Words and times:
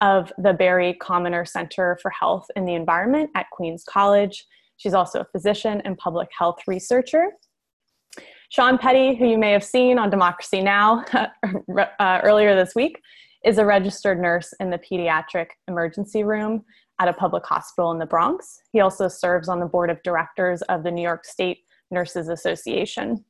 of 0.00 0.32
the 0.38 0.52
Barry 0.52 0.94
Commoner 1.00 1.44
Center 1.44 1.98
for 2.00 2.10
Health 2.10 2.46
and 2.56 2.66
the 2.66 2.74
Environment 2.74 3.30
at 3.34 3.50
Queens 3.50 3.84
College. 3.84 4.44
She's 4.76 4.94
also 4.94 5.20
a 5.20 5.24
physician 5.26 5.82
and 5.84 5.96
public 5.98 6.28
health 6.36 6.58
researcher. 6.66 7.28
Sean 8.48 8.78
Petty, 8.78 9.14
who 9.14 9.28
you 9.28 9.38
may 9.38 9.52
have 9.52 9.62
seen 9.62 9.98
on 9.98 10.10
Democracy 10.10 10.60
Now! 10.60 11.04
uh, 11.12 12.20
earlier 12.24 12.56
this 12.56 12.74
week, 12.74 13.00
is 13.44 13.58
a 13.58 13.64
registered 13.64 14.20
nurse 14.20 14.52
in 14.58 14.70
the 14.70 14.78
pediatric 14.78 15.48
emergency 15.68 16.24
room 16.24 16.64
at 17.00 17.08
a 17.08 17.12
public 17.12 17.44
hospital 17.46 17.92
in 17.92 17.98
the 17.98 18.06
Bronx. 18.06 18.60
He 18.72 18.80
also 18.80 19.08
serves 19.08 19.48
on 19.48 19.60
the 19.60 19.66
board 19.66 19.88
of 19.88 20.02
directors 20.02 20.62
of 20.62 20.82
the 20.82 20.90
New 20.90 21.02
York 21.02 21.24
State 21.24 21.60
Nurses 21.90 22.28
Association. 22.28 23.24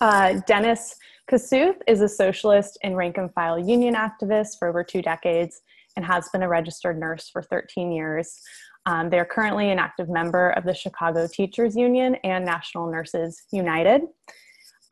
Uh, 0.00 0.40
Dennis 0.46 0.96
Kosuth 1.30 1.76
is 1.86 2.00
a 2.00 2.08
socialist 2.08 2.78
and 2.82 2.96
rank 2.96 3.18
and 3.18 3.32
file 3.34 3.58
union 3.58 3.94
activist 3.94 4.58
for 4.58 4.68
over 4.68 4.84
two 4.84 5.02
decades 5.02 5.62
and 5.96 6.04
has 6.04 6.28
been 6.30 6.42
a 6.42 6.48
registered 6.48 6.98
nurse 6.98 7.28
for 7.28 7.42
13 7.42 7.92
years. 7.92 8.40
Um, 8.86 9.10
they 9.10 9.18
are 9.18 9.24
currently 9.24 9.70
an 9.70 9.78
active 9.78 10.08
member 10.08 10.50
of 10.50 10.64
the 10.64 10.74
Chicago 10.74 11.26
Teachers 11.26 11.74
Union 11.74 12.16
and 12.24 12.44
National 12.44 12.90
Nurses 12.90 13.42
United. 13.52 14.02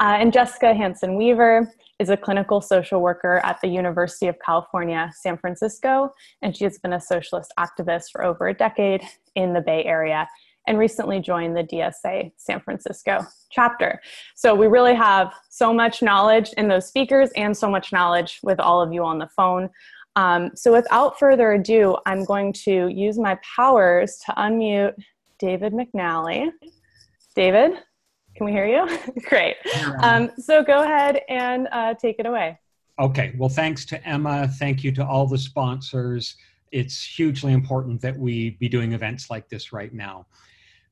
Uh, 0.00 0.16
and 0.18 0.32
Jessica 0.32 0.74
Hansen 0.74 1.16
Weaver 1.16 1.72
is 1.98 2.08
a 2.08 2.16
clinical 2.16 2.60
social 2.60 3.00
worker 3.00 3.40
at 3.44 3.60
the 3.60 3.68
University 3.68 4.26
of 4.26 4.36
California, 4.44 5.12
San 5.14 5.38
Francisco, 5.38 6.12
and 6.40 6.56
she 6.56 6.64
has 6.64 6.78
been 6.78 6.94
a 6.94 7.00
socialist 7.00 7.52
activist 7.58 8.06
for 8.10 8.24
over 8.24 8.48
a 8.48 8.54
decade 8.54 9.02
in 9.36 9.52
the 9.52 9.60
Bay 9.60 9.84
Area 9.84 10.26
and 10.66 10.78
recently 10.78 11.20
joined 11.20 11.56
the 11.56 11.64
DSA 11.64 12.32
San 12.36 12.60
Francisco 12.60 13.24
chapter. 13.50 14.00
So 14.34 14.54
we 14.54 14.66
really 14.66 14.94
have 14.94 15.32
so 15.50 15.72
much 15.72 16.02
knowledge 16.02 16.50
in 16.56 16.68
those 16.68 16.86
speakers 16.86 17.30
and 17.36 17.56
so 17.56 17.70
much 17.70 17.92
knowledge 17.92 18.40
with 18.42 18.60
all 18.60 18.80
of 18.80 18.92
you 18.92 19.04
on 19.04 19.18
the 19.18 19.28
phone. 19.36 19.68
Um, 20.16 20.50
so 20.54 20.72
without 20.72 21.18
further 21.18 21.52
ado, 21.52 21.96
I'm 22.06 22.24
going 22.24 22.52
to 22.64 22.88
use 22.88 23.18
my 23.18 23.38
powers 23.56 24.18
to 24.26 24.32
unmute 24.32 24.94
David 25.38 25.72
McNally. 25.72 26.50
David, 27.34 27.72
can 28.36 28.46
we 28.46 28.52
hear 28.52 28.66
you? 28.66 28.98
Great. 29.28 29.56
Um, 30.02 30.30
so 30.38 30.62
go 30.62 30.82
ahead 30.82 31.20
and 31.28 31.68
uh, 31.72 31.94
take 31.94 32.16
it 32.18 32.26
away. 32.26 32.58
Okay. 32.98 33.34
Well, 33.38 33.48
thanks 33.48 33.84
to 33.86 34.06
Emma. 34.06 34.48
Thank 34.58 34.84
you 34.84 34.92
to 34.92 35.06
all 35.06 35.26
the 35.26 35.38
sponsors. 35.38 36.36
It's 36.72 37.04
hugely 37.04 37.52
important 37.52 38.00
that 38.02 38.16
we 38.16 38.50
be 38.50 38.68
doing 38.68 38.92
events 38.92 39.30
like 39.30 39.48
this 39.48 39.72
right 39.72 39.92
now. 39.92 40.26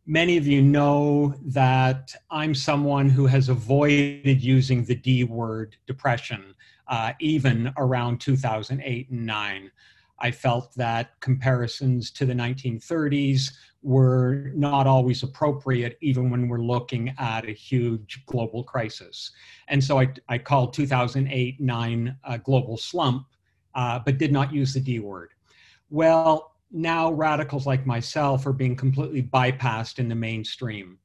Many 0.07 0.37
of 0.39 0.47
you 0.47 0.63
know 0.63 1.35
that 1.45 2.15
I'm 2.31 2.55
someone 2.55 3.09
who 3.09 3.27
has 3.27 3.49
avoided 3.49 4.43
using 4.43 4.85
the 4.85 4.95
D 4.95 5.25
word, 5.25 5.77
depression, 5.87 6.55
uh, 6.91 7.13
even 7.21 7.73
around 7.79 8.21
2008 8.21 9.11
and 9.11 9.25
9. 9.27 9.71
I 10.19 10.31
felt 10.31 10.75
that 10.75 11.19
comparisons 11.21 12.11
to 12.11 12.27
the 12.27 12.35
1930s 12.35 13.53
were 13.83 14.51
not 14.55 14.87
always 14.87 15.23
appropriate, 15.23 15.97
even 16.03 16.29
when 16.29 16.49
we're 16.49 16.59
looking 16.59 17.15
at 17.17 17.49
a 17.49 17.53
huge 17.53 18.23
global 18.27 18.63
crisis. 18.63 19.31
And 19.69 19.83
so 19.83 19.99
I, 19.99 20.13
I 20.29 20.37
called 20.37 20.75
2008 20.75 21.61
9 21.61 22.17
a 22.25 22.39
global 22.39 22.77
slump, 22.77 23.27
uh, 23.75 24.01
but 24.05 24.19
did 24.19 24.33
not 24.33 24.53
use 24.53 24.75
the 24.75 24.81
D 24.81 24.99
word. 24.99 25.31
Well, 25.89 26.57
now 26.71 27.11
radicals 27.13 27.67
like 27.67 27.87
myself 27.87 28.47
are 28.47 28.53
being 28.53 28.77
completely 28.77 29.23
bypassed 29.23 29.99
in 29.99 30.09
the 30.09 30.15
mainstream. 30.15 30.99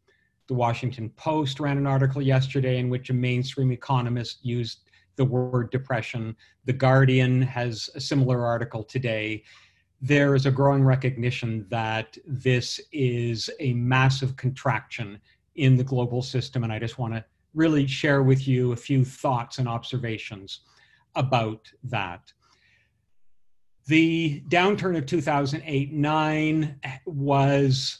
The 0.47 0.53
Washington 0.53 1.09
Post 1.11 1.59
ran 1.59 1.77
an 1.77 1.87
article 1.87 2.21
yesterday 2.21 2.79
in 2.79 2.89
which 2.89 3.09
a 3.09 3.13
mainstream 3.13 3.71
economist 3.71 4.39
used 4.43 4.84
the 5.15 5.25
word 5.25 5.71
depression. 5.71 6.35
The 6.65 6.73
Guardian 6.73 7.41
has 7.41 7.89
a 7.95 7.99
similar 7.99 8.45
article 8.45 8.83
today. 8.83 9.43
There 10.01 10.35
is 10.35 10.45
a 10.45 10.51
growing 10.51 10.83
recognition 10.83 11.65
that 11.69 12.17
this 12.25 12.79
is 12.91 13.49
a 13.59 13.73
massive 13.73 14.35
contraction 14.35 15.19
in 15.55 15.77
the 15.77 15.83
global 15.83 16.21
system, 16.21 16.63
and 16.63 16.73
I 16.73 16.79
just 16.79 16.97
want 16.97 17.13
to 17.13 17.23
really 17.53 17.87
share 17.87 18.21
with 18.21 18.47
you 18.47 18.73
a 18.73 18.75
few 18.75 19.05
thoughts 19.05 19.57
and 19.57 19.67
observations 19.67 20.61
about 21.15 21.71
that. 21.83 22.33
The 23.87 24.41
downturn 24.49 24.97
of 24.97 25.05
2008 25.05 25.93
9 25.93 26.81
was 27.05 27.99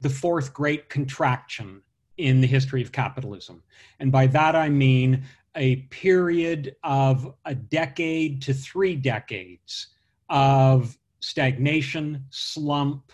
the 0.00 0.10
fourth 0.10 0.52
great 0.52 0.88
contraction 0.88 1.82
in 2.18 2.40
the 2.40 2.46
history 2.46 2.82
of 2.82 2.92
capitalism. 2.92 3.62
And 3.98 4.12
by 4.12 4.26
that 4.28 4.54
I 4.54 4.68
mean 4.68 5.24
a 5.56 5.76
period 5.90 6.76
of 6.82 7.34
a 7.44 7.54
decade 7.54 8.40
to 8.42 8.54
three 8.54 8.96
decades 8.96 9.88
of 10.30 10.96
stagnation, 11.20 12.24
slump, 12.30 13.12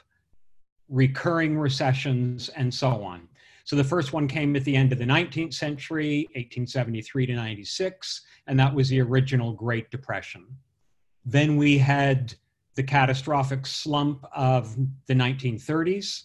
recurring 0.89 1.59
recessions, 1.59 2.49
and 2.51 2.73
so 2.73 3.03
on. 3.03 3.29
So 3.65 3.77
the 3.77 3.85
first 3.85 4.13
one 4.13 4.27
came 4.27 4.57
at 4.57 4.65
the 4.65 4.75
end 4.75 4.93
of 4.93 4.99
the 4.99 5.05
19th 5.05 5.53
century, 5.53 6.27
1873 6.35 7.27
to 7.27 7.35
96, 7.35 8.23
and 8.47 8.59
that 8.59 8.75
was 8.75 8.89
the 8.89 9.01
original 9.03 9.53
Great 9.53 9.91
Depression. 9.91 10.47
Then 11.27 11.57
we 11.57 11.77
had 11.77 12.35
the 12.77 12.83
catastrophic 12.83 13.67
slump 13.67 14.25
of 14.35 14.75
the 15.07 15.15
1930s. 15.15 16.23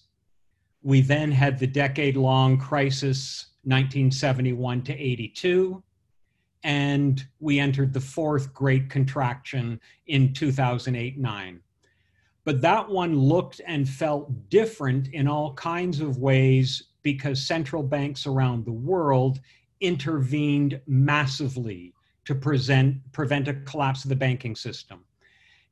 We 0.84 1.02
then 1.02 1.32
had 1.32 1.60
the 1.60 1.68
decade 1.68 2.16
long 2.16 2.58
crisis, 2.58 3.48
1971 3.64 4.84
to 4.84 4.94
82 4.94 5.84
and 6.64 7.26
we 7.40 7.60
entered 7.60 7.94
the 7.94 8.00
fourth 8.00 8.54
great 8.54 8.90
contraction 8.90 9.80
in 10.08 10.34
2008 10.34 11.18
9. 11.18 11.60
But 12.46 12.62
that 12.62 12.90
one 12.90 13.18
looked 13.18 13.62
and 13.66 13.88
felt 13.88 14.50
different 14.50 15.10
in 15.10 15.28
all 15.28 15.54
kinds 15.54 16.00
of 16.00 16.18
ways 16.18 16.84
because 17.02 17.46
central 17.46 17.84
banks 17.84 18.26
around 18.26 18.66
the 18.66 18.72
world 18.72 19.40
intervened 19.82 20.80
massively 20.88 21.94
to 22.26 22.36
present, 22.36 22.98
prevent 23.12 23.48
a 23.48 23.54
collapse 23.54 24.04
of 24.04 24.10
the 24.10 24.16
banking 24.16 24.56
system. 24.56 25.04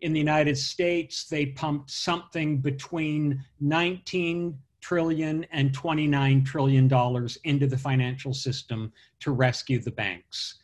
In 0.01 0.13
the 0.13 0.19
United 0.19 0.57
States, 0.57 1.25
they 1.25 1.47
pumped 1.47 1.91
something 1.91 2.57
between 2.57 3.43
19 3.59 4.57
trillion 4.81 5.45
and 5.51 5.73
29 5.73 6.43
trillion 6.43 6.87
dollars 6.87 7.37
into 7.43 7.67
the 7.67 7.77
financial 7.77 8.33
system 8.33 8.91
to 9.19 9.31
rescue 9.31 9.79
the 9.79 9.91
banks 9.91 10.60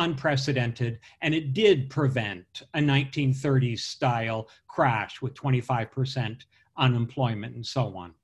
unprecedented, 0.00 0.98
and 1.22 1.34
it 1.34 1.52
did 1.52 1.88
prevent 1.90 2.62
a 2.74 2.80
1930s 2.80 3.80
style 3.80 4.48
crash 4.66 5.22
with 5.22 5.34
25% 5.34 6.40
unemployment 6.76 7.54
and 7.54 7.64
so 7.64 7.94
on. 7.96 8.14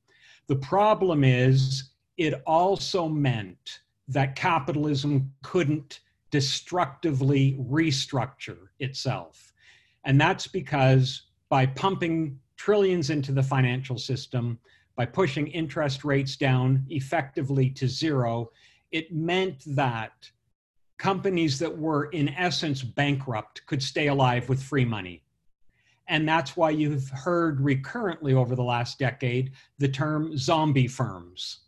The 0.49 0.57
problem 0.57 1.23
is, 1.23 1.91
it 2.17 2.43
also 2.47 3.09
meant 3.09 3.81
that 4.09 4.37
capitalism 4.37 5.33
couldn't 5.43 6.01
destructively 6.31 7.59
restructure 7.61 8.69
itself. 8.79 9.53
And 10.05 10.21
that's 10.21 10.47
because 10.47 11.23
by 11.49 11.67
pumping 11.67 12.39
trillions 12.57 13.11
into 13.11 13.33
the 13.33 13.43
financial 13.43 13.99
system, 13.99 14.59
by 14.97 15.05
pushing 15.05 15.49
interest 15.49 16.05
rates 16.05 16.37
down 16.37 16.87
effectively 16.89 17.69
to 17.71 17.87
zero, 17.87 18.51
it 18.93 19.13
meant 19.13 19.63
that 19.67 20.31
companies 20.99 21.59
that 21.59 21.77
were 21.77 22.07
in 22.07 22.29
essence 22.31 22.83
bankrupt 22.83 23.65
could 23.67 23.83
stay 23.83 24.09
alive 24.09 24.49
with 24.49 24.63
free 24.63 24.85
money. 24.85 25.23
And 26.09 26.29
that's 26.29 26.57
why 26.57 26.71
you've 26.71 27.09
heard 27.11 27.61
recurrently 27.61 28.35
over 28.35 28.55
the 28.55 28.63
last 28.63 28.99
decade 28.99 29.53
the 29.79 29.89
term 29.89 30.37
zombie 30.39 30.87
firms, 30.87 31.61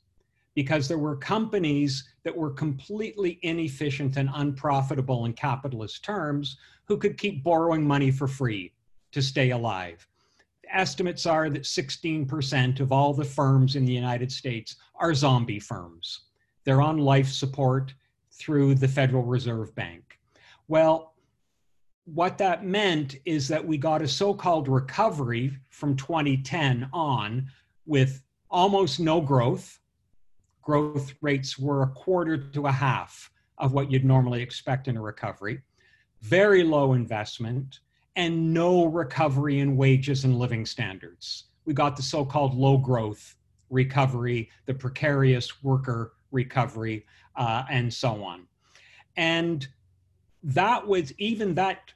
because 0.55 0.87
there 0.87 0.99
were 0.99 1.17
companies 1.17 2.09
that 2.23 2.37
were 2.37 2.51
completely 2.51 3.39
inefficient 3.43 4.17
and 4.17 4.31
unprofitable 4.35 5.25
in 5.25 5.33
capitalist 5.33 6.05
terms 6.05 6.57
who 6.85 6.97
could 6.97 7.19
keep 7.19 7.43
borrowing 7.43 7.87
money 7.87 8.11
for 8.11 8.29
free 8.29 8.73
to 9.13 9.21
stay 9.21 9.51
alive. 9.51 10.07
Estimates 10.71 11.27
are 11.27 11.51
that 11.51 11.63
16% 11.63 12.81
of 12.81 12.93
all 12.93 13.15
the 13.15 13.25
firms 13.25 13.75
in 13.75 13.85
the 13.85 13.93
United 13.93 14.31
States 14.31 14.77
are 14.97 15.15
zombie 15.15 15.59
firms. 15.61 16.21
They're 16.65 16.83
on 16.83 16.99
life 16.99 17.29
support 17.29 17.95
through 18.39 18.75
the 18.77 18.89
Federal 18.89 19.25
Reserve 19.25 19.75
Bank. 19.75 20.19
Well, 20.69 21.15
what 22.05 22.39
that 22.39 22.65
meant 22.65 23.17
is 23.25 23.49
that 23.49 23.67
we 23.67 23.77
got 23.77 24.01
a 24.01 24.09
so 24.09 24.33
called 24.33 24.69
recovery 24.69 25.53
from 25.71 25.97
2010 25.97 26.89
on 26.93 27.47
with 27.85 28.23
almost 28.51 29.01
no 29.01 29.21
growth. 29.21 29.79
Growth 30.63 31.13
rates 31.21 31.59
were 31.59 31.83
a 31.83 31.89
quarter 31.89 32.39
to 32.39 32.67
a 32.67 32.73
half 32.73 33.31
of 33.59 33.73
what 33.73 33.91
you'd 33.91 34.05
normally 34.05 34.41
expect 34.41 34.89
in 34.89 34.97
a 34.97 35.03
recovery, 35.03 35.61
very 36.23 36.63
low 36.63 36.93
investment, 36.93 37.81
and 38.17 38.55
no 38.55 38.87
recovery 38.87 39.61
in 39.61 39.77
wages 39.77 40.25
and 40.25 40.39
living 40.39 40.65
standards. 40.65 41.45
We 41.65 41.75
got 41.75 41.97
the 41.97 42.03
so 42.03 42.25
called 42.25 42.55
low 42.55 42.79
growth 42.79 43.37
recovery, 43.71 44.51
the 44.67 44.75
precarious 44.75 45.63
worker 45.63 46.13
recovery, 46.31 47.07
uh, 47.37 47.65
and 47.71 47.93
so 47.93 48.23
on. 48.23 48.47
And 49.17 49.67
that 50.43 50.87
was 50.87 51.13
even 51.19 51.55
that 51.55 51.93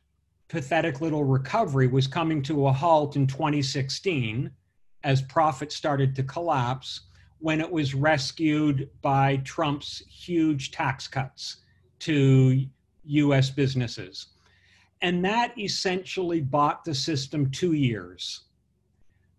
pathetic 0.49 1.01
little 1.01 1.25
recovery 1.25 1.87
was 1.87 2.07
coming 2.07 2.43
to 2.43 2.67
a 2.67 2.73
halt 2.73 3.17
in 3.17 3.27
2016 3.27 4.51
as 5.05 5.23
profits 5.23 5.75
started 5.75 6.15
to 6.15 6.23
collapse 6.23 7.03
when 7.39 7.61
it 7.61 7.71
was 7.71 7.95
rescued 7.95 8.89
by 9.01 9.37
Trump's 9.39 10.03
huge 10.09 10.71
tax 10.71 11.09
cuts 11.09 11.59
to 12.01 12.65
US 13.05 13.51
businesses. 13.51 14.29
And 15.01 15.25
that 15.25 15.59
essentially 15.59 16.41
bought 16.41 16.85
the 16.85 16.95
system 16.95 17.51
two 17.51 17.73
years. 17.73 18.43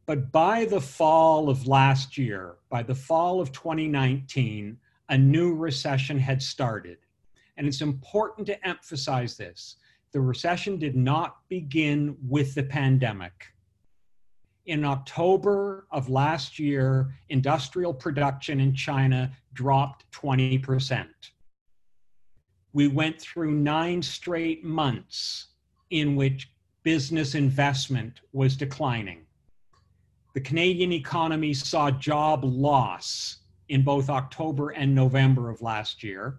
But 0.06 0.32
by 0.34 0.66
the 0.66 0.82
fall 0.82 1.50
of 1.50 1.66
last 1.66 2.18
year, 2.18 2.56
by 2.70 2.84
the 2.84 2.96
fall 2.96 3.40
of 3.40 3.54
2019, 3.54 4.78
a 5.10 5.18
new 5.18 5.54
recession 5.54 6.18
had 6.18 6.42
started. 6.42 6.98
And 7.58 7.68
it's 7.68 7.82
important 7.82 8.48
to 8.48 8.68
emphasize 8.68 9.38
this. 9.38 9.78
The 10.12 10.22
recession 10.22 10.78
did 10.78 10.96
not 10.96 11.38
begin 11.50 12.16
with 12.28 12.56
the 12.56 12.64
pandemic. 12.64 13.48
In 14.66 14.86
October 14.86 15.88
of 15.92 16.10
last 16.10 16.58
year, 16.58 17.14
industrial 17.30 17.94
production 17.94 18.60
in 18.60 18.74
China 18.74 19.32
dropped 19.54 20.10
20%. 20.12 21.08
We 22.72 22.88
went 22.88 23.20
through 23.20 23.52
nine 23.52 24.02
straight 24.02 24.64
months 24.64 25.48
in 25.90 26.16
which 26.16 26.50
business 26.84 27.36
investment 27.36 28.22
was 28.32 28.56
declining. 28.56 29.26
The 30.34 30.42
Canadian 30.42 30.92
economy 30.92 31.54
saw 31.54 31.92
job 31.92 32.44
loss 32.44 33.38
in 33.74 33.82
both 33.82 34.08
October 34.08 34.70
and 34.70 34.94
November 34.94 35.50
of 35.50 35.64
last 35.64 36.04
year. 36.04 36.38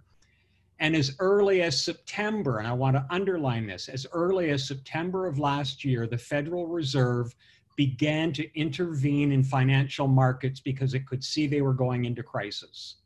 And 0.78 0.94
as 0.94 1.16
early 1.18 1.62
as 1.62 1.82
September, 1.82 2.58
and 2.58 2.68
I 2.68 2.72
want 2.72 2.94
to 2.94 3.04
underline 3.10 3.66
this, 3.66 3.88
as 3.88 4.06
early 4.12 4.50
as 4.50 4.68
September 4.68 5.26
of 5.26 5.40
last 5.40 5.84
year, 5.84 6.06
the 6.06 6.16
Federal 6.16 6.68
Reserve 6.68 7.34
began 7.74 8.32
to 8.34 8.48
intervene 8.56 9.32
in 9.32 9.42
financial 9.42 10.06
markets 10.06 10.60
because 10.60 10.94
it 10.94 11.08
could 11.08 11.24
see 11.24 11.48
they 11.48 11.60
were 11.60 11.74
going 11.74 12.04
into 12.04 12.22
crisis. 12.22 12.98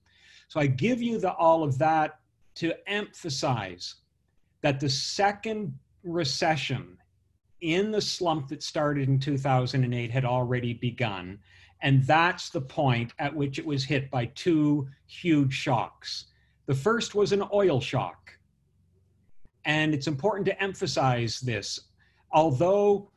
So 0.48 0.60
I 0.60 0.66
give 0.66 1.00
you 1.00 1.16
the, 1.16 1.32
all 1.32 1.62
of 1.64 1.78
that 1.78 2.20
to 2.56 2.74
emphasize 2.86 3.94
that 4.60 4.78
the 4.78 4.90
second 4.90 5.72
recession 6.04 6.98
in 7.62 7.90
the 7.90 8.02
slump 8.02 8.48
that 8.48 8.62
started 8.62 9.08
in 9.08 9.18
2008 9.18 10.10
had 10.10 10.26
already 10.26 10.74
begun. 10.74 11.38
And 11.80 12.04
that's 12.04 12.50
the 12.50 12.60
point 12.60 13.12
at 13.18 13.34
which 13.34 13.58
it 13.58 13.66
was 13.66 13.84
hit 13.84 14.10
by 14.10 14.26
two 14.26 14.88
huge 15.06 15.52
shocks. 15.52 16.26
The 16.66 16.74
first 16.74 17.14
was 17.14 17.32
an 17.32 17.44
oil 17.52 17.80
shock. 17.80 18.32
And 19.64 19.94
it's 19.94 20.06
important 20.06 20.46
to 20.46 20.62
emphasize 20.62 21.40
this. 21.40 21.80
Although 22.32 23.10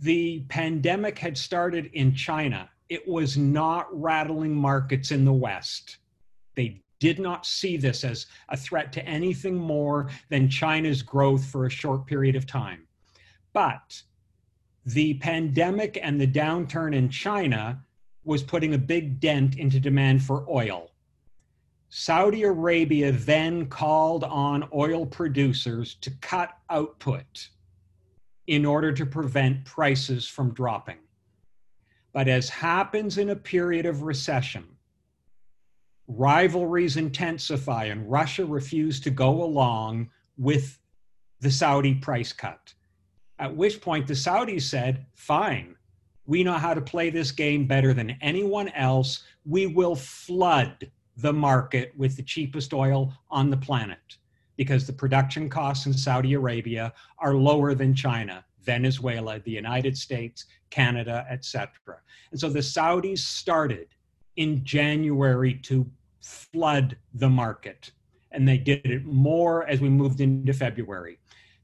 the 0.00 0.44
pandemic 0.48 1.18
had 1.18 1.36
started 1.36 1.90
in 1.92 2.14
China, 2.14 2.68
it 2.88 3.06
was 3.06 3.36
not 3.36 3.86
rattling 3.90 4.54
markets 4.54 5.10
in 5.10 5.24
the 5.24 5.32
West. 5.32 5.98
They 6.56 6.82
did 7.00 7.18
not 7.18 7.46
see 7.46 7.76
this 7.76 8.04
as 8.04 8.26
a 8.48 8.56
threat 8.56 8.92
to 8.94 9.06
anything 9.06 9.54
more 9.54 10.10
than 10.30 10.48
China's 10.48 11.02
growth 11.02 11.44
for 11.44 11.66
a 11.66 11.70
short 11.70 12.06
period 12.06 12.34
of 12.34 12.46
time. 12.46 12.86
But 13.52 14.02
the 14.88 15.14
pandemic 15.14 15.98
and 16.02 16.18
the 16.18 16.26
downturn 16.26 16.94
in 16.94 17.10
China 17.10 17.78
was 18.24 18.42
putting 18.42 18.72
a 18.72 18.78
big 18.78 19.20
dent 19.20 19.58
into 19.58 19.78
demand 19.78 20.22
for 20.22 20.46
oil. 20.48 20.90
Saudi 21.90 22.42
Arabia 22.44 23.12
then 23.12 23.66
called 23.66 24.24
on 24.24 24.66
oil 24.74 25.04
producers 25.04 25.96
to 25.96 26.10
cut 26.22 26.56
output 26.70 27.48
in 28.46 28.64
order 28.64 28.90
to 28.90 29.04
prevent 29.04 29.62
prices 29.66 30.26
from 30.26 30.54
dropping. 30.54 30.98
But 32.14 32.26
as 32.26 32.48
happens 32.48 33.18
in 33.18 33.28
a 33.28 33.36
period 33.36 33.84
of 33.84 34.02
recession, 34.02 34.64
rivalries 36.06 36.96
intensify 36.96 37.84
and 37.84 38.10
Russia 38.10 38.46
refused 38.46 39.04
to 39.04 39.10
go 39.10 39.42
along 39.42 40.08
with 40.38 40.78
the 41.40 41.50
Saudi 41.50 41.94
price 41.94 42.32
cut. 42.32 42.72
At 43.38 43.54
which 43.54 43.80
point 43.80 44.06
the 44.06 44.14
Saudis 44.14 44.62
said, 44.62 45.06
fine, 45.14 45.76
we 46.26 46.44
know 46.44 46.54
how 46.54 46.74
to 46.74 46.80
play 46.80 47.10
this 47.10 47.30
game 47.30 47.66
better 47.66 47.94
than 47.94 48.16
anyone 48.20 48.68
else. 48.70 49.24
We 49.46 49.66
will 49.66 49.94
flood 49.94 50.90
the 51.16 51.32
market 51.32 51.92
with 51.96 52.16
the 52.16 52.22
cheapest 52.22 52.72
oil 52.74 53.12
on 53.30 53.50
the 53.50 53.56
planet 53.56 54.18
because 54.56 54.86
the 54.86 54.92
production 54.92 55.48
costs 55.48 55.86
in 55.86 55.92
Saudi 55.92 56.34
Arabia 56.34 56.92
are 57.18 57.34
lower 57.34 57.74
than 57.74 57.94
China, 57.94 58.44
Venezuela, 58.62 59.38
the 59.40 59.52
United 59.52 59.96
States, 59.96 60.46
Canada, 60.70 61.26
etc. 61.30 61.70
And 62.30 62.38
so 62.38 62.48
the 62.48 62.58
Saudis 62.58 63.18
started 63.18 63.88
in 64.36 64.64
January 64.64 65.54
to 65.54 65.88
flood 66.20 66.96
the 67.14 67.28
market. 67.28 67.92
And 68.32 68.46
they 68.46 68.58
did 68.58 68.84
it 68.84 69.06
more 69.06 69.66
as 69.66 69.80
we 69.80 69.88
moved 69.88 70.20
into 70.20 70.52
February. 70.52 71.18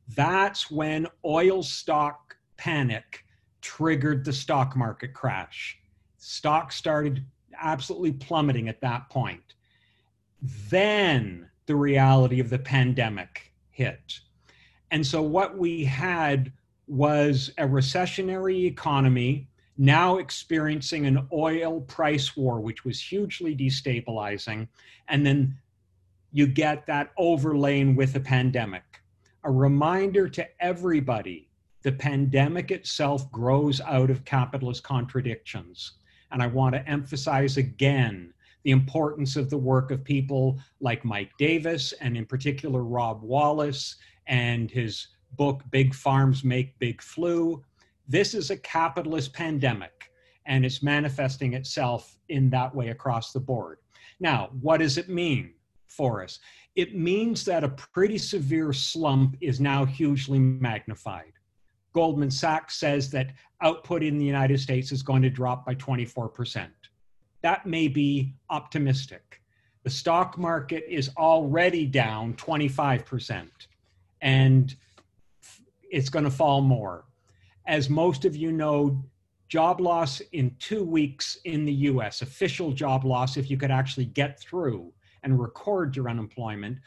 That's 0.09 0.71
when 0.71 1.07
oil 1.25 1.63
stock 1.63 2.37
panic 2.57 3.25
triggered 3.61 4.25
the 4.25 4.33
stock 4.33 4.77
market 4.77 5.15
crash. 5.15 5.79
Stock 6.19 6.73
started 6.73 7.25
absolutely 7.61 8.13
plummeting 8.13 8.69
at 8.69 8.81
that 8.81 9.09
point. 9.09 9.55
Then 10.69 11.49
the 11.67 11.77
reality 11.77 12.41
of 12.41 12.51
the 12.51 12.59
pandemic 12.59 13.53
hit. 13.71 14.21
And 14.91 15.07
so 15.07 15.23
what 15.23 15.57
we 15.57 15.85
had 15.85 16.53
was 16.87 17.51
a 17.59 17.67
recessionary 17.67 18.65
economy 18.65 19.49
now 19.77 20.19
experiencing 20.19 21.07
an 21.07 21.27
oil 21.33 21.81
price 21.81 22.37
war, 22.37 22.61
which 22.61 22.85
was 22.85 23.01
hugely 23.01 23.57
destabilizing. 23.57 24.69
And 25.09 25.27
then 25.27 25.57
you 26.31 26.47
get 26.47 26.87
that 26.87 27.13
overlaying 27.17 27.97
with 27.97 28.15
a 28.15 28.21
pandemic 28.21 29.01
a 29.45 29.51
reminder 29.51 30.29
to 30.29 30.47
everybody 30.61 31.49
the 31.83 31.93
pandemic 31.93 32.71
itself 32.71 33.31
grows 33.31 33.81
out 33.83 34.11
of 34.11 34.25
capitalist 34.25 34.83
contradictions. 34.83 35.93
And 36.33 36.43
I 36.43 36.47
want 36.47 36.75
to 36.75 36.89
emphasize 36.89 37.59
again 37.59 38.33
the 38.65 38.71
importance 38.71 39.37
of 39.37 39.51
the 39.51 39.59
work 39.59 39.91
of 39.91 40.03
people 40.03 40.59
like 40.81 41.05
Mike 41.05 41.31
Davis, 41.39 41.93
and 42.01 42.17
in 42.17 42.25
particular, 42.25 42.83
Rob 42.83 43.23
Wallace, 43.23 43.97
and 44.27 44.71
his 44.71 45.09
book, 45.33 45.63
Big 45.71 45.95
Farms 45.95 46.43
Make 46.43 46.79
Big 46.79 47.03
Flu. 47.03 47.63
This 48.09 48.33
is 48.33 48.51
a 48.51 48.57
capitalist 48.57 49.35
pandemic, 49.35 50.11
and 50.47 50.65
it's 50.65 50.83
manifesting 50.83 51.53
itself 51.53 52.17
in 52.31 52.49
that 52.51 52.75
way 52.75 52.89
across 52.89 53.33
the 53.33 53.41
board. 53.41 53.79
Now, 54.19 54.49
what 54.63 54.79
does 54.79 54.97
it 54.97 55.11
mean 55.11 55.53
for 55.89 56.23
us? 56.23 56.39
it 56.77 56.97
means 56.97 57.45
that 57.45 57.63
a 57.63 57.69
pretty 57.69 58.19
severe 58.19 58.73
slump 58.73 59.37
is 59.41 59.61
now 59.61 59.85
hugely 59.85 60.39
magnified. 60.39 61.33
Goldman 61.93 62.31
Sachs 62.31 62.77
says 62.77 63.11
that 63.11 63.31
output 63.61 64.03
in 64.03 64.19
the 64.19 64.25
United 64.25 64.59
States 64.59 64.91
is 64.91 65.03
going 65.03 65.23
to 65.23 65.31
drop 65.31 65.65
by 65.65 65.77
24%. 65.77 66.69
That 67.43 67.67
may 67.67 67.87
be 67.87 68.35
optimistic. 68.51 69.41
The 69.85 69.91
stock 69.91 70.37
market 70.37 70.85
is 70.89 71.11
already 71.17 71.87
down 71.87 72.35
25%, 72.35 73.47
and 74.23 74.75
it's 75.91 76.09
going 76.09 76.25
to 76.25 76.31
fall 76.31 76.61
more. 76.61 77.05
As 77.67 77.89
most 77.89 78.25
of 78.25 78.35
you 78.35 78.51
know, 78.51 79.05
job 79.49 79.81
loss 79.81 80.21
in 80.33 80.57
two 80.59 80.83
weeks 80.83 81.39
in 81.45 81.65
the 81.65 81.73
US, 81.73 82.23
official 82.23 82.73
job 82.73 83.05
loss, 83.05 83.37
if 83.37 83.49
you 83.49 83.57
could 83.57 83.71
actually 83.71 84.07
get 84.07 84.41
through, 84.41 84.93
and 85.25 85.41
record 85.41 85.97
your 85.97 86.09
unemployment 86.09 86.79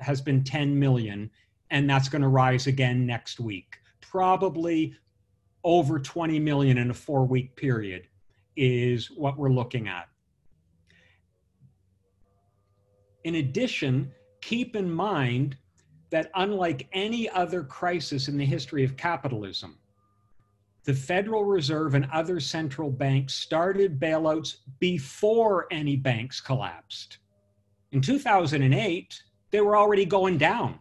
has 0.00 0.20
been 0.20 0.42
10 0.42 0.76
million, 0.76 1.30
and 1.70 1.88
that's 1.88 2.08
going 2.08 2.22
to 2.22 2.28
rise 2.28 2.66
again 2.66 3.06
next 3.06 3.38
week. 3.38 3.78
Probably 4.00 4.94
over 5.62 6.00
20 6.00 6.40
million 6.40 6.78
in 6.78 6.90
a 6.90 6.94
four 6.94 7.24
week 7.24 7.54
period 7.54 8.08
is 8.56 9.10
what 9.10 9.38
we're 9.38 9.52
looking 9.52 9.86
at. 9.88 10.08
In 13.24 13.36
addition, 13.36 14.10
keep 14.40 14.74
in 14.74 14.90
mind 14.90 15.56
that 16.10 16.30
unlike 16.34 16.88
any 16.92 17.28
other 17.30 17.62
crisis 17.62 18.28
in 18.28 18.36
the 18.36 18.44
history 18.44 18.84
of 18.84 18.96
capitalism, 18.96 19.78
the 20.84 20.92
Federal 20.92 21.44
Reserve 21.44 21.94
and 21.94 22.08
other 22.12 22.40
central 22.40 22.90
banks 22.90 23.34
started 23.34 24.00
bailouts 24.00 24.56
before 24.80 25.68
any 25.70 25.94
banks 25.94 26.40
collapsed. 26.40 27.18
In 27.92 28.00
2008, 28.00 29.22
they 29.50 29.60
were 29.60 29.76
already 29.76 30.06
going 30.06 30.38
down. 30.38 30.78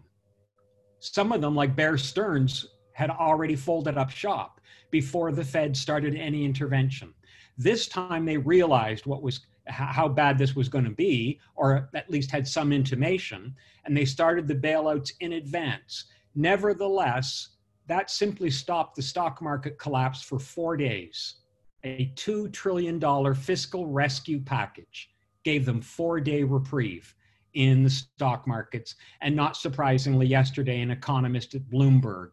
Some 1.00 1.34
of 1.34 1.42
them, 1.42 1.56
like 1.56 1.76
Bear 1.76 1.98
Stearns, 1.98 2.66
had 2.94 3.10
already 3.10 3.56
folded 3.56 3.98
up 3.98 4.10
shop 4.10 4.62
before 4.92 5.34
the 5.34 5.44
Fed 5.44 5.76
started 5.76 6.16
any 6.16 6.46
intervention. 6.46 7.14
This 7.58 7.90
time 7.90 8.24
they 8.24 8.38
realized 8.38 9.06
what 9.06 9.22
was 9.22 9.42
how 9.68 10.08
bad 10.08 10.38
this 10.38 10.56
was 10.56 10.70
going 10.70 10.86
to 10.86 10.92
be, 10.92 11.40
or 11.56 11.90
at 11.94 12.10
least 12.10 12.32
had 12.32 12.48
some 12.48 12.72
intimation, 12.72 13.54
and 13.86 13.96
they 13.96 14.06
started 14.06 14.48
the 14.48 14.56
bailouts 14.56 15.12
in 15.20 15.34
advance. 15.34 16.06
Nevertheless, 16.34 17.50
that 17.88 18.10
simply 18.10 18.50
stopped 18.50 18.96
the 18.96 19.02
stock 19.02 19.42
market 19.42 19.78
collapse 19.78 20.22
for 20.22 20.40
four 20.40 20.78
days. 20.78 21.36
A 21.84 22.12
$2 22.16 22.52
trillion 22.54 23.00
fiscal 23.36 23.86
rescue 23.88 24.40
package 24.40 25.11
gave 25.44 25.66
them 25.66 25.82
four 25.82 26.20
day 26.20 26.44
reprieve 26.44 27.14
in 27.54 27.84
the 27.84 27.90
stock 27.90 28.48
markets. 28.48 28.96
And 29.22 29.36
not 29.36 29.58
surprisingly, 29.58 30.26
yesterday, 30.26 30.82
an 30.82 30.92
economist 30.92 31.56
at 31.56 31.70
Bloomberg 31.70 32.32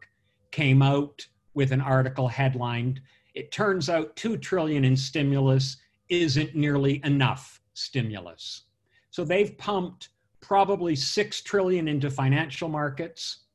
came 0.51 0.81
out 0.81 1.25
with 1.53 1.71
an 1.71 1.81
article 1.81 2.27
headlined, 2.27 3.01
It 3.33 3.51
turns 3.51 3.89
out 3.89 4.15
2 4.15 4.37
trillion 4.37 4.83
in 4.85 4.95
stimulus 4.95 5.77
isn't 6.09 6.55
nearly 6.55 7.01
enough 7.03 7.61
stimulus. 7.73 8.63
So 9.11 9.23
they've 9.23 9.57
pumped 9.57 10.09
probably 10.41 10.95
6 10.95 11.41
trillion 11.41 11.87
into 11.87 12.09
financial 12.09 12.69
markets. 12.69 13.45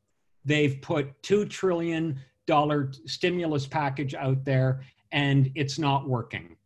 They've 0.45 0.81
put 0.81 1.23
2 1.23 1.47
trillion 1.47 2.21
dollar 2.47 2.93
stimulus 3.07 3.67
package 3.67 4.15
out 4.15 4.45
there 4.45 4.83
and 5.13 5.51
it's 5.55 5.79
not 5.79 6.09
working. 6.09 6.57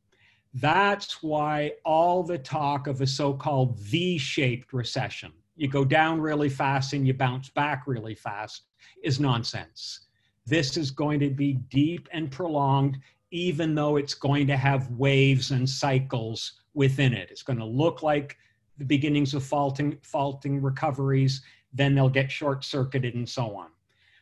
That's 0.55 1.23
why 1.23 1.73
all 1.85 2.23
the 2.23 2.39
talk 2.39 2.87
of 2.87 3.01
a 3.01 3.07
so 3.07 3.35
called 3.35 3.79
V 3.81 4.19
shaped 4.19 4.73
recession, 4.73 5.33
you 5.57 5.69
go 5.69 5.85
down 5.85 6.21
really 6.21 6.49
fast 6.49 6.93
and 6.95 7.07
you 7.07 7.13
bounce 7.13 7.51
back 7.51 7.87
really 7.87 8.15
fast, 8.15 8.63
is 9.03 9.21
nonsense. 9.21 10.07
This 10.47 10.77
is 10.77 10.91
going 10.91 11.21
to 11.21 11.31
be 11.31 11.55
deep 11.69 12.09
and 12.13 12.31
prolonged, 12.31 12.99
even 13.31 13.75
though 13.75 13.97
it's 13.97 14.15
going 14.15 14.47
to 14.47 14.57
have 14.57 14.91
waves 14.93 15.51
and 15.51 15.69
cycles 15.69 16.61
within 16.73 17.13
it. 17.13 17.31
It's 17.31 17.43
going 17.43 17.59
to 17.59 17.65
look 17.65 18.03
like 18.03 18.37
the 18.79 18.85
beginnings 18.85 19.35
of 19.35 19.45
faulting, 19.45 19.99
faulting 20.03 20.63
recoveries, 20.63 21.43
then 21.75 21.95
they'll 21.95 22.09
get 22.09 22.31
short 22.31 22.65
circuited 22.65 23.15
and 23.15 23.29
so 23.29 23.55
on. 23.55 23.69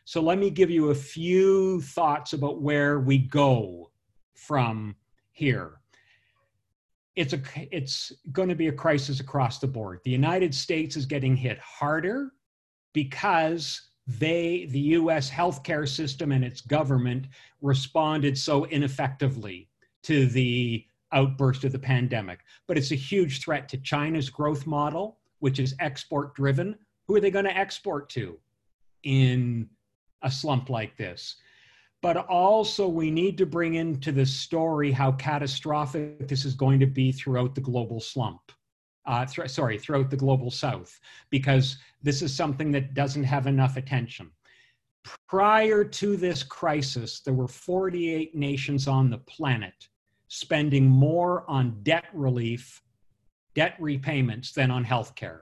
So 0.03 0.21
let 0.21 0.37
me 0.37 0.49
give 0.49 0.69
you 0.69 0.89
a 0.89 0.95
few 0.95 1.81
thoughts 1.81 2.33
about 2.33 2.61
where 2.61 2.99
we 2.99 3.17
go 3.17 3.91
from 4.33 4.95
here 5.31 5.76
it's 7.17 7.33
a 7.33 7.41
it's 7.71 8.13
going 8.31 8.47
to 8.47 8.55
be 8.55 8.67
a 8.67 8.71
crisis 8.71 9.19
across 9.19 9.57
the 9.57 9.67
board. 9.67 9.99
The 10.05 10.11
United 10.11 10.53
States 10.53 10.95
is 10.95 11.07
getting 11.07 11.35
hit 11.35 11.57
harder 11.57 12.31
because 12.93 13.81
they 14.05 14.67
the 14.69 14.79
US 14.79 15.29
healthcare 15.29 15.89
system 15.89 16.31
and 16.31 16.45
its 16.45 16.61
government 16.61 17.25
responded 17.61 18.37
so 18.37 18.67
ineffectively 18.67 19.67
to 20.03 20.27
the 20.27 20.85
outburst 21.11 21.63
of 21.63 21.71
the 21.71 21.79
pandemic. 21.79 22.41
But 22.67 22.77
it's 22.77 22.91
a 22.91 22.95
huge 22.95 23.41
threat 23.41 23.67
to 23.69 23.77
China's 23.77 24.29
growth 24.29 24.67
model, 24.67 25.17
which 25.39 25.59
is 25.59 25.75
export 25.79 26.35
driven. 26.35 26.77
Who 27.07 27.15
are 27.15 27.19
they 27.19 27.31
going 27.31 27.45
to 27.45 27.57
export 27.57 28.09
to 28.11 28.37
in 29.03 29.67
a 30.21 30.29
slump 30.29 30.69
like 30.69 30.95
this? 30.97 31.37
But 32.01 32.17
also 32.27 32.87
we 32.87 33.09
need 33.09 33.37
to 33.37 33.45
bring 33.45 33.75
into 33.75 34.11
the 34.11 34.25
story 34.25 34.91
how 34.91 35.11
catastrophic 35.13 36.27
this 36.27 36.45
is 36.45 36.53
going 36.53 36.79
to 36.79 36.85
be 36.85 37.11
throughout 37.11 37.55
the 37.55 37.61
global 37.61 37.99
slump. 37.99 38.51
Uh, 39.05 39.25
th- 39.25 39.49
sorry, 39.49 39.79
throughout 39.79 40.09
the 40.09 40.17
global 40.17 40.51
south, 40.51 40.99
because 41.29 41.77
this 42.03 42.21
is 42.21 42.35
something 42.35 42.71
that 42.71 42.93
doesn't 42.93 43.23
have 43.23 43.47
enough 43.47 43.77
attention. 43.77 44.29
Prior 45.27 45.85
to 45.85 46.17
this 46.17 46.43
crisis, 46.43 47.21
there 47.21 47.33
were 47.33 47.47
48 47.47 48.35
nations 48.35 48.87
on 48.87 49.09
the 49.09 49.19
planet 49.19 49.87
spending 50.27 50.85
more 50.85 51.49
on 51.49 51.81
debt 51.83 52.05
relief, 52.13 52.81
debt 53.55 53.75
repayments 53.79 54.51
than 54.51 54.69
on 54.69 54.83
healthcare. 54.83 55.41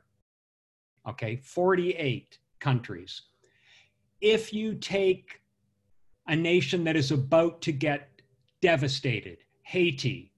Okay, 1.08 1.38
48 1.38 2.38
countries. 2.60 3.24
If 4.22 4.54
you 4.54 4.76
take 4.76 5.42
a 6.28 6.36
nation 6.36 6.84
that 6.84 6.96
is 6.96 7.12
about 7.12 7.62
to 7.62 7.72
get 7.72 8.10
devastated 8.62 9.38
Haiti. 9.64 10.32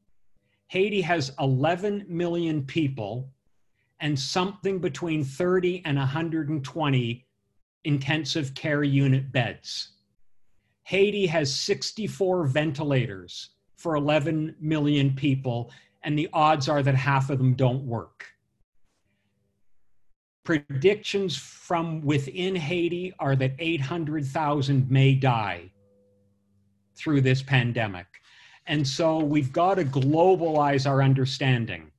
Haiti 0.67 1.01
has 1.01 1.31
11 1.39 2.05
million 2.07 2.63
people 2.63 3.29
and 3.99 4.17
something 4.17 4.79
between 4.79 5.23
30 5.23 5.81
and 5.85 5.97
120 5.97 7.25
intensive 7.83 8.53
care 8.53 8.83
unit 8.83 9.31
beds. 9.31 9.91
Haiti 10.83 11.25
has 11.27 11.53
64 11.53 12.47
ventilators 12.47 13.49
for 13.75 13.95
11 13.95 14.55
million 14.59 15.13
people, 15.13 15.71
and 16.03 16.17
the 16.17 16.29
odds 16.33 16.69
are 16.69 16.83
that 16.83 16.95
half 16.95 17.29
of 17.29 17.37
them 17.37 17.53
don't 17.53 17.83
work. 17.83 18.25
Predictions 20.43 21.35
from 21.35 22.01
within 22.01 22.55
Haiti 22.55 23.13
are 23.19 23.35
that 23.35 23.53
800,000 23.59 24.89
may 24.89 25.13
die 25.13 25.71
through 26.97 27.21
this 27.21 27.41
pandemic. 27.41 28.07
And 28.67 28.85
so 28.85 29.19
we've 29.19 29.53
got 29.53 29.75
to 29.75 29.85
globalize 29.85 30.89
our 30.89 31.01
understanding. 31.01 31.91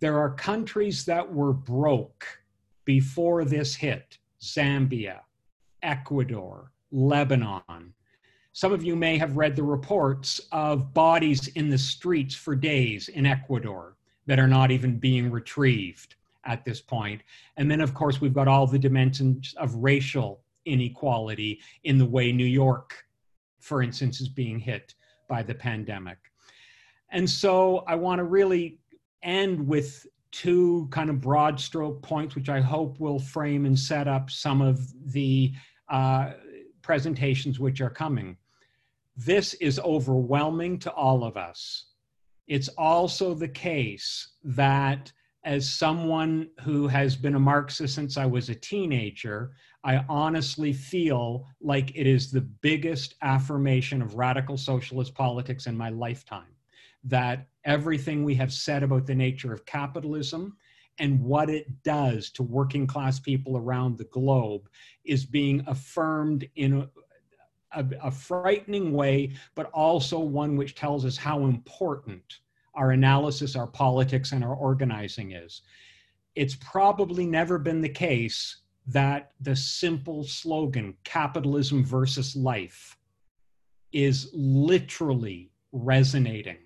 There 0.00 0.18
are 0.18 0.30
countries 0.30 1.04
that 1.06 1.32
were 1.32 1.52
broke 1.52 2.26
before 2.84 3.44
this 3.44 3.74
hit 3.74 4.18
Zambia, 4.40 5.20
Ecuador, 5.82 6.70
Lebanon. 6.92 7.94
Some 8.52 8.72
of 8.72 8.84
you 8.84 8.94
may 8.94 9.18
have 9.18 9.36
read 9.36 9.56
the 9.56 9.62
reports 9.64 10.40
of 10.52 10.94
bodies 10.94 11.48
in 11.48 11.70
the 11.70 11.78
streets 11.78 12.34
for 12.34 12.54
days 12.54 13.08
in 13.08 13.26
Ecuador 13.26 13.96
that 14.26 14.38
are 14.38 14.46
not 14.46 14.70
even 14.70 14.98
being 14.98 15.30
retrieved 15.30 16.14
at 16.44 16.64
this 16.64 16.80
point. 16.80 17.22
And 17.56 17.70
then, 17.70 17.80
of 17.80 17.94
course, 17.94 18.20
we've 18.20 18.34
got 18.34 18.46
all 18.46 18.66
the 18.66 18.78
dimensions 18.78 19.54
of 19.56 19.74
racial 19.74 20.40
inequality 20.66 21.60
in 21.84 21.98
the 21.98 22.06
way 22.06 22.30
New 22.30 22.44
York 22.44 23.04
for 23.64 23.82
instance, 23.82 24.20
is 24.20 24.28
being 24.28 24.58
hit 24.58 24.94
by 25.26 25.42
the 25.42 25.54
pandemic. 25.54 26.18
And 27.10 27.28
so 27.28 27.82
I 27.86 27.94
want 27.94 28.18
to 28.18 28.24
really 28.24 28.78
end 29.22 29.66
with 29.66 30.06
two 30.32 30.86
kind 30.90 31.08
of 31.08 31.20
broad 31.20 31.58
stroke 31.58 32.02
points, 32.02 32.34
which 32.34 32.50
I 32.50 32.60
hope 32.60 33.00
will 33.00 33.18
frame 33.18 33.64
and 33.64 33.78
set 33.78 34.06
up 34.06 34.30
some 34.30 34.60
of 34.60 34.80
the 35.12 35.54
uh, 35.88 36.32
presentations 36.82 37.58
which 37.58 37.80
are 37.80 37.88
coming. 37.88 38.36
This 39.16 39.54
is 39.54 39.78
overwhelming 39.80 40.78
to 40.80 40.90
all 40.90 41.24
of 41.24 41.38
us. 41.38 41.86
It's 42.46 42.68
also 42.76 43.32
the 43.32 43.48
case 43.48 44.34
that 44.42 45.10
as 45.44 45.72
someone 45.72 46.50
who 46.60 46.86
has 46.88 47.16
been 47.16 47.34
a 47.34 47.40
Marxist 47.40 47.94
since 47.94 48.18
I 48.18 48.26
was 48.26 48.50
a 48.50 48.54
teenager, 48.54 49.52
I 49.84 50.02
honestly 50.08 50.72
feel 50.72 51.46
like 51.60 51.94
it 51.94 52.06
is 52.06 52.32
the 52.32 52.40
biggest 52.40 53.16
affirmation 53.20 54.00
of 54.00 54.14
radical 54.14 54.56
socialist 54.56 55.14
politics 55.14 55.66
in 55.66 55.76
my 55.76 55.90
lifetime. 55.90 56.56
That 57.04 57.46
everything 57.66 58.24
we 58.24 58.34
have 58.36 58.52
said 58.52 58.82
about 58.82 59.06
the 59.06 59.14
nature 59.14 59.52
of 59.52 59.66
capitalism 59.66 60.56
and 60.98 61.20
what 61.20 61.50
it 61.50 61.82
does 61.82 62.30
to 62.30 62.42
working 62.42 62.86
class 62.86 63.20
people 63.20 63.58
around 63.58 63.98
the 63.98 64.04
globe 64.04 64.70
is 65.04 65.26
being 65.26 65.62
affirmed 65.66 66.48
in 66.56 66.80
a, 66.80 67.80
a, 67.80 67.86
a 68.04 68.10
frightening 68.10 68.92
way, 68.94 69.32
but 69.54 69.70
also 69.72 70.18
one 70.18 70.56
which 70.56 70.74
tells 70.74 71.04
us 71.04 71.18
how 71.18 71.44
important 71.44 72.38
our 72.74 72.92
analysis, 72.92 73.54
our 73.54 73.66
politics, 73.66 74.32
and 74.32 74.42
our 74.42 74.54
organizing 74.54 75.32
is. 75.32 75.60
It's 76.36 76.56
probably 76.56 77.26
never 77.26 77.58
been 77.58 77.82
the 77.82 77.88
case 77.88 78.62
that 78.86 79.32
the 79.40 79.56
simple 79.56 80.24
slogan, 80.24 80.94
capitalism 81.04 81.84
versus 81.84 82.36
life, 82.36 82.96
is 83.92 84.30
literally 84.34 85.50
resonating 85.72 86.58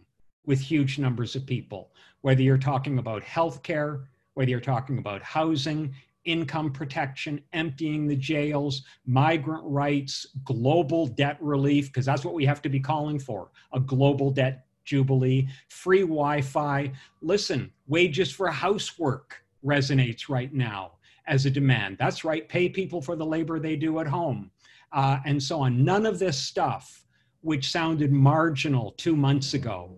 with 0.46 0.60
huge 0.60 0.98
numbers 0.98 1.36
of 1.36 1.46
people, 1.46 1.92
whether 2.22 2.42
you're 2.42 2.58
talking 2.58 2.98
about 2.98 3.22
healthcare, 3.22 4.04
whether 4.34 4.50
you're 4.50 4.60
talking 4.60 4.98
about 4.98 5.22
housing, 5.22 5.94
income 6.24 6.72
protection, 6.72 7.40
emptying 7.52 8.06
the 8.06 8.16
jails, 8.16 8.82
migrant 9.06 9.62
rights, 9.64 10.26
global 10.44 11.06
debt 11.06 11.36
relief, 11.40 11.86
because 11.86 12.06
that's 12.06 12.24
what 12.24 12.34
we 12.34 12.44
have 12.44 12.62
to 12.62 12.68
be 12.68 12.80
calling 12.80 13.18
for 13.18 13.50
a 13.72 13.80
global 13.80 14.30
debt 14.30 14.66
jubilee, 14.84 15.46
free 15.68 16.00
Wi 16.00 16.40
Fi. 16.40 16.90
Listen, 17.20 17.70
wages 17.86 18.32
for 18.32 18.48
housework 18.48 19.44
resonates 19.64 20.28
right 20.28 20.52
now 20.52 20.92
as 21.28 21.46
a 21.46 21.50
demand. 21.50 21.96
That's 21.98 22.24
right, 22.24 22.48
pay 22.48 22.68
people 22.68 23.00
for 23.00 23.14
the 23.14 23.26
labor 23.26 23.60
they 23.60 23.76
do 23.76 24.00
at 24.00 24.06
home, 24.06 24.50
uh, 24.92 25.18
and 25.24 25.40
so 25.40 25.60
on. 25.60 25.84
None 25.84 26.06
of 26.06 26.18
this 26.18 26.38
stuff, 26.38 27.04
which 27.42 27.70
sounded 27.70 28.10
marginal 28.10 28.92
two 28.92 29.14
months 29.14 29.54
ago, 29.54 29.96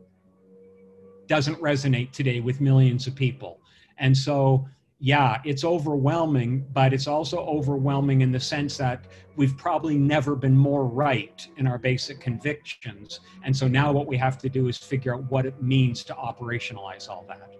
doesn't 1.27 1.59
resonate 1.61 2.11
today 2.11 2.41
with 2.41 2.61
millions 2.61 3.07
of 3.07 3.15
people. 3.15 3.61
And 3.99 4.17
so, 4.17 4.67
yeah, 4.99 5.41
it's 5.45 5.65
overwhelming, 5.65 6.67
but 6.73 6.93
it's 6.93 7.07
also 7.07 7.39
overwhelming 7.39 8.21
in 8.23 8.33
the 8.33 8.41
sense 8.41 8.77
that 8.79 9.05
we've 9.37 9.57
probably 9.57 9.97
never 9.97 10.35
been 10.35 10.57
more 10.57 10.85
right 10.85 11.47
in 11.57 11.67
our 11.67 11.79
basic 11.79 12.21
convictions. 12.21 13.21
And 13.45 13.57
so 13.57 13.69
now 13.69 13.93
what 13.93 14.07
we 14.07 14.17
have 14.17 14.39
to 14.39 14.49
do 14.49 14.69
is 14.69 14.77
figure 14.77 15.15
out 15.15 15.31
what 15.31 15.47
it 15.47 15.63
means 15.63 16.03
to 16.05 16.15
operationalize 16.15 17.09
all 17.09 17.25
that. 17.29 17.60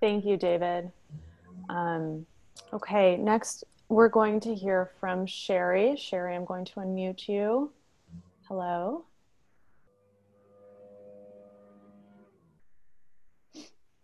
Thank 0.00 0.24
you, 0.24 0.38
David. 0.38 0.90
Um, 1.68 2.24
okay, 2.72 3.18
next 3.18 3.64
we're 3.90 4.08
going 4.08 4.40
to 4.40 4.54
hear 4.54 4.90
from 4.98 5.26
Sherry. 5.26 5.96
Sherry, 5.96 6.34
I'm 6.34 6.44
going 6.44 6.64
to 6.64 6.74
unmute 6.76 7.28
you. 7.28 7.70
Hello. 8.48 9.04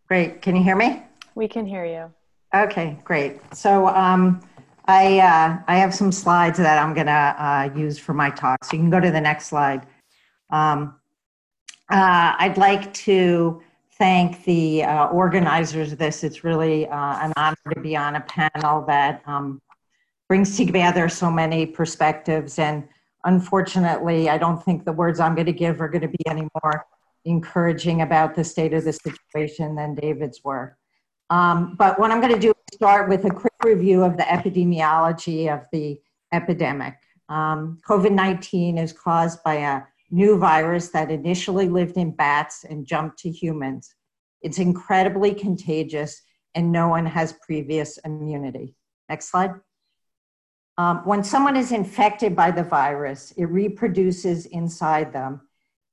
Great. 0.06 0.42
Can 0.42 0.54
you 0.54 0.62
hear 0.62 0.76
me? 0.76 1.02
We 1.34 1.48
can 1.48 1.66
hear 1.66 1.86
you. 1.86 2.12
Okay, 2.54 2.98
great. 3.04 3.40
So 3.54 3.88
um, 3.88 4.40
I, 4.86 5.18
uh, 5.18 5.58
I 5.66 5.76
have 5.78 5.94
some 5.94 6.12
slides 6.12 6.58
that 6.58 6.78
I'm 6.78 6.94
going 6.94 7.06
to 7.06 7.12
uh, 7.12 7.70
use 7.74 7.98
for 7.98 8.12
my 8.12 8.30
talk. 8.30 8.64
So 8.64 8.76
you 8.76 8.82
can 8.82 8.90
go 8.90 9.00
to 9.00 9.10
the 9.10 9.20
next 9.20 9.46
slide. 9.46 9.86
Um, 10.50 10.96
uh, 11.90 12.34
I'd 12.38 12.56
like 12.58 12.92
to 12.94 13.62
thank 13.98 14.44
the 14.44 14.84
uh, 14.84 15.06
organizers 15.06 15.92
of 15.92 15.98
this. 15.98 16.22
It's 16.22 16.44
really 16.44 16.86
uh, 16.88 17.18
an 17.24 17.32
honor 17.36 17.56
to 17.74 17.80
be 17.80 17.96
on 17.96 18.16
a 18.16 18.20
panel 18.20 18.84
that 18.86 19.22
um, 19.26 19.60
brings 20.28 20.56
together 20.56 21.08
so 21.08 21.30
many 21.30 21.66
perspectives. 21.66 22.58
And 22.58 22.86
unfortunately, 23.24 24.28
I 24.28 24.38
don't 24.38 24.62
think 24.62 24.84
the 24.84 24.92
words 24.92 25.20
I'm 25.20 25.34
going 25.34 25.46
to 25.46 25.52
give 25.52 25.80
are 25.80 25.88
going 25.88 26.02
to 26.02 26.08
be 26.08 26.26
any 26.26 26.48
more 26.62 26.86
encouraging 27.24 28.02
about 28.02 28.34
the 28.34 28.44
state 28.44 28.72
of 28.72 28.84
the 28.84 28.92
situation 28.92 29.74
than 29.74 29.94
David's 29.94 30.42
were. 30.44 30.76
Um, 31.30 31.74
but 31.76 31.98
what 31.98 32.10
I'm 32.10 32.20
going 32.20 32.34
to 32.34 32.40
do 32.40 32.50
is 32.50 32.76
start 32.76 33.08
with 33.08 33.24
a 33.24 33.30
quick 33.30 33.54
review 33.64 34.04
of 34.04 34.16
the 34.16 34.22
epidemiology 34.22 35.52
of 35.52 35.66
the 35.72 36.00
epidemic. 36.32 36.94
Um, 37.28 37.78
COVID 37.88 38.12
19 38.12 38.78
is 38.78 38.92
caused 38.92 39.42
by 39.42 39.54
a 39.54 39.82
new 40.10 40.38
virus 40.38 40.90
that 40.90 41.10
initially 41.10 41.68
lived 41.68 41.96
in 41.96 42.10
bats 42.10 42.64
and 42.64 42.86
jumped 42.86 43.18
to 43.18 43.30
humans. 43.30 43.94
It's 44.42 44.58
incredibly 44.58 45.34
contagious 45.34 46.22
and 46.54 46.72
no 46.72 46.88
one 46.88 47.06
has 47.06 47.34
previous 47.44 47.98
immunity. 47.98 48.74
Next 49.08 49.30
slide. 49.30 49.52
Um, 50.78 50.98
when 51.04 51.24
someone 51.24 51.56
is 51.56 51.72
infected 51.72 52.36
by 52.36 52.50
the 52.50 52.62
virus, 52.62 53.32
it 53.36 53.44
reproduces 53.44 54.46
inside 54.46 55.12
them 55.12 55.40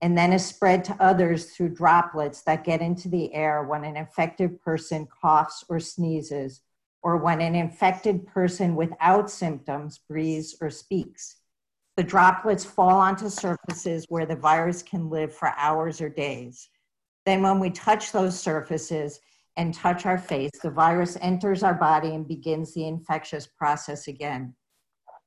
and 0.02 0.18
then 0.18 0.34
is 0.34 0.46
spread 0.46 0.84
to 0.84 0.98
others 1.00 1.52
through 1.52 1.70
droplets 1.70 2.42
that 2.42 2.66
get 2.66 2.82
into 2.82 3.08
the 3.08 3.34
air 3.34 3.64
when 3.64 3.86
an 3.86 3.96
infected 3.96 4.62
person 4.62 5.08
coughs 5.22 5.64
or 5.70 5.80
sneezes, 5.80 6.60
or 7.02 7.16
when 7.16 7.40
an 7.40 7.56
infected 7.56 8.28
person 8.28 8.76
without 8.76 9.32
symptoms 9.32 10.00
breathes 10.10 10.58
or 10.60 10.70
speaks. 10.70 11.38
The 11.96 12.04
droplets 12.04 12.66
fall 12.66 13.00
onto 13.00 13.30
surfaces 13.30 14.06
where 14.10 14.26
the 14.26 14.36
virus 14.36 14.82
can 14.82 15.12
live 15.12 15.34
for 15.34 15.54
hours 15.58 16.02
or 16.02 16.10
days. 16.10 16.70
Then, 17.26 17.44
when 17.44 17.60
we 17.60 17.70
touch 17.70 18.12
those 18.12 18.40
surfaces 18.40 19.20
and 19.58 19.74
touch 19.74 20.08
our 20.08 20.18
face, 20.18 20.50
the 20.64 20.72
virus 20.72 21.18
enters 21.22 21.62
our 21.62 21.76
body 21.76 22.16
and 22.16 22.28
begins 22.28 22.74
the 22.74 22.88
infectious 22.88 23.46
process 23.46 24.08
again. 24.08 24.56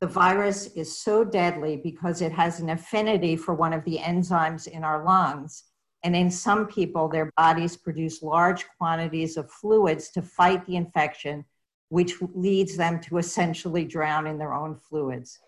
The 0.00 0.08
virus 0.08 0.66
is 0.74 0.98
so 0.98 1.24
deadly 1.24 1.76
because 1.76 2.20
it 2.20 2.32
has 2.32 2.58
an 2.58 2.70
affinity 2.70 3.36
for 3.36 3.54
one 3.54 3.72
of 3.72 3.84
the 3.84 3.98
enzymes 3.98 4.66
in 4.66 4.82
our 4.82 5.04
lungs. 5.04 5.64
And 6.02 6.14
in 6.14 6.30
some 6.30 6.66
people, 6.66 7.08
their 7.08 7.30
bodies 7.36 7.76
produce 7.76 8.22
large 8.22 8.66
quantities 8.76 9.36
of 9.36 9.50
fluids 9.50 10.10
to 10.10 10.22
fight 10.22 10.66
the 10.66 10.76
infection, 10.76 11.44
which 11.88 12.20
leads 12.34 12.76
them 12.76 13.00
to 13.02 13.18
essentially 13.18 13.84
drown 13.84 14.26
in 14.26 14.36
their 14.36 14.52
own 14.52 14.76
fluids. 14.76 15.38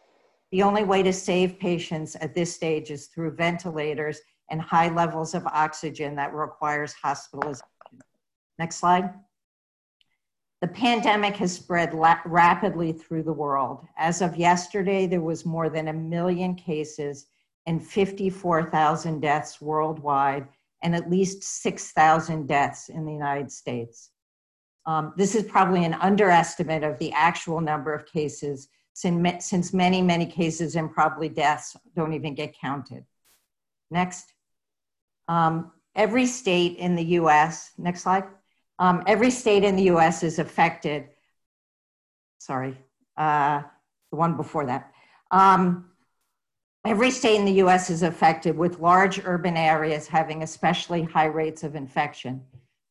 The 0.51 0.63
only 0.63 0.85
way 0.85 1.03
to 1.03 1.13
save 1.13 1.59
patients 1.59 2.17
at 2.17 2.35
this 2.35 2.55
stage 2.55 2.91
is 2.91 3.07
through 3.07 3.33
ventilators 3.33 4.21
and 4.51 4.61
high 4.61 4.89
levels 4.89 5.35
of 5.35 5.47
oxygen 5.47 6.17
that 6.17 6.35
requires 6.35 6.95
hospitalization. 6.95 7.67
Next 8.59 8.77
slide. 8.77 9.13
The 10.61 10.69
pandemic 10.69 11.37
has 11.37 11.53
spread 11.53 11.95
rapidly 11.95 12.93
through 12.93 13.23
the 13.23 13.33
world. 13.33 13.87
As 13.97 14.23
of 14.23 14.37
yesterday, 14.37 15.07
there 15.07 15.21
was 15.21 15.47
more 15.47 15.69
than 15.69 15.89
a 15.89 15.93
million 15.93 16.57
cases 16.57 17.27
and 17.67 17.87
54,000 17.87 19.21
deaths 19.21 19.61
worldwide, 19.61 20.49
and 20.83 20.97
at 20.97 21.11
least 21.11 21.45
6,000 21.45 22.49
deaths 22.49 22.89
in 22.89 23.05
the 23.05 23.13
United 23.13 23.53
States. 23.53 24.11
Um, 24.87 25.13
this 25.17 25.35
is 25.35 25.45
probably 25.45 25.85
an 25.85 25.95
underestimate 25.95 26.83
of 26.83 26.99
the 26.99 27.13
actual 27.13 27.61
number 27.61 27.93
of 27.93 28.07
cases, 28.07 28.69
since 29.01 29.73
many, 29.73 30.03
many 30.03 30.27
cases 30.27 30.77
and 30.77 30.93
probably 30.93 31.29
deaths 31.29 31.77
don't 31.95 32.13
even 32.13 32.35
get 32.35 32.59
counted. 32.59 33.05
Next. 33.91 34.33
Um, 35.29 35.73
every 35.95 36.27
state 36.27 36.79
in 36.79 36.97
the 36.97 37.05
US, 37.05 37.73
next 37.77 38.03
slide 38.03 38.25
um, 38.79 39.03
every 39.07 39.31
state 39.31 39.65
in 39.65 39.77
the 39.77 39.85
US 39.85 40.23
is 40.23 40.39
affected. 40.39 41.09
Sorry, 42.39 42.79
uh, 43.17 43.63
the 44.11 44.17
one 44.17 44.37
before 44.37 44.67
that. 44.67 44.93
Um, 45.31 45.91
every 46.85 47.11
state 47.11 47.37
in 47.37 47.45
the 47.45 47.61
US 47.65 47.91
is 47.91 48.03
affected, 48.03 48.57
with 48.57 48.79
large 48.79 49.21
urban 49.25 49.57
areas 49.57 50.07
having 50.07 50.43
especially 50.43 51.03
high 51.03 51.27
rates 51.27 51.65
of 51.65 51.75
infection. 51.75 52.43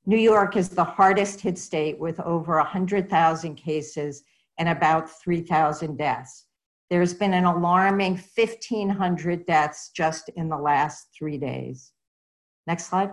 New 0.05 0.17
York 0.17 0.55
is 0.55 0.69
the 0.69 0.83
hardest 0.83 1.41
hit 1.41 1.57
state 1.57 1.99
with 1.99 2.19
over 2.21 2.57
100,000 2.57 3.55
cases 3.55 4.23
and 4.57 4.69
about 4.69 5.09
3,000 5.21 5.97
deaths. 5.97 6.45
There's 6.89 7.13
been 7.13 7.33
an 7.33 7.45
alarming 7.45 8.13
1,500 8.13 9.45
deaths 9.45 9.91
just 9.93 10.29
in 10.29 10.49
the 10.49 10.57
last 10.57 11.09
three 11.17 11.37
days. 11.37 11.91
Next 12.65 12.85
slide. 12.85 13.11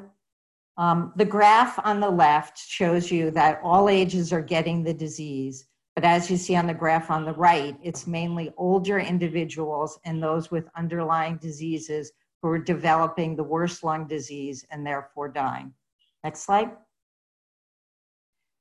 Um, 0.77 1.13
the 1.17 1.25
graph 1.25 1.79
on 1.85 2.01
the 2.01 2.11
left 2.11 2.59
shows 2.59 3.11
you 3.11 3.31
that 3.33 3.61
all 3.63 3.89
ages 3.89 4.33
are 4.33 4.43
getting 4.43 4.83
the 4.83 4.95
disease, 4.95 5.67
but 5.95 6.05
as 6.05 6.31
you 6.31 6.37
see 6.37 6.57
on 6.57 6.67
the 6.67 6.75
graph 6.75 7.11
on 7.11 7.25
the 7.25 7.33
right, 7.35 7.77
it's 7.83 8.07
mainly 8.07 8.53
older 8.57 8.99
individuals 8.99 9.99
and 10.05 10.23
those 10.23 10.51
with 10.51 10.69
underlying 10.77 11.37
diseases 11.37 12.11
who 12.43 12.49
are 12.49 12.59
developing 12.59 13.37
the 13.37 13.45
worst 13.45 13.85
lung 13.85 14.07
disease 14.07 14.67
and 14.71 14.85
therefore 14.85 15.29
dying. 15.29 15.73
Next 16.25 16.41
slide. 16.41 16.73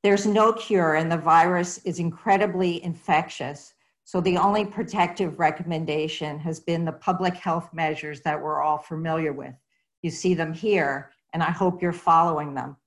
There's 0.03 0.27
no 0.27 0.51
cure, 0.51 0.95
and 0.95 1.11
the 1.11 1.17
virus 1.17 1.77
is 1.79 1.99
incredibly 1.99 2.83
infectious. 2.83 3.73
So, 4.03 4.19
the 4.19 4.37
only 4.37 4.65
protective 4.65 5.39
recommendation 5.39 6.37
has 6.39 6.59
been 6.59 6.83
the 6.83 6.91
public 6.91 7.35
health 7.35 7.69
measures 7.73 8.21
that 8.21 8.41
we're 8.41 8.61
all 8.61 8.77
familiar 8.77 9.31
with. 9.31 9.55
You 10.01 10.11
see 10.11 10.33
them 10.33 10.53
here 10.53 11.11
and 11.33 11.41
I 11.41 11.49
hope 11.49 11.81
you're 11.81 11.91
following 11.91 12.53
them. 12.53 12.77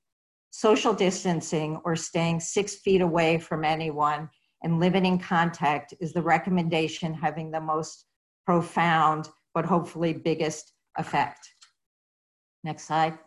Social 0.51 0.95
distancing 0.95 1.81
or 1.85 1.97
staying 1.97 2.41
six 2.41 2.77
feet 2.77 3.01
away 3.01 3.39
from 3.39 3.65
anyone 3.65 4.31
and 4.63 4.81
limiting 4.81 5.19
contact 5.19 5.93
is 6.01 6.13
the 6.13 6.23
recommendation 6.23 7.13
having 7.13 7.51
the 7.51 7.61
most 7.61 8.07
profound 8.47 9.29
but 9.53 9.65
hopefully 9.65 10.13
biggest 10.13 10.73
effect. 10.97 11.49
Next 12.63 12.85
slide. 12.85 13.19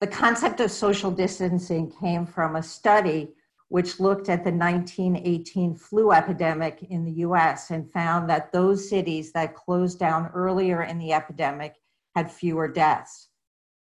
The 0.00 0.06
concept 0.06 0.60
of 0.60 0.70
social 0.70 1.10
distancing 1.10 1.92
came 2.00 2.26
from 2.26 2.56
a 2.56 2.62
study 2.62 3.34
which 3.68 4.00
looked 4.00 4.28
at 4.28 4.44
the 4.44 4.50
1918 4.50 5.76
flu 5.76 6.10
epidemic 6.12 6.82
in 6.90 7.04
the 7.04 7.12
US 7.26 7.70
and 7.70 7.92
found 7.92 8.28
that 8.28 8.52
those 8.52 8.88
cities 8.88 9.32
that 9.32 9.54
closed 9.54 9.98
down 9.98 10.30
earlier 10.34 10.82
in 10.82 10.98
the 10.98 11.12
epidemic 11.12 11.74
had 12.16 12.30
fewer 12.30 12.66
deaths 12.66 13.30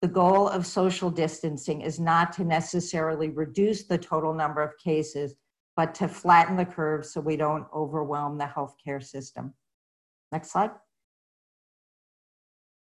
the 0.06 0.12
goal 0.12 0.48
of 0.48 0.68
social 0.68 1.10
distancing 1.10 1.82
is 1.82 2.00
not 2.00 2.32
to 2.34 2.44
necessarily 2.44 3.30
reduce 3.30 3.86
the 3.86 3.98
total 3.98 4.36
number 4.36 4.62
of 4.62 4.78
cases, 4.78 5.34
but 5.76 5.96
to 5.96 6.08
flatten 6.08 6.56
the 6.56 6.64
curve 6.64 7.04
so 7.04 7.20
we 7.20 7.36
don't 7.36 7.66
overwhelm 7.74 8.38
the 8.38 8.46
healthcare 8.46 9.04
system. 9.04 9.56
Next 10.32 10.52
slide. 10.52 10.70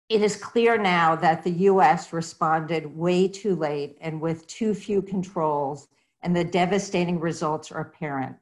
It 0.08 0.22
is 0.22 0.36
clear 0.36 0.78
now 0.78 1.16
that 1.16 1.44
the 1.44 1.52
US 1.52 2.14
responded 2.14 2.86
way 2.86 3.28
too 3.28 3.56
late 3.56 3.98
and 4.02 4.22
with 4.22 4.46
too 4.46 4.76
few 4.76 5.02
controls, 5.02 5.88
and 6.22 6.36
the 6.36 6.44
devastating 6.44 7.20
results 7.20 7.72
are 7.72 7.82
apparent. 7.82 8.36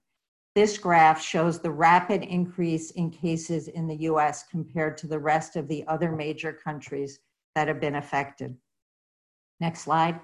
This 0.55 0.77
graph 0.77 1.21
shows 1.21 1.59
the 1.59 1.71
rapid 1.71 2.21
increase 2.21 2.91
in 2.91 3.09
cases 3.11 3.69
in 3.69 3.87
the 3.87 3.95
US 4.09 4.43
compared 4.43 4.97
to 4.97 5.07
the 5.07 5.19
rest 5.19 5.55
of 5.55 5.69
the 5.69 5.87
other 5.87 6.11
major 6.11 6.51
countries 6.51 7.19
that 7.55 7.69
have 7.69 7.79
been 7.79 7.95
affected. 7.95 8.57
Next 9.61 9.81
slide. 9.81 10.19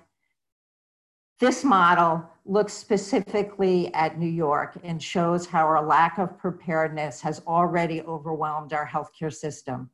This 1.40 1.64
model 1.64 2.30
looks 2.44 2.74
specifically 2.74 3.94
at 3.94 4.20
New 4.20 4.28
York 4.28 4.78
and 4.84 5.02
shows 5.02 5.46
how 5.46 5.66
our 5.66 5.86
lack 5.86 6.18
of 6.18 6.38
preparedness 6.38 7.22
has 7.22 7.42
already 7.48 8.02
overwhelmed 8.02 8.74
our 8.74 8.86
healthcare 8.86 9.34
system. 9.34 9.90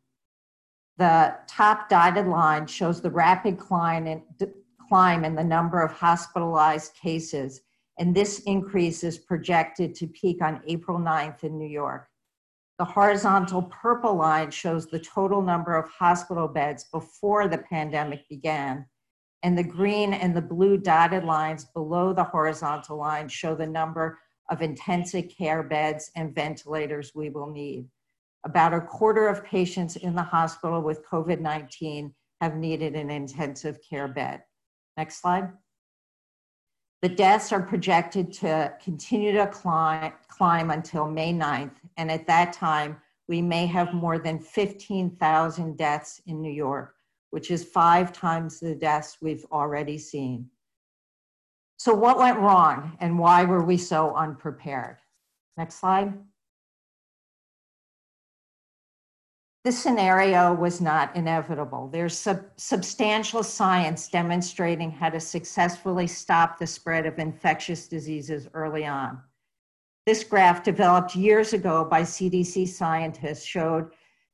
The 0.98 1.36
top 1.48 1.90
dotted 1.90 2.28
line 2.28 2.68
shows 2.68 3.02
the 3.02 3.12
rapid 3.12 3.60
climb 3.60 4.08
in, 4.08 4.24
climb 4.88 5.26
in 5.26 5.36
the 5.36 5.44
number 5.44 5.82
of 5.82 5.92
hospitalized 5.92 6.94
cases, 6.96 7.62
and 8.00 8.16
this 8.16 8.40
increase 8.46 9.04
is 9.04 9.18
projected 9.18 9.96
to 9.96 10.08
peak 10.08 10.42
on 10.42 10.62
April 10.68 11.00
9th 11.00 11.44
in 11.44 11.58
New 11.58 11.68
York. 11.68 12.08
The 12.78 12.86
horizontal 12.86 13.64
purple 13.64 14.16
line 14.16 14.52
shows 14.52 14.88
the 14.88 15.00
total 15.00 15.42
number 15.42 15.76
of 15.76 15.90
hospital 15.90 16.48
beds 16.48 16.86
before 16.92 17.48
the 17.48 17.60
pandemic 17.60 18.28
began 18.30 18.86
and 19.46 19.56
the 19.56 19.64
green 19.64 20.12
and 20.12 20.36
the 20.36 20.42
blue 20.42 20.76
dotted 20.76 21.24
lines 21.24 21.66
below 21.66 22.14
the 22.14 22.24
horizontal 22.24 22.98
line 22.98 23.28
show 23.28 23.54
the 23.54 23.68
number 23.68 24.18
of 24.50 24.64
intensive 24.64 25.26
care 25.30 25.62
beds 25.62 26.10
and 26.16 26.34
ventilators 26.34 27.12
we 27.14 27.30
will 27.30 27.52
need. 27.52 27.88
About 28.46 28.74
a 28.74 28.82
quarter 28.82 29.28
of 29.28 29.44
patients 29.44 29.96
in 29.96 30.16
the 30.16 30.24
hospital 30.24 30.82
with 30.82 31.06
COVID 31.06 31.40
19 31.40 32.14
have 32.42 32.56
needed 32.56 32.96
an 32.96 33.10
intensive 33.10 33.80
care 33.88 34.08
bed. 34.08 34.44
Next 34.98 35.22
slide. 35.22 35.50
The 37.02 37.10
deaths 37.10 37.52
are 37.52 37.62
projected 37.62 38.32
to 38.34 38.74
continue 38.84 39.32
to 39.34 39.48
climb, 39.48 40.14
climb 40.28 40.72
until 40.72 41.08
May 41.08 41.34
9th, 41.34 41.76
and 41.98 42.12
at 42.12 42.28
that 42.28 42.54
time, 42.54 42.98
we 43.28 43.42
may 43.42 43.66
have 43.66 43.94
more 43.94 44.20
than 44.20 44.40
15,000 44.40 45.78
deaths 45.78 46.22
in 46.28 46.42
New 46.42 46.52
York, 46.52 46.96
which 47.32 47.52
is 47.52 47.64
five 47.64 48.14
times 48.14 48.60
the 48.60 48.76
deaths 48.76 49.18
we've 49.22 49.46
already 49.52 49.98
seen. 49.98 50.50
So, 51.78 51.94
what 51.94 52.18
went 52.18 52.40
wrong 52.40 52.98
and 53.00 53.20
why 53.20 53.44
were 53.44 53.64
we 53.64 53.78
so 53.78 54.16
unprepared? 54.16 54.98
Next 55.58 55.76
slide. 55.76 56.14
This 59.66 59.82
scenario 59.82 60.54
was 60.54 60.80
not 60.80 61.16
inevitable. 61.16 61.90
There's 61.92 62.16
sub- 62.16 62.46
substantial 62.56 63.42
science 63.42 64.08
demonstrating 64.08 64.92
how 64.92 65.10
to 65.10 65.20
successfully 65.20 66.06
stop 66.06 66.60
the 66.60 66.68
spread 66.68 67.08
of 67.08 67.18
infectious 67.18 67.88
diseases 67.88 68.48
early 68.54 68.86
on. 68.86 69.20
This 70.06 70.24
graph, 70.24 70.64
developed 70.64 71.16
years 71.16 71.54
ago 71.54 71.84
by 71.84 72.04
CDC 72.04 72.68
scientists, 72.68 73.44
showed 73.44 73.90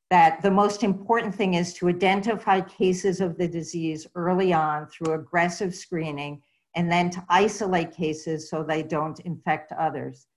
that 0.10 0.42
the 0.42 0.52
most 0.52 0.84
important 0.84 1.34
thing 1.34 1.54
is 1.54 1.74
to 1.76 1.88
identify 1.88 2.60
cases 2.60 3.22
of 3.22 3.38
the 3.38 3.48
disease 3.48 4.06
early 4.16 4.52
on 4.52 4.88
through 4.88 5.14
aggressive 5.14 5.74
screening 5.74 6.42
and 6.76 6.92
then 6.92 7.10
to 7.10 7.26
isolate 7.30 7.94
cases 7.94 8.50
so 8.50 8.64
they 8.64 8.84
don't 8.84 9.22
infect 9.22 9.72
others. 9.72 10.28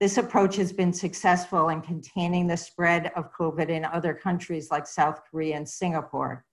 This 0.00 0.16
approach 0.16 0.54
has 0.56 0.72
been 0.72 0.92
successful 0.92 1.70
in 1.70 1.80
containing 1.80 2.46
the 2.46 2.56
spread 2.56 3.10
of 3.16 3.32
COVID 3.32 3.68
in 3.68 3.84
other 3.84 4.14
countries 4.14 4.70
like 4.70 4.86
South 4.86 5.22
Korea 5.28 5.56
and 5.56 5.68
Singapore. 5.68 6.44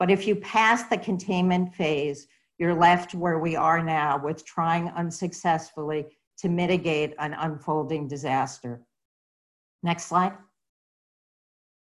But 0.00 0.10
if 0.10 0.26
you 0.26 0.34
pass 0.36 0.84
the 0.84 0.98
containment 0.98 1.72
phase, 1.74 2.26
you're 2.58 2.74
left 2.74 3.14
where 3.14 3.38
we 3.38 3.54
are 3.54 3.82
now 3.82 4.20
with 4.22 4.44
trying 4.44 4.88
unsuccessfully 4.88 6.06
to 6.38 6.48
mitigate 6.48 7.14
an 7.20 7.34
unfolding 7.34 8.08
disaster. 8.08 8.82
Next 9.84 10.06
slide. 10.06 10.32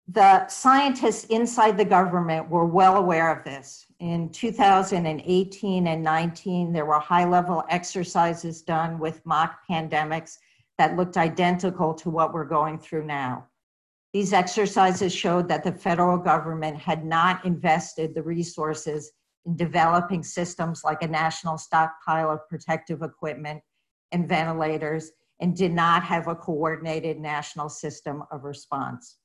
The 0.09 0.47
scientists 0.49 1.25
inside 1.25 1.79
the 1.79 1.85
government 1.85 2.51
were 2.51 2.67
well 2.67 2.97
aware 2.97 3.31
of 3.31 3.45
this. 3.45 3.87
In 4.01 4.29
2018 4.31 5.87
and 5.87 6.03
19, 6.03 6.73
there 6.73 6.85
were 6.85 6.99
high 6.99 7.25
level 7.25 7.65
exercises 7.71 8.61
done 8.63 8.99
with 8.99 9.25
mock 9.25 9.61
pandemics 9.71 10.39
that 10.79 10.97
looked 10.97 11.17
identical 11.17 11.95
to 11.95 12.11
what 12.11 12.33
we're 12.33 12.45
going 12.45 12.79
through 12.79 13.07
now. 13.07 13.47
These 14.13 14.33
exercises 14.33 15.13
showed 15.13 15.49
that 15.49 15.65
the 15.65 15.73
federal 15.73 16.19
government 16.19 16.79
had 16.79 17.05
not 17.05 17.45
invested 17.45 18.15
the 18.15 18.23
resources 18.23 19.11
in 19.45 19.57
developing 19.57 20.23
systems 20.23 20.83
like 20.85 21.03
a 21.03 21.09
national 21.09 21.59
stockpile 21.59 22.31
of 22.31 22.49
protective 22.49 23.03
equipment 23.03 23.61
and 24.13 24.29
ventilators 24.29 25.11
and 25.41 25.57
did 25.57 25.73
not 25.73 26.05
have 26.05 26.29
a 26.29 26.35
coordinated 26.35 27.19
national 27.19 27.69
system 27.69 28.23
of 28.31 28.45
response. 28.45 29.17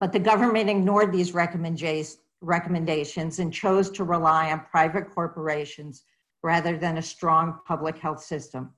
But 0.00 0.12
the 0.12 0.18
government 0.18 0.70
ignored 0.70 1.12
these 1.12 1.32
recommendations 1.32 3.38
and 3.38 3.52
chose 3.52 3.90
to 3.90 4.04
rely 4.04 4.52
on 4.52 4.64
private 4.70 5.10
corporations 5.14 6.04
rather 6.42 6.78
than 6.78 6.96
a 6.96 7.02
strong 7.02 7.58
public 7.66 7.98
health 7.98 8.22
system. 8.22 8.72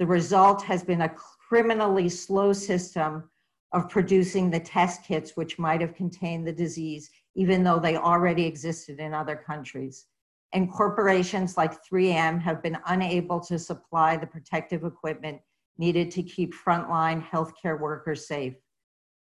The 0.00 0.06
result 0.06 0.62
has 0.62 0.82
been 0.82 1.02
a 1.02 1.14
criminally 1.46 2.08
slow 2.08 2.54
system 2.54 3.28
of 3.72 3.90
producing 3.90 4.48
the 4.48 4.58
test 4.58 5.04
kits 5.04 5.36
which 5.36 5.58
might 5.58 5.82
have 5.82 5.94
contained 5.94 6.46
the 6.46 6.54
disease, 6.54 7.10
even 7.34 7.62
though 7.62 7.78
they 7.78 7.96
already 7.96 8.46
existed 8.46 8.98
in 8.98 9.12
other 9.12 9.36
countries. 9.36 10.06
And 10.54 10.72
corporations 10.72 11.58
like 11.58 11.84
3M 11.84 12.40
have 12.40 12.62
been 12.62 12.78
unable 12.86 13.40
to 13.40 13.58
supply 13.58 14.16
the 14.16 14.26
protective 14.26 14.84
equipment 14.84 15.42
needed 15.76 16.10
to 16.12 16.22
keep 16.22 16.54
frontline 16.54 17.22
healthcare 17.22 17.78
workers 17.78 18.26
safe. 18.26 18.54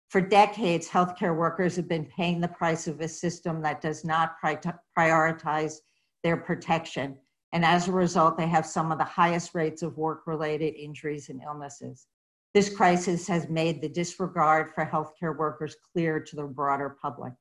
For 0.08 0.20
decades, 0.20 0.88
healthcare 0.88 1.36
workers 1.36 1.76
have 1.76 1.88
been 1.88 2.06
paying 2.06 2.40
the 2.40 2.48
price 2.48 2.88
of 2.88 3.00
a 3.00 3.06
system 3.06 3.62
that 3.62 3.80
does 3.80 4.04
not 4.04 4.34
prioritize 4.42 5.76
their 6.24 6.36
protection 6.36 7.16
and 7.54 7.64
as 7.64 7.86
a 7.86 7.92
result, 7.92 8.36
they 8.36 8.48
have 8.48 8.66
some 8.66 8.90
of 8.90 8.98
the 8.98 9.04
highest 9.04 9.54
rates 9.54 9.82
of 9.82 9.96
work 9.96 10.26
related 10.26 10.74
injuries 10.74 11.28
and 11.28 11.40
illnesses. 11.40 12.08
This 12.52 12.68
crisis 12.68 13.28
has 13.28 13.48
made 13.48 13.80
the 13.80 13.88
disregard 13.88 14.72
for 14.74 14.84
healthcare 14.84 15.38
workers 15.38 15.76
clear 15.92 16.18
to 16.18 16.34
the 16.34 16.42
broader 16.42 16.96
public. 17.00 17.32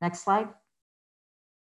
Next 0.00 0.24
slide. 0.24 0.48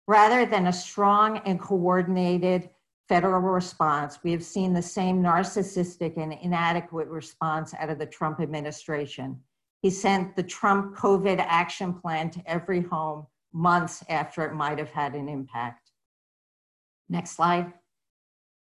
Rather 0.08 0.44
than 0.44 0.66
a 0.66 0.72
strong 0.72 1.38
and 1.38 1.60
coordinated 1.60 2.68
federal 3.08 3.40
response, 3.40 4.18
we 4.24 4.32
have 4.32 4.42
seen 4.42 4.72
the 4.72 4.82
same 4.82 5.22
narcissistic 5.22 6.16
and 6.16 6.32
inadequate 6.32 7.06
response 7.06 7.74
out 7.74 7.90
of 7.90 7.98
the 8.00 8.06
Trump 8.06 8.40
administration. 8.40 9.38
He 9.82 9.90
sent 9.90 10.34
the 10.34 10.42
Trump 10.42 10.96
COVID 10.96 11.38
action 11.38 11.94
plan 11.94 12.28
to 12.30 12.42
every 12.44 12.80
home 12.80 13.28
months 13.52 14.02
after 14.08 14.44
it 14.44 14.54
might 14.54 14.78
have 14.78 14.90
had 14.90 15.14
an 15.14 15.28
impact. 15.28 15.81
Next 17.12 17.32
slide. 17.32 17.74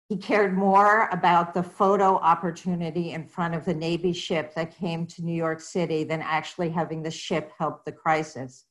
He 0.07 0.15
cared 0.15 0.55
more 0.55 1.09
about 1.11 1.53
the 1.53 1.61
photo 1.61 2.15
opportunity 2.15 3.11
in 3.11 3.27
front 3.27 3.53
of 3.53 3.65
the 3.65 3.73
Navy 3.73 4.13
ship 4.13 4.55
that 4.55 4.73
came 4.73 5.05
to 5.07 5.21
New 5.21 5.35
York 5.35 5.59
City 5.59 6.05
than 6.05 6.21
actually 6.21 6.69
having 6.69 7.03
the 7.03 7.11
ship 7.11 7.51
help 7.59 7.83
the 7.83 7.91
crisis. 7.91 8.63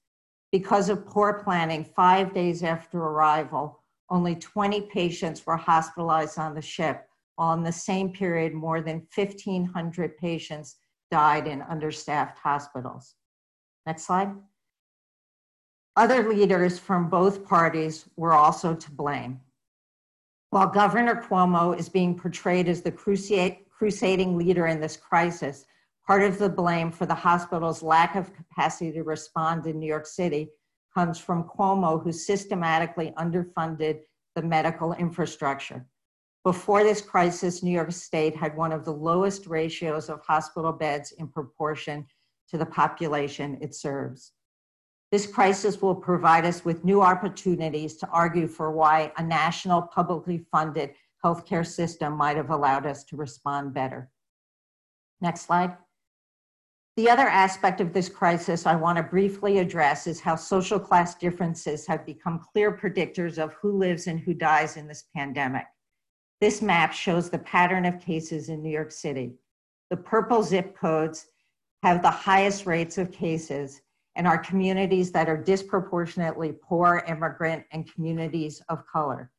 Because 0.50 0.88
of 0.88 1.06
poor 1.06 1.42
planning, 1.44 1.84
five 1.84 2.32
days 2.32 2.62
after 2.62 2.96
arrival, 2.98 3.82
only 4.08 4.34
20 4.34 4.80
patients 4.80 5.44
were 5.44 5.58
hospitalized 5.58 6.38
on 6.38 6.54
the 6.54 6.62
ship, 6.62 7.06
while 7.34 7.52
in 7.52 7.62
the 7.62 7.70
same 7.70 8.10
period, 8.10 8.54
more 8.54 8.80
than 8.80 9.06
1,500 9.14 10.16
patients 10.16 10.76
died 11.10 11.46
in 11.46 11.60
understaffed 11.60 12.38
hospitals. 12.38 13.14
Next 13.84 14.06
slide. 14.06 14.32
Other 15.96 16.26
leaders 16.26 16.78
from 16.78 17.10
both 17.10 17.44
parties 17.44 18.06
were 18.16 18.32
also 18.32 18.74
to 18.74 18.90
blame. 18.90 19.42
While 20.56 20.68
Governor 20.68 21.16
Cuomo 21.16 21.78
is 21.78 21.90
being 21.90 22.18
portrayed 22.18 22.66
as 22.66 22.80
the 22.80 22.90
crusading 22.90 24.38
leader 24.38 24.68
in 24.68 24.80
this 24.80 24.96
crisis, 24.96 25.66
part 26.06 26.22
of 26.22 26.38
the 26.38 26.48
blame 26.48 26.90
for 26.90 27.04
the 27.04 27.14
hospital's 27.14 27.82
lack 27.82 28.16
of 28.16 28.32
capacity 28.32 28.90
to 28.92 29.02
respond 29.02 29.66
in 29.66 29.78
New 29.78 29.86
York 29.86 30.06
City 30.06 30.48
comes 30.94 31.18
from 31.18 31.44
Cuomo, 31.44 32.02
who 32.02 32.10
systematically 32.10 33.12
underfunded 33.18 34.00
the 34.34 34.40
medical 34.40 34.94
infrastructure. 34.94 35.84
Before 36.42 36.82
this 36.82 37.02
crisis, 37.02 37.62
New 37.62 37.70
York 37.70 37.92
State 37.92 38.34
had 38.34 38.56
one 38.56 38.72
of 38.72 38.86
the 38.86 38.94
lowest 38.94 39.46
ratios 39.46 40.08
of 40.08 40.22
hospital 40.22 40.72
beds 40.72 41.12
in 41.12 41.28
proportion 41.28 42.06
to 42.48 42.56
the 42.56 42.64
population 42.64 43.58
it 43.60 43.74
serves. 43.74 44.32
This 45.12 45.26
crisis 45.26 45.80
will 45.80 45.94
provide 45.94 46.44
us 46.44 46.64
with 46.64 46.84
new 46.84 47.00
opportunities 47.00 47.96
to 47.98 48.08
argue 48.08 48.48
for 48.48 48.72
why 48.72 49.12
a 49.16 49.22
national 49.22 49.82
publicly 49.82 50.38
funded 50.50 50.94
healthcare 51.24 51.66
system 51.66 52.14
might 52.14 52.36
have 52.36 52.50
allowed 52.50 52.86
us 52.86 53.04
to 53.04 53.16
respond 53.16 53.72
better. 53.72 54.10
Next 55.20 55.42
slide. 55.42 55.76
The 56.96 57.10
other 57.10 57.28
aspect 57.28 57.80
of 57.80 57.92
this 57.92 58.08
crisis 58.08 58.64
I 58.66 58.74
want 58.74 58.96
to 58.96 59.02
briefly 59.02 59.58
address 59.58 60.06
is 60.06 60.18
how 60.18 60.34
social 60.34 60.80
class 60.80 61.14
differences 61.14 61.86
have 61.86 62.06
become 62.06 62.40
clear 62.52 62.72
predictors 62.72 63.38
of 63.38 63.52
who 63.60 63.76
lives 63.76 64.06
and 64.06 64.18
who 64.18 64.32
dies 64.32 64.76
in 64.76 64.88
this 64.88 65.04
pandemic. 65.14 65.66
This 66.40 66.62
map 66.62 66.92
shows 66.92 67.28
the 67.28 67.38
pattern 67.38 67.84
of 67.84 68.00
cases 68.00 68.48
in 68.48 68.62
New 68.62 68.70
York 68.70 68.90
City. 68.90 69.34
The 69.90 69.96
purple 69.96 70.42
zip 70.42 70.76
codes 70.76 71.26
have 71.82 72.02
the 72.02 72.10
highest 72.10 72.66
rates 72.66 72.98
of 72.98 73.12
cases, 73.12 73.82
and 74.16 74.26
our 74.26 74.38
communities 74.38 75.12
that 75.12 75.28
are 75.28 75.36
disproportionately 75.36 76.52
poor, 76.62 77.04
immigrant, 77.06 77.64
and 77.70 77.92
communities 77.92 78.62
of 78.70 78.86
color. 78.86 79.30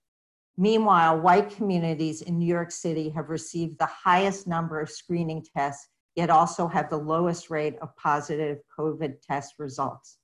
Meanwhile, 0.56 1.20
white 1.20 1.50
communities 1.50 2.22
in 2.22 2.38
New 2.38 2.48
York 2.48 2.72
City 2.72 3.10
have 3.10 3.30
received 3.30 3.78
the 3.78 3.88
highest 3.88 4.48
number 4.48 4.80
of 4.80 4.90
screening 4.90 5.44
tests, 5.56 5.88
yet 6.16 6.30
also 6.30 6.68
have 6.68 6.90
the 6.90 6.98
lowest 6.98 7.50
rate 7.50 7.76
of 7.82 7.96
positive 7.96 8.60
COVID 8.78 9.22
test 9.22 9.56
results. 9.58 10.20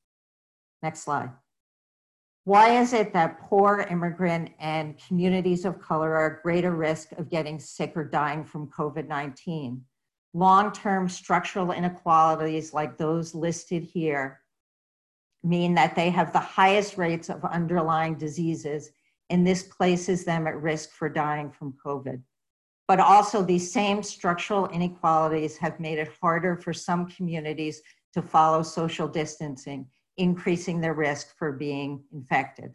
Next 0.84 1.02
slide. 1.02 1.32
Why 2.46 2.80
is 2.82 2.94
it 2.94 3.14
that 3.14 3.40
poor, 3.48 3.88
immigrant, 3.90 4.52
and 4.60 5.00
communities 5.08 5.66
of 5.66 5.82
color 5.82 6.14
are 6.16 6.38
at 6.38 6.44
greater 6.44 6.76
risk 6.76 7.12
of 7.14 7.30
getting 7.30 7.60
sick 7.60 7.94
or 7.96 8.04
dying 8.04 8.44
from 8.44 8.68
COVID 8.68 9.08
19? 9.08 9.84
Long 10.34 10.72
term 10.72 11.10
structural 11.10 11.72
inequalities 11.72 12.74
like 12.74 12.98
those 12.98 13.34
listed 13.34 13.84
here 13.84 14.43
mean 15.44 15.76
that 15.76 15.96
they 15.96 16.10
have 16.10 16.32
the 16.32 16.40
highest 16.40 16.98
rates 16.98 17.30
of 17.30 17.44
underlying 17.46 18.16
diseases, 18.16 18.92
and 19.30 19.46
this 19.46 19.64
places 19.64 20.24
them 20.26 20.48
at 20.48 20.62
risk 20.62 20.92
for 20.92 21.10
dying 21.10 21.52
from 21.52 21.74
COVID. 21.86 22.22
but 22.88 23.00
also 23.00 23.42
these 23.42 23.72
same 23.72 24.04
structural 24.04 24.68
inequalities 24.68 25.58
have 25.58 25.80
made 25.80 25.98
it 25.98 26.12
harder 26.22 26.56
for 26.56 26.74
some 26.74 27.08
communities 27.08 27.82
to 28.14 28.22
follow 28.22 28.62
social 28.62 29.08
distancing, 29.08 29.88
increasing 30.18 30.82
their 30.82 30.94
risk 30.94 31.36
for 31.38 31.52
being 31.52 32.04
infected. 32.14 32.74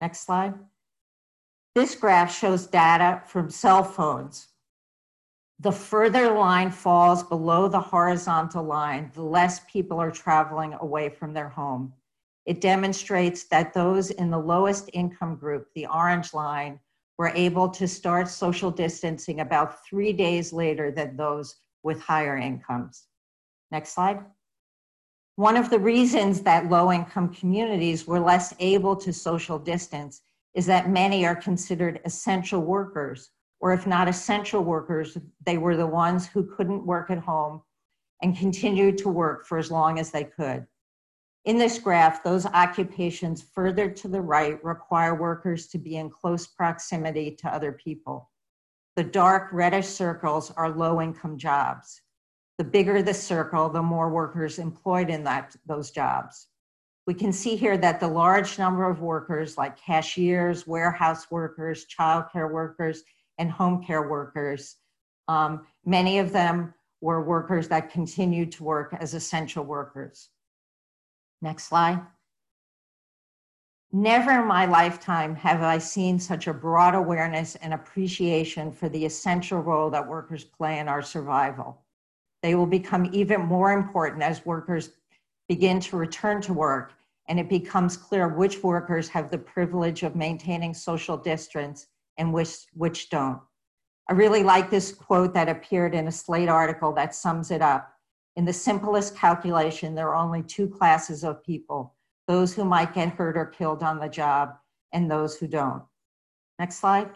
Next 0.00 0.24
slide. 0.24 0.54
This 1.74 1.94
graph 1.94 2.36
shows 2.36 2.66
data 2.66 3.22
from 3.26 3.50
cell 3.50 3.84
phones. 3.84 4.48
The 5.60 5.72
further 5.72 6.30
line 6.30 6.70
falls 6.70 7.24
below 7.24 7.66
the 7.66 7.80
horizontal 7.80 8.62
line, 8.62 9.10
the 9.14 9.22
less 9.22 9.60
people 9.70 9.98
are 9.98 10.12
traveling 10.12 10.74
away 10.74 11.08
from 11.08 11.34
their 11.34 11.48
home. 11.48 11.92
It 12.46 12.60
demonstrates 12.60 13.44
that 13.48 13.74
those 13.74 14.10
in 14.10 14.30
the 14.30 14.38
lowest 14.38 14.88
income 14.92 15.34
group, 15.34 15.66
the 15.74 15.86
orange 15.86 16.32
line, 16.32 16.78
were 17.18 17.32
able 17.34 17.68
to 17.70 17.88
start 17.88 18.28
social 18.28 18.70
distancing 18.70 19.40
about 19.40 19.84
three 19.84 20.12
days 20.12 20.52
later 20.52 20.92
than 20.92 21.16
those 21.16 21.56
with 21.82 22.00
higher 22.00 22.36
incomes. 22.36 23.08
Next 23.72 23.94
slide. 23.94 24.24
One 25.34 25.56
of 25.56 25.70
the 25.70 25.80
reasons 25.80 26.42
that 26.42 26.70
low 26.70 26.92
income 26.92 27.34
communities 27.34 28.06
were 28.06 28.20
less 28.20 28.54
able 28.60 28.94
to 28.96 29.12
social 29.12 29.58
distance 29.58 30.22
is 30.54 30.66
that 30.66 30.88
many 30.88 31.26
are 31.26 31.36
considered 31.36 32.00
essential 32.04 32.60
workers, 32.60 33.30
or 33.60 33.72
if 33.72 33.86
not 33.86 34.08
essential 34.08 34.62
workers, 34.62 35.16
they 35.44 35.58
were 35.58 35.76
the 35.76 35.86
ones 35.86 36.26
who 36.26 36.44
couldn't 36.56 36.86
work 36.86 37.10
at 37.10 37.18
home 37.18 37.62
and 38.22 38.36
continued 38.36 38.98
to 38.98 39.08
work 39.08 39.46
for 39.46 39.58
as 39.58 39.70
long 39.70 39.98
as 39.98 40.10
they 40.10 40.24
could. 40.24 40.66
In 41.44 41.56
this 41.56 41.78
graph, 41.78 42.22
those 42.22 42.46
occupations 42.46 43.42
further 43.54 43.88
to 43.90 44.08
the 44.08 44.20
right 44.20 44.62
require 44.62 45.14
workers 45.14 45.68
to 45.68 45.78
be 45.78 45.96
in 45.96 46.10
close 46.10 46.46
proximity 46.46 47.36
to 47.36 47.48
other 47.48 47.72
people. 47.72 48.30
The 48.96 49.04
dark 49.04 49.48
reddish 49.52 49.86
circles 49.86 50.50
are 50.56 50.68
low 50.68 51.00
income 51.00 51.38
jobs. 51.38 52.02
The 52.58 52.64
bigger 52.64 53.02
the 53.02 53.14
circle, 53.14 53.68
the 53.68 53.82
more 53.82 54.10
workers 54.10 54.58
employed 54.58 55.08
in 55.10 55.22
that, 55.24 55.54
those 55.64 55.92
jobs. 55.92 56.48
We 57.06 57.14
can 57.14 57.32
see 57.32 57.56
here 57.56 57.78
that 57.78 58.00
the 58.00 58.08
large 58.08 58.58
number 58.58 58.90
of 58.90 59.00
workers 59.00 59.56
like 59.56 59.80
cashiers, 59.80 60.66
warehouse 60.66 61.30
workers, 61.30 61.86
childcare 61.86 62.52
workers, 62.52 63.04
and 63.38 63.50
home 63.50 63.82
care 63.82 64.08
workers, 64.08 64.76
um, 65.28 65.66
many 65.84 66.18
of 66.18 66.32
them 66.32 66.74
were 67.00 67.22
workers 67.22 67.68
that 67.68 67.90
continued 67.90 68.52
to 68.52 68.64
work 68.64 68.96
as 68.98 69.14
essential 69.14 69.64
workers. 69.64 70.30
Next 71.40 71.64
slide. 71.64 72.00
Never 73.92 74.40
in 74.40 74.46
my 74.46 74.66
lifetime 74.66 75.34
have 75.36 75.62
I 75.62 75.78
seen 75.78 76.18
such 76.18 76.46
a 76.46 76.52
broad 76.52 76.94
awareness 76.94 77.54
and 77.56 77.72
appreciation 77.72 78.70
for 78.70 78.88
the 78.88 79.04
essential 79.04 79.60
role 79.60 79.88
that 79.90 80.06
workers 80.06 80.44
play 80.44 80.78
in 80.78 80.88
our 80.88 81.00
survival. 81.00 81.82
They 82.42 82.54
will 82.54 82.66
become 82.66 83.08
even 83.12 83.40
more 83.40 83.72
important 83.72 84.22
as 84.22 84.44
workers 84.44 84.90
begin 85.48 85.80
to 85.80 85.96
return 85.96 86.42
to 86.42 86.52
work 86.52 86.92
and 87.28 87.38
it 87.38 87.48
becomes 87.48 87.96
clear 87.96 88.28
which 88.28 88.62
workers 88.62 89.08
have 89.08 89.30
the 89.30 89.38
privilege 89.38 90.02
of 90.02 90.16
maintaining 90.16 90.74
social 90.74 91.16
distance 91.16 91.86
and 92.18 92.32
which, 92.32 92.66
which 92.74 93.08
don't. 93.08 93.40
I 94.10 94.12
really 94.12 94.42
like 94.42 94.70
this 94.70 94.92
quote 94.92 95.34
that 95.34 95.48
appeared 95.48 95.94
in 95.94 96.08
a 96.08 96.12
Slate 96.12 96.48
article 96.48 96.92
that 96.94 97.14
sums 97.14 97.50
it 97.50 97.62
up. 97.62 97.92
In 98.36 98.44
the 98.44 98.52
simplest 98.52 99.16
calculation, 99.16 99.94
there 99.94 100.08
are 100.08 100.16
only 100.16 100.42
two 100.42 100.68
classes 100.68 101.24
of 101.24 101.42
people 101.42 101.94
those 102.26 102.54
who 102.54 102.62
might 102.62 102.92
get 102.92 103.08
hurt 103.08 103.38
or 103.38 103.46
killed 103.46 103.82
on 103.82 103.98
the 103.98 104.08
job, 104.08 104.54
and 104.92 105.10
those 105.10 105.36
who 105.36 105.46
don't. 105.46 105.82
Next 106.58 106.76
slide. 106.76 107.08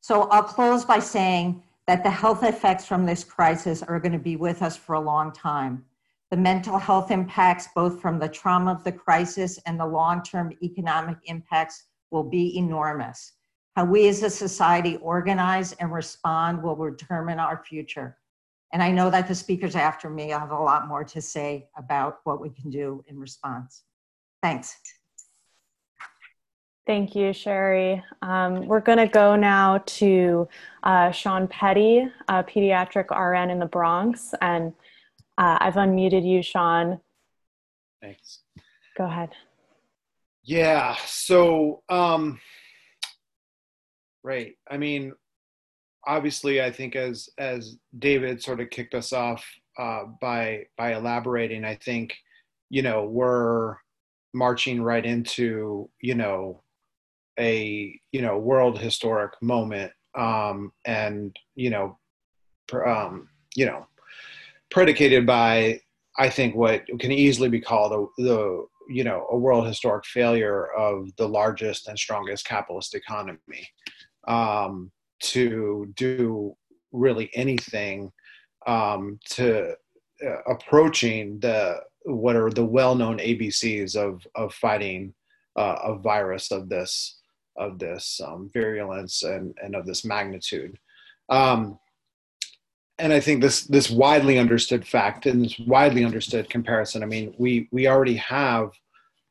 So 0.00 0.28
I'll 0.28 0.44
close 0.44 0.84
by 0.84 1.00
saying 1.00 1.62
that 1.88 2.04
the 2.04 2.10
health 2.10 2.44
effects 2.44 2.86
from 2.86 3.04
this 3.04 3.24
crisis 3.24 3.82
are 3.82 3.98
going 3.98 4.12
to 4.12 4.18
be 4.18 4.36
with 4.36 4.62
us 4.62 4.76
for 4.76 4.94
a 4.94 5.00
long 5.00 5.32
time. 5.32 5.84
The 6.30 6.36
mental 6.36 6.78
health 6.78 7.10
impacts, 7.10 7.68
both 7.74 8.00
from 8.00 8.18
the 8.18 8.28
trauma 8.28 8.72
of 8.72 8.84
the 8.84 8.92
crisis 8.92 9.58
and 9.66 9.78
the 9.78 9.86
long 9.86 10.22
term 10.22 10.52
economic 10.62 11.18
impacts, 11.24 11.84
will 12.10 12.24
be 12.24 12.56
enormous. 12.56 13.32
How 13.76 13.84
we 13.84 14.08
as 14.08 14.22
a 14.22 14.30
society 14.30 14.96
organize 14.96 15.72
and 15.72 15.92
respond 15.92 16.62
will 16.62 16.76
determine 16.76 17.38
our 17.38 17.64
future. 17.64 18.18
And 18.72 18.82
I 18.82 18.90
know 18.90 19.10
that 19.10 19.28
the 19.28 19.34
speakers 19.34 19.76
after 19.76 20.08
me 20.08 20.30
have 20.30 20.50
a 20.50 20.58
lot 20.58 20.88
more 20.88 21.04
to 21.04 21.20
say 21.20 21.68
about 21.76 22.20
what 22.24 22.40
we 22.40 22.50
can 22.50 22.70
do 22.70 23.04
in 23.06 23.18
response. 23.18 23.82
Thanks. 24.42 24.76
Thank 26.86 27.14
you, 27.14 27.32
Sherry. 27.32 28.02
Um, 28.22 28.66
we're 28.66 28.80
going 28.80 28.98
to 28.98 29.06
go 29.06 29.36
now 29.36 29.78
to 29.86 30.48
uh, 30.82 31.12
Sean 31.12 31.46
Petty, 31.46 32.08
a 32.28 32.42
pediatric 32.42 33.10
RN 33.10 33.50
in 33.50 33.60
the 33.60 33.66
Bronx, 33.66 34.34
and 34.40 34.72
uh, 35.38 35.58
I've 35.60 35.74
unmuted 35.74 36.26
you, 36.26 36.42
Sean. 36.42 37.00
Thanks. 38.00 38.40
Go 38.98 39.04
ahead. 39.04 39.30
Yeah. 40.42 40.96
So, 41.06 41.82
um, 41.88 42.40
right. 44.22 44.54
I 44.70 44.76
mean, 44.76 45.12
obviously, 46.06 46.62
I 46.62 46.70
think 46.70 46.96
as 46.96 47.28
as 47.38 47.76
David 47.98 48.42
sort 48.42 48.60
of 48.60 48.70
kicked 48.70 48.94
us 48.94 49.12
off 49.12 49.44
uh, 49.78 50.04
by 50.20 50.66
by 50.76 50.94
elaborating, 50.94 51.64
I 51.64 51.76
think 51.76 52.14
you 52.70 52.82
know 52.82 53.04
we're 53.04 53.76
marching 54.34 54.82
right 54.82 55.04
into 55.04 55.88
you 56.00 56.14
know 56.14 56.62
a 57.38 57.98
you 58.12 58.22
know 58.22 58.38
world 58.38 58.78
historic 58.78 59.32
moment, 59.42 59.92
um, 60.14 60.72
and 60.84 61.36
you 61.54 61.70
know, 61.70 61.98
um, 62.86 63.28
you 63.54 63.66
know 63.66 63.86
predicated 64.70 65.26
by 65.26 65.80
I 66.18 66.28
think 66.30 66.54
what 66.54 66.86
can 66.98 67.12
easily 67.12 67.48
be 67.48 67.60
called 67.60 67.92
a, 67.92 68.22
the 68.22 68.66
you 68.88 69.04
know 69.04 69.26
a 69.30 69.36
world 69.36 69.66
historic 69.66 70.04
failure 70.06 70.66
of 70.72 71.08
the 71.16 71.28
largest 71.28 71.88
and 71.88 71.98
strongest 71.98 72.46
capitalist 72.46 72.94
economy 72.94 73.68
um, 74.26 74.90
to 75.20 75.92
do 75.96 76.54
really 76.92 77.30
anything 77.34 78.10
um, 78.66 79.18
to 79.30 79.74
uh, 80.24 80.42
approaching 80.46 81.38
the 81.40 81.80
what 82.04 82.36
are 82.36 82.50
the 82.50 82.64
well-known 82.64 83.18
ABCs 83.18 83.96
of 83.96 84.26
of 84.34 84.52
fighting 84.54 85.14
uh, 85.56 85.76
a 85.84 85.96
virus 85.96 86.50
of 86.50 86.68
this 86.68 87.20
of 87.56 87.78
this 87.78 88.20
um, 88.24 88.50
virulence 88.52 89.22
and 89.22 89.56
and 89.62 89.74
of 89.74 89.86
this 89.86 90.04
magnitude. 90.04 90.78
Um, 91.28 91.78
and 92.98 93.12
I 93.12 93.20
think 93.20 93.40
this 93.40 93.62
this 93.64 93.90
widely 93.90 94.38
understood 94.38 94.86
fact 94.86 95.26
and 95.26 95.44
this 95.44 95.58
widely 95.58 96.04
understood 96.04 96.48
comparison. 96.48 97.02
I 97.02 97.06
mean, 97.06 97.34
we 97.38 97.68
we 97.72 97.88
already 97.88 98.16
have, 98.16 98.70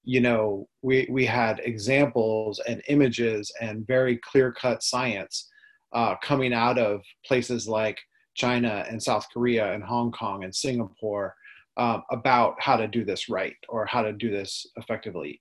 you 0.03 0.21
know, 0.21 0.67
we 0.81 1.07
we 1.09 1.25
had 1.25 1.61
examples 1.63 2.59
and 2.67 2.81
images 2.87 3.51
and 3.61 3.85
very 3.85 4.17
clear 4.17 4.51
cut 4.51 4.83
science 4.83 5.49
uh, 5.93 6.15
coming 6.23 6.53
out 6.53 6.77
of 6.77 7.01
places 7.25 7.67
like 7.67 7.99
China 8.33 8.85
and 8.89 9.01
South 9.01 9.27
Korea 9.31 9.73
and 9.73 9.83
Hong 9.83 10.11
Kong 10.11 10.43
and 10.43 10.55
Singapore 10.55 11.35
um, 11.77 12.03
about 12.11 12.55
how 12.59 12.75
to 12.77 12.87
do 12.87 13.05
this 13.05 13.29
right 13.29 13.55
or 13.69 13.85
how 13.85 14.01
to 14.01 14.13
do 14.13 14.31
this 14.31 14.65
effectively. 14.77 15.39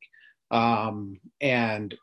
Um, 0.51 1.21
and 1.41 1.95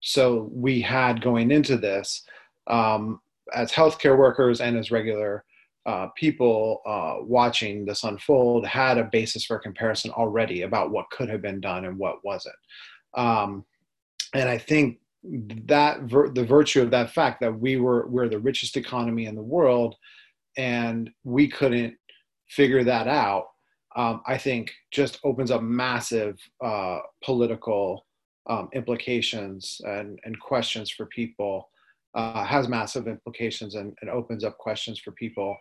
so 0.00 0.50
we 0.52 0.80
had 0.80 1.22
going 1.22 1.50
into 1.50 1.76
this 1.76 2.24
um, 2.66 3.20
as 3.54 3.72
healthcare 3.72 4.16
workers 4.18 4.60
and 4.60 4.76
as 4.76 4.90
regular 4.90 5.44
uh, 5.86 6.08
people 6.16 6.80
uh, 6.86 7.16
watching 7.22 7.84
this 7.84 8.04
unfold 8.04 8.66
had 8.66 8.98
a 8.98 9.04
basis 9.04 9.44
for 9.44 9.58
comparison 9.58 10.10
already 10.12 10.62
about 10.62 10.90
what 10.90 11.10
could 11.10 11.28
have 11.28 11.42
been 11.42 11.60
done 11.60 11.84
and 11.84 11.98
what 11.98 12.24
wasn't. 12.24 12.54
Um, 13.14 13.64
and 14.34 14.48
I 14.48 14.58
think 14.58 14.98
that 15.24 16.02
vir- 16.02 16.30
the 16.30 16.44
virtue 16.44 16.82
of 16.82 16.90
that 16.90 17.10
fact 17.10 17.40
that 17.40 17.58
we 17.58 17.76
were 17.76 18.06
we're 18.08 18.28
the 18.28 18.38
richest 18.38 18.76
economy 18.76 19.26
in 19.26 19.34
the 19.34 19.42
world 19.42 19.96
and 20.56 21.10
we 21.24 21.48
couldn't 21.48 21.94
figure 22.48 22.84
that 22.84 23.08
out 23.08 23.46
um, 23.96 24.20
i 24.26 24.36
think 24.36 24.70
just 24.90 25.18
opens 25.24 25.50
up 25.50 25.62
massive 25.62 26.38
uh, 26.62 26.98
political 27.24 28.04
um, 28.50 28.68
implications 28.74 29.80
and, 29.86 30.20
and 30.24 30.38
questions 30.38 30.90
for 30.90 31.06
people 31.06 31.70
uh, 32.14 32.44
has 32.44 32.68
massive 32.68 33.08
implications 33.08 33.74
and, 33.76 33.96
and 34.02 34.10
opens 34.10 34.44
up 34.44 34.58
questions 34.58 34.98
for 34.98 35.12
people 35.12 35.56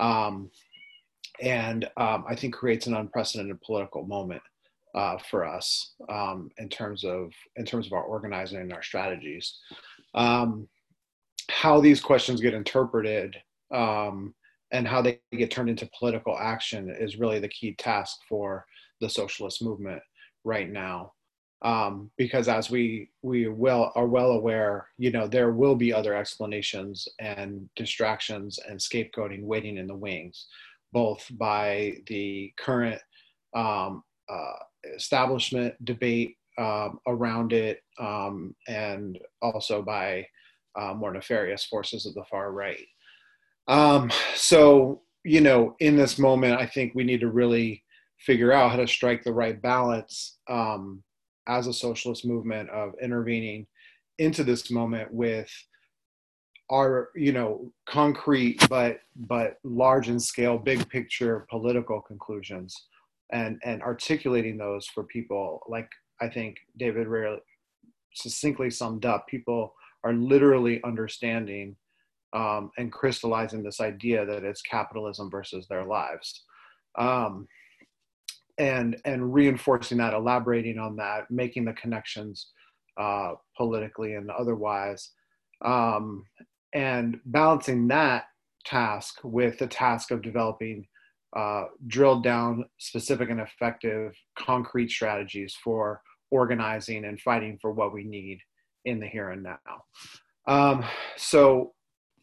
um, 0.00 0.50
and 1.40 1.84
um, 1.96 2.24
I 2.28 2.34
think 2.34 2.54
creates 2.54 2.86
an 2.86 2.94
unprecedented 2.94 3.60
political 3.62 4.04
moment 4.04 4.42
uh, 4.94 5.16
for 5.30 5.44
us 5.44 5.94
um, 6.08 6.50
in 6.58 6.68
terms 6.68 7.04
of 7.04 7.30
in 7.56 7.64
terms 7.64 7.86
of 7.86 7.92
our 7.92 8.02
organizing 8.02 8.58
and 8.58 8.72
our 8.72 8.82
strategies. 8.82 9.58
Um, 10.14 10.68
how 11.48 11.80
these 11.80 12.00
questions 12.00 12.40
get 12.40 12.54
interpreted 12.54 13.36
um, 13.72 14.34
and 14.72 14.86
how 14.86 15.02
they 15.02 15.20
get 15.32 15.50
turned 15.50 15.68
into 15.70 15.88
political 15.98 16.36
action 16.38 16.88
is 16.90 17.18
really 17.18 17.40
the 17.40 17.48
key 17.48 17.74
task 17.74 18.18
for 18.28 18.64
the 19.00 19.08
socialist 19.08 19.62
movement 19.62 20.02
right 20.44 20.70
now. 20.70 21.12
Um, 21.62 22.10
because 22.16 22.48
as 22.48 22.70
we 22.70 23.10
we 23.22 23.48
well 23.48 23.92
are 23.94 24.06
well 24.06 24.30
aware, 24.32 24.88
you 24.96 25.10
know, 25.10 25.26
there 25.26 25.52
will 25.52 25.74
be 25.74 25.92
other 25.92 26.14
explanations 26.14 27.06
and 27.18 27.68
distractions 27.76 28.58
and 28.68 28.78
scapegoating 28.78 29.42
waiting 29.42 29.76
in 29.76 29.86
the 29.86 29.94
wings, 29.94 30.46
both 30.92 31.26
by 31.32 31.94
the 32.06 32.52
current 32.58 33.00
um, 33.54 34.02
uh, 34.28 34.58
establishment 34.96 35.74
debate 35.84 36.36
um, 36.58 36.98
around 37.06 37.52
it, 37.52 37.82
um, 37.98 38.54
and 38.68 39.18
also 39.42 39.82
by 39.82 40.26
uh, 40.78 40.94
more 40.94 41.12
nefarious 41.12 41.64
forces 41.64 42.06
of 42.06 42.14
the 42.14 42.24
far 42.30 42.52
right. 42.52 42.86
Um, 43.68 44.10
so, 44.34 45.02
you 45.24 45.40
know, 45.40 45.76
in 45.80 45.96
this 45.96 46.18
moment, 46.18 46.58
I 46.58 46.66
think 46.66 46.94
we 46.94 47.04
need 47.04 47.20
to 47.20 47.30
really 47.30 47.82
figure 48.18 48.52
out 48.52 48.70
how 48.70 48.76
to 48.76 48.86
strike 48.86 49.24
the 49.24 49.32
right 49.32 49.60
balance 49.60 50.38
um, 50.48 51.02
as 51.46 51.66
a 51.66 51.72
socialist 51.72 52.24
movement 52.24 52.68
of 52.70 52.94
intervening 53.02 53.66
into 54.18 54.44
this 54.44 54.70
moment 54.70 55.12
with 55.12 55.50
our 56.70 57.10
you 57.16 57.32
know 57.32 57.72
concrete 57.88 58.64
but 58.68 59.00
but 59.16 59.58
large 59.64 60.08
in 60.08 60.20
scale 60.20 60.56
big 60.56 60.88
picture 60.88 61.46
political 61.50 62.00
conclusions 62.00 62.86
and 63.32 63.60
and 63.64 63.82
articulating 63.82 64.56
those 64.56 64.86
for 64.86 65.04
people. 65.04 65.62
Like 65.68 65.88
i 66.20 66.28
think 66.28 66.58
david 66.76 67.06
rarely 67.08 67.40
succinctly 68.14 68.70
summed 68.70 69.04
up 69.04 69.26
people 69.26 69.74
are 70.04 70.12
literally 70.12 70.82
understanding 70.84 71.76
um, 72.32 72.70
and 72.78 72.92
crystallizing 72.92 73.62
this 73.62 73.80
idea 73.80 74.24
that 74.24 74.44
it's 74.44 74.62
capitalism 74.62 75.30
versus 75.30 75.66
their 75.68 75.84
lives. 75.84 76.44
Um, 76.96 77.48
and 78.60 78.96
and 79.06 79.32
reinforcing 79.32 79.96
that, 79.98 80.12
elaborating 80.12 80.78
on 80.78 80.94
that, 80.96 81.30
making 81.30 81.64
the 81.64 81.72
connections 81.72 82.48
uh, 83.00 83.32
politically 83.56 84.14
and 84.14 84.30
otherwise, 84.30 85.12
um, 85.64 86.22
and 86.74 87.18
balancing 87.24 87.88
that 87.88 88.24
task 88.66 89.18
with 89.24 89.58
the 89.58 89.66
task 89.66 90.10
of 90.10 90.20
developing 90.20 90.86
uh, 91.34 91.64
drilled 91.86 92.22
down, 92.22 92.66
specific 92.78 93.30
and 93.30 93.40
effective, 93.40 94.12
concrete 94.38 94.90
strategies 94.90 95.56
for 95.64 96.02
organizing 96.30 97.06
and 97.06 97.18
fighting 97.20 97.58
for 97.62 97.72
what 97.72 97.94
we 97.94 98.04
need 98.04 98.38
in 98.84 99.00
the 99.00 99.06
here 99.06 99.30
and 99.30 99.42
now. 99.42 99.58
Um, 100.46 100.84
so, 101.16 101.72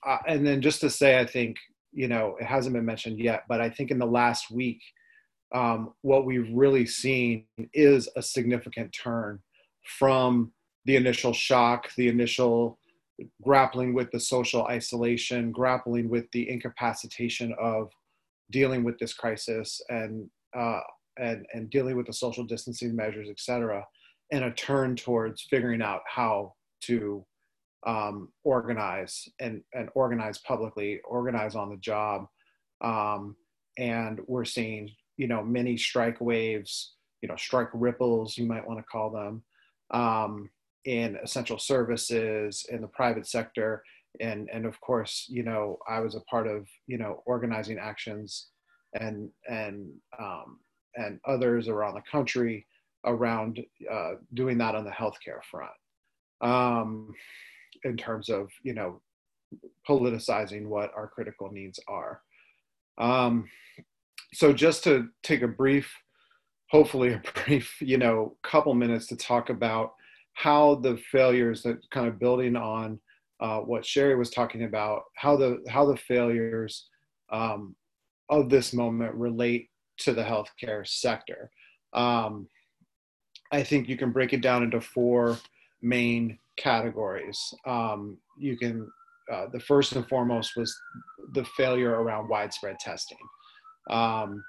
uh, 0.05 0.17
and 0.27 0.45
then 0.45 0.61
just 0.61 0.81
to 0.81 0.89
say, 0.91 1.19
I 1.19 1.25
think 1.25 1.57
you 1.93 2.07
know 2.07 2.35
it 2.39 2.45
hasn't 2.45 2.75
been 2.75 2.85
mentioned 2.85 3.17
yet, 3.17 3.41
but 3.49 3.59
I 3.59 3.71
think 3.71 3.89
in 3.89 3.97
the 3.97 4.05
last 4.05 4.51
week 4.51 4.81
um, 5.53 5.93
what 6.01 6.25
we've 6.25 6.49
really 6.53 6.85
seen 6.85 7.45
is 7.73 8.09
a 8.15 8.21
significant 8.21 8.91
turn 8.93 9.39
from 9.99 10.51
the 10.85 10.95
initial 10.95 11.33
shock, 11.33 11.89
the 11.95 12.07
initial 12.07 12.79
grappling 13.43 13.93
with 13.93 14.11
the 14.11 14.19
social 14.19 14.65
isolation, 14.65 15.51
grappling 15.51 16.09
with 16.09 16.25
the 16.31 16.49
incapacitation 16.49 17.53
of 17.59 17.89
dealing 18.51 18.83
with 18.83 18.97
this 18.99 19.13
crisis 19.13 19.81
and 19.89 20.29
uh, 20.57 20.79
and 21.17 21.45
and 21.53 21.69
dealing 21.69 21.97
with 21.97 22.07
the 22.07 22.13
social 22.13 22.43
distancing 22.43 22.95
measures, 22.95 23.27
et 23.29 23.39
cetera, 23.39 23.83
and 24.31 24.43
a 24.43 24.51
turn 24.51 24.95
towards 24.95 25.41
figuring 25.49 25.81
out 25.81 26.01
how 26.07 26.53
to 26.81 27.25
um, 27.85 28.29
organize 28.43 29.27
and 29.39 29.61
and 29.73 29.89
organize 29.95 30.37
publicly, 30.39 30.99
organize 31.05 31.55
on 31.55 31.69
the 31.69 31.77
job, 31.77 32.25
um, 32.81 33.35
and 33.77 34.19
we're 34.27 34.45
seeing 34.45 34.89
you 35.17 35.27
know 35.27 35.43
many 35.43 35.77
strike 35.77 36.19
waves 36.21 36.93
you 37.21 37.27
know 37.27 37.35
strike 37.35 37.69
ripples 37.73 38.37
you 38.37 38.45
might 38.45 38.67
want 38.67 38.79
to 38.79 38.85
call 38.85 39.09
them 39.09 39.43
um, 39.91 40.49
in 40.85 41.17
essential 41.23 41.59
services 41.59 42.65
in 42.69 42.81
the 42.81 42.87
private 42.87 43.27
sector. 43.27 43.83
And 44.19 44.49
and 44.51 44.65
of 44.65 44.79
course 44.81 45.27
you 45.29 45.43
know 45.43 45.77
i 45.87 45.99
was 45.99 46.15
a 46.15 46.21
part 46.21 46.47
of 46.47 46.65
you 46.87 46.97
know 46.97 47.21
organizing 47.27 47.77
actions 47.77 48.47
and 48.99 49.29
and 49.47 49.91
um, 50.17 50.59
and 50.95 51.19
others 51.27 51.67
around 51.67 51.93
the 51.93 52.11
country 52.11 52.65
around 53.05 53.59
uh, 53.91 54.13
doing 54.33 54.57
that 54.57 54.73
on 54.73 54.85
the 54.85 54.91
healthcare 54.91 55.43
front. 55.51 55.71
Um, 56.41 57.13
in 57.83 57.95
terms 57.95 58.29
of 58.29 58.49
you 58.63 58.73
know 58.73 59.01
politicizing 59.87 60.65
what 60.65 60.91
our 60.95 61.07
critical 61.07 61.51
needs 61.51 61.79
are. 61.87 62.21
Um, 62.97 63.47
so 64.33 64.53
just 64.53 64.83
to 64.83 65.07
take 65.23 65.41
a 65.41 65.47
brief 65.47 65.91
hopefully 66.69 67.13
a 67.13 67.21
brief 67.45 67.75
you 67.81 67.97
know 67.97 68.35
couple 68.43 68.73
minutes 68.73 69.07
to 69.07 69.15
talk 69.15 69.49
about 69.49 69.93
how 70.33 70.75
the 70.75 70.97
failures 71.11 71.63
that 71.63 71.77
kind 71.91 72.07
of 72.07 72.19
building 72.19 72.55
on 72.55 72.99
uh, 73.39 73.59
what 73.59 73.85
sherry 73.85 74.15
was 74.15 74.29
talking 74.29 74.63
about 74.63 75.03
how 75.15 75.35
the 75.35 75.63
how 75.67 75.85
the 75.85 75.97
failures 75.97 76.89
um, 77.31 77.75
of 78.29 78.49
this 78.49 78.73
moment 78.73 79.13
relate 79.13 79.69
to 79.97 80.13
the 80.13 80.23
healthcare 80.23 80.87
sector. 80.87 81.49
Um, 81.93 82.47
i 83.51 83.63
think 83.63 83.87
you 83.87 83.97
can 83.97 84.11
break 84.11 84.33
it 84.33 84.41
down 84.41 84.63
into 84.63 84.81
four 84.81 85.37
main 85.81 86.37
categories. 86.57 87.53
Um, 87.65 88.17
you 88.37 88.57
can 88.57 88.89
uh, 89.31 89.47
the 89.51 89.59
first 89.59 89.93
and 89.95 90.07
foremost 90.07 90.55
was 90.55 90.75
the 91.33 91.45
failure 91.57 91.91
around 91.91 92.29
widespread 92.29 92.79
testing 92.79 93.17
um, 93.89 94.43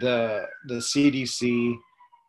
the 0.00 0.46
the 0.66 0.76
CDC 0.76 1.76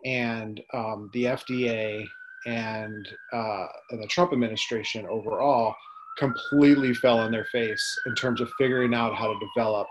and 0.05 0.61
um, 0.73 1.09
the 1.13 1.25
FDA 1.25 2.05
and, 2.45 3.07
uh, 3.33 3.65
and 3.91 4.01
the 4.01 4.07
Trump 4.07 4.31
administration 4.31 5.05
overall 5.09 5.75
completely 6.17 6.93
fell 6.93 7.19
on 7.19 7.31
their 7.31 7.45
face 7.45 7.83
in 8.05 8.15
terms 8.15 8.41
of 8.41 8.51
figuring 8.57 8.93
out 8.93 9.15
how 9.15 9.27
to 9.27 9.39
develop 9.55 9.87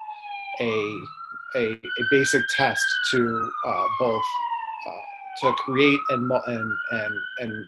a 0.61 1.01
a, 1.55 1.73
a 1.73 2.05
basic 2.11 2.43
test 2.57 2.85
to 3.11 3.51
uh, 3.65 3.87
both 4.01 4.25
uh, 4.89 5.47
to 5.49 5.53
create 5.55 6.01
and 6.11 6.31
and 6.47 6.73
and 6.91 7.15
and 7.39 7.65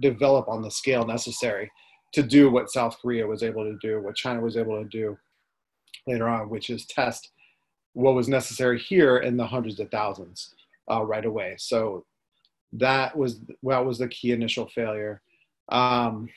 develop 0.00 0.48
on 0.48 0.62
the 0.62 0.70
scale 0.70 1.06
necessary 1.06 1.70
to 2.12 2.22
do 2.22 2.50
what 2.50 2.70
South 2.70 2.96
Korea 3.00 3.26
was 3.26 3.42
able 3.42 3.64
to 3.64 3.76
do, 3.80 4.00
what 4.00 4.16
China 4.16 4.40
was 4.40 4.56
able 4.56 4.82
to 4.82 4.88
do 4.88 5.16
later 6.06 6.28
on, 6.28 6.48
which 6.48 6.70
is 6.70 6.86
test 6.86 7.30
what 8.00 8.14
was 8.14 8.28
necessary 8.28 8.78
here 8.78 9.18
in 9.18 9.36
the 9.36 9.46
hundreds 9.46 9.80
of 9.80 9.90
thousands 9.90 10.54
uh, 10.90 11.02
right 11.04 11.24
away. 11.24 11.54
So 11.58 12.04
that 12.72 13.16
was 13.16 13.40
that 13.62 13.84
was 13.84 13.98
the 13.98 14.08
key 14.08 14.32
initial 14.32 14.68
failure. 14.74 15.22
Um, 15.70 16.28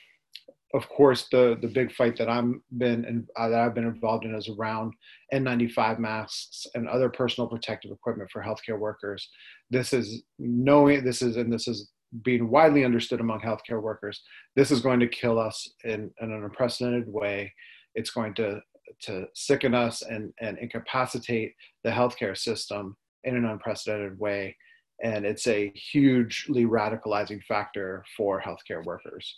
of 0.74 0.88
course, 0.88 1.28
the 1.30 1.56
the 1.60 1.68
big 1.68 1.92
fight 1.92 2.16
that 2.18 2.28
I'm 2.28 2.62
been 2.78 3.04
in, 3.04 3.26
uh, 3.36 3.48
that 3.48 3.60
I've 3.60 3.74
been 3.74 3.86
involved 3.86 4.24
in 4.24 4.34
is 4.34 4.48
around 4.48 4.92
N95 5.32 5.98
masks 5.98 6.66
and 6.74 6.88
other 6.88 7.08
personal 7.08 7.48
protective 7.48 7.92
equipment 7.92 8.30
for 8.30 8.42
healthcare 8.42 8.78
workers. 8.78 9.28
This 9.70 9.92
is 9.92 10.22
knowing 10.38 11.04
this 11.04 11.22
is 11.22 11.36
and 11.36 11.52
this 11.52 11.68
is 11.68 11.90
being 12.22 12.48
widely 12.48 12.84
understood 12.84 13.20
among 13.20 13.40
healthcare 13.40 13.82
workers. 13.82 14.22
This 14.56 14.70
is 14.70 14.80
going 14.80 15.00
to 15.00 15.08
kill 15.08 15.38
us 15.38 15.68
in, 15.84 16.10
in 16.20 16.32
an 16.32 16.44
unprecedented 16.44 17.08
way. 17.08 17.52
It's 17.94 18.10
going 18.10 18.34
to 18.34 18.60
to 19.02 19.26
sicken 19.34 19.74
us 19.74 20.02
and, 20.02 20.32
and 20.40 20.58
incapacitate 20.58 21.54
the 21.82 21.90
healthcare 21.90 22.36
system 22.36 22.96
in 23.24 23.36
an 23.36 23.44
unprecedented 23.44 24.18
way. 24.18 24.56
And 25.02 25.24
it's 25.24 25.46
a 25.46 25.72
hugely 25.74 26.64
radicalizing 26.64 27.42
factor 27.44 28.04
for 28.16 28.40
healthcare 28.40 28.84
workers. 28.84 29.36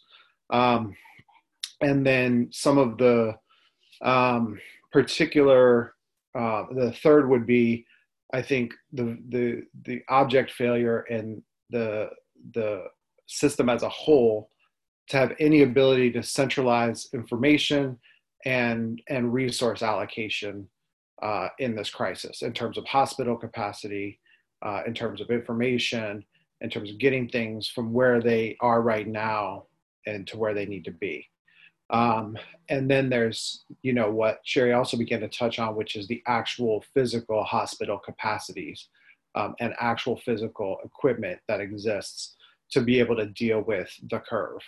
Um, 0.51 0.95
and 1.81 2.07
then 2.07 2.49
some 2.53 2.79
of 2.79 2.99
the 2.99 3.35
um, 4.03 4.59
particular, 4.93 5.95
uh, 6.39 6.65
the 6.75 6.93
third 7.03 7.29
would 7.29 7.47
be, 7.47 7.85
I 8.33 8.43
think, 8.43 8.75
the, 8.93 9.19
the, 9.29 9.63
the 9.85 10.03
object 10.09 10.51
failure 10.53 11.03
in 11.09 11.43
the, 11.71 12.11
the 12.55 12.85
system 13.27 13.69
as 13.69 13.83
a 13.83 13.89
whole 13.89 14.51
to 15.09 15.17
have 15.17 15.33
any 15.39 15.63
ability 15.63 16.11
to 16.13 16.23
centralize 16.23 17.09
information 17.15 17.99
and 18.47 19.03
and 19.09 19.35
resource 19.35 19.83
allocation 19.83 20.67
uh, 21.23 21.49
in 21.59 21.75
this 21.75 21.91
crisis 21.91 22.43
in 22.43 22.53
terms 22.53 22.79
of 22.79 22.85
hospital 22.87 23.37
capacity, 23.37 24.21
uh, 24.65 24.83
in 24.87 24.95
terms 24.95 25.21
of 25.21 25.31
information, 25.31 26.25
in 26.61 26.71
terms 26.71 26.91
of 26.91 26.99
getting 26.99 27.29
things 27.29 27.69
from 27.69 27.93
where 27.93 28.21
they 28.23 28.57
are 28.61 28.81
right 28.81 29.09
now 29.09 29.65
and 30.07 30.27
to 30.29 30.39
where 30.39 30.55
they 30.55 30.65
need 30.65 30.85
to 30.85 30.93
be. 30.93 31.27
Um, 31.91 32.37
and 32.69 32.91
then 32.91 33.09
there's, 33.09 33.65
you 33.83 33.93
know, 33.93 34.11
what 34.11 34.41
Sherry 34.45 34.73
also 34.73 34.97
began 34.97 35.21
to 35.21 35.29
touch 35.29 35.59
on, 35.59 35.77
which 35.77 35.97
is 35.97 36.07
the 36.07 36.23
actual 36.27 36.85
physical 36.95 37.45
hospital 37.45 37.99
capacities 37.99 38.89
um, 39.35 39.55
and 39.61 39.75
actual 39.79 40.17
physical 40.17 40.79
equipment 40.85 41.39
that 41.49 41.61
exists 41.61 42.37
to 42.71 42.81
be 42.81 42.99
able 42.99 43.17
to 43.17 43.27
deal 43.27 43.61
with 43.63 43.89
the 44.11 44.21
curve 44.21 44.61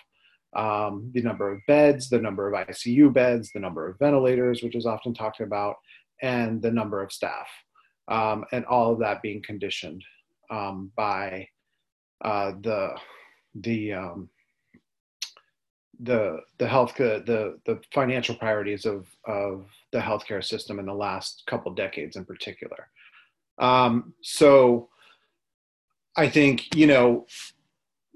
um, 0.55 1.11
the 1.12 1.22
number 1.22 1.53
of 1.53 1.61
beds, 1.66 2.09
the 2.09 2.20
number 2.20 2.53
of 2.53 2.66
ICU 2.66 3.12
beds, 3.12 3.51
the 3.53 3.61
number 3.61 3.88
of 3.88 3.99
ventilators, 3.99 4.62
which 4.62 4.74
is 4.74 4.86
often 4.86 5.14
talked 5.14 5.40
about, 5.40 5.76
and 6.22 6.62
the 6.62 6.70
number 6.70 7.03
of 7.03 7.12
staff, 7.12 7.49
um, 8.09 8.44
and 8.53 8.64
all 8.64 8.92
of 8.92 8.99
that 9.01 9.22
being 9.22 9.42
conditioned 9.42 10.03
um, 10.51 10.90
by 10.96 11.46
uh, 12.24 12.53
the 12.62 12.94
the 13.55 13.92
um, 13.92 14.28
the 16.01 16.40
the 16.59 16.66
health 16.66 16.94
the 16.96 17.59
the 17.66 17.80
financial 17.92 18.34
priorities 18.34 18.86
of 18.86 19.07
of 19.26 19.66
the 19.92 19.99
healthcare 19.99 20.44
system 20.44 20.78
in 20.78 20.86
the 20.86 20.94
last 20.94 21.42
couple 21.46 21.72
decades 21.74 22.16
in 22.16 22.24
particular. 22.24 22.88
Um, 23.59 24.14
so 24.22 24.88
I 26.16 26.28
think 26.28 26.74
you 26.74 26.86
know 26.86 27.26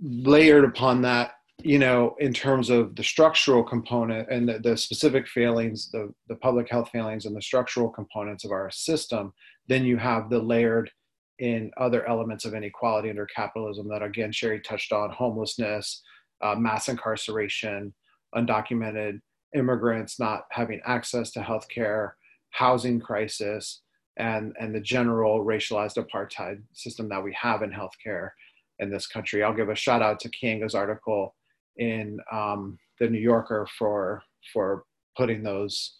layered 0.01 0.65
upon 0.65 1.03
that 1.03 1.33
you 1.65 1.79
know 1.79 2.15
in 2.19 2.33
terms 2.33 2.71
of 2.71 2.95
the 2.97 3.05
structural 3.05 3.63
component 3.63 4.29
and 4.31 4.49
the, 4.49 4.59
the 4.59 4.77
specific 4.77 5.27
failings 5.29 5.91
the, 5.91 6.13
the 6.29 6.37
public 6.37 6.69
health 6.69 6.89
failings 6.91 7.27
and 7.27 7.37
the 7.37 7.43
structural 7.43 7.89
components 7.89 8.45
of 8.45 8.51
our 8.51 8.71
system 8.71 9.33
then 9.69 9.85
you 9.85 9.97
have 9.97 10.29
the 10.29 10.39
layered 10.39 10.91
in 11.39 11.71
other 11.79 12.07
elements 12.09 12.45
of 12.45 12.55
inequality 12.55 13.11
under 13.11 13.27
capitalism 13.27 13.89
that 13.89 14.03
again 14.03 14.33
sherry 14.33 14.61
touched 14.61 14.93
on 14.93 15.11
homelessness 15.11 16.03
uh, 16.43 16.55
mass 16.57 16.89
incarceration, 16.89 17.95
undocumented 18.35 19.21
immigrants 19.55 20.19
not 20.19 20.45
having 20.51 20.81
access 20.85 21.31
to 21.31 21.43
health 21.43 21.67
care, 21.69 22.17
housing 22.51 23.01
crisis, 23.01 23.83
and, 24.19 24.55
and 24.61 24.75
the 24.75 24.81
general 24.81 25.45
racialized 25.45 26.03
apartheid 26.03 26.61
system 26.73 27.09
that 27.09 27.23
we 27.23 27.35
have 27.41 27.63
in 27.63 27.71
healthcare 27.71 28.31
in 28.79 28.91
this 28.91 29.07
country. 29.07 29.43
I'll 29.43 29.55
give 29.55 29.69
a 29.69 29.75
shout 29.75 30.03
out 30.03 30.21
to 30.21 30.29
Keeanga's 30.29 30.75
article 30.75 31.35
in 31.77 32.19
um, 32.31 32.79
the 33.01 33.09
New 33.09 33.21
Yorker 33.21 33.67
for 33.79 34.23
for 34.53 34.85
putting 35.17 35.43
those 35.43 35.97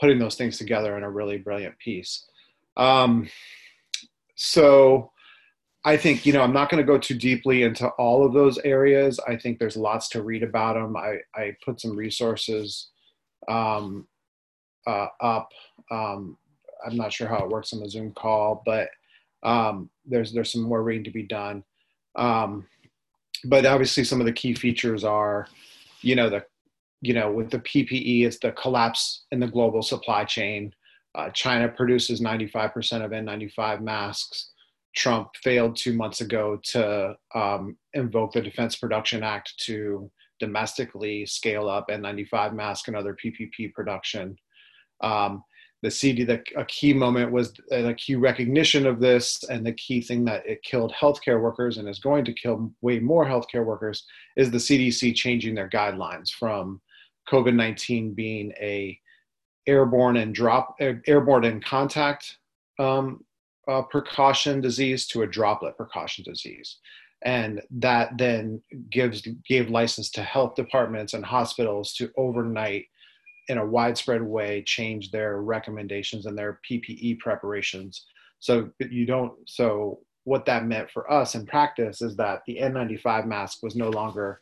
putting 0.00 0.18
those 0.18 0.34
things 0.34 0.58
together 0.58 0.96
in 0.96 1.04
a 1.04 1.10
really 1.10 1.38
brilliant 1.38 1.78
piece. 1.78 2.26
Um, 2.76 3.28
so 4.34 5.10
I 5.84 5.96
think, 5.96 6.26
you 6.26 6.32
know, 6.32 6.42
I'm 6.42 6.52
not 6.52 6.70
going 6.70 6.82
to 6.82 6.86
go 6.86 6.98
too 6.98 7.14
deeply 7.14 7.62
into 7.62 7.88
all 7.90 8.24
of 8.24 8.34
those 8.34 8.58
areas. 8.58 9.18
I 9.26 9.36
think 9.36 9.58
there's 9.58 9.76
lots 9.76 10.08
to 10.10 10.22
read 10.22 10.42
about 10.42 10.74
them. 10.74 10.96
I, 10.96 11.18
I 11.34 11.56
put 11.64 11.80
some 11.80 11.96
resources 11.96 12.90
um, 13.48 14.06
uh, 14.86 15.06
up. 15.20 15.48
Um, 15.90 16.36
I'm 16.86 16.96
not 16.96 17.12
sure 17.12 17.28
how 17.28 17.44
it 17.44 17.50
works 17.50 17.72
on 17.72 17.80
the 17.80 17.88
Zoom 17.88 18.12
call, 18.12 18.62
but 18.66 18.88
um, 19.42 19.88
there's 20.04 20.32
there's 20.32 20.52
some 20.52 20.62
more 20.62 20.82
reading 20.82 21.04
to 21.04 21.10
be 21.10 21.26
done. 21.26 21.64
But 23.44 23.66
obviously, 23.66 24.04
some 24.04 24.20
of 24.20 24.26
the 24.26 24.32
key 24.32 24.54
features 24.54 25.04
are, 25.04 25.46
you 26.02 26.14
know, 26.14 26.28
the 26.28 26.44
you 27.00 27.14
know 27.14 27.32
with 27.32 27.50
the 27.50 27.60
PPE, 27.60 28.26
it's 28.26 28.38
the 28.38 28.52
collapse 28.52 29.24
in 29.32 29.40
the 29.40 29.46
global 29.46 29.82
supply 29.82 30.24
chain. 30.24 30.74
Uh, 31.14 31.28
China 31.30 31.68
produces 31.68 32.20
95% 32.20 33.04
of 33.04 33.10
N95 33.10 33.80
masks. 33.80 34.52
Trump 34.94 35.28
failed 35.42 35.76
two 35.76 35.92
months 35.92 36.20
ago 36.20 36.58
to 36.62 37.16
um, 37.34 37.76
invoke 37.94 38.32
the 38.32 38.40
Defense 38.40 38.76
Production 38.76 39.22
Act 39.22 39.52
to 39.64 40.10
domestically 40.40 41.26
scale 41.26 41.68
up 41.68 41.88
N95 41.88 42.54
mask 42.54 42.88
and 42.88 42.96
other 42.96 43.16
PPE 43.16 43.72
production. 43.72 44.36
Um, 45.02 45.44
the 45.82 45.90
CD, 45.90 46.24
the, 46.24 46.42
a 46.56 46.64
key 46.66 46.92
moment 46.92 47.32
was 47.32 47.54
a 47.70 47.94
key 47.94 48.14
recognition 48.14 48.86
of 48.86 49.00
this, 49.00 49.42
and 49.44 49.64
the 49.64 49.72
key 49.72 50.02
thing 50.02 50.24
that 50.26 50.46
it 50.46 50.62
killed 50.62 50.92
healthcare 50.92 51.40
workers 51.40 51.78
and 51.78 51.88
is 51.88 51.98
going 51.98 52.24
to 52.26 52.34
kill 52.34 52.70
way 52.82 52.98
more 52.98 53.24
healthcare 53.24 53.64
workers 53.64 54.04
is 54.36 54.50
the 54.50 54.58
CDC 54.58 55.14
changing 55.14 55.54
their 55.54 55.70
guidelines 55.70 56.30
from 56.30 56.80
COVID 57.30 57.54
19 57.54 58.12
being 58.12 58.52
a 58.60 58.98
airborne 59.66 60.16
and 60.16 60.34
drop 60.34 60.76
airborne 61.06 61.44
and 61.44 61.64
contact 61.64 62.38
um, 62.78 63.24
uh, 63.68 63.82
precaution 63.82 64.60
disease 64.60 65.06
to 65.06 65.22
a 65.22 65.26
droplet 65.26 65.76
precaution 65.76 66.24
disease. 66.24 66.78
And 67.22 67.62
that 67.70 68.16
then 68.18 68.62
gives 68.90 69.26
gave 69.46 69.70
license 69.70 70.10
to 70.12 70.22
health 70.22 70.54
departments 70.54 71.14
and 71.14 71.24
hospitals 71.24 71.92
to 71.94 72.10
overnight 72.16 72.86
in 73.48 73.58
a 73.58 73.66
widespread 73.66 74.22
way 74.22 74.62
change 74.62 75.10
their 75.10 75.42
recommendations 75.42 76.26
and 76.26 76.36
their 76.36 76.60
ppe 76.68 77.18
preparations. 77.18 78.06
So 78.38 78.70
you 78.78 79.06
don't 79.06 79.32
so 79.46 80.00
what 80.24 80.44
that 80.46 80.66
meant 80.66 80.90
for 80.90 81.10
us 81.10 81.34
in 81.34 81.46
practice 81.46 82.02
is 82.02 82.16
that 82.16 82.42
the 82.46 82.58
n95 82.60 83.26
mask 83.26 83.62
was 83.62 83.74
no 83.74 83.90
longer 83.90 84.40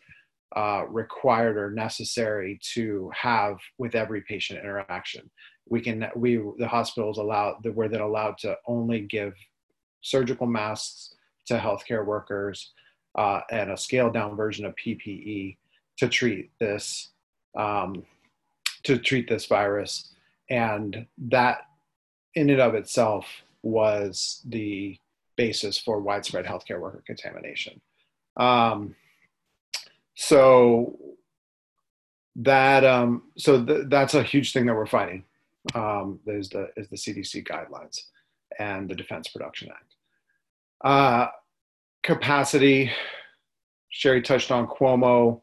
uh, 0.56 0.84
required 0.88 1.56
or 1.56 1.70
necessary 1.70 2.58
to 2.74 3.10
have 3.14 3.58
with 3.76 3.94
every 3.94 4.22
patient 4.22 4.58
interaction. 4.58 5.30
We 5.68 5.80
can 5.80 6.08
we 6.16 6.40
the 6.58 6.68
hospitals 6.68 7.18
allowed 7.18 7.64
we're 7.64 7.88
then 7.88 8.00
allowed 8.00 8.38
to 8.38 8.56
only 8.66 9.02
give 9.02 9.34
surgical 10.00 10.46
masks 10.46 11.14
to 11.46 11.58
healthcare 11.58 12.04
workers 12.04 12.72
uh, 13.16 13.40
and 13.50 13.70
a 13.70 13.76
scaled 13.76 14.14
down 14.14 14.36
version 14.36 14.64
of 14.64 14.74
PPE 14.76 15.56
to 15.98 16.08
treat 16.08 16.50
this 16.60 17.10
um, 17.56 18.04
to 18.84 18.98
treat 18.98 19.28
this 19.28 19.46
virus, 19.46 20.12
and 20.50 21.06
that 21.18 21.58
in 22.34 22.50
and 22.50 22.60
of 22.60 22.74
itself 22.74 23.26
was 23.62 24.42
the 24.46 24.98
basis 25.36 25.78
for 25.78 26.00
widespread 26.00 26.44
healthcare 26.44 26.80
worker 26.80 27.02
contamination. 27.06 27.80
Um, 28.36 28.94
so 30.14 30.98
that 32.36 32.84
um, 32.84 33.24
so 33.36 33.64
th- 33.64 33.86
that's 33.86 34.14
a 34.14 34.22
huge 34.22 34.52
thing 34.52 34.66
that 34.66 34.74
we're 34.74 34.86
fighting 34.86 35.24
um, 35.74 36.20
is 36.26 36.48
the 36.48 36.70
is 36.76 36.88
the 36.88 36.96
CDC 36.96 37.46
guidelines 37.46 38.02
and 38.58 38.88
the 38.88 38.94
Defense 38.94 39.28
Production 39.28 39.70
Act. 39.70 39.94
Uh, 40.84 41.26
capacity, 42.02 42.90
Sherry 43.90 44.22
touched 44.22 44.50
on 44.50 44.66
Cuomo. 44.66 45.40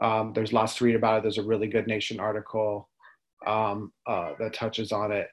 Um, 0.00 0.32
there's 0.34 0.52
lots 0.52 0.76
to 0.76 0.84
read 0.84 0.96
about 0.96 1.18
it. 1.18 1.22
There's 1.22 1.38
a 1.38 1.42
really 1.42 1.68
good 1.68 1.86
Nation 1.86 2.20
article 2.20 2.88
um, 3.46 3.92
uh, 4.06 4.32
that 4.38 4.54
touches 4.54 4.92
on 4.92 5.12
it. 5.12 5.28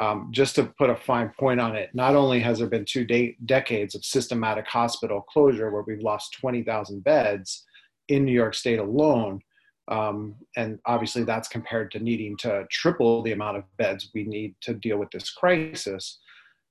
Um, 0.00 0.28
just 0.30 0.54
to 0.54 0.64
put 0.64 0.88
a 0.88 0.96
fine 0.96 1.32
point 1.38 1.60
on 1.60 1.76
it, 1.76 1.90
not 1.92 2.16
only 2.16 2.40
has 2.40 2.58
there 2.58 2.68
been 2.68 2.86
two 2.86 3.04
de- 3.04 3.36
decades 3.44 3.94
of 3.94 4.04
systematic 4.04 4.66
hospital 4.66 5.20
closure 5.20 5.70
where 5.70 5.82
we've 5.82 6.00
lost 6.00 6.32
20,000 6.40 7.04
beds 7.04 7.64
in 8.08 8.24
New 8.24 8.32
York 8.32 8.54
State 8.54 8.78
alone, 8.78 9.42
um, 9.88 10.36
and 10.56 10.78
obviously, 10.86 11.24
that's 11.24 11.48
compared 11.48 11.90
to 11.92 11.98
needing 11.98 12.36
to 12.38 12.66
triple 12.70 13.22
the 13.22 13.32
amount 13.32 13.58
of 13.58 13.64
beds 13.76 14.10
we 14.14 14.24
need 14.24 14.54
to 14.62 14.74
deal 14.74 14.96
with 14.96 15.10
this 15.10 15.30
crisis. 15.30 16.18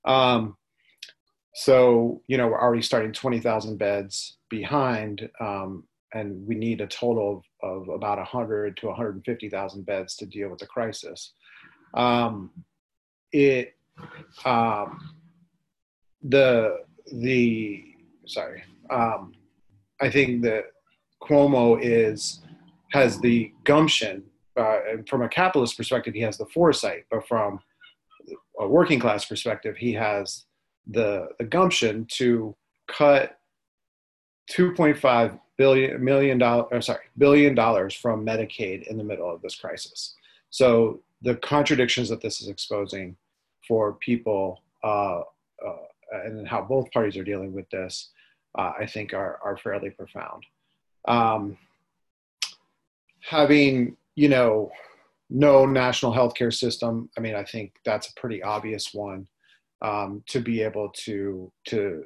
Um, 0.04 0.56
so, 1.54 2.22
you 2.26 2.38
know, 2.38 2.48
we're 2.48 2.60
already 2.60 2.82
starting 2.82 3.12
20,000 3.12 3.76
beds 3.76 4.38
behind, 4.48 5.28
um, 5.40 5.84
and 6.14 6.46
we 6.46 6.54
need 6.54 6.80
a 6.80 6.86
total 6.86 7.44
of, 7.62 7.88
of 7.88 7.88
about 7.88 8.18
100 8.18 8.76
to 8.78 8.86
150,000 8.86 9.86
beds 9.86 10.16
to 10.16 10.26
deal 10.26 10.48
with 10.48 10.58
the 10.58 10.66
crisis. 10.66 11.32
Um, 11.94 12.50
it, 13.32 13.74
um, 14.44 15.14
the, 16.22 16.78
the, 17.12 17.84
sorry, 18.26 18.62
um, 18.90 19.32
I 20.00 20.10
think 20.10 20.42
that 20.42 20.64
Cuomo 21.22 21.78
is 21.80 22.40
has 22.92 23.18
the 23.20 23.50
gumption, 23.64 24.22
uh, 24.56 24.78
from 25.08 25.22
a 25.22 25.28
capitalist 25.28 25.76
perspective, 25.76 26.12
he 26.12 26.20
has 26.20 26.36
the 26.36 26.46
foresight, 26.46 27.06
but 27.10 27.26
from 27.26 27.58
a 28.60 28.68
working 28.68 29.00
class 29.00 29.24
perspective, 29.24 29.76
he 29.78 29.94
has 29.94 30.44
the, 30.86 31.28
the 31.38 31.44
gumption 31.44 32.06
to 32.10 32.54
cut 32.88 33.38
2.5 34.50 35.38
billion 35.62 36.04
million 36.04 36.38
dollar 36.38 36.80
sorry 36.80 37.04
billion 37.18 37.54
dollars 37.54 37.94
from 37.94 38.26
Medicaid 38.26 38.86
in 38.88 38.96
the 38.96 39.04
middle 39.04 39.30
of 39.32 39.40
this 39.42 39.54
crisis. 39.54 40.16
So 40.50 41.00
the 41.22 41.36
contradictions 41.36 42.08
that 42.08 42.20
this 42.20 42.40
is 42.42 42.48
exposing 42.48 43.16
for 43.68 43.92
people 43.94 44.60
uh, 44.82 45.20
uh, 45.64 45.84
and 46.24 46.48
how 46.48 46.62
both 46.62 46.90
parties 46.90 47.16
are 47.16 47.24
dealing 47.24 47.52
with 47.52 47.68
this, 47.70 48.10
uh, 48.58 48.72
I 48.78 48.86
think 48.86 49.14
are 49.14 49.38
are 49.44 49.56
fairly 49.56 49.90
profound. 49.90 50.44
Um, 51.06 51.56
having 53.20 53.96
you 54.16 54.28
know 54.28 54.70
no 55.30 55.64
national 55.64 56.12
healthcare 56.12 56.52
system 56.52 57.08
i 57.16 57.20
mean 57.20 57.34
i 57.34 57.44
think 57.44 57.72
that's 57.84 58.08
a 58.08 58.14
pretty 58.20 58.42
obvious 58.42 58.92
one 58.92 59.26
um, 59.80 60.22
to 60.26 60.40
be 60.40 60.60
able 60.60 60.90
to 60.90 61.50
to 61.64 62.04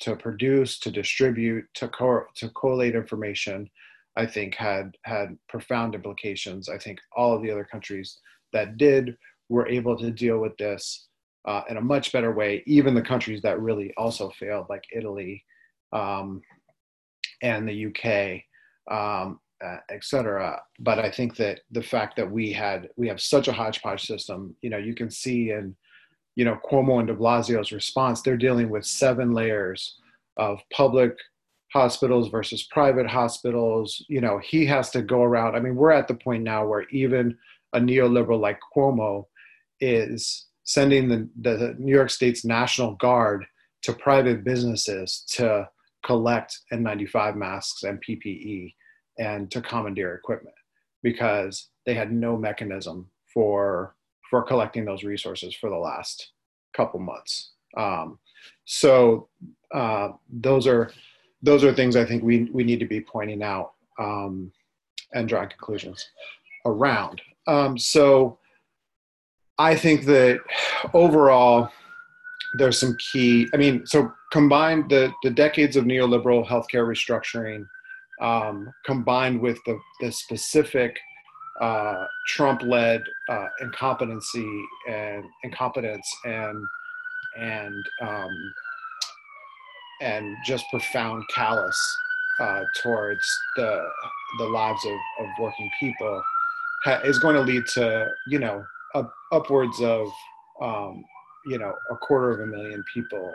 to 0.00 0.16
produce 0.16 0.78
to 0.78 0.90
distribute 0.90 1.64
to 1.74 1.88
co- 1.88 2.26
to 2.34 2.48
collate 2.50 2.94
information 2.94 3.68
i 4.16 4.26
think 4.26 4.54
had 4.54 4.96
had 5.04 5.36
profound 5.48 5.94
implications 5.94 6.68
i 6.68 6.78
think 6.78 6.98
all 7.16 7.34
of 7.34 7.42
the 7.42 7.50
other 7.50 7.64
countries 7.64 8.18
that 8.52 8.76
did 8.76 9.16
were 9.48 9.68
able 9.68 9.96
to 9.96 10.10
deal 10.10 10.38
with 10.38 10.56
this 10.58 11.06
uh, 11.46 11.62
in 11.70 11.76
a 11.76 11.80
much 11.80 12.12
better 12.12 12.32
way 12.32 12.62
even 12.66 12.94
the 12.94 13.02
countries 13.02 13.40
that 13.42 13.60
really 13.60 13.92
also 13.96 14.30
failed 14.30 14.66
like 14.68 14.84
italy 14.94 15.42
um, 15.92 16.40
and 17.42 17.68
the 17.68 17.86
uk 17.86 18.42
um, 18.94 19.38
uh, 19.64 19.78
etc. 19.90 20.60
But 20.78 20.98
I 20.98 21.10
think 21.10 21.36
that 21.36 21.60
the 21.70 21.82
fact 21.82 22.16
that 22.16 22.30
we 22.30 22.52
had 22.52 22.88
we 22.96 23.08
have 23.08 23.20
such 23.20 23.48
a 23.48 23.52
hodgepodge 23.52 24.06
system, 24.06 24.54
you 24.62 24.70
know, 24.70 24.78
you 24.78 24.94
can 24.94 25.10
see 25.10 25.50
in 25.50 25.76
you 26.38 26.44
know 26.44 26.56
Cuomo 26.64 27.00
and 27.00 27.08
De 27.08 27.14
Blasio's 27.16 27.72
response, 27.72 28.22
they're 28.22 28.36
dealing 28.36 28.70
with 28.70 28.86
seven 28.86 29.32
layers 29.32 29.96
of 30.36 30.60
public 30.72 31.12
hospitals 31.72 32.28
versus 32.28 32.62
private 32.70 33.08
hospitals. 33.08 34.04
You 34.08 34.20
know, 34.20 34.38
he 34.38 34.64
has 34.66 34.90
to 34.90 35.02
go 35.02 35.24
around. 35.24 35.56
I 35.56 35.60
mean, 35.60 35.74
we're 35.74 35.90
at 35.90 36.06
the 36.06 36.14
point 36.14 36.44
now 36.44 36.64
where 36.64 36.86
even 36.90 37.36
a 37.72 37.80
neoliberal 37.80 38.38
like 38.38 38.60
Cuomo 38.72 39.24
is 39.80 40.46
sending 40.62 41.08
the, 41.08 41.28
the 41.40 41.74
New 41.76 41.92
York 41.92 42.08
State's 42.08 42.44
National 42.44 42.94
Guard 42.94 43.44
to 43.82 43.92
private 43.92 44.44
businesses 44.44 45.24
to 45.32 45.68
collect 46.06 46.56
N95 46.72 47.34
masks 47.34 47.82
and 47.82 48.00
PPE 48.08 48.74
and 49.18 49.50
to 49.50 49.60
commandeer 49.60 50.14
equipment 50.14 50.54
because 51.02 51.70
they 51.84 51.94
had 51.94 52.12
no 52.12 52.36
mechanism 52.36 53.10
for 53.34 53.96
for 54.30 54.42
collecting 54.42 54.84
those 54.84 55.04
resources 55.04 55.54
for 55.54 55.70
the 55.70 55.76
last 55.76 56.32
couple 56.74 57.00
months. 57.00 57.52
Um, 57.76 58.18
so 58.64 59.28
uh, 59.74 60.10
those 60.30 60.66
are 60.66 60.90
those 61.42 61.64
are 61.64 61.72
things 61.72 61.96
I 61.96 62.04
think 62.04 62.22
we 62.22 62.44
we 62.52 62.64
need 62.64 62.80
to 62.80 62.86
be 62.86 63.00
pointing 63.00 63.42
out 63.42 63.72
um, 63.98 64.52
and 65.14 65.28
drawing 65.28 65.48
conclusions 65.48 66.08
around. 66.66 67.20
Um, 67.46 67.78
so 67.78 68.38
I 69.58 69.74
think 69.74 70.04
that 70.04 70.40
overall 70.92 71.70
there's 72.56 72.78
some 72.78 72.96
key. 73.12 73.46
I 73.52 73.56
mean, 73.56 73.86
so 73.86 74.12
combined 74.32 74.90
the 74.90 75.12
the 75.22 75.30
decades 75.30 75.76
of 75.76 75.84
neoliberal 75.84 76.46
healthcare 76.46 76.86
restructuring, 76.86 77.66
um, 78.20 78.72
combined 78.84 79.40
with 79.40 79.58
the 79.66 79.78
the 80.00 80.12
specific 80.12 80.98
uh, 81.60 82.06
Trump-led 82.26 83.02
uh, 83.28 83.46
incompetency 83.60 84.64
and 84.88 85.24
incompetence 85.44 86.08
and 86.24 86.64
and 87.36 87.84
um, 88.02 88.52
and 90.00 90.36
just 90.46 90.64
profound 90.70 91.24
callous 91.34 91.78
uh, 92.40 92.62
towards 92.82 93.26
the 93.56 93.88
the 94.38 94.44
lives 94.44 94.84
of, 94.84 95.26
of 95.26 95.26
working 95.40 95.70
people 95.80 96.22
ha- 96.84 97.00
is 97.04 97.18
going 97.18 97.34
to 97.34 97.42
lead 97.42 97.64
to 97.66 98.08
you 98.28 98.38
know 98.38 98.64
up, 98.94 99.12
upwards 99.32 99.80
of 99.80 100.08
um, 100.60 101.04
you 101.46 101.58
know 101.58 101.74
a 101.90 101.96
quarter 101.96 102.32
of 102.32 102.40
a 102.40 102.46
million 102.46 102.84
people 102.92 103.34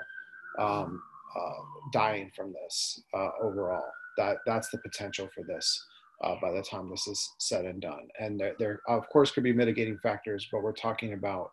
um, 0.59 1.01
uh, 1.35 1.61
dying 1.91 2.31
from 2.35 2.53
this 2.53 3.01
uh, 3.13 3.29
overall. 3.41 3.83
That 4.17 4.37
that's 4.45 4.69
the 4.69 4.77
potential 4.77 5.29
for 5.33 5.43
this 5.43 5.85
uh, 6.23 6.35
by 6.41 6.51
the 6.51 6.63
time 6.63 6.89
this 6.89 7.07
is 7.07 7.29
said 7.39 7.65
and 7.65 7.81
done. 7.81 8.07
And 8.19 8.39
there, 8.39 8.53
there, 8.59 8.79
of 8.87 9.07
course 9.09 9.31
could 9.31 9.43
be 9.43 9.53
mitigating 9.53 9.97
factors, 10.01 10.47
but 10.51 10.63
we're 10.63 10.73
talking 10.73 11.13
about 11.13 11.51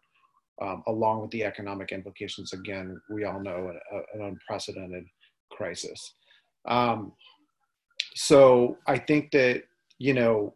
um, 0.62 0.82
along 0.86 1.22
with 1.22 1.30
the 1.30 1.44
economic 1.44 1.90
implications. 1.90 2.52
Again, 2.52 3.00
we 3.10 3.24
all 3.24 3.40
know 3.40 3.70
an, 3.70 4.02
an 4.14 4.22
unprecedented 4.22 5.04
crisis. 5.50 6.14
Um, 6.68 7.12
so 8.14 8.76
I 8.86 8.98
think 8.98 9.30
that 9.32 9.62
you 9.98 10.14
know 10.14 10.54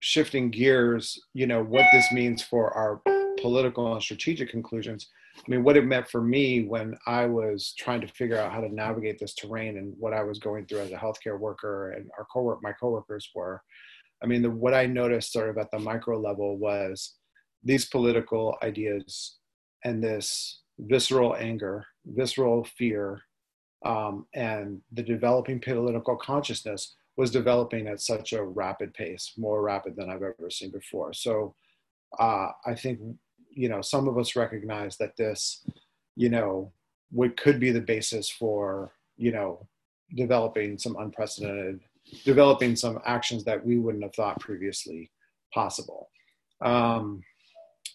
shifting 0.00 0.50
gears, 0.50 1.18
you 1.34 1.46
know, 1.46 1.62
what 1.62 1.84
this 1.92 2.10
means 2.12 2.42
for 2.42 2.72
our 2.72 3.02
political 3.40 3.92
and 3.92 4.02
strategic 4.02 4.50
conclusions. 4.50 5.08
I 5.38 5.50
mean, 5.50 5.64
what 5.64 5.76
it 5.76 5.84
meant 5.84 6.08
for 6.08 6.20
me 6.20 6.64
when 6.64 6.96
I 7.06 7.26
was 7.26 7.74
trying 7.78 8.00
to 8.02 8.08
figure 8.08 8.36
out 8.36 8.52
how 8.52 8.60
to 8.60 8.68
navigate 8.68 9.18
this 9.18 9.34
terrain 9.34 9.78
and 9.78 9.94
what 9.98 10.12
I 10.12 10.22
was 10.22 10.38
going 10.38 10.66
through 10.66 10.80
as 10.80 10.92
a 10.92 10.96
healthcare 10.96 11.38
worker 11.38 11.92
and 11.92 12.10
our 12.18 12.26
co-work, 12.32 12.58
my 12.62 12.72
coworkers 12.72 13.30
were. 13.34 13.62
I 14.22 14.26
mean, 14.26 14.42
the, 14.42 14.50
what 14.50 14.74
I 14.74 14.86
noticed 14.86 15.32
sort 15.32 15.48
of 15.48 15.56
at 15.56 15.70
the 15.70 15.78
micro 15.78 16.20
level 16.20 16.58
was 16.58 17.14
these 17.62 17.86
political 17.86 18.56
ideas 18.62 19.38
and 19.84 20.02
this 20.02 20.60
visceral 20.78 21.36
anger, 21.36 21.86
visceral 22.04 22.64
fear, 22.64 23.22
um, 23.84 24.26
and 24.34 24.80
the 24.92 25.02
developing 25.02 25.60
political 25.60 26.16
consciousness 26.16 26.96
was 27.16 27.30
developing 27.30 27.86
at 27.88 28.00
such 28.00 28.32
a 28.32 28.42
rapid 28.42 28.92
pace, 28.94 29.32
more 29.36 29.62
rapid 29.62 29.96
than 29.96 30.10
I've 30.10 30.22
ever 30.22 30.50
seen 30.50 30.70
before. 30.70 31.12
So 31.12 31.54
uh, 32.18 32.48
I 32.66 32.74
think, 32.74 33.00
you 33.52 33.68
know, 33.68 33.82
some 33.82 34.08
of 34.08 34.18
us 34.18 34.36
recognize 34.36 34.96
that 34.98 35.16
this, 35.16 35.64
you 36.16 36.28
know, 36.28 36.72
what 37.10 37.36
could 37.36 37.58
be 37.58 37.70
the 37.70 37.80
basis 37.80 38.30
for, 38.30 38.92
you 39.16 39.32
know, 39.32 39.66
developing 40.16 40.78
some 40.78 40.96
unprecedented, 40.96 41.80
developing 42.24 42.76
some 42.76 43.00
actions 43.04 43.44
that 43.44 43.64
we 43.64 43.78
wouldn't 43.78 44.04
have 44.04 44.14
thought 44.14 44.40
previously 44.40 45.10
possible. 45.52 46.08
Um, 46.60 47.22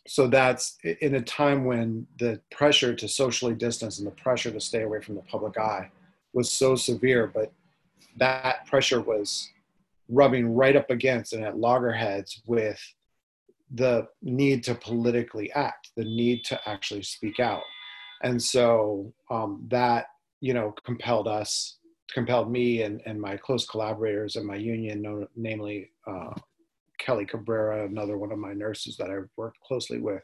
so 0.07 0.27
that's 0.27 0.77
in 1.01 1.15
a 1.15 1.21
time 1.21 1.65
when 1.65 2.05
the 2.19 2.39
pressure 2.51 2.93
to 2.93 3.07
socially 3.07 3.55
distance 3.55 3.97
and 3.97 4.07
the 4.07 4.11
pressure 4.11 4.51
to 4.51 4.59
stay 4.59 4.83
away 4.83 5.01
from 5.01 5.15
the 5.15 5.21
public 5.21 5.57
eye 5.57 5.89
was 6.33 6.51
so 6.51 6.75
severe, 6.75 7.31
but 7.33 7.51
that 8.17 8.65
pressure 8.67 9.01
was 9.01 9.49
rubbing 10.09 10.53
right 10.53 10.75
up 10.75 10.89
against 10.91 11.33
and 11.33 11.43
at 11.43 11.57
loggerheads 11.57 12.41
with 12.45 12.79
the 13.73 14.07
need 14.21 14.63
to 14.63 14.75
politically 14.75 15.51
act, 15.53 15.89
the 15.97 16.03
need 16.03 16.43
to 16.45 16.59
actually 16.67 17.03
speak 17.03 17.39
out. 17.39 17.63
And 18.23 18.41
so 18.41 19.13
um, 19.29 19.65
that, 19.69 20.05
you 20.39 20.53
know, 20.53 20.73
compelled 20.83 21.27
us, 21.27 21.77
compelled 22.13 22.51
me 22.51 22.83
and, 22.83 23.01
and 23.05 23.19
my 23.19 23.37
close 23.37 23.65
collaborators 23.65 24.35
in 24.35 24.45
my 24.45 24.55
union, 24.55 25.27
namely 25.35 25.91
uh, 26.07 26.33
Kelly 26.99 27.25
Cabrera, 27.25 27.85
another 27.85 28.17
one 28.17 28.31
of 28.31 28.39
my 28.39 28.53
nurses 28.53 28.95
that 28.97 29.09
I've 29.09 29.29
worked 29.35 29.59
closely 29.61 29.99
with, 29.99 30.21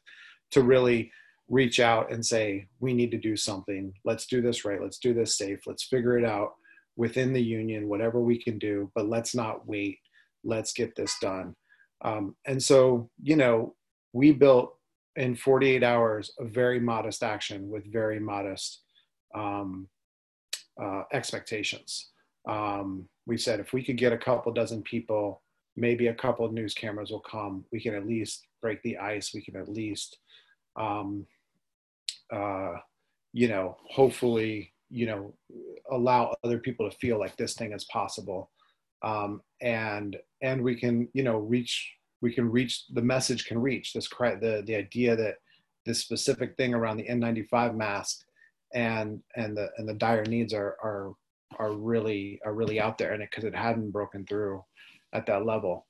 to 0.51 0.61
really 0.61 1.11
reach 1.49 1.79
out 1.79 2.11
and 2.11 2.25
say, 2.25 2.67
we 2.79 2.93
need 2.93 3.11
to 3.11 3.17
do 3.17 3.35
something. 3.35 3.93
Let's 4.05 4.25
do 4.25 4.41
this 4.41 4.63
right. 4.63 4.81
Let's 4.81 4.99
do 4.99 5.13
this 5.13 5.37
safe. 5.37 5.59
Let's 5.67 5.83
figure 5.83 6.17
it 6.17 6.23
out 6.23 6.53
within 6.95 7.33
the 7.33 7.43
union, 7.43 7.89
whatever 7.89 8.21
we 8.21 8.41
can 8.41 8.57
do, 8.57 8.89
but 8.95 9.09
let's 9.09 9.35
not 9.35 9.67
wait. 9.67 9.99
Let's 10.43 10.71
get 10.71 10.95
this 10.95 11.15
done. 11.21 11.55
Um, 12.03 12.35
and 12.45 12.61
so, 12.61 13.09
you 13.21 13.35
know, 13.35 13.75
we 14.13 14.31
built 14.31 14.75
in 15.15 15.35
48 15.35 15.83
hours 15.83 16.31
a 16.39 16.45
very 16.45 16.79
modest 16.79 17.23
action 17.23 17.69
with 17.69 17.91
very 17.91 18.19
modest 18.19 18.81
um, 19.35 19.87
uh, 20.81 21.03
expectations. 21.13 22.09
Um, 22.47 23.07
we 23.25 23.37
said 23.37 23.59
if 23.59 23.73
we 23.73 23.83
could 23.83 23.97
get 23.97 24.13
a 24.13 24.17
couple 24.17 24.51
dozen 24.51 24.81
people, 24.81 25.41
maybe 25.75 26.07
a 26.07 26.13
couple 26.13 26.45
of 26.45 26.53
news 26.53 26.73
cameras 26.73 27.11
will 27.11 27.21
come. 27.21 27.65
We 27.71 27.81
can 27.81 27.93
at 27.93 28.07
least 28.07 28.45
break 28.61 28.81
the 28.83 28.97
ice. 28.97 29.31
We 29.33 29.41
can 29.41 29.55
at 29.55 29.69
least, 29.69 30.17
um, 30.75 31.25
uh, 32.33 32.73
you 33.33 33.47
know, 33.47 33.77
hopefully 33.89 34.73
you 34.91 35.05
know 35.05 35.33
allow 35.89 36.35
other 36.43 36.59
people 36.59 36.89
to 36.89 36.97
feel 36.97 37.17
like 37.17 37.35
this 37.37 37.53
thing 37.53 37.71
is 37.71 37.85
possible 37.85 38.51
um, 39.03 39.41
and 39.61 40.17
and 40.41 40.61
we 40.61 40.75
can 40.75 41.07
you 41.13 41.23
know 41.23 41.37
reach 41.37 41.91
we 42.21 42.33
can 42.33 42.49
reach 42.49 42.85
the 42.93 43.01
message 43.01 43.45
can 43.45 43.59
reach 43.59 43.93
this 43.93 44.07
the 44.09 44.63
the 44.65 44.75
idea 44.75 45.15
that 45.15 45.35
this 45.85 45.99
specific 45.99 46.55
thing 46.57 46.73
around 46.73 46.97
the 46.97 47.07
N95 47.07 47.75
mask 47.75 48.21
and 48.73 49.21
and 49.35 49.55
the 49.55 49.69
and 49.77 49.87
the 49.87 49.93
dire 49.93 50.25
needs 50.25 50.53
are 50.53 50.77
are 50.83 51.13
are 51.59 51.73
really 51.73 52.39
are 52.45 52.53
really 52.53 52.79
out 52.79 52.97
there 52.97 53.13
and 53.13 53.21
it 53.21 53.29
because 53.31 53.43
it 53.43 53.55
hadn't 53.55 53.91
broken 53.91 54.25
through 54.25 54.63
at 55.13 55.25
that 55.25 55.45
level 55.45 55.85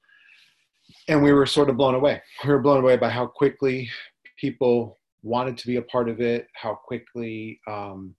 and 1.08 1.22
we 1.22 1.32
were 1.32 1.46
sort 1.46 1.70
of 1.70 1.78
blown 1.78 1.96
away 1.96 2.22
we 2.44 2.50
were 2.50 2.60
blown 2.60 2.80
away 2.80 2.98
by 2.98 3.10
how 3.10 3.26
quickly 3.26 3.90
people 4.38 4.98
wanted 5.24 5.56
to 5.56 5.68
be 5.68 5.76
a 5.76 5.82
part 5.84 6.10
of 6.10 6.20
it 6.20 6.48
how 6.56 6.74
quickly 6.74 7.60
um, 7.70 8.16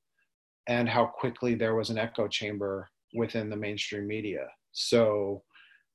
and 0.68 0.88
how 0.88 1.06
quickly 1.06 1.54
there 1.54 1.74
was 1.74 1.90
an 1.90 1.98
echo 1.98 2.28
chamber 2.28 2.88
within 3.14 3.50
the 3.50 3.56
mainstream 3.56 4.06
media. 4.06 4.46
So 4.72 5.42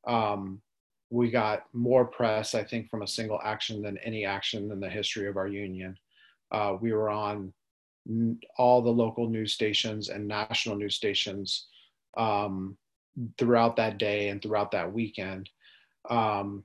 um, 0.07 0.61
we 1.09 1.31
got 1.31 1.63
more 1.73 2.05
press, 2.05 2.55
I 2.55 2.63
think, 2.63 2.89
from 2.89 3.01
a 3.01 3.07
single 3.07 3.39
action 3.43 3.81
than 3.81 3.97
any 3.99 4.25
action 4.25 4.71
in 4.71 4.79
the 4.79 4.89
history 4.89 5.27
of 5.27 5.37
our 5.37 5.47
union. 5.47 5.97
Uh, 6.51 6.75
we 6.79 6.93
were 6.93 7.09
on 7.09 7.53
all 8.57 8.81
the 8.81 8.89
local 8.89 9.29
news 9.29 9.53
stations 9.53 10.09
and 10.09 10.27
national 10.27 10.77
news 10.77 10.95
stations 10.95 11.67
um, 12.17 12.77
throughout 13.37 13.75
that 13.75 13.97
day 13.97 14.29
and 14.29 14.41
throughout 14.41 14.71
that 14.71 14.91
weekend. 14.91 15.49
Um, 16.09 16.63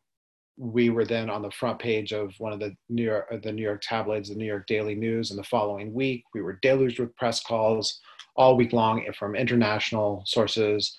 we 0.57 0.91
were 0.91 1.05
then 1.05 1.31
on 1.31 1.43
the 1.43 1.51
front 1.51 1.79
page 1.79 2.13
of 2.13 2.35
one 2.39 2.53
of 2.53 2.61
the 2.61 2.77
New 2.89 3.05
York, 3.05 3.43
the 3.43 3.53
New 3.53 3.63
York 3.63 3.83
tabloids, 3.83 4.29
the 4.29 4.35
New 4.35 4.47
York 4.47 4.67
Daily 4.67 4.95
News, 4.95 5.31
and 5.31 5.39
the 5.39 5.45
following 5.45 5.93
week 5.93 6.25
we 6.35 6.43
were 6.43 6.59
deluged 6.63 7.01
with 7.01 7.17
press 7.17 7.43
calls 7.43 8.01
all 8.37 8.57
week 8.57 8.73
long 8.73 9.05
from 9.19 9.35
international 9.35 10.23
sources, 10.27 10.97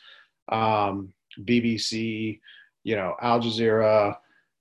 um, 0.49 1.13
BBC, 1.39 2.39
you 2.83 2.95
know, 2.95 3.15
Al 3.21 3.39
Jazeera, 3.39 4.17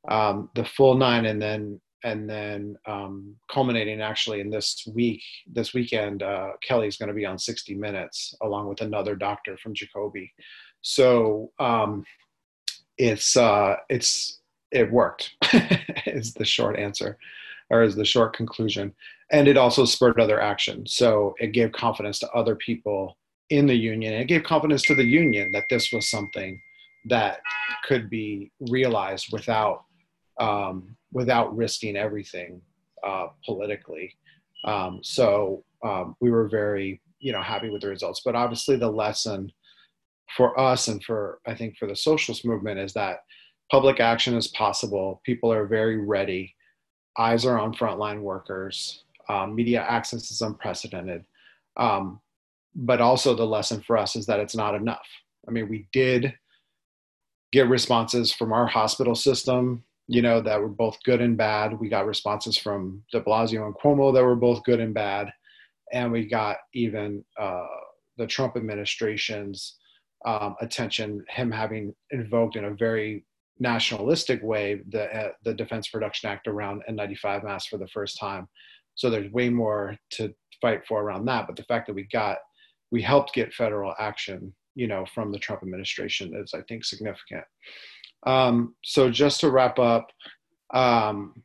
um, 0.08 0.50
the 0.54 0.64
full 0.64 0.96
nine, 0.96 1.26
and 1.26 1.40
then 1.40 1.80
and 2.04 2.28
then 2.28 2.76
um, 2.86 3.36
culminating 3.50 4.00
actually 4.00 4.40
in 4.40 4.50
this 4.50 4.88
week, 4.92 5.22
this 5.46 5.72
weekend, 5.72 6.22
uh, 6.22 6.50
Kelly's 6.66 6.96
going 6.96 7.08
to 7.08 7.14
be 7.14 7.24
on 7.24 7.38
60 7.38 7.74
Minutes 7.76 8.34
along 8.42 8.68
with 8.68 8.80
another 8.80 9.14
doctor 9.14 9.56
from 9.56 9.72
Jacobi. 9.72 10.32
So 10.80 11.52
um, 11.60 12.04
it's 12.98 13.36
uh, 13.36 13.76
it's 13.88 14.40
it 14.72 14.90
worked 14.90 15.34
is 16.06 16.34
the 16.34 16.44
short 16.44 16.78
answer 16.78 17.18
or 17.70 17.82
is 17.82 17.94
the 17.94 18.04
short 18.04 18.34
conclusion 18.34 18.92
and 19.30 19.46
it 19.46 19.56
also 19.56 19.84
spurred 19.84 20.18
other 20.18 20.40
action 20.40 20.86
so 20.86 21.34
it 21.38 21.52
gave 21.52 21.70
confidence 21.72 22.18
to 22.18 22.30
other 22.30 22.56
people 22.56 23.16
in 23.53 23.66
the 23.66 23.74
union. 23.74 24.14
And 24.14 24.22
it 24.22 24.28
gave 24.28 24.44
confidence 24.44 24.82
to 24.84 24.94
the 24.94 25.05
union 25.05 25.53
that 25.53 25.66
this 25.68 25.92
was 25.92 26.09
something 26.09 26.61
that 27.05 27.40
could 27.84 28.09
be 28.09 28.50
realized 28.70 29.26
without 29.30 29.84
um, 30.40 30.96
without 31.12 31.55
risking 31.55 31.94
everything 31.96 32.62
uh, 33.07 33.26
politically. 33.44 34.16
Um, 34.64 35.00
so 35.03 35.64
um, 35.84 36.16
we 36.20 36.30
were 36.30 36.48
very 36.48 37.03
you 37.20 37.32
know 37.32 37.42
happy 37.42 37.68
with 37.68 37.82
the 37.82 37.88
results. 37.88 38.22
But 38.24 38.34
obviously, 38.34 38.76
the 38.76 38.90
lesson 38.90 39.53
for 40.34 40.59
us 40.59 40.88
and 40.88 41.05
for 41.05 41.40
I 41.46 41.55
think 41.55 41.76
for 41.76 41.86
the 41.86 41.96
socialist 41.96 42.46
movement 42.46 42.80
is 42.80 42.94
that 42.94 43.18
public 43.70 44.00
action 44.00 44.34
is 44.34 44.48
possible. 44.48 45.20
People 45.24 45.53
are 45.53 45.66
very 45.66 45.98
ready. 45.98 46.55
Eyes 47.18 47.44
are 47.44 47.59
on 47.59 47.74
frontline 47.74 48.22
workers. 48.22 49.05
Um, 49.28 49.55
media 49.55 49.84
access 49.86 50.30
is 50.30 50.40
unprecedented. 50.40 51.24
Um, 51.76 52.20
but 52.74 53.00
also 53.00 53.34
the 53.34 53.46
lesson 53.46 53.82
for 53.82 53.96
us 53.96 54.16
is 54.16 54.26
that 54.26 54.40
it's 54.40 54.56
not 54.56 54.74
enough. 54.74 55.06
I 55.46 55.50
mean, 55.50 55.68
we 55.68 55.86
did 55.92 56.34
get 57.52 57.68
responses 57.68 58.32
from 58.32 58.52
our 58.52 58.66
hospital 58.66 59.14
system, 59.14 59.84
you 60.08 60.22
know, 60.22 60.40
that 60.40 60.60
were 60.60 60.68
both 60.68 60.98
good 61.04 61.20
and 61.20 61.36
bad. 61.36 61.78
We 61.78 61.88
got 61.88 62.06
responses 62.06 62.56
from 62.56 63.02
De 63.12 63.20
Blasio 63.20 63.66
and 63.66 63.74
Cuomo 63.74 64.14
that 64.14 64.24
were 64.24 64.36
both 64.36 64.64
good 64.64 64.80
and 64.80 64.94
bad, 64.94 65.32
and 65.92 66.10
we 66.10 66.26
got 66.26 66.56
even 66.74 67.24
uh, 67.38 67.66
the 68.16 68.26
Trump 68.26 68.56
administration's 68.56 69.76
um, 70.24 70.54
attention, 70.60 71.24
him 71.28 71.50
having 71.50 71.94
invoked 72.10 72.56
in 72.56 72.64
a 72.64 72.74
very 72.74 73.24
nationalistic 73.58 74.42
way 74.42 74.80
the 74.88 75.04
uh, 75.14 75.32
the 75.44 75.54
Defense 75.54 75.88
Production 75.88 76.30
Act 76.30 76.48
around 76.48 76.82
N95 76.88 77.44
masks 77.44 77.68
for 77.68 77.78
the 77.78 77.88
first 77.88 78.18
time. 78.18 78.48
So 78.94 79.10
there's 79.10 79.30
way 79.32 79.48
more 79.48 79.96
to 80.12 80.34
fight 80.60 80.86
for 80.86 81.02
around 81.02 81.26
that. 81.26 81.46
But 81.46 81.56
the 81.56 81.64
fact 81.64 81.86
that 81.86 81.94
we 81.94 82.06
got 82.12 82.38
we 82.93 83.03
helped 83.03 83.34
get 83.34 83.55
federal 83.55 83.95
action, 83.99 84.53
you 84.76 84.86
know, 84.86 85.05
from 85.12 85.32
the 85.32 85.38
Trump 85.38 85.62
administration 85.62 86.36
is, 86.36 86.53
I 86.55 86.61
think, 86.68 86.84
significant. 86.84 87.45
Um, 88.24 88.76
so 88.84 89.11
just 89.11 89.40
to 89.40 89.51
wrap 89.51 89.78
up, 89.80 90.11
um, 90.72 91.43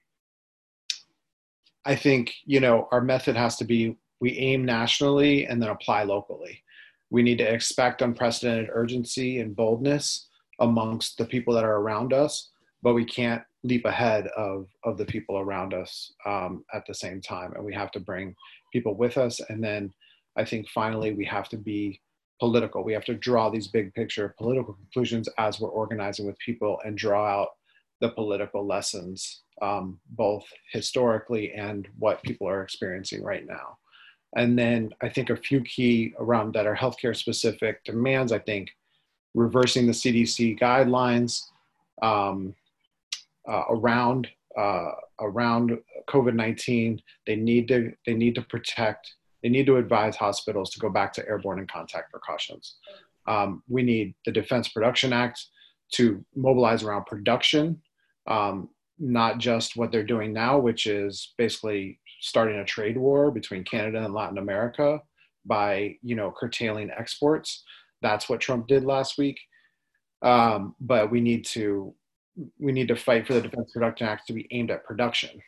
I 1.86 1.96
think 1.96 2.34
you 2.46 2.60
know 2.60 2.88
our 2.92 3.02
method 3.02 3.36
has 3.38 3.56
to 3.58 3.66
be 3.66 3.96
we 4.20 4.34
aim 4.38 4.66
nationally 4.66 5.46
and 5.46 5.62
then 5.62 5.70
apply 5.70 6.04
locally. 6.04 6.62
We 7.10 7.24
need 7.24 7.38
to 7.38 7.52
expect 7.52 8.02
unprecedented 8.02 8.70
urgency 8.74 9.40
and 9.40 9.56
boldness 9.56 10.28
amongst 10.60 11.18
the 11.18 11.26
people 11.26 11.54
that 11.54 11.64
are 11.64 11.78
around 11.78 12.12
us, 12.12 12.52
but 12.84 12.94
we 12.94 13.06
can't 13.06 13.42
leap 13.64 13.86
ahead 13.86 14.28
of 14.36 14.68
of 14.84 14.98
the 14.98 15.06
people 15.06 15.38
around 15.40 15.74
us 15.74 16.12
um, 16.26 16.66
at 16.74 16.86
the 16.88 16.94
same 16.94 17.22
time, 17.22 17.54
and 17.56 17.64
we 17.64 17.74
have 17.74 17.92
to 17.92 18.02
bring 18.02 18.36
people 18.74 18.96
with 18.96 19.18
us, 19.18 19.40
and 19.50 19.64
then 19.64 19.94
I 20.38 20.46
think 20.46 20.70
finally 20.70 21.14
we 21.14 21.26
have 21.26 21.50
to 21.50 21.58
be 21.58 22.00
political. 22.40 22.84
We 22.84 22.94
have 22.94 23.06
to 23.06 23.16
draw 23.16 23.50
these 23.50 23.68
big 23.68 23.94
picture 23.94 24.36
political 24.38 24.74
conclusions 24.74 25.28
as 25.38 25.60
we're 25.60 25.70
organizing 25.70 26.28
with 26.28 26.38
people 26.40 26.80
and 26.86 26.98
draw 26.98 27.26
out 27.26 27.50
the 28.00 28.10
political 28.10 28.66
lessons, 28.66 29.42
um, 29.62 30.00
both 30.12 30.46
historically 30.72 31.54
and 31.54 31.88
what 31.98 32.22
people 32.22 32.48
are 32.48 32.62
experiencing 32.62 33.24
right 33.24 33.46
now. 33.48 33.78
And 34.36 34.58
then 34.58 34.92
I 35.02 35.10
think 35.10 35.30
a 35.30 35.36
few 35.36 35.62
key 35.62 36.14
around 36.20 36.54
that 36.54 36.68
are 36.68 36.76
healthcare 36.76 37.16
specific 37.16 37.84
demands. 37.84 38.32
I 38.32 38.40
think 38.40 38.70
reversing 39.34 39.88
the 39.88 39.94
CDC 39.94 40.60
guidelines 40.60 41.44
um, 42.02 42.54
uh, 43.48 43.64
around 43.70 44.28
uh, 44.58 44.92
around 45.20 45.78
COVID-19. 46.10 47.00
They 47.26 47.36
need 47.36 47.68
to 47.70 47.94
they 48.06 48.14
need 48.14 48.36
to 48.36 48.42
protect 48.42 49.14
they 49.44 49.50
need 49.50 49.66
to 49.68 49.78
advise 49.78 50.16
hospitals 50.16 50.72
to 50.72 50.80
go 50.80 50.90
back 50.90 51.14
to 51.14 51.28
airborne 51.28 51.60
and 51.60 51.72
contact 51.72 52.12
precautions. 52.12 52.78
Um, 53.28 53.62
we 53.68 53.84
need 53.84 54.16
the 54.26 54.32
Defense 54.32 54.70
Production 54.70 55.14
Act 55.14 55.46
to 55.94 56.24
mobilize 56.36 56.84
around 56.84 57.06
production, 57.06 57.82
um, 58.28 58.70
not 59.00 59.38
just 59.38 59.78
what 59.78 59.92
they're 59.92 60.04
doing 60.04 60.34
now, 60.34 60.58
which 60.58 60.88
is 60.88 61.34
basically 61.38 62.00
starting 62.20 62.58
a 62.58 62.66
trade 62.66 62.98
war 62.98 63.32
between 63.32 63.64
Canada 63.64 64.04
and 64.04 64.14
Latin 64.14 64.38
America 64.38 65.00
by 65.46 65.96
you 66.02 66.16
know 66.16 66.34
curtailing 66.38 66.90
exports. 66.98 67.64
That's 68.02 68.28
what 68.30 68.42
Trump 68.42 68.68
did 68.68 68.84
last 68.86 69.18
week. 69.18 69.40
Um, 70.22 70.76
but 70.80 71.12
we 71.12 71.22
need 71.22 71.46
to 71.48 71.94
we 72.60 72.72
need 72.72 72.88
to 72.88 72.96
fight 72.96 73.28
for 73.28 73.34
the 73.34 73.42
Defense 73.42 73.72
Production 73.72 74.08
Act 74.08 74.28
to 74.28 74.34
be 74.34 74.48
aimed 74.52 74.72
at 74.72 74.86
production, 74.86 75.42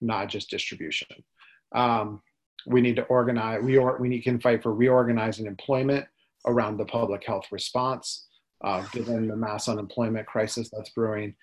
not 0.00 0.28
just 0.28 0.50
distribution. 0.50 1.08
Um, 1.74 2.20
we 2.66 2.80
need 2.80 2.96
to 2.96 3.02
organize 3.04 3.62
we, 3.62 3.76
or, 3.76 3.98
we 3.98 4.20
can 4.20 4.40
fight 4.40 4.62
for 4.62 4.72
reorganizing 4.72 5.46
employment 5.46 6.06
around 6.46 6.76
the 6.76 6.84
public 6.84 7.24
health 7.24 7.46
response 7.50 8.26
uh, 8.64 8.82
given 8.92 9.28
the 9.28 9.36
mass 9.36 9.68
unemployment 9.68 10.26
crisis 10.26 10.70
that's 10.72 10.90
brewing. 10.90 11.34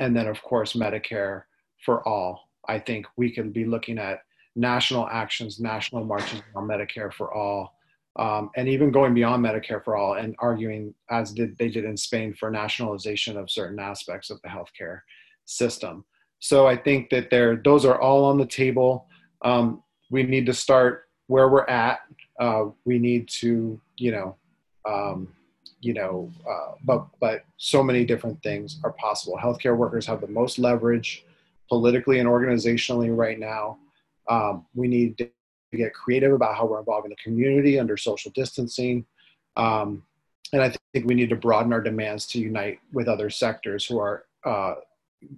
And 0.00 0.16
then 0.16 0.26
of 0.26 0.42
course 0.42 0.72
medicare 0.72 1.42
for 1.84 2.06
all. 2.06 2.48
I 2.68 2.78
think 2.78 3.06
we 3.16 3.30
can 3.30 3.50
be 3.50 3.64
looking 3.64 3.98
at 3.98 4.20
national 4.54 5.08
actions 5.08 5.58
national 5.60 6.04
marches 6.04 6.42
on 6.54 6.68
medicare 6.68 7.12
for 7.12 7.32
all 7.32 7.74
um, 8.16 8.50
and 8.56 8.68
even 8.68 8.90
going 8.90 9.14
beyond 9.14 9.42
medicare 9.42 9.82
for 9.82 9.96
all 9.96 10.14
and 10.14 10.36
arguing 10.38 10.94
as 11.10 11.32
did 11.32 11.56
they 11.56 11.70
did 11.70 11.86
in 11.86 11.96
spain 11.96 12.34
for 12.34 12.50
nationalization 12.50 13.38
of 13.38 13.50
certain 13.50 13.78
aspects 13.78 14.28
of 14.28 14.38
the 14.42 14.48
healthcare 14.48 15.00
system. 15.46 16.04
So 16.38 16.66
i 16.66 16.76
think 16.76 17.10
that 17.10 17.30
there 17.30 17.56
those 17.56 17.84
are 17.84 18.00
all 18.00 18.24
on 18.24 18.38
the 18.38 18.46
table. 18.46 19.08
Um, 19.42 19.82
we 20.12 20.22
need 20.22 20.46
to 20.46 20.54
start 20.54 21.08
where 21.26 21.48
we're 21.48 21.66
at. 21.66 22.00
Uh, 22.38 22.66
we 22.84 22.98
need 22.98 23.28
to, 23.28 23.80
you 23.96 24.12
know, 24.12 24.36
um, 24.86 25.26
you 25.80 25.94
know, 25.94 26.30
uh, 26.48 26.74
but 26.84 27.06
but 27.18 27.44
so 27.56 27.82
many 27.82 28.04
different 28.04 28.40
things 28.42 28.78
are 28.84 28.92
possible. 28.92 29.36
Healthcare 29.42 29.76
workers 29.76 30.06
have 30.06 30.20
the 30.20 30.28
most 30.28 30.58
leverage 30.58 31.24
politically 31.68 32.20
and 32.20 32.28
organizationally 32.28 33.16
right 33.16 33.38
now. 33.38 33.78
Um, 34.28 34.66
we 34.74 34.86
need 34.86 35.18
to 35.18 35.28
get 35.74 35.94
creative 35.94 36.32
about 36.32 36.56
how 36.56 36.66
we're 36.66 36.78
involving 36.78 37.10
the 37.10 37.16
community 37.16 37.80
under 37.80 37.96
social 37.96 38.30
distancing. 38.34 39.06
Um, 39.56 40.02
and 40.52 40.62
I 40.62 40.74
think 40.92 41.06
we 41.06 41.14
need 41.14 41.30
to 41.30 41.36
broaden 41.36 41.72
our 41.72 41.80
demands 41.80 42.26
to 42.28 42.38
unite 42.38 42.80
with 42.92 43.08
other 43.08 43.30
sectors 43.30 43.86
who 43.86 43.98
are 43.98 44.26
uh, 44.44 44.74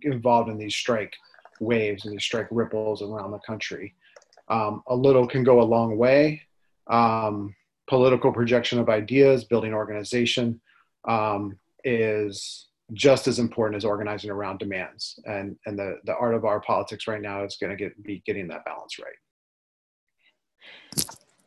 involved 0.02 0.50
in 0.50 0.58
these 0.58 0.74
strike 0.74 1.14
waves 1.60 2.04
and 2.04 2.12
these 2.12 2.24
strike 2.24 2.48
ripples 2.50 3.00
around 3.00 3.30
the 3.30 3.38
country 3.38 3.94
um, 4.48 4.82
a 4.86 4.94
little 4.94 5.26
can 5.26 5.44
go 5.44 5.60
a 5.60 5.62
long 5.62 5.96
way. 5.96 6.42
Um, 6.88 7.54
political 7.86 8.32
projection 8.32 8.78
of 8.78 8.88
ideas, 8.88 9.44
building 9.44 9.74
organization 9.74 10.60
um, 11.06 11.58
is 11.84 12.68
just 12.92 13.26
as 13.28 13.38
important 13.38 13.76
as 13.76 13.84
organizing 13.84 14.30
around 14.30 14.58
demands. 14.58 15.18
And, 15.24 15.56
and 15.66 15.78
the, 15.78 15.98
the 16.04 16.14
art 16.14 16.34
of 16.34 16.44
our 16.44 16.60
politics 16.60 17.06
right 17.06 17.20
now 17.20 17.44
is 17.44 17.56
going 17.60 17.70
to 17.70 17.76
get, 17.76 18.02
be 18.02 18.22
getting 18.26 18.48
that 18.48 18.64
balance 18.64 18.98
right. 18.98 19.14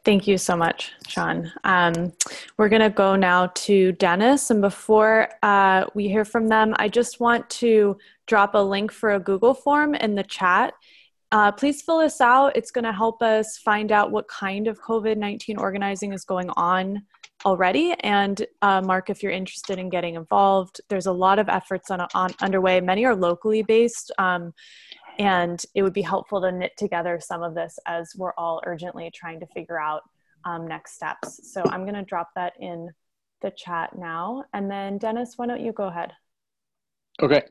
Thank 0.03 0.25
you 0.25 0.37
so 0.37 0.55
much, 0.55 0.93
Sean. 1.07 1.51
Um, 1.65 2.13
we're 2.57 2.69
going 2.69 2.81
to 2.81 2.89
go 2.89 3.17
now 3.17 3.47
to 3.47 3.91
Dennis. 3.93 4.49
And 4.49 4.61
before 4.61 5.27
uh, 5.43 5.85
we 5.95 6.07
hear 6.07 6.23
from 6.23 6.47
them, 6.47 6.73
I 6.77 6.87
just 6.87 7.19
want 7.19 7.49
to 7.49 7.97
drop 8.25 8.55
a 8.55 8.57
link 8.57 8.91
for 8.91 9.15
a 9.15 9.19
Google 9.19 9.53
form 9.53 9.95
in 9.95 10.15
the 10.15 10.23
chat. 10.23 10.73
Uh, 11.31 11.51
please 11.51 11.81
fill 11.81 11.99
this 11.99 12.21
out. 12.21 12.55
It's 12.55 12.71
going 12.71 12.85
to 12.85 12.93
help 12.93 13.21
us 13.21 13.57
find 13.57 13.91
out 13.91 14.11
what 14.11 14.27
kind 14.27 14.67
of 14.67 14.81
COVID 14.81 15.17
19 15.17 15.57
organizing 15.57 16.13
is 16.13 16.23
going 16.23 16.49
on 16.51 17.03
already. 17.45 17.93
And 17.99 18.45
uh, 18.61 18.81
Mark, 18.81 19.09
if 19.09 19.21
you're 19.21 19.31
interested 19.31 19.77
in 19.77 19.89
getting 19.89 20.15
involved, 20.15 20.81
there's 20.89 21.05
a 21.05 21.11
lot 21.11 21.39
of 21.39 21.49
efforts 21.49 21.91
on, 21.91 22.01
on 22.13 22.31
underway. 22.41 22.79
Many 22.79 23.05
are 23.05 23.15
locally 23.15 23.61
based. 23.61 24.11
Um, 24.17 24.53
and 25.19 25.63
it 25.73 25.81
would 25.81 25.93
be 25.93 26.01
helpful 26.01 26.41
to 26.41 26.51
knit 26.51 26.73
together 26.77 27.19
some 27.19 27.41
of 27.41 27.55
this 27.55 27.79
as 27.87 28.13
we're 28.15 28.33
all 28.37 28.61
urgently 28.65 29.11
trying 29.13 29.39
to 29.39 29.47
figure 29.47 29.79
out 29.79 30.03
um, 30.45 30.67
next 30.67 30.93
steps. 30.93 31.51
So 31.51 31.63
I'm 31.69 31.83
going 31.83 31.95
to 31.95 32.03
drop 32.03 32.29
that 32.35 32.53
in 32.59 32.89
the 33.41 33.51
chat 33.51 33.97
now. 33.97 34.45
And 34.53 34.69
then, 34.69 34.97
Dennis, 34.97 35.33
why 35.35 35.47
don't 35.47 35.61
you 35.61 35.73
go 35.73 35.85
ahead? 35.85 36.13
Okay. 37.21 37.41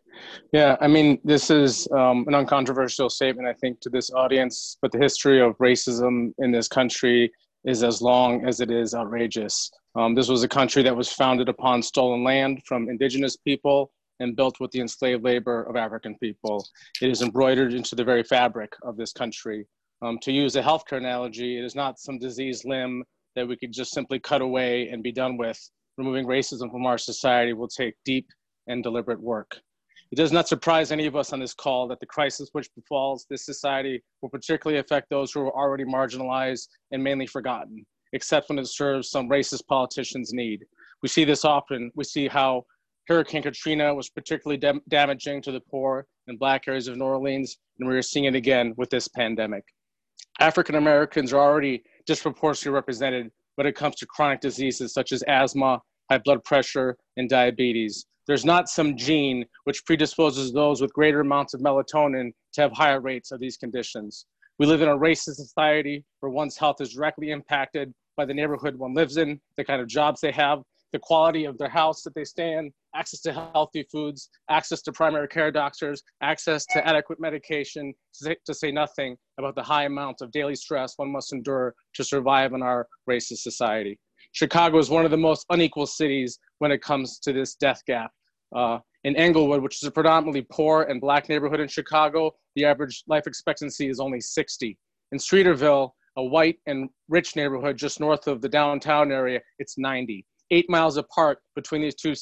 Yeah, 0.53 0.77
I 0.81 0.87
mean, 0.87 1.19
this 1.25 1.51
is 1.51 1.89
um, 1.91 2.25
an 2.29 2.35
uncontroversial 2.35 3.11
statement, 3.11 3.49
I 3.49 3.53
think, 3.53 3.81
to 3.81 3.91
this 3.91 4.13
audience, 4.13 4.79
but 4.81 4.93
the 4.93 4.99
history 4.99 5.41
of 5.41 5.59
racism 5.59 6.33
in 6.39 6.53
this 6.53 6.69
country 6.69 7.33
is 7.65 7.83
as 7.83 8.01
long 8.01 8.47
as 8.47 8.61
it 8.61 8.71
is 8.71 8.95
outrageous. 8.95 9.73
Um, 9.97 10.15
this 10.15 10.29
was 10.29 10.45
a 10.45 10.49
country 10.49 10.85
that 10.85 10.97
was 10.97 11.13
founded 11.13 11.49
upon 11.49 11.83
stolen 11.83 12.23
land 12.23 12.63
from 12.65 12.89
indigenous 12.89 13.37
people 13.37 13.91
and 14.21 14.37
built 14.37 14.61
with 14.61 14.71
the 14.71 14.81
enslaved 14.81 15.25
labor 15.25 15.65
of 15.65 15.75
African 15.75 16.17
people. 16.19 16.65
It 17.03 17.11
is 17.11 17.23
embroidered 17.23 17.75
into 17.75 17.97
the 17.97 18.05
very 18.05 18.23
fabric 18.23 18.73
of 18.85 18.97
this 18.97 19.13
country. 19.13 19.67
Um, 20.01 20.19
to 20.23 20.31
use 20.31 20.55
a 20.55 20.63
healthcare 20.63 20.99
analogy, 20.99 21.59
it 21.59 21.65
is 21.65 21.75
not 21.75 21.99
some 21.99 22.19
diseased 22.19 22.65
limb 22.65 23.03
that 23.35 23.49
we 23.49 23.57
could 23.57 23.73
just 23.73 23.93
simply 23.93 24.21
cut 24.21 24.43
away 24.43 24.89
and 24.91 25.03
be 25.03 25.13
done 25.13 25.37
with. 25.37 25.59
Removing 25.99 26.27
racism 26.27 26.71
from 26.71 26.87
our 26.87 26.99
society 26.99 27.53
will 27.53 27.69
take 27.69 27.95
deep 28.05 28.29
and 28.67 28.83
deliberate 28.83 29.21
work. 29.21 29.61
It 30.13 30.17
does 30.17 30.31
not 30.33 30.47
surprise 30.49 30.93
any 30.93 31.07
of 31.07 31.17
us 31.17 31.33
on 31.33 31.41
this 31.41 31.55
call 31.55 31.89
that 31.89 31.99
the 32.01 32.07
crisis 32.07 32.51
which 32.53 32.73
befalls 32.75 33.27
this 33.29 33.45
society 33.45 34.03
will 34.23 34.29
particularly 34.29 34.79
affect 34.79 35.11
those 35.11 35.33
who 35.33 35.41
are 35.41 35.57
already 35.57 35.85
marginalized 35.85 36.69
and 36.93 37.03
mainly 37.03 37.27
forgotten. 37.27 37.85
except 38.13 38.49
when 38.49 38.59
it 38.59 38.67
serves 38.67 39.11
some 39.11 39.29
racist 39.29 39.67
politician's 39.67 40.33
need. 40.33 40.65
We 41.03 41.09
see 41.09 41.25
this 41.25 41.45
often. 41.45 41.91
We 41.95 42.05
see 42.05 42.29
how 42.29 42.65
Hurricane 43.09 43.43
Katrina 43.43 43.95
was 43.95 44.09
particularly 44.09 44.59
dam- 44.59 44.81
damaging 44.89 45.43
to 45.43 45.53
the 45.53 45.61
poor 45.61 46.07
and 46.27 46.39
black 46.39 46.67
areas 46.67 46.89
of 46.89 46.97
New 46.97 47.05
Orleans, 47.05 47.59
and 47.79 47.89
we 47.89 47.97
are 47.97 48.03
seeing 48.03 48.25
it 48.25 48.35
again 48.35 48.75
with 48.77 48.91
this 48.91 49.09
pandemic. 49.09 49.65
African 50.41 50.75
Americans 50.75 51.33
are 51.33 51.41
already 51.41 51.83
disproportionately 52.07 52.75
represented 52.75 53.31
when 53.57 53.67
it 53.67 53.75
comes 53.75 53.97
to 53.97 54.07
chronic 54.07 54.41
diseases 54.41 54.93
such 54.93 55.13
as 55.13 55.23
asthma, 55.25 55.81
high 56.11 56.19
blood 56.19 56.43
pressure, 56.45 56.97
and 57.17 57.29
diabetes. 57.29 58.07
There's 58.27 58.45
not 58.45 58.69
some 58.69 58.97
gene 58.97 59.45
which 59.65 59.85
predisposes 59.85 60.53
those 60.53 60.81
with 60.81 60.93
greater 60.93 61.21
amounts 61.21 61.55
of 61.55 61.61
melatonin 61.61 62.33
to 62.55 62.61
have 62.61 62.73
higher 62.73 63.01
rates 63.01 63.31
of 63.31 63.39
these 63.39 63.57
conditions. 63.57 64.27
We 64.59 64.67
live 64.67 64.83
in 64.83 64.89
a 64.89 64.97
racist 64.97 65.37
society 65.37 66.05
where 66.21 66.31
one's 66.31 66.57
health 66.57 66.81
is 66.81 66.95
directly 66.95 67.31
impacted 67.31 67.95
by 68.17 68.25
the 68.25 68.35
neighborhood 68.35 68.77
one 68.77 68.95
lives 68.95 69.17
in, 69.17 69.41
the 69.57 69.65
kind 69.65 69.81
of 69.81 69.87
jobs 69.87 70.21
they 70.21 70.33
have, 70.33 70.63
the 70.93 70.99
quality 70.99 71.45
of 71.45 71.59
their 71.59 71.69
house 71.69 72.03
that 72.03 72.15
they 72.15 72.25
stay 72.25 72.55
in, 72.55 72.73
access 72.97 73.21
to 73.21 73.33
healthy 73.33 73.85
foods, 73.93 74.31
access 74.49 74.83
to 74.83 74.93
primary 74.93 75.29
care 75.29 75.53
doctors, 75.53 76.03
access 76.23 76.65
to 76.73 76.85
adequate 76.87 77.21
medication, 77.21 77.93
to 78.23 78.55
say 78.55 78.73
nothing 78.73 79.17
about 79.39 79.55
the 79.55 79.63
high 79.63 79.85
amount 79.85 80.21
of 80.21 80.33
daily 80.33 80.55
stress 80.55 80.95
one 80.97 81.13
must 81.13 81.33
endure 81.33 81.75
to 81.95 82.03
survive 82.03 82.55
in 82.55 82.63
our 82.63 82.89
racist 83.09 83.39
society. 83.39 83.99
Chicago 84.33 84.79
is 84.79 84.91
one 84.91 85.05
of 85.05 85.11
the 85.11 85.17
most 85.17 85.47
unequal 85.51 85.87
cities 85.87 86.39
when 86.59 86.73
it 86.73 86.83
comes 86.83 87.19
to 87.19 87.33
this 87.33 87.55
death 87.55 87.83
gap. 87.87 88.11
Uh, 88.55 88.79
in 89.05 89.17
Englewood, 89.17 89.63
which 89.63 89.77
is 89.77 89.85
a 89.85 89.91
predominantly 89.91 90.47
poor 90.51 90.83
and 90.83 91.01
black 91.01 91.29
neighborhood 91.29 91.61
in 91.61 91.69
Chicago, 91.69 92.33
the 92.55 92.65
average 92.65 93.05
life 93.07 93.27
expectancy 93.27 93.89
is 93.89 94.01
only 94.01 94.21
60. 94.21 94.77
In 95.13 95.19
Streeterville, 95.19 95.91
a 96.17 96.25
white 96.25 96.59
and 96.67 96.89
rich 97.09 97.37
neighborhood 97.37 97.77
just 97.77 98.01
north 98.01 98.27
of 98.27 98.41
the 98.41 98.49
downtown 98.49 99.13
area, 99.13 99.41
it's 99.59 99.79
90 99.79 100.25
eight 100.51 100.69
miles 100.69 100.97
apart 100.97 101.39
between 101.55 101.83
these 101.83 101.95
two 101.95 102.15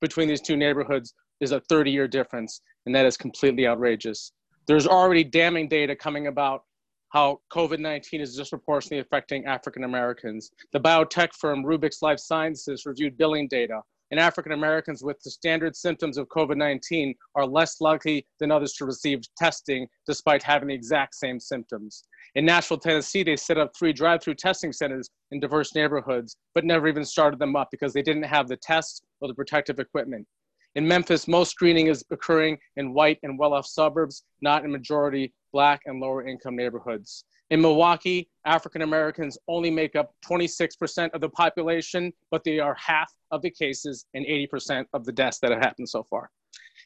between 0.00 0.28
these 0.28 0.40
two 0.40 0.56
neighborhoods 0.56 1.14
is 1.40 1.52
a 1.52 1.60
30 1.68 1.90
year 1.90 2.08
difference, 2.08 2.60
and 2.86 2.94
that 2.94 3.06
is 3.06 3.16
completely 3.16 3.66
outrageous. 3.66 4.32
There's 4.66 4.86
already 4.86 5.24
damning 5.24 5.68
data 5.68 5.94
coming 5.96 6.28
about 6.28 6.62
how 7.10 7.40
COVID 7.52 7.78
19 7.78 8.20
is 8.20 8.36
disproportionately 8.36 9.00
affecting 9.00 9.44
African 9.46 9.84
Americans. 9.84 10.50
The 10.72 10.80
biotech 10.80 11.32
firm 11.32 11.64
Rubix 11.64 12.02
Life 12.02 12.18
Sciences 12.18 12.86
reviewed 12.86 13.16
billing 13.16 13.48
data, 13.48 13.80
and 14.14 14.20
African 14.20 14.52
Americans 14.52 15.02
with 15.02 15.20
the 15.24 15.30
standard 15.32 15.74
symptoms 15.74 16.18
of 16.18 16.28
COVID 16.28 16.56
19 16.56 17.16
are 17.34 17.44
less 17.44 17.80
likely 17.80 18.24
than 18.38 18.52
others 18.52 18.74
to 18.74 18.84
receive 18.84 19.22
testing 19.36 19.88
despite 20.06 20.40
having 20.40 20.68
the 20.68 20.74
exact 20.74 21.16
same 21.16 21.40
symptoms. 21.40 22.04
In 22.36 22.44
Nashville, 22.44 22.78
Tennessee, 22.78 23.24
they 23.24 23.34
set 23.34 23.58
up 23.58 23.72
three 23.76 23.92
drive 23.92 24.22
through 24.22 24.36
testing 24.36 24.72
centers 24.72 25.10
in 25.32 25.40
diverse 25.40 25.74
neighborhoods, 25.74 26.36
but 26.54 26.64
never 26.64 26.86
even 26.86 27.04
started 27.04 27.40
them 27.40 27.56
up 27.56 27.72
because 27.72 27.92
they 27.92 28.02
didn't 28.02 28.22
have 28.22 28.46
the 28.46 28.56
tests 28.58 29.02
or 29.20 29.26
the 29.26 29.34
protective 29.34 29.80
equipment. 29.80 30.24
In 30.76 30.86
Memphis, 30.86 31.26
most 31.26 31.50
screening 31.50 31.88
is 31.88 32.04
occurring 32.12 32.56
in 32.76 32.94
white 32.94 33.18
and 33.24 33.36
well 33.36 33.52
off 33.52 33.66
suburbs, 33.66 34.22
not 34.40 34.64
in 34.64 34.70
majority 34.70 35.34
black 35.52 35.80
and 35.86 35.98
lower 35.98 36.24
income 36.24 36.54
neighborhoods. 36.54 37.24
In 37.50 37.60
Milwaukee, 37.60 38.30
African 38.46 38.82
Americans 38.82 39.36
only 39.48 39.70
make 39.70 39.96
up 39.96 40.14
26% 40.26 41.10
of 41.12 41.20
the 41.20 41.28
population, 41.28 42.12
but 42.30 42.42
they 42.42 42.58
are 42.58 42.74
half 42.74 43.12
of 43.30 43.42
the 43.42 43.50
cases 43.50 44.06
and 44.14 44.24
80% 44.24 44.86
of 44.92 45.04
the 45.04 45.12
deaths 45.12 45.38
that 45.40 45.50
have 45.50 45.60
happened 45.60 45.88
so 45.88 46.02
far. 46.02 46.30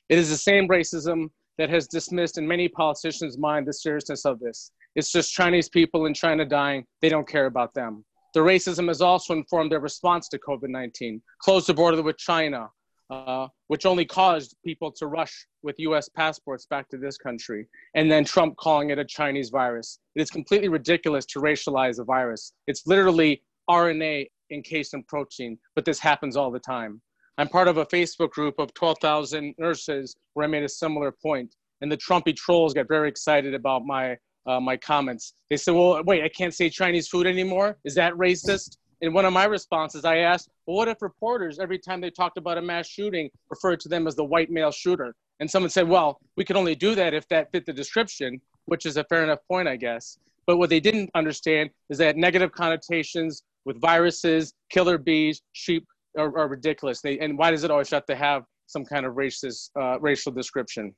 It 0.09 0.18
is 0.18 0.30
the 0.30 0.36
same 0.36 0.68
racism 0.68 1.30
that 1.59 1.70
has 1.70 1.86
dismissed 1.86 2.38
in 2.38 2.46
many 2.46 2.68
politicians' 2.68 3.38
mind 3.38 3.66
the 3.66 3.72
seriousness 3.72 4.24
of 4.24 4.40
this. 4.40 4.72
It's 4.94 5.12
just 5.12 5.32
Chinese 5.32 5.68
people 5.68 6.06
in 6.06 6.14
China 6.14 6.44
dying. 6.44 6.84
They 7.02 7.09
don't 7.09 7.28
care 7.28 7.46
about 7.46 7.74
them. 7.74 8.04
The 8.34 8.40
racism 8.40 8.88
has 8.88 9.00
also 9.00 9.34
informed 9.34 9.72
their 9.72 9.80
response 9.80 10.28
to 10.28 10.38
COVID 10.38 10.68
19. 10.68 11.22
Close 11.40 11.66
the 11.66 11.74
border 11.74 12.02
with 12.02 12.18
China, 12.18 12.68
uh, 13.11 13.48
which 13.68 13.86
only 13.86 14.04
caused 14.04 14.56
people 14.64 14.92
to 14.92 15.06
rush 15.06 15.46
with 15.62 15.76
US 15.78 16.09
passports 16.09 16.66
back 16.66 16.88
to 16.90 16.98
this 16.98 17.16
country, 17.16 17.66
and 17.94 18.11
then 18.11 18.24
Trump 18.24 18.56
calling 18.56 18.90
it 18.90 18.98
a 18.98 19.04
Chinese 19.04 19.50
virus. 19.50 19.98
It 20.14 20.22
is 20.22 20.30
completely 20.30 20.68
ridiculous 20.68 21.24
to 21.26 21.40
racialize 21.40 21.98
a 21.98 22.04
virus. 22.04 22.52
It's 22.66 22.86
literally 22.86 23.42
RNA 23.68 24.26
encased 24.50 24.94
in 24.94 25.02
protein, 25.04 25.59
but 25.74 25.84
this 25.84 25.98
happens 25.98 26.36
all 26.36 26.50
the 26.50 26.61
time. 26.61 27.00
I'm 27.38 27.48
part 27.48 27.68
of 27.68 27.76
a 27.76 27.86
Facebook 27.86 28.30
group 28.30 28.59
of 28.59 28.74
12,000 28.74 29.54
nurses 29.59 30.16
where 30.34 30.44
I 30.44 30.48
made 30.48 30.64
a 30.64 30.68
similar 30.68 31.12
point, 31.12 31.54
and 31.80 31.90
the 31.90 31.96
Trumpy 31.96 32.34
trolls 32.34 32.74
got 32.74 32.88
very 32.88 33.09
excited 33.09 33.54
about 33.54 33.84
my 33.84 34.16
uh, 34.46 34.59
my 34.59 34.78
comments. 34.78 35.34
They 35.50 35.59
said, 35.59 35.74
"Well, 35.74 36.02
wait, 36.04 36.24
I 36.24 36.28
can't 36.30 36.54
say 36.54 36.70
Chinese 36.70 37.06
food 37.09 37.26
anymore. 37.26 37.78
Is 37.84 37.94
that 37.96 38.14
racist?" 38.14 38.78
In 39.01 39.12
one 39.12 39.24
of 39.24 39.32
my 39.32 39.44
responses, 39.44 40.05
I 40.05 40.18
asked, 40.18 40.49
"Well, 40.66 40.76
what 40.76 40.88
if 40.88 41.03
reporters, 41.03 41.59
every 41.59 41.78
time 41.78 42.01
they 42.01 42.11
talked 42.11 42.36
about 42.36 42.59
a 42.59 42.62
mass 42.62 42.88
shooting, 42.88 43.30
referred 43.49 43.80
to 43.80 43.88
them 43.88 44.07
as 44.07 44.16
the 44.16 44.24
white 44.24 44.51
male 44.51 44.72
shooter?" 44.72 45.14
And 45.40 45.49
someone 45.51 45.70
said, 45.70 45.88
"Well, 45.88 46.20
we 46.36 46.44
could 46.44 46.57
only 46.57 46.74
do 46.74 46.94
that 46.96 47.14
if 47.14 47.28
that 47.28 47.53
fit 47.53 47.64
the 47.64 47.72
description," 47.72 48.40
which 48.64 48.86
is 48.86 48.96
a 48.96 49.05
fair 49.05 49.22
enough 49.22 49.38
point, 49.46 49.68
I 49.68 49.76
guess. 49.76 50.18
But 50.46 50.57
what 50.57 50.70
they 50.70 50.80
didn't 50.80 51.11
understand 51.14 51.70
is 51.90 51.99
that 51.99 52.16
negative 52.16 52.53
connotations 52.53 53.42
with 53.64 53.80
viruses, 53.80 54.55
killer 54.70 54.99
bees, 54.99 55.42
sheep 55.53 55.86
are, 56.16 56.36
are 56.36 56.49
ridiculous. 56.49 57.01
They, 57.01 57.18
and 57.18 57.38
why 57.38 57.51
does 57.51 57.64
it 57.64 57.70
always 57.70 57.90
have 57.90 58.07
to 58.07 58.16
have 58.16 58.44
some 58.66 58.84
kind 58.84 59.07
of 59.07 59.14
racist, 59.14 59.70
uh, 59.78 60.01
racial 60.01 60.32
description? 60.32 60.94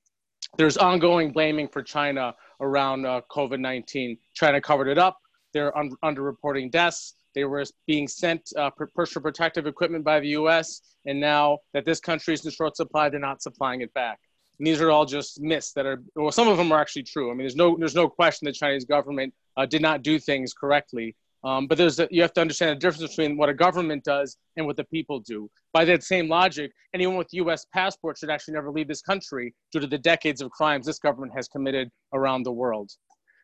There's 0.56 0.76
ongoing 0.76 1.32
blaming 1.32 1.68
for 1.68 1.82
China 1.82 2.34
around 2.60 3.06
uh, 3.06 3.20
COVID 3.30 3.60
19. 3.60 4.16
China 4.34 4.60
covered 4.60 4.88
it 4.88 4.98
up. 4.98 5.18
They're 5.52 5.76
un- 5.76 5.96
underreporting 6.04 6.70
deaths. 6.70 7.14
They 7.34 7.44
were 7.44 7.64
being 7.86 8.08
sent 8.08 8.52
uh, 8.56 8.70
personal 8.94 9.22
protective 9.22 9.66
equipment 9.66 10.04
by 10.04 10.20
the 10.20 10.28
US. 10.28 10.82
And 11.06 11.20
now 11.20 11.58
that 11.72 11.84
this 11.84 12.00
country 12.00 12.34
is 12.34 12.44
in 12.44 12.50
short 12.50 12.76
supply, 12.76 13.08
they're 13.08 13.20
not 13.20 13.42
supplying 13.42 13.80
it 13.80 13.92
back. 13.94 14.18
And 14.58 14.66
these 14.66 14.80
are 14.80 14.90
all 14.90 15.06
just 15.06 15.40
myths 15.40 15.72
that 15.72 15.86
are, 15.86 16.02
well, 16.14 16.32
some 16.32 16.48
of 16.48 16.58
them 16.58 16.70
are 16.72 16.80
actually 16.80 17.04
true. 17.04 17.30
I 17.30 17.32
mean, 17.32 17.44
there's 17.44 17.56
no, 17.56 17.76
there's 17.78 17.94
no 17.94 18.08
question 18.08 18.46
the 18.46 18.52
Chinese 18.52 18.84
government 18.84 19.32
uh, 19.56 19.64
did 19.64 19.80
not 19.80 20.02
do 20.02 20.18
things 20.18 20.52
correctly. 20.52 21.16
Um, 21.42 21.66
but 21.66 21.78
there's 21.78 21.98
a, 21.98 22.08
you 22.10 22.20
have 22.20 22.34
to 22.34 22.40
understand 22.40 22.70
the 22.70 22.80
difference 22.80 23.14
between 23.14 23.36
what 23.36 23.48
a 23.48 23.54
government 23.54 24.04
does 24.04 24.36
and 24.56 24.66
what 24.66 24.76
the 24.76 24.84
people 24.84 25.20
do. 25.20 25.50
By 25.72 25.86
that 25.86 26.02
same 26.02 26.28
logic, 26.28 26.72
anyone 26.92 27.16
with 27.16 27.28
U.S. 27.32 27.66
passport 27.72 28.18
should 28.18 28.30
actually 28.30 28.54
never 28.54 28.70
leave 28.70 28.88
this 28.88 29.00
country 29.00 29.54
due 29.72 29.80
to 29.80 29.86
the 29.86 29.98
decades 29.98 30.42
of 30.42 30.50
crimes 30.50 30.84
this 30.84 30.98
government 30.98 31.32
has 31.34 31.48
committed 31.48 31.90
around 32.12 32.42
the 32.42 32.52
world. 32.52 32.90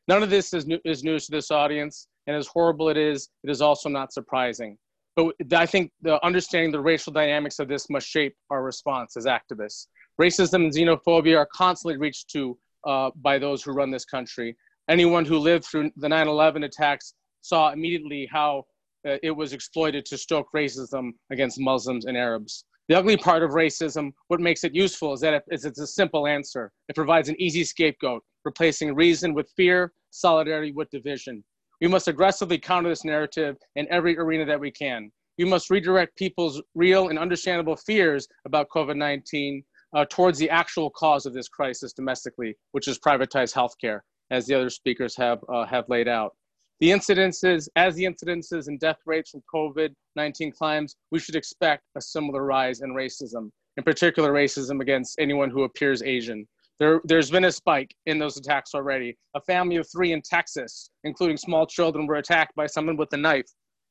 None 0.08 0.22
of 0.22 0.30
this 0.30 0.52
is, 0.52 0.66
new, 0.66 0.78
is 0.84 1.02
news 1.02 1.26
to 1.26 1.32
this 1.32 1.50
audience, 1.50 2.08
and 2.26 2.36
as 2.36 2.46
horrible 2.46 2.88
it 2.88 2.96
is, 2.96 3.28
it 3.44 3.50
is 3.50 3.60
also 3.60 3.88
not 3.88 4.12
surprising. 4.12 4.78
But 5.14 5.34
I 5.52 5.64
think 5.64 5.92
the 6.02 6.24
understanding 6.24 6.72
the 6.72 6.80
racial 6.80 7.12
dynamics 7.12 7.58
of 7.58 7.68
this 7.68 7.88
must 7.88 8.06
shape 8.06 8.36
our 8.50 8.62
response 8.62 9.16
as 9.16 9.24
activists. 9.24 9.86
Racism 10.20 10.54
and 10.54 10.72
xenophobia 10.72 11.38
are 11.38 11.48
constantly 11.52 11.96
reached 11.96 12.28
to 12.30 12.58
uh, 12.86 13.10
by 13.16 13.38
those 13.38 13.62
who 13.62 13.72
run 13.72 13.90
this 13.90 14.04
country. 14.04 14.56
Anyone 14.88 15.24
who 15.24 15.38
lived 15.38 15.64
through 15.64 15.90
the 15.96 16.08
9 16.08 16.28
11 16.28 16.64
attacks 16.64 17.14
saw 17.40 17.72
immediately 17.72 18.28
how 18.30 18.66
uh, 19.06 19.16
it 19.22 19.30
was 19.30 19.52
exploited 19.52 20.04
to 20.06 20.18
stoke 20.18 20.48
racism 20.54 21.12
against 21.30 21.60
Muslims 21.60 22.04
and 22.04 22.16
Arabs. 22.16 22.64
The 22.88 22.96
ugly 22.96 23.16
part 23.16 23.42
of 23.42 23.50
racism, 23.50 24.12
what 24.28 24.40
makes 24.40 24.62
it 24.62 24.74
useful 24.74 25.12
is 25.12 25.20
that 25.20 25.34
it, 25.34 25.42
is 25.50 25.64
it's 25.64 25.80
a 25.80 25.86
simple 25.86 26.26
answer. 26.26 26.72
It 26.88 26.94
provides 26.94 27.28
an 27.28 27.40
easy 27.40 27.64
scapegoat, 27.64 28.22
replacing 28.44 28.94
reason 28.94 29.34
with 29.34 29.50
fear, 29.56 29.92
solidarity 30.10 30.72
with 30.72 30.90
division. 30.90 31.42
We 31.80 31.88
must 31.88 32.08
aggressively 32.08 32.58
counter 32.58 32.88
this 32.88 33.04
narrative 33.04 33.56
in 33.74 33.86
every 33.90 34.18
arena 34.18 34.46
that 34.46 34.58
we 34.58 34.70
can. 34.70 35.10
We 35.36 35.44
must 35.44 35.68
redirect 35.68 36.16
people's 36.16 36.62
real 36.74 37.08
and 37.08 37.18
understandable 37.18 37.76
fears 37.76 38.26
about 38.46 38.70
COVID 38.70 38.96
19 38.96 39.62
uh, 39.94 40.06
towards 40.08 40.38
the 40.38 40.48
actual 40.48 40.88
cause 40.90 41.26
of 41.26 41.34
this 41.34 41.48
crisis 41.48 41.92
domestically, 41.92 42.56
which 42.72 42.88
is 42.88 42.98
privatized 42.98 43.54
healthcare, 43.54 44.00
as 44.30 44.46
the 44.46 44.54
other 44.54 44.70
speakers 44.70 45.14
have, 45.16 45.38
uh, 45.52 45.66
have 45.66 45.84
laid 45.88 46.08
out. 46.08 46.34
The 46.80 46.90
incidences, 46.90 47.68
as 47.76 47.94
the 47.94 48.04
incidences 48.04 48.68
and 48.68 48.80
death 48.80 48.98
rates 49.04 49.30
from 49.30 49.42
COVID-19 49.54 50.54
climbs, 50.54 50.96
we 51.10 51.18
should 51.18 51.36
expect 51.36 51.84
a 51.96 52.00
similar 52.00 52.44
rise 52.44 52.80
in 52.80 52.90
racism, 52.90 53.50
in 53.76 53.84
particular 53.84 54.32
racism 54.32 54.80
against 54.80 55.18
anyone 55.18 55.50
who 55.50 55.64
appears 55.64 56.02
Asian. 56.02 56.46
There, 56.78 57.00
there's 57.04 57.30
been 57.30 57.44
a 57.44 57.52
spike 57.52 57.94
in 58.04 58.18
those 58.18 58.36
attacks 58.36 58.74
already. 58.74 59.16
A 59.34 59.40
family 59.40 59.76
of 59.76 59.86
three 59.90 60.12
in 60.12 60.20
Texas, 60.22 60.90
including 61.04 61.36
small 61.36 61.66
children, 61.66 62.06
were 62.06 62.16
attacked 62.16 62.54
by 62.54 62.66
someone 62.66 62.96
with 62.96 63.12
a 63.12 63.16
knife. 63.16 63.46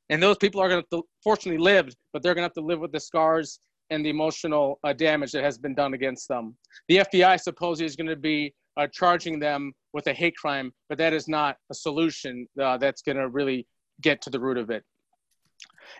And 0.08 0.22
those 0.22 0.36
people 0.36 0.60
are 0.60 0.68
going 0.68 0.84
to, 0.92 1.02
fortunately, 1.22 1.62
lived, 1.62 1.96
but 2.12 2.22
they're 2.22 2.34
going 2.34 2.42
to 2.42 2.48
have 2.48 2.54
to 2.54 2.60
live 2.60 2.78
with 2.78 2.92
the 2.92 3.00
scars 3.00 3.58
and 3.90 4.04
the 4.04 4.10
emotional 4.10 4.78
uh, 4.84 4.92
damage 4.92 5.32
that 5.32 5.42
has 5.42 5.58
been 5.58 5.74
done 5.74 5.94
against 5.94 6.28
them. 6.28 6.56
The 6.88 6.98
FBI 6.98 7.40
supposedly 7.40 7.86
is 7.86 7.96
going 7.96 8.08
to 8.08 8.16
be 8.16 8.54
uh, 8.76 8.86
charging 8.92 9.38
them 9.38 9.72
with 9.92 10.06
a 10.06 10.12
hate 10.12 10.36
crime, 10.36 10.72
but 10.88 10.98
that 10.98 11.12
is 11.12 11.28
not 11.28 11.56
a 11.70 11.74
solution 11.74 12.46
uh, 12.62 12.78
that's 12.78 13.02
going 13.02 13.16
to 13.16 13.28
really 13.28 13.66
get 14.00 14.20
to 14.22 14.30
the 14.30 14.38
root 14.38 14.58
of 14.58 14.70
it. 14.70 14.84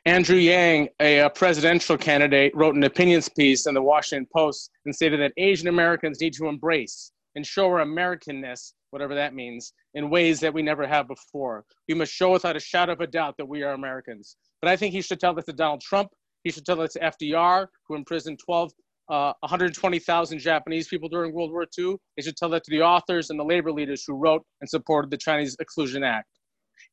Andrew 0.04 0.36
Yang, 0.36 0.88
a, 1.00 1.20
a, 1.20 1.30
presidential 1.30 1.96
candidate, 1.96 2.54
wrote 2.54 2.74
an 2.74 2.84
opinions 2.84 3.28
piece 3.28 3.66
in 3.66 3.74
the 3.74 3.82
Washington 3.82 4.26
Post 4.32 4.70
and 4.84 4.94
stated 4.94 5.20
that 5.20 5.32
Asian 5.36 5.68
Americans 5.68 6.20
need 6.20 6.34
to 6.34 6.46
embrace 6.46 7.12
and 7.34 7.46
show 7.46 7.66
our 7.66 7.84
Americanness 7.84 8.72
whatever 8.90 9.14
that 9.14 9.34
means, 9.34 9.74
in 9.92 10.08
ways 10.08 10.40
that 10.40 10.54
we 10.54 10.62
never 10.62 10.86
have 10.86 11.06
before. 11.06 11.64
We 11.88 11.94
must 11.94 12.12
show 12.12 12.32
without 12.32 12.56
a 12.56 12.60
shadow 12.60 12.92
of 12.92 13.00
a 13.00 13.06
doubt 13.06 13.34
that 13.36 13.46
we 13.46 13.62
are 13.62 13.72
Americans. 13.72 14.36
But 14.62 14.70
I 14.70 14.76
think 14.76 14.94
he 14.94 15.02
should 15.02 15.20
tell 15.20 15.34
that 15.34 15.44
to 15.46 15.52
Donald 15.52 15.82
Trump. 15.82 16.08
He 16.44 16.50
should 16.50 16.64
tell 16.64 16.76
that 16.76 16.92
to 16.92 17.00
FDR, 17.00 17.66
who 17.86 17.94
imprisoned 17.94 18.38
12, 18.44 18.72
uh, 19.10 19.32
120,000 19.40 20.38
Japanese 20.38 20.88
people 20.88 21.08
during 21.08 21.34
World 21.34 21.50
War 21.50 21.66
II. 21.78 21.96
He 22.16 22.22
should 22.22 22.36
tell 22.36 22.48
that 22.50 22.64
to 22.64 22.70
the 22.70 22.82
authors 22.82 23.28
and 23.28 23.38
the 23.38 23.44
labor 23.44 23.72
leaders 23.72 24.04
who 24.06 24.14
wrote 24.14 24.42
and 24.60 24.70
supported 24.70 25.10
the 25.10 25.18
Chinese 25.18 25.56
Exclusion 25.60 26.02
Act. 26.02 26.28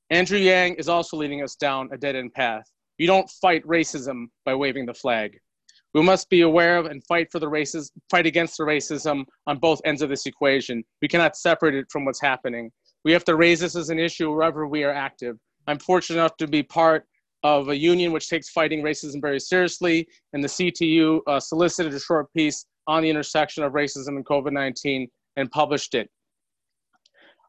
Andrew 0.10 0.38
Yang 0.38 0.76
is 0.76 0.89
also 0.89 1.18
leading 1.18 1.41
us 1.41 1.56
down 1.56 1.89
a 1.94 1.98
dead 1.98 2.16
end 2.16 2.34
path. 2.34 2.66
You 2.98 3.08
don't 3.08 3.30
fight 3.30 3.66
racism 3.66 4.26
by 4.46 4.56
waving 4.56 4.86
the 4.86 4.94
flag. 4.94 5.39
We 5.94 6.02
must 6.02 6.30
be 6.30 6.41
aware 6.41 6.78
of 6.78 6.88
and 6.88 7.06
fight 7.06 7.28
for 7.32 7.39
the 7.39 7.48
races, 7.48 7.91
fight 8.10 8.26
against 8.26 8.58
the 8.58 8.64
racism 8.64 9.26
on 9.46 9.60
both 9.60 9.82
ends 9.86 10.02
of 10.02 10.10
this 10.10 10.26
equation. 10.26 10.84
We 11.02 11.08
cannot 11.08 11.38
separate 11.38 11.76
it 11.76 11.86
from 11.91 12.06
what's 12.06 12.22
happening. 12.22 12.72
We 13.06 13.12
have 13.12 13.26
to 13.26 13.36
raise 13.36 13.60
this 13.60 13.76
as 13.76 13.89
an 13.89 14.00
issue 14.00 14.32
wherever 14.32 14.68
we 14.68 14.84
are 14.84 14.94
active. 14.94 15.38
I'm 15.68 15.80
fortunate 15.80 16.20
enough 16.20 16.38
to 16.38 16.48
be 16.48 16.64
part 16.64 17.06
of 17.44 17.70
a 17.70 17.78
union 17.78 18.12
which 18.12 18.30
takes 18.30 18.50
fighting 18.50 18.82
racism 18.82 19.22
very 19.22 19.39
seriously, 19.39 20.08
and 20.32 20.44
the 20.44 20.48
CTU 20.48 21.20
uh, 21.28 21.39
solicited 21.39 21.94
a 21.94 22.00
short 22.00 22.32
piece 22.34 22.66
on 22.88 23.04
the 23.04 23.10
intersection 23.10 23.64
of 23.64 23.74
racism 23.74 24.10
and 24.10 24.26
COVID-19 24.26 25.08
and 25.36 25.52
published 25.52 25.94
it. 25.94 26.10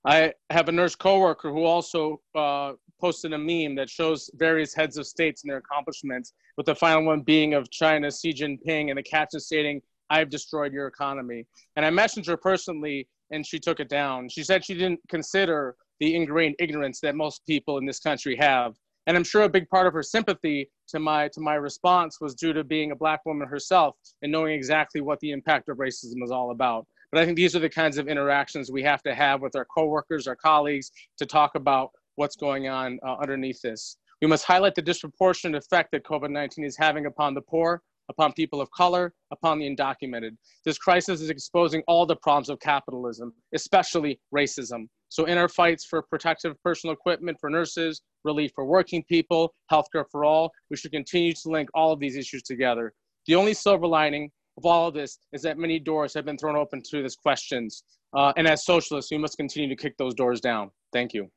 I 0.05 0.35
have 0.51 0.69
a 0.69 0.73
nurse 0.73 0.95
coworker 0.95 1.51
who 1.51 1.65
also 1.65 2.21
uh, 2.35 2.73
posted 3.01 3.33
a 3.33 3.39
meme 3.39 3.75
that 3.77 3.91
shows 3.91 4.31
various 4.35 4.75
heads 4.75 4.97
of 4.97 5.07
states 5.07 5.43
and 5.43 5.51
their 5.51 5.59
accomplishments, 5.59 6.33
with 6.57 6.67
the 6.67 6.75
final 6.75 7.05
one 7.05 7.21
being 7.21 7.55
of 7.55 7.71
China, 7.71 8.11
Xi 8.11 8.33
Jinping, 8.33 8.91
and 8.91 8.99
the 8.99 9.03
caption 9.03 9.41
stating, 9.41 9.83
I've 10.11 10.31
destroyed 10.31 10.73
your 10.73 10.87
economy. 10.87 11.47
And 11.77 11.85
I 11.85 11.91
messaged 11.91 12.27
her 12.27 12.37
personally, 12.37 13.09
and 13.31 13.47
she 13.47 13.59
took 13.59 13.81
it 13.81 13.89
down. 13.89 14.29
She 14.29 14.45
said 14.45 14.65
she 14.65 14.75
didn't 14.75 15.01
consider 15.09 15.77
the 16.01 16.15
ingrained 16.15 16.57
ignorance 16.59 17.01
that 17.01 17.15
most 17.15 17.45
people 17.47 17.79
in 17.79 17.87
this 17.87 18.01
country 18.01 18.37
have. 18.37 18.75
And 19.07 19.17
I'm 19.17 19.25
sure 19.25 19.43
a 19.43 19.49
big 19.49 19.69
part 19.69 19.87
of 19.87 19.93
her 19.93 20.03
sympathy 20.03 20.71
to 20.89 20.99
my 20.99 21.29
to 21.29 21.41
my 21.41 21.55
response 21.55 22.21
was 22.21 22.35
due 22.35 22.53
to 22.53 22.65
being 22.65 22.91
a 22.91 22.97
black 22.97 23.25
woman 23.27 23.47
herself 23.47 23.97
and 24.23 24.33
knowing 24.33 24.55
exactly 24.55 25.01
what 25.01 25.21
the 25.21 25.31
impact 25.31 25.69
of 25.69 25.77
racism 25.77 26.23
is 26.23 26.31
all 26.31 26.51
about. 26.51 26.87
But 27.13 27.21
I 27.21 27.27
think 27.27 27.37
these 27.37 27.55
are 27.55 27.61
the 27.61 27.69
kinds 27.69 27.99
of 27.99 28.09
interactions 28.09 28.73
we 28.73 28.83
have 28.83 29.03
to 29.03 29.15
have 29.15 29.41
with 29.41 29.55
our 29.57 29.67
coworkers, 29.67 30.27
our 30.27 30.37
colleagues, 30.37 30.91
to 31.19 31.27
talk 31.27 31.55
about 31.55 31.91
what's 32.17 32.37
going 32.37 32.69
on 32.69 32.99
uh, 33.07 33.17
underneath 33.17 33.61
this. 33.63 33.97
We 34.23 34.29
must 34.29 34.45
highlight 34.45 34.75
the 34.75 34.83
disproportionate 34.83 35.63
effect 35.63 35.91
that 35.93 36.05
COVID 36.05 36.31
19 36.31 36.65
is 36.65 36.77
having 36.77 37.07
upon 37.07 37.35
the 37.35 37.43
poor, 37.43 37.83
upon 38.09 38.33
people 38.33 38.61
of 38.61 38.71
color, 38.71 39.13
upon 39.31 39.59
the 39.59 39.69
undocumented. 39.69 40.37
This 40.65 40.79
crisis 40.79 41.21
is 41.21 41.31
exposing 41.31 41.83
all 41.87 42.07
the 42.07 42.17
problems 42.17 42.49
of 42.49 42.61
capitalism, 42.61 43.33
especially 43.55 44.21
racism. 44.35 44.89
So, 45.09 45.27
in 45.27 45.39
our 45.39 45.49
fights 45.49 45.85
for 45.85 46.03
protective 46.03 46.61
personal 46.63 46.95
equipment 46.95 47.39
for 47.41 47.51
nurses, 47.51 48.03
relief 48.25 48.53
for 48.55 48.65
working 48.65 49.05
people, 49.05 49.55
healthcare 49.71 50.05
for 50.11 50.25
all, 50.25 50.51
we 50.71 50.77
should 50.77 50.93
continue 50.93 51.33
to 51.35 51.49
link 51.49 51.69
all 51.75 51.93
of 51.93 52.01
these 52.01 52.17
issues 52.17 52.43
together. 52.43 52.93
The 53.27 53.35
only 53.35 53.55
silver 53.55 53.87
lining 53.87 54.31
of 54.57 54.67
all 54.67 54.89
of 54.89 54.95
this 54.95 55.19
is 55.33 55.43
that 55.43 55.59
many 55.59 55.79
doors 55.79 56.15
have 56.15 56.25
been 56.25 56.39
thrown 56.39 56.57
open 56.57 56.83
to 56.91 57.03
these 57.03 57.17
questions. 57.17 57.85
Uh, 58.15 58.33
and 58.37 58.47
as 58.47 58.65
socialists, 58.65 59.11
we 59.11 59.19
must 59.19 59.37
continue 59.37 59.69
to 59.69 59.77
kick 59.77 59.97
those 59.99 60.15
doors 60.15 60.41
down. 60.41 60.71
Thank 60.93 61.15
you. 61.15 61.31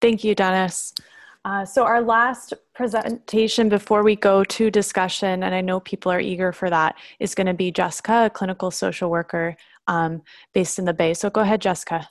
Thank 0.00 0.22
you, 0.22 0.34
Dennis. 0.34 0.94
Uh, 1.44 1.64
so 1.64 1.84
our 1.84 2.00
last 2.00 2.52
presentation 2.74 3.68
before 3.68 4.02
we 4.02 4.16
go 4.16 4.44
to 4.44 4.70
discussion, 4.70 5.42
and 5.42 5.54
I 5.54 5.60
know 5.60 5.80
people 5.80 6.12
are 6.12 6.20
eager 6.20 6.52
for 6.52 6.68
that, 6.70 6.96
is 7.20 7.34
going 7.34 7.46
to 7.46 7.54
be 7.54 7.70
Jessica, 7.70 8.26
a 8.26 8.30
clinical 8.30 8.70
social 8.70 9.10
worker 9.10 9.56
um, 9.86 10.22
based 10.52 10.78
in 10.78 10.84
the 10.84 10.92
Bay. 10.92 11.14
So 11.14 11.30
go 11.30 11.40
ahead, 11.40 11.60
Jessica. 11.60 12.08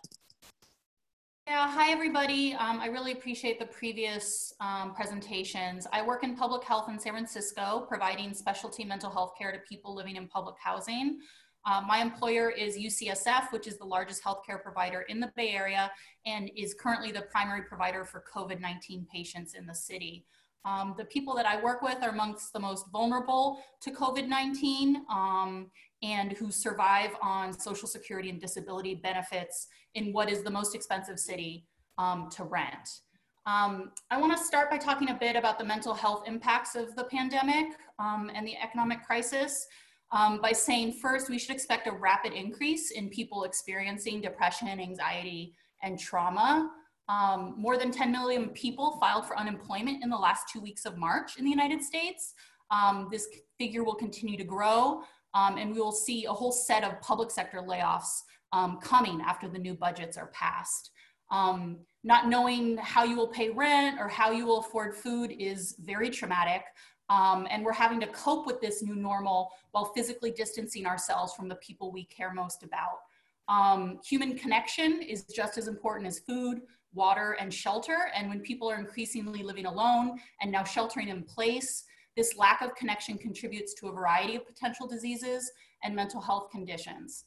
Yeah, 1.46 1.72
hi 1.72 1.92
everybody. 1.92 2.56
Um, 2.56 2.82
I 2.82 2.88
really 2.88 3.14
appreciate 3.14 3.58
the 3.58 3.68
previous 3.68 4.54
um, 4.60 4.94
presentations. 4.94 5.88
I 5.94 6.06
work 6.06 6.26
in 6.26 6.36
public 6.36 6.64
health 6.66 6.90
in 6.90 7.00
San 7.00 7.14
Francisco, 7.14 7.86
providing 7.88 8.34
specialty 8.34 8.84
mental 8.84 9.10
health 9.10 9.32
care 9.38 9.54
to 9.54 9.60
people 9.60 9.96
living 9.96 10.18
in 10.18 10.28
public 10.28 10.56
housing. 10.60 11.20
Uh, 11.68 11.82
my 11.86 12.00
employer 12.00 12.50
is 12.50 12.78
UCSF, 12.78 13.52
which 13.52 13.68
is 13.68 13.78
the 13.78 13.86
largest 13.86 14.24
healthcare 14.24 14.62
provider 14.62 15.02
in 15.02 15.20
the 15.20 15.30
Bay 15.36 15.50
Area 15.50 15.92
and 16.26 16.50
is 16.56 16.74
currently 16.74 17.12
the 17.12 17.24
primary 17.24 17.64
provider 17.64 18.06
for 18.06 18.24
COVID 18.34 18.62
19 18.62 19.06
patients 19.14 19.54
in 19.54 19.66
the 19.68 19.76
city. 19.76 20.26
Um, 20.64 20.96
the 20.98 21.04
people 21.06 21.36
that 21.36 21.46
I 21.46 21.62
work 21.62 21.82
with 21.82 21.98
are 22.02 22.10
amongst 22.10 22.54
the 22.54 22.60
most 22.60 22.86
vulnerable 22.92 23.62
to 23.82 23.92
COVID 23.92 24.28
19 24.28 25.04
um, 25.10 25.70
and 26.02 26.32
who 26.32 26.52
survive 26.52 27.12
on 27.22 27.52
Social 27.52 27.88
Security 27.88 28.30
and 28.30 28.40
disability 28.40 28.96
benefits 28.96 29.68
in 29.94 30.14
what 30.14 30.32
is 30.32 30.44
the 30.44 30.52
most 30.52 30.74
expensive 30.74 31.20
city 31.20 31.66
um, 31.98 32.30
to 32.32 32.46
rent. 32.46 33.02
Um, 33.46 33.92
I 34.10 34.20
want 34.20 34.38
to 34.38 34.42
start 34.42 34.70
by 34.70 34.78
talking 34.78 35.10
a 35.10 35.14
bit 35.14 35.36
about 35.36 35.60
the 35.60 35.66
mental 35.66 35.94
health 35.94 36.24
impacts 36.28 36.76
of 36.76 36.96
the 36.96 37.06
pandemic 37.06 37.78
um, 38.00 38.32
and 38.34 38.48
the 38.48 38.56
economic 38.58 39.04
crisis 39.06 39.68
um, 40.12 40.40
by 40.42 40.52
saying 40.52 40.94
first, 40.94 41.30
we 41.30 41.38
should 41.38 41.54
expect 41.54 41.88
a 41.88 41.92
rapid 41.92 42.34
increase 42.34 42.92
in 42.92 43.10
people 43.10 43.44
experiencing 43.44 44.22
depression, 44.22 44.68
anxiety, 44.68 45.54
and 45.84 46.00
trauma. 46.00 46.72
Um, 47.10 47.56
more 47.58 47.78
than 47.78 47.92
10 47.92 48.12
million 48.12 48.50
people 48.50 48.98
filed 49.00 49.26
for 49.26 49.38
unemployment 49.38 50.04
in 50.04 50.10
the 50.10 50.18
last 50.18 50.50
two 50.52 50.60
weeks 50.60 50.86
of 50.86 50.98
March 50.98 51.38
in 51.38 51.46
the 51.46 51.50
United 51.50 51.82
States. 51.82 52.34
Um, 52.72 53.08
this 53.12 53.28
figure 53.58 53.84
will 53.84 53.96
continue 53.96 54.38
to 54.38 54.44
grow, 54.44 55.02
um, 55.34 55.58
and 55.58 55.74
we 55.74 55.80
will 55.80 55.94
see 55.94 56.26
a 56.26 56.32
whole 56.32 56.52
set 56.52 56.84
of 56.84 57.00
public 57.02 57.32
sector 57.32 57.60
layoffs 57.60 58.22
um, 58.54 58.80
coming 58.82 59.22
after 59.22 59.48
the 59.48 59.60
new 59.60 59.74
budgets 59.74 60.18
are 60.18 60.28
passed. 60.28 60.92
Um, 61.32 61.80
not 62.04 62.28
knowing 62.28 62.78
how 62.78 63.04
you 63.04 63.18
will 63.18 63.28
pay 63.28 63.50
rent 63.50 64.00
or 64.00 64.08
how 64.08 64.32
you 64.32 64.46
will 64.46 64.60
afford 64.60 64.96
food 64.96 65.34
is 65.38 65.76
very 65.80 66.10
traumatic. 66.10 66.64
Um, 67.10 67.48
and 67.50 67.64
we're 67.64 67.74
having 67.74 68.00
to 68.02 68.08
cope 68.08 68.46
with 68.46 68.60
this 68.60 68.84
new 68.84 68.96
normal 68.96 69.52
while 69.72 69.86
physically 69.86 70.32
distancing 70.32 70.86
ourselves 70.86 71.34
from 71.34 71.48
the 71.48 71.56
people 71.56 71.92
we 71.92 72.04
care 72.06 72.34
most 72.34 72.64
about. 72.64 73.00
Um, 73.48 74.00
human 74.06 74.38
connection 74.38 75.02
is 75.02 75.24
just 75.24 75.58
as 75.58 75.68
important 75.68 76.08
as 76.08 76.20
food, 76.20 76.62
water, 76.94 77.38
and 77.40 77.54
shelter. 77.54 78.10
And 78.14 78.28
when 78.28 78.42
people 78.42 78.70
are 78.70 78.78
increasingly 78.78 79.42
living 79.42 79.66
alone 79.66 80.20
and 80.42 80.52
now 80.52 80.64
sheltering 80.64 81.08
in 81.08 81.24
place, 81.24 81.86
this 82.18 82.36
lack 82.36 82.62
of 82.62 82.76
connection 82.76 83.18
contributes 83.18 83.74
to 83.76 83.88
a 83.88 83.92
variety 83.92 84.36
of 84.36 84.46
potential 84.46 84.88
diseases 84.88 85.52
and 85.84 85.96
mental 85.96 86.20
health 86.20 86.50
conditions. 86.52 87.26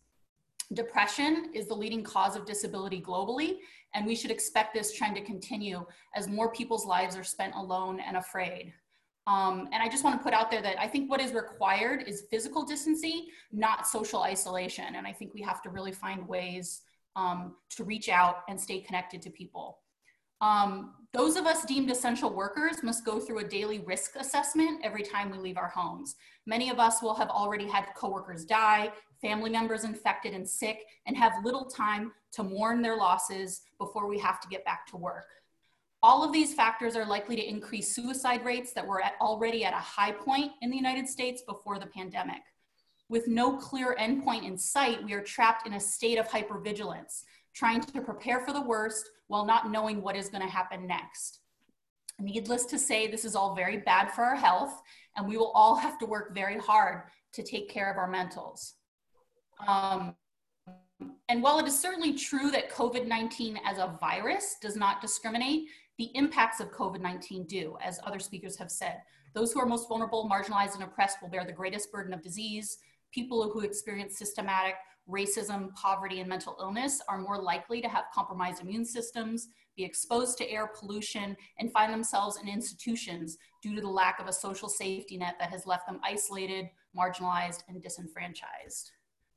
Depression 0.72 1.50
is 1.54 1.66
the 1.66 1.74
leading 1.74 2.02
cause 2.02 2.36
of 2.36 2.44
disability 2.44 3.00
globally, 3.00 3.58
and 3.94 4.06
we 4.06 4.14
should 4.14 4.30
expect 4.30 4.74
this 4.74 4.92
trend 4.92 5.16
to 5.16 5.22
continue 5.22 5.84
as 6.14 6.28
more 6.28 6.52
people's 6.52 6.86
lives 6.86 7.16
are 7.16 7.24
spent 7.24 7.54
alone 7.56 7.98
and 8.00 8.16
afraid. 8.16 8.72
Um, 9.30 9.68
and 9.72 9.80
I 9.80 9.88
just 9.88 10.02
want 10.02 10.18
to 10.18 10.24
put 10.24 10.34
out 10.34 10.50
there 10.50 10.60
that 10.62 10.80
I 10.80 10.88
think 10.88 11.08
what 11.08 11.20
is 11.20 11.32
required 11.32 12.02
is 12.08 12.24
physical 12.32 12.64
distancing, 12.64 13.26
not 13.52 13.86
social 13.86 14.22
isolation. 14.22 14.96
And 14.96 15.06
I 15.06 15.12
think 15.12 15.34
we 15.34 15.42
have 15.42 15.62
to 15.62 15.70
really 15.70 15.92
find 15.92 16.26
ways 16.26 16.80
um, 17.14 17.54
to 17.76 17.84
reach 17.84 18.08
out 18.08 18.38
and 18.48 18.60
stay 18.60 18.80
connected 18.80 19.22
to 19.22 19.30
people. 19.30 19.78
Um, 20.40 20.94
those 21.12 21.36
of 21.36 21.46
us 21.46 21.64
deemed 21.64 21.90
essential 21.90 22.32
workers 22.32 22.82
must 22.82 23.04
go 23.04 23.20
through 23.20 23.38
a 23.38 23.44
daily 23.44 23.78
risk 23.80 24.16
assessment 24.16 24.80
every 24.82 25.02
time 25.02 25.30
we 25.30 25.38
leave 25.38 25.58
our 25.58 25.68
homes. 25.68 26.16
Many 26.46 26.70
of 26.70 26.80
us 26.80 27.00
will 27.00 27.14
have 27.14 27.28
already 27.28 27.68
had 27.68 27.86
coworkers 27.96 28.44
die, 28.44 28.90
family 29.20 29.50
members 29.50 29.84
infected 29.84 30.34
and 30.34 30.48
sick, 30.48 30.86
and 31.06 31.16
have 31.16 31.44
little 31.44 31.66
time 31.66 32.10
to 32.32 32.42
mourn 32.42 32.82
their 32.82 32.96
losses 32.96 33.62
before 33.78 34.08
we 34.08 34.18
have 34.18 34.40
to 34.40 34.48
get 34.48 34.64
back 34.64 34.86
to 34.88 34.96
work. 34.96 35.26
All 36.02 36.24
of 36.24 36.32
these 36.32 36.54
factors 36.54 36.96
are 36.96 37.04
likely 37.04 37.36
to 37.36 37.46
increase 37.46 37.94
suicide 37.94 38.44
rates 38.44 38.72
that 38.72 38.86
were 38.86 39.02
at 39.02 39.14
already 39.20 39.64
at 39.64 39.74
a 39.74 39.76
high 39.76 40.12
point 40.12 40.52
in 40.62 40.70
the 40.70 40.76
United 40.76 41.06
States 41.06 41.42
before 41.46 41.78
the 41.78 41.86
pandemic. 41.86 42.40
With 43.10 43.28
no 43.28 43.56
clear 43.56 43.96
endpoint 43.98 44.46
in 44.46 44.56
sight, 44.56 45.04
we 45.04 45.12
are 45.12 45.22
trapped 45.22 45.66
in 45.66 45.74
a 45.74 45.80
state 45.80 46.16
of 46.16 46.28
hypervigilance, 46.28 47.24
trying 47.54 47.80
to 47.82 48.00
prepare 48.00 48.40
for 48.40 48.52
the 48.52 48.62
worst 48.62 49.10
while 49.26 49.44
not 49.44 49.70
knowing 49.70 50.00
what 50.00 50.16
is 50.16 50.28
going 50.28 50.42
to 50.42 50.48
happen 50.48 50.86
next. 50.86 51.40
Needless 52.18 52.64
to 52.66 52.78
say, 52.78 53.06
this 53.06 53.24
is 53.24 53.36
all 53.36 53.54
very 53.54 53.78
bad 53.78 54.10
for 54.10 54.24
our 54.24 54.36
health, 54.36 54.80
and 55.16 55.28
we 55.28 55.36
will 55.36 55.50
all 55.54 55.74
have 55.74 55.98
to 55.98 56.06
work 56.06 56.34
very 56.34 56.58
hard 56.58 57.02
to 57.32 57.42
take 57.42 57.68
care 57.68 57.90
of 57.90 57.98
our 57.98 58.10
mentals. 58.10 58.72
Um, 59.66 60.14
and 61.28 61.42
while 61.42 61.58
it 61.58 61.66
is 61.66 61.78
certainly 61.78 62.14
true 62.14 62.50
that 62.50 62.70
COVID 62.70 63.06
19 63.06 63.58
as 63.64 63.78
a 63.78 63.96
virus 64.00 64.56
does 64.60 64.76
not 64.76 65.00
discriminate, 65.00 65.68
the 66.00 66.10
impacts 66.14 66.60
of 66.60 66.72
COVID 66.72 67.02
19 67.02 67.44
do, 67.44 67.76
as 67.84 68.00
other 68.04 68.18
speakers 68.18 68.56
have 68.56 68.70
said. 68.70 69.02
Those 69.34 69.52
who 69.52 69.60
are 69.60 69.66
most 69.66 69.86
vulnerable, 69.86 70.30
marginalized, 70.32 70.74
and 70.74 70.82
oppressed 70.82 71.18
will 71.20 71.28
bear 71.28 71.44
the 71.44 71.52
greatest 71.52 71.92
burden 71.92 72.14
of 72.14 72.22
disease. 72.22 72.78
People 73.12 73.50
who 73.50 73.60
experience 73.60 74.16
systematic 74.16 74.76
racism, 75.06 75.74
poverty, 75.74 76.20
and 76.20 76.28
mental 76.28 76.56
illness 76.58 77.02
are 77.06 77.18
more 77.18 77.36
likely 77.36 77.82
to 77.82 77.88
have 77.88 78.04
compromised 78.14 78.62
immune 78.62 78.86
systems, 78.86 79.48
be 79.76 79.84
exposed 79.84 80.38
to 80.38 80.50
air 80.50 80.68
pollution, 80.68 81.36
and 81.58 81.70
find 81.70 81.92
themselves 81.92 82.38
in 82.40 82.48
institutions 82.48 83.36
due 83.62 83.74
to 83.74 83.82
the 83.82 83.86
lack 83.86 84.20
of 84.20 84.26
a 84.26 84.32
social 84.32 84.70
safety 84.70 85.18
net 85.18 85.36
that 85.38 85.50
has 85.50 85.66
left 85.66 85.86
them 85.86 86.00
isolated, 86.02 86.70
marginalized, 86.96 87.62
and 87.68 87.82
disenfranchised. 87.82 88.92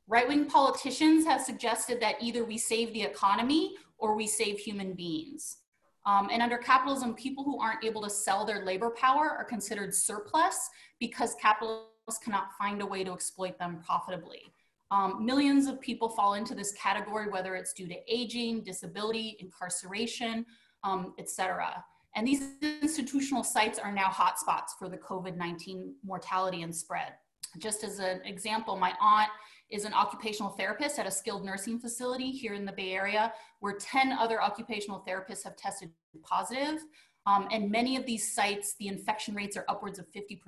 Right 0.07 0.29
wing 0.29 0.45
politicians 0.45 1.25
have 1.25 1.41
suggested 1.41 1.99
that 1.99 2.21
either 2.21 2.45
we 2.45 2.57
save 2.57 2.93
the 2.93 3.03
economy 3.03 3.75
or 3.97 4.15
we 4.15 4.27
save 4.27 4.59
human 4.59 4.93
beings. 4.93 5.57
Um, 6.05 6.29
and 6.31 6.41
under 6.41 6.57
capitalism, 6.57 7.13
people 7.13 7.43
who 7.43 7.59
aren't 7.59 7.83
able 7.83 8.01
to 8.01 8.09
sell 8.09 8.45
their 8.45 8.65
labor 8.65 8.89
power 8.89 9.29
are 9.29 9.45
considered 9.45 9.93
surplus 9.93 10.69
because 10.99 11.35
capitalists 11.41 12.19
cannot 12.23 12.49
find 12.57 12.81
a 12.81 12.85
way 12.85 13.03
to 13.03 13.13
exploit 13.13 13.57
them 13.57 13.79
profitably. 13.85 14.53
Um, 14.91 15.25
millions 15.25 15.67
of 15.67 15.79
people 15.81 16.09
fall 16.09 16.35
into 16.35 16.53
this 16.53 16.73
category, 16.73 17.29
whether 17.29 17.55
it's 17.55 17.73
due 17.73 17.87
to 17.87 17.95
aging, 18.07 18.63
disability, 18.63 19.37
incarceration, 19.39 20.45
um, 20.83 21.13
etc. 21.17 21.83
And 22.15 22.27
these 22.27 22.51
institutional 22.61 23.43
sites 23.43 23.79
are 23.79 23.91
now 23.91 24.09
hotspots 24.09 24.77
for 24.77 24.89
the 24.89 24.97
COVID-19 24.97 25.93
mortality 26.05 26.61
and 26.61 26.75
spread. 26.75 27.13
Just 27.57 27.83
as 27.83 27.99
an 27.99 28.21
example, 28.25 28.75
my 28.75 28.93
aunt 29.01 29.29
is 29.69 29.85
an 29.85 29.93
occupational 29.93 30.51
therapist 30.51 30.99
at 30.99 31.07
a 31.07 31.11
skilled 31.11 31.45
nursing 31.45 31.79
facility 31.79 32.31
here 32.31 32.53
in 32.53 32.65
the 32.65 32.71
Bay 32.71 32.93
Area, 32.93 33.33
where 33.59 33.73
10 33.73 34.11
other 34.13 34.41
occupational 34.41 35.03
therapists 35.07 35.43
have 35.43 35.55
tested 35.55 35.91
positive. 36.21 36.79
Um, 37.25 37.47
and 37.51 37.71
many 37.71 37.95
of 37.95 38.05
these 38.05 38.33
sites, 38.33 38.75
the 38.79 38.87
infection 38.87 39.33
rates 39.33 39.55
are 39.55 39.65
upwards 39.69 39.97
of 39.97 40.05
50% 40.11 40.39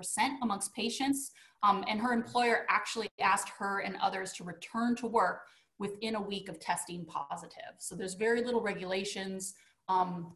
amongst 0.42 0.74
patients. 0.74 1.32
Um, 1.64 1.84
and 1.88 2.00
her 2.00 2.14
employer 2.14 2.66
actually 2.70 3.10
asked 3.20 3.50
her 3.58 3.80
and 3.80 3.96
others 4.02 4.34
to 4.34 4.44
return 4.44 4.96
to 4.98 5.08
work 5.08 5.44
within 5.80 6.16
a 6.16 6.22
week 6.22 6.50
of 6.50 6.60
testing 6.60 7.06
positive. 7.06 7.76
So 7.80 7.96
there's 7.96 8.14
very 8.14 8.44
little 8.44 8.62
regulations 8.62 9.56
um, 9.88 10.36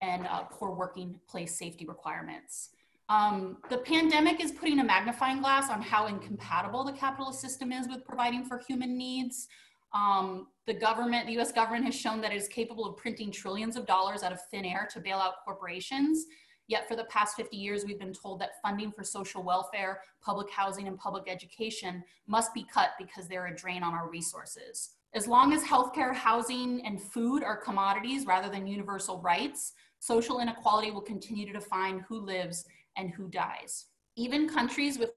and 0.00 0.26
uh, 0.26 0.44
poor 0.44 0.70
working 0.70 1.18
place 1.28 1.56
safety 1.58 1.86
requirements. 1.86 2.70
Um, 3.10 3.56
the 3.68 3.78
pandemic 3.78 4.42
is 4.42 4.52
putting 4.52 4.78
a 4.78 4.84
magnifying 4.84 5.40
glass 5.40 5.68
on 5.68 5.82
how 5.82 6.06
incompatible 6.06 6.84
the 6.84 6.92
capitalist 6.92 7.40
system 7.40 7.72
is 7.72 7.88
with 7.88 8.04
providing 8.04 8.44
for 8.44 8.58
human 8.58 8.96
needs. 8.96 9.48
Um, 9.92 10.46
the 10.68 10.74
government, 10.74 11.26
the 11.26 11.36
US 11.40 11.50
government 11.50 11.84
has 11.86 11.96
shown 11.96 12.20
that 12.20 12.32
it 12.32 12.36
is 12.36 12.46
capable 12.46 12.86
of 12.86 12.96
printing 12.96 13.32
trillions 13.32 13.74
of 13.74 13.84
dollars 13.84 14.22
out 14.22 14.30
of 14.30 14.38
thin 14.52 14.64
air 14.64 14.88
to 14.92 15.00
bail 15.00 15.18
out 15.18 15.44
corporations. 15.44 16.24
Yet 16.68 16.86
for 16.86 16.94
the 16.94 17.02
past 17.06 17.34
50 17.34 17.56
years, 17.56 17.84
we've 17.84 17.98
been 17.98 18.12
told 18.12 18.40
that 18.42 18.62
funding 18.62 18.92
for 18.92 19.02
social 19.02 19.42
welfare, 19.42 20.02
public 20.22 20.48
housing, 20.48 20.86
and 20.86 20.96
public 20.96 21.24
education 21.26 22.04
must 22.28 22.54
be 22.54 22.64
cut 22.72 22.90
because 22.96 23.26
they're 23.26 23.48
a 23.48 23.56
drain 23.56 23.82
on 23.82 23.92
our 23.92 24.08
resources. 24.08 24.90
As 25.14 25.26
long 25.26 25.52
as 25.52 25.64
healthcare, 25.64 26.14
housing, 26.14 26.86
and 26.86 27.02
food 27.02 27.42
are 27.42 27.56
commodities 27.56 28.24
rather 28.24 28.48
than 28.48 28.68
universal 28.68 29.20
rights, 29.20 29.72
social 29.98 30.38
inequality 30.38 30.92
will 30.92 31.00
continue 31.00 31.44
to 31.44 31.52
define 31.52 32.04
who 32.08 32.20
lives 32.20 32.66
and 32.96 33.10
who 33.10 33.28
dies. 33.28 33.86
Even 34.16 34.48
countries 34.48 34.98
with 34.98 35.10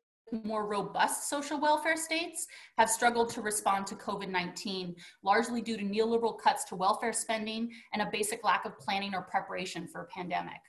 more 0.43 0.65
robust 0.65 1.29
social 1.29 1.59
welfare 1.59 1.97
states 1.97 2.47
have 2.77 2.89
struggled 2.89 3.29
to 3.29 3.41
respond 3.41 3.85
to 3.87 3.95
COVID 3.95 4.29
19, 4.29 4.95
largely 5.23 5.61
due 5.61 5.77
to 5.77 5.83
neoliberal 5.83 6.39
cuts 6.39 6.63
to 6.65 6.75
welfare 6.75 7.13
spending 7.13 7.71
and 7.93 8.01
a 8.01 8.09
basic 8.11 8.43
lack 8.43 8.65
of 8.65 8.79
planning 8.79 9.13
or 9.13 9.21
preparation 9.21 9.87
for 9.87 10.01
a 10.01 10.07
pandemic. 10.07 10.59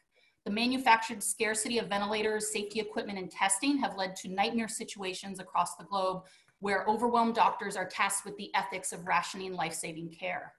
The 0.44 0.50
manufactured 0.50 1.22
scarcity 1.22 1.78
of 1.78 1.88
ventilators, 1.88 2.52
safety 2.52 2.80
equipment, 2.80 3.18
and 3.18 3.30
testing 3.30 3.78
have 3.78 3.96
led 3.96 4.14
to 4.16 4.28
nightmare 4.28 4.68
situations 4.68 5.40
across 5.40 5.76
the 5.76 5.84
globe 5.84 6.24
where 6.60 6.84
overwhelmed 6.86 7.34
doctors 7.34 7.76
are 7.76 7.88
tasked 7.88 8.26
with 8.26 8.36
the 8.36 8.54
ethics 8.54 8.92
of 8.92 9.06
rationing 9.06 9.54
life 9.54 9.72
saving 9.72 10.10
care. 10.10 10.52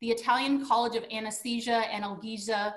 The 0.00 0.10
Italian 0.10 0.64
College 0.66 0.96
of 0.96 1.04
Anesthesia, 1.10 1.86
and 1.90 2.04
Analgesia, 2.04 2.74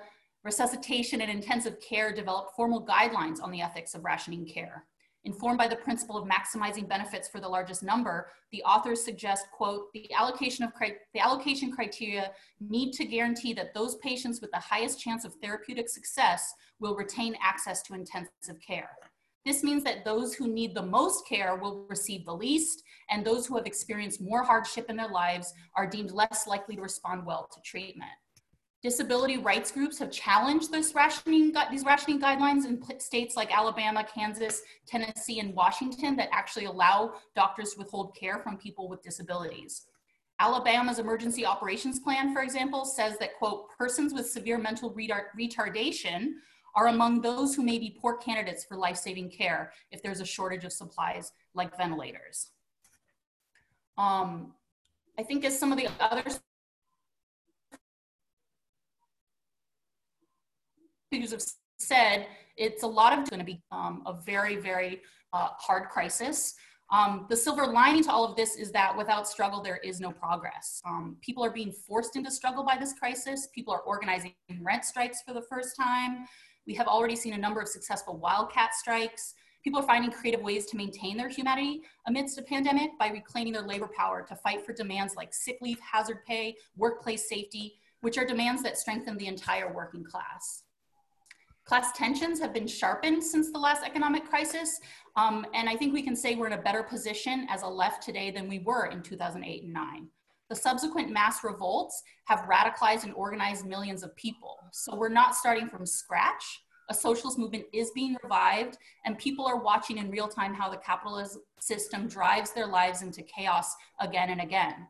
Resuscitation, 0.48 1.20
and 1.20 1.30
Intensive 1.30 1.78
Care 1.82 2.14
developed 2.14 2.56
formal 2.56 2.86
guidelines 2.86 3.44
on 3.44 3.52
the 3.52 3.60
ethics 3.60 3.94
of 3.94 4.06
rationing 4.06 4.46
care. 4.46 4.86
Informed 5.26 5.58
by 5.58 5.68
the 5.68 5.76
principle 5.76 6.16
of 6.16 6.26
maximizing 6.26 6.88
benefits 6.88 7.28
for 7.28 7.42
the 7.42 7.50
largest 7.50 7.84
number, 7.84 8.32
the 8.54 8.64
authors 8.64 9.04
suggest, 9.04 9.48
quote, 9.52 9.92
the 9.94 10.10
allocation, 10.14 10.64
of 10.64 10.72
the 11.14 11.20
allocation 11.20 11.70
criteria 11.70 12.32
need 12.62 12.94
to 12.94 13.04
guarantee 13.04 13.52
that 13.56 13.74
those 13.74 13.96
patients 13.96 14.40
with 14.40 14.50
the 14.52 14.60
highest 14.60 15.02
chance 15.02 15.26
of 15.26 15.36
therapeutic 15.42 15.90
success 15.90 16.54
will 16.80 16.96
retain 16.96 17.36
access 17.44 17.82
to 17.82 17.94
intensive 17.94 18.58
care. 18.66 18.92
This 19.46 19.66
means 19.66 19.84
that 19.84 20.06
those 20.06 20.34
who 20.34 20.48
need 20.48 20.74
the 20.74 20.82
most 20.82 21.28
care 21.28 21.58
will 21.58 21.86
receive 21.90 22.24
the 22.24 22.34
least, 22.34 22.84
and 23.10 23.26
those 23.26 23.46
who 23.46 23.58
have 23.58 23.66
experienced 23.66 24.22
more 24.22 24.44
hardship 24.44 24.90
in 24.90 24.96
their 24.96 25.10
lives 25.10 25.54
are 25.76 25.90
deemed 25.90 26.12
less 26.12 26.48
likely 26.48 26.78
to 26.78 26.82
respond 26.82 27.26
well 27.26 27.50
to 27.54 27.60
treatment. 27.66 28.12
Disability 28.88 29.38
rights 29.38 29.70
groups 29.70 30.00
have 30.00 30.12
challenged 30.12 30.72
this 30.72 30.96
rationing, 30.96 31.54
these 31.70 31.84
rationing 31.84 32.22
guidelines 32.22 32.64
in 32.64 32.82
states 33.02 33.36
like 33.36 33.54
Alabama, 33.54 34.02
Kansas, 34.02 34.62
Tennessee, 34.88 35.42
and 35.42 35.54
Washington 35.54 36.16
that 36.16 36.30
actually 36.32 36.64
allow 36.64 37.16
doctors 37.36 37.74
to 37.74 37.80
withhold 37.80 38.16
care 38.16 38.40
from 38.40 38.56
people 38.56 38.88
with 38.88 39.04
disabilities. 39.04 39.88
Alabama's 40.40 41.00
emergency 41.00 41.46
operations 41.46 42.00
plan, 42.00 42.34
for 42.34 42.42
example, 42.42 42.86
says 42.86 43.18
that, 43.18 43.38
quote, 43.38 43.70
persons 43.78 44.14
with 44.14 44.30
severe 44.30 44.58
mental 44.58 44.94
retardation 44.94 46.36
are 46.74 46.88
among 46.88 47.20
those 47.20 47.54
who 47.54 47.64
may 47.64 47.78
be 47.78 47.98
poor 48.02 48.16
candidates 48.16 48.64
for 48.64 48.78
life-saving 48.78 49.30
care 49.30 49.74
if 49.92 50.02
there's 50.02 50.22
a 50.22 50.26
shortage 50.26 50.64
of 50.64 50.72
supplies 50.72 51.34
like 51.54 51.76
ventilators. 51.76 52.52
Um, 53.98 54.54
I 55.20 55.24
think 55.24 55.44
as 55.44 55.60
some 55.60 55.74
of 55.74 55.78
the 55.78 55.90
other 56.00 56.24
speakers 61.08 61.32
have 61.32 61.44
said, 61.78 62.28
it's 62.58 62.84
a 62.84 62.88
lot 62.88 63.18
of 63.18 63.30
going 63.30 63.40
to 63.40 63.46
be 63.46 63.62
um, 63.72 64.04
a 64.06 64.14
very, 64.14 64.58
very 64.58 65.02
uh, 65.34 65.50
hard 65.58 65.90
crisis. 65.90 66.56
Um, 66.92 67.26
the 67.30 67.36
silver 67.36 67.68
lining 67.68 68.04
to 68.04 68.12
all 68.12 68.26
of 68.26 68.36
this 68.36 68.56
is 68.56 68.72
that 68.72 68.96
without 68.98 69.28
struggle, 69.28 69.62
there 69.62 69.78
is 69.78 70.00
no 70.00 70.12
progress. 70.12 70.82
Um, 70.86 71.18
people 71.22 71.44
are 71.44 71.52
being 71.52 71.72
forced 71.72 72.16
into 72.16 72.32
struggle 72.32 72.64
by 72.64 72.78
this 72.78 72.94
crisis. 72.94 73.48
People 73.54 73.74
are 73.74 73.82
organizing 73.82 74.34
rent 74.62 74.86
strikes 74.86 75.22
for 75.26 75.34
the 75.34 75.42
first 75.42 75.76
time. 75.76 76.26
We 76.66 76.74
have 76.76 76.88
already 76.88 77.16
seen 77.16 77.34
a 77.34 77.38
number 77.38 77.62
of 77.62 77.68
successful 77.68 78.18
wildcat 78.18 78.74
strikes. 78.74 79.34
People 79.64 79.80
are 79.80 79.88
finding 79.88 80.12
creative 80.12 80.42
ways 80.42 80.66
to 80.68 80.78
maintain 80.78 81.18
their 81.18 81.30
humanity 81.30 81.82
amidst 82.08 82.38
a 82.38 82.42
pandemic 82.42 82.92
by 82.98 83.10
reclaiming 83.10 83.54
their 83.54 83.64
labor 83.64 83.90
power 83.96 84.26
to 84.28 84.36
fight 84.36 84.66
for 84.66 84.74
demands 84.74 85.16
like 85.16 85.34
sick 85.34 85.58
leave, 85.62 85.80
hazard 85.80 86.24
pay, 86.26 86.56
workplace 86.76 87.28
safety, 87.28 87.76
which 88.02 88.18
are 88.18 88.26
demands 88.26 88.64
that 88.64 88.78
strengthen 88.78 89.18
the 89.18 89.28
entire 89.28 89.74
working 89.74 90.04
class. 90.04 90.64
Class 91.68 91.92
tensions 91.92 92.40
have 92.40 92.54
been 92.54 92.66
sharpened 92.66 93.22
since 93.22 93.52
the 93.52 93.60
last 93.60 93.84
economic 93.84 94.24
crisis, 94.24 94.80
um, 95.18 95.46
and 95.54 95.68
I 95.68 95.76
think 95.76 95.94
we 95.94 96.02
can 96.02 96.16
say 96.16 96.34
we're 96.34 96.48
in 96.48 96.54
a 96.54 96.62
better 96.62 96.82
position 96.82 97.46
as 97.50 97.64
a 97.64 97.68
left 97.68 98.02
today 98.02 98.32
than 98.32 98.48
we 98.48 98.60
were 98.60 98.86
in 98.86 99.02
2008 99.02 99.64
and 99.64 99.74
9. 99.74 100.08
The 100.48 100.56
subsequent 100.56 101.12
mass 101.12 101.44
revolts 101.44 102.04
have 102.24 102.48
radicalized 102.50 103.04
and 103.04 103.14
organized 103.16 103.66
millions 103.66 104.02
of 104.02 104.16
people. 104.16 104.60
So 104.72 104.96
we're 104.96 105.10
not 105.10 105.36
starting 105.36 105.68
from 105.68 105.86
scratch. 105.86 106.62
A 106.88 106.94
socialist 106.94 107.38
movement 107.38 107.66
is 107.74 107.92
being 107.92 108.16
revived, 108.24 108.78
and 109.04 109.18
people 109.18 109.46
are 109.46 109.62
watching 109.62 109.98
in 109.98 110.10
real 110.10 110.30
time 110.30 110.54
how 110.54 110.70
the 110.70 110.78
capitalist 110.78 111.38
system 111.60 112.08
drives 112.08 112.54
their 112.54 112.68
lives 112.68 113.02
into 113.02 113.24
chaos 113.24 113.76
again 114.00 114.30
and 114.30 114.40
again. 114.40 114.88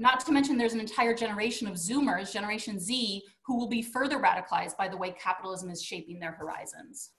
Not 0.00 0.18
to 0.20 0.32
mention 0.32 0.56
there's 0.56 0.72
an 0.72 0.80
entire 0.80 1.14
generation 1.14 1.68
of 1.68 1.74
Zoomers, 1.74 2.32
Generation 2.32 2.80
Z, 2.80 3.22
who 3.50 3.56
will 3.56 3.66
be 3.66 3.82
further 3.82 4.20
radicalized 4.20 4.76
by 4.76 4.86
the 4.86 4.96
way 4.96 5.10
capitalism 5.10 5.70
is 5.70 5.82
shaping 5.82 6.20
their 6.20 6.30
horizons. 6.30 7.10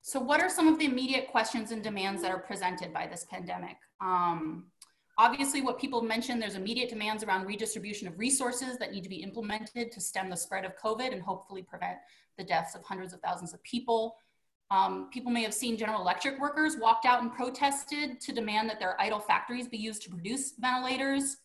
So 0.00 0.20
what 0.20 0.40
are 0.40 0.48
some 0.48 0.68
of 0.68 0.78
the 0.78 0.84
immediate 0.84 1.26
questions 1.26 1.72
and 1.72 1.82
demands 1.82 2.22
that 2.22 2.30
are 2.30 2.38
presented 2.38 2.92
by 2.92 3.08
this 3.08 3.26
pandemic? 3.28 3.76
Um, 4.00 4.66
obviously, 5.18 5.60
what 5.60 5.80
people 5.80 6.02
mentioned, 6.02 6.40
there's 6.40 6.54
immediate 6.54 6.88
demands 6.88 7.24
around 7.24 7.46
redistribution 7.46 8.06
of 8.06 8.16
resources 8.16 8.78
that 8.78 8.92
need 8.92 9.02
to 9.02 9.08
be 9.08 9.24
implemented 9.24 9.90
to 9.90 10.00
stem 10.00 10.30
the 10.30 10.36
spread 10.36 10.64
of 10.64 10.76
COVID 10.76 11.12
and 11.12 11.20
hopefully 11.20 11.64
prevent 11.64 11.98
the 12.38 12.44
deaths 12.44 12.76
of 12.76 12.84
hundreds 12.84 13.12
of 13.12 13.18
thousands 13.18 13.52
of 13.54 13.62
people. 13.64 14.14
Um, 14.70 15.10
people 15.12 15.32
may 15.32 15.42
have 15.42 15.52
seen 15.52 15.76
General 15.76 16.00
Electric 16.00 16.38
workers 16.38 16.76
walked 16.76 17.06
out 17.06 17.22
and 17.22 17.32
protested 17.32 18.20
to 18.20 18.32
demand 18.32 18.70
that 18.70 18.78
their 18.78 19.00
idle 19.00 19.18
factories 19.18 19.66
be 19.66 19.78
used 19.78 20.02
to 20.02 20.10
produce 20.10 20.52
ventilators. 20.60 21.38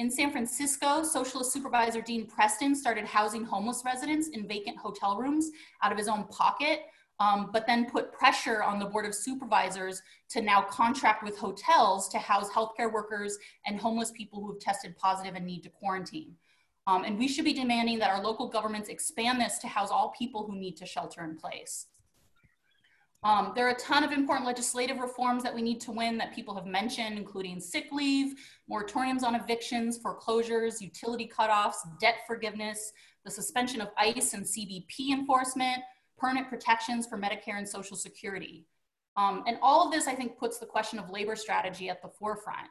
In 0.00 0.10
San 0.10 0.30
Francisco, 0.30 1.02
Socialist 1.02 1.52
Supervisor 1.52 2.00
Dean 2.00 2.24
Preston 2.26 2.74
started 2.74 3.04
housing 3.04 3.44
homeless 3.44 3.82
residents 3.84 4.28
in 4.28 4.48
vacant 4.48 4.78
hotel 4.78 5.18
rooms 5.18 5.50
out 5.82 5.92
of 5.92 5.98
his 5.98 6.08
own 6.08 6.24
pocket, 6.28 6.84
um, 7.18 7.50
but 7.52 7.66
then 7.66 7.84
put 7.84 8.10
pressure 8.10 8.62
on 8.62 8.78
the 8.78 8.86
Board 8.86 9.04
of 9.04 9.14
Supervisors 9.14 10.00
to 10.30 10.40
now 10.40 10.62
contract 10.62 11.22
with 11.22 11.36
hotels 11.36 12.08
to 12.08 12.18
house 12.18 12.48
healthcare 12.48 12.90
workers 12.90 13.36
and 13.66 13.78
homeless 13.78 14.10
people 14.12 14.40
who 14.40 14.52
have 14.52 14.58
tested 14.58 14.96
positive 14.96 15.34
and 15.34 15.44
need 15.44 15.62
to 15.64 15.68
quarantine. 15.68 16.34
Um, 16.86 17.04
and 17.04 17.18
we 17.18 17.28
should 17.28 17.44
be 17.44 17.52
demanding 17.52 17.98
that 17.98 18.10
our 18.10 18.24
local 18.24 18.48
governments 18.48 18.88
expand 18.88 19.38
this 19.38 19.58
to 19.58 19.68
house 19.68 19.90
all 19.90 20.14
people 20.16 20.46
who 20.46 20.56
need 20.56 20.78
to 20.78 20.86
shelter 20.86 21.22
in 21.24 21.36
place. 21.36 21.88
Um, 23.22 23.52
there 23.54 23.66
are 23.66 23.70
a 23.70 23.78
ton 23.78 24.02
of 24.02 24.12
important 24.12 24.46
legislative 24.46 24.98
reforms 24.98 25.42
that 25.42 25.54
we 25.54 25.60
need 25.60 25.80
to 25.82 25.92
win 25.92 26.16
that 26.18 26.34
people 26.34 26.54
have 26.54 26.64
mentioned, 26.64 27.18
including 27.18 27.60
sick 27.60 27.88
leave, 27.92 28.34
moratoriums 28.70 29.22
on 29.22 29.34
evictions, 29.34 29.98
foreclosures, 29.98 30.80
utility 30.80 31.30
cutoffs, 31.30 31.76
debt 32.00 32.20
forgiveness, 32.26 32.92
the 33.24 33.30
suspension 33.30 33.82
of 33.82 33.88
ICE 33.98 34.32
and 34.32 34.44
CBP 34.44 35.10
enforcement, 35.12 35.82
permanent 36.16 36.48
protections 36.48 37.06
for 37.06 37.18
Medicare 37.18 37.58
and 37.58 37.68
Social 37.68 37.96
Security. 37.96 38.66
Um, 39.16 39.42
and 39.46 39.58
all 39.60 39.84
of 39.84 39.92
this, 39.92 40.06
I 40.06 40.14
think, 40.14 40.38
puts 40.38 40.58
the 40.58 40.66
question 40.66 40.98
of 40.98 41.10
labor 41.10 41.36
strategy 41.36 41.90
at 41.90 42.00
the 42.00 42.08
forefront. 42.08 42.68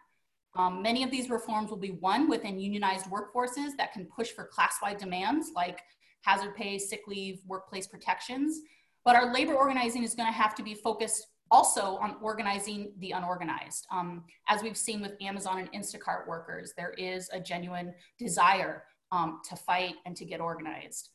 Um, 0.56 0.82
many 0.82 1.04
of 1.04 1.12
these 1.12 1.30
reforms 1.30 1.70
will 1.70 1.78
be 1.78 1.92
won 1.92 2.28
within 2.28 2.60
unionized 2.60 3.06
workforces 3.06 3.78
that 3.78 3.94
can 3.94 4.06
push 4.06 4.30
for 4.30 4.46
class-wide 4.46 4.98
demands 4.98 5.52
like 5.56 5.80
hazard 6.24 6.56
pay, 6.56 6.80
sick 6.80 7.02
leave, 7.08 7.40
workplace 7.46 7.86
protections. 7.86 8.62
But 9.10 9.16
our 9.16 9.34
labor 9.34 9.56
organizing 9.56 10.04
is 10.04 10.14
gonna 10.14 10.32
have 10.32 10.54
to 10.54 10.62
be 10.62 10.76
focused 10.76 11.26
also 11.50 11.98
on 11.98 12.18
organizing 12.22 12.92
the 13.00 13.10
unorganized. 13.10 13.88
Um, 13.92 14.24
as 14.48 14.62
we've 14.62 14.78
seen 14.78 15.02
with 15.02 15.14
Amazon 15.20 15.58
and 15.58 15.72
Instacart 15.74 16.28
workers, 16.28 16.74
there 16.78 16.92
is 16.92 17.28
a 17.34 17.40
genuine 17.40 17.96
desire 18.20 18.84
um, 19.12 19.42
to 19.50 19.56
fight 19.56 19.96
and 20.06 20.16
to 20.16 20.26
get 20.26 20.40
organized. 20.40 21.10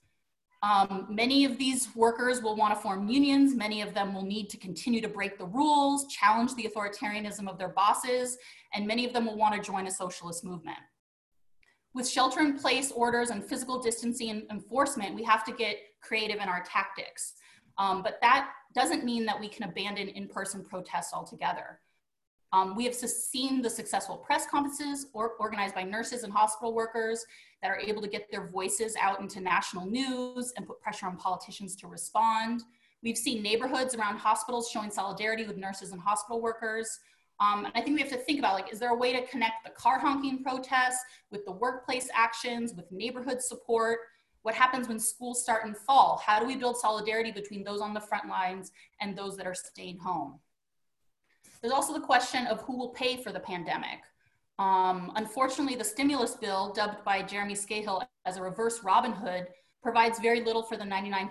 Um, 0.65 1.07
many 1.09 1.45
of 1.45 1.57
these 1.57 1.95
workers 1.95 2.43
will 2.43 2.57
want 2.57 2.75
to 2.75 2.81
form 2.81 3.09
unions. 3.09 3.55
Many 3.55 3.81
of 3.81 3.95
them 3.95 4.13
will 4.13 4.25
need 4.25 4.51
to 4.51 4.57
continue 4.57 5.01
to 5.01 5.09
break 5.09 5.39
the 5.39 5.47
rules, 5.47 6.09
challenge 6.09 6.53
the 6.57 6.65
authoritarianism 6.65 7.49
of 7.49 7.59
their 7.59 7.69
bosses, 7.69 8.37
and 8.73 8.89
many 8.89 9.07
of 9.07 9.13
them 9.13 9.25
will 9.25 9.37
want 9.37 9.55
to 9.55 9.61
join 9.61 9.87
a 9.87 9.91
socialist 9.93 10.43
movement. 10.43 10.79
With 11.95 12.09
shelter 12.09 12.41
in 12.41 12.59
place 12.59 12.91
orders 12.91 13.31
and 13.31 13.45
physical 13.45 13.81
distancing 13.81 14.49
enforcement, 14.51 15.15
we 15.15 15.23
have 15.23 15.45
to 15.45 15.53
get 15.53 15.77
creative 16.03 16.43
in 16.43 16.49
our 16.49 16.65
tactics. 16.65 17.35
Um, 17.79 18.03
but 18.03 18.19
that 18.23 18.51
doesn't 18.75 19.05
mean 19.05 19.25
that 19.27 19.39
we 19.39 19.49
can 19.49 19.69
abandon 19.69 20.09
in-person 20.09 20.65
protests 20.65 21.13
altogether. 21.13 21.81
Um, 22.53 22.77
we 22.77 22.85
have 22.85 22.95
seen 22.95 23.63
the 23.63 23.71
successful 23.71 24.17
press 24.17 24.47
conferences 24.47 25.09
or, 25.13 25.33
organized 25.41 25.75
by 25.75 25.83
nurses 25.83 26.23
and 26.23 26.33
hospital 26.33 26.73
workers 26.73 27.25
that 27.63 27.69
are 27.69 27.81
able 27.81 28.01
to 28.01 28.09
get 28.09 28.31
their 28.31 28.47
voices 28.47 28.95
out 29.01 29.21
into 29.21 29.41
national 29.41 29.87
news 29.87 30.53
and 30.57 30.65
put 30.65 30.81
pressure 30.81 31.07
on 31.07 31.17
politicians 31.17 31.75
to 31.77 31.89
respond. 31.89 32.63
We've 33.03 33.19
seen 33.19 33.43
neighborhoods 33.43 33.97
around 33.97 34.19
hospitals 34.19 34.71
showing 34.71 34.91
solidarity 34.91 35.45
with 35.45 35.57
nurses 35.57 35.91
and 35.91 36.01
hospital 36.01 36.41
workers. 36.41 37.01
Um, 37.41 37.65
and 37.65 37.73
I 37.75 37.81
think 37.81 37.97
we 37.97 38.03
have 38.03 38.13
to 38.13 38.19
think 38.19 38.39
about 38.39 38.55
like, 38.55 38.73
is 38.73 38.79
there 38.79 38.91
a 38.91 38.97
way 38.97 39.13
to 39.13 39.27
connect 39.27 39.65
the 39.65 39.71
car 39.71 39.99
honking 39.99 40.45
protests 40.45 41.05
with 41.33 41.45
the 41.45 41.53
workplace 41.53 42.09
actions, 42.15 42.73
with 42.75 42.91
neighborhood 42.93 43.43
support? 43.43 43.99
What 44.45 44.55
happens 44.55 44.89
when 44.89 45.01
schools 45.01 45.43
start 45.43 45.65
in 45.65 45.75
fall? 45.75 46.21
How 46.25 46.39
do 46.39 46.45
we 46.45 46.55
build 46.55 46.77
solidarity 46.77 47.33
between 47.33 47.65
those 47.65 47.81
on 47.81 47.95
the 47.95 48.01
front 48.01 48.29
lines 48.29 48.73
and 49.01 49.17
those 49.17 49.39
that 49.39 49.47
are 49.47 49.55
staying 49.55 49.99
home? 49.99 50.39
There's 51.63 51.73
also 51.73 51.95
the 51.95 52.01
question 52.01 52.47
of 52.49 52.61
who 52.61 52.77
will 52.77 52.91
pay 52.91 53.17
for 53.23 53.33
the 53.33 53.41
pandemic. 53.41 54.01
Um, 54.59 55.13
unfortunately, 55.17 55.77
the 55.77 55.85
stimulus 55.85 56.35
bill, 56.35 56.75
dubbed 56.75 57.03
by 57.07 57.23
Jeremy 57.23 57.55
Scahill 57.55 58.03
as 58.27 58.37
a 58.37 58.43
reverse 58.43 58.85
Robin 58.85 59.13
Hood, 59.13 59.47
provides 59.83 60.19
very 60.19 60.45
little 60.45 60.63
for 60.63 60.77
the 60.77 60.85
99% 60.85 61.31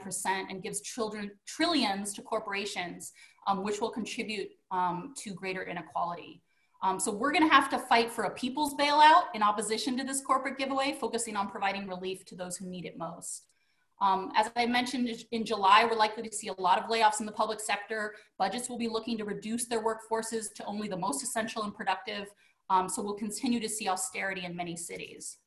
and 0.49 0.63
gives 0.63 0.81
children 0.81 1.29
trillions 1.45 2.15
to 2.15 2.23
corporations, 2.23 3.11
um, 3.45 3.63
which 3.63 3.79
will 3.79 3.91
contribute 3.91 4.47
um, 4.71 5.13
to 5.19 5.35
greater 5.35 5.61
inequality. 5.61 6.41
Um, 6.83 6.99
so 6.99 7.11
we're 7.11 7.31
going 7.31 7.47
to 7.47 7.53
have 7.53 7.69
to 7.69 7.79
fight 7.79 8.11
for 8.11 8.25
a 8.25 8.29
people's 8.29 8.75
bailout 8.75 9.23
in 9.33 9.41
opposition 9.41 9.97
to 9.97 10.03
this 10.03 10.21
corporate 10.21 10.57
giveaway, 10.57 10.97
focusing 10.99 11.37
on 11.37 11.49
providing 11.49 11.87
relief 11.87 12.25
to 12.25 12.35
those 12.35 12.57
who 12.57 12.67
need 12.67 12.85
it 12.85 12.97
most. 12.97 13.45
Um, 14.01 14.33
as 14.35 14.51
I 14.57 14.65
mentioned 14.65 15.09
in 15.31 15.45
July, 15.45 15.85
we're 15.89 15.95
likely 15.95 16.27
to 16.27 16.35
see 16.35 16.49
a 16.49 16.61
lot 16.61 16.77
of 16.77 16.89
layoffs 16.89 17.21
in 17.21 17.25
the 17.25 17.31
public 17.31 17.61
sector. 17.61 18.15
Budgets 18.37 18.67
will 18.67 18.77
be 18.77 18.89
looking 18.89 19.17
to 19.17 19.23
reduce 19.23 19.65
their 19.65 19.81
workforces 19.81 20.53
to 20.55 20.65
only 20.65 20.89
the 20.89 20.97
most 20.97 21.23
essential 21.23 21.63
and 21.63 21.73
productive. 21.73 22.27
Um, 22.69 22.89
so 22.89 23.01
we'll 23.01 23.13
continue 23.13 23.61
to 23.61 23.69
see 23.69 23.87
austerity 23.87 24.43
in 24.43 24.53
many 24.53 24.75
cities. 24.75 25.37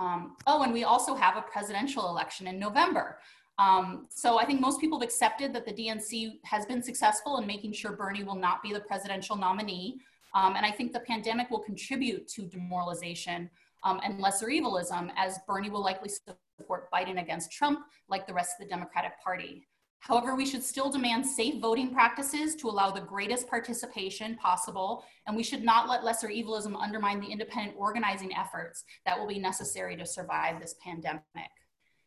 Um, 0.00 0.36
oh, 0.48 0.62
and 0.62 0.72
we 0.72 0.82
also 0.82 1.14
have 1.14 1.36
a 1.36 1.42
presidential 1.42 2.08
election 2.08 2.48
in 2.48 2.58
November. 2.58 3.20
Um, 3.58 4.06
so 4.10 4.38
I 4.38 4.44
think 4.44 4.60
most 4.60 4.80
people 4.80 4.98
have 4.98 5.06
accepted 5.06 5.52
that 5.52 5.66
the 5.66 5.72
DNC 5.72 6.38
has 6.44 6.66
been 6.66 6.82
successful 6.82 7.38
in 7.38 7.46
making 7.46 7.74
sure 7.74 7.92
Bernie 7.92 8.24
will 8.24 8.36
not 8.36 8.62
be 8.62 8.72
the 8.72 8.80
presidential 8.80 9.36
nominee. 9.36 10.00
Um, 10.34 10.56
and 10.56 10.64
I 10.64 10.70
think 10.70 10.92
the 10.92 11.00
pandemic 11.00 11.50
will 11.50 11.60
contribute 11.60 12.28
to 12.28 12.42
demoralization 12.42 13.50
um, 13.84 14.00
and 14.04 14.20
lesser 14.20 14.50
evilism 14.50 15.10
as 15.16 15.38
Bernie 15.46 15.70
will 15.70 15.82
likely 15.82 16.10
support 16.10 16.90
Biden 16.92 17.20
against 17.20 17.52
Trump, 17.52 17.80
like 18.08 18.26
the 18.26 18.34
rest 18.34 18.54
of 18.58 18.66
the 18.66 18.70
Democratic 18.70 19.12
Party. 19.22 19.66
However, 20.00 20.36
we 20.36 20.46
should 20.46 20.62
still 20.62 20.90
demand 20.90 21.26
safe 21.26 21.60
voting 21.60 21.92
practices 21.92 22.54
to 22.56 22.68
allow 22.68 22.90
the 22.90 23.00
greatest 23.00 23.48
participation 23.48 24.36
possible, 24.36 25.04
and 25.26 25.36
we 25.36 25.42
should 25.42 25.64
not 25.64 25.88
let 25.88 26.04
lesser 26.04 26.30
evilism 26.30 26.76
undermine 26.76 27.20
the 27.20 27.26
independent 27.26 27.74
organizing 27.76 28.32
efforts 28.36 28.84
that 29.04 29.18
will 29.18 29.26
be 29.26 29.40
necessary 29.40 29.96
to 29.96 30.06
survive 30.06 30.60
this 30.60 30.76
pandemic. 30.82 31.22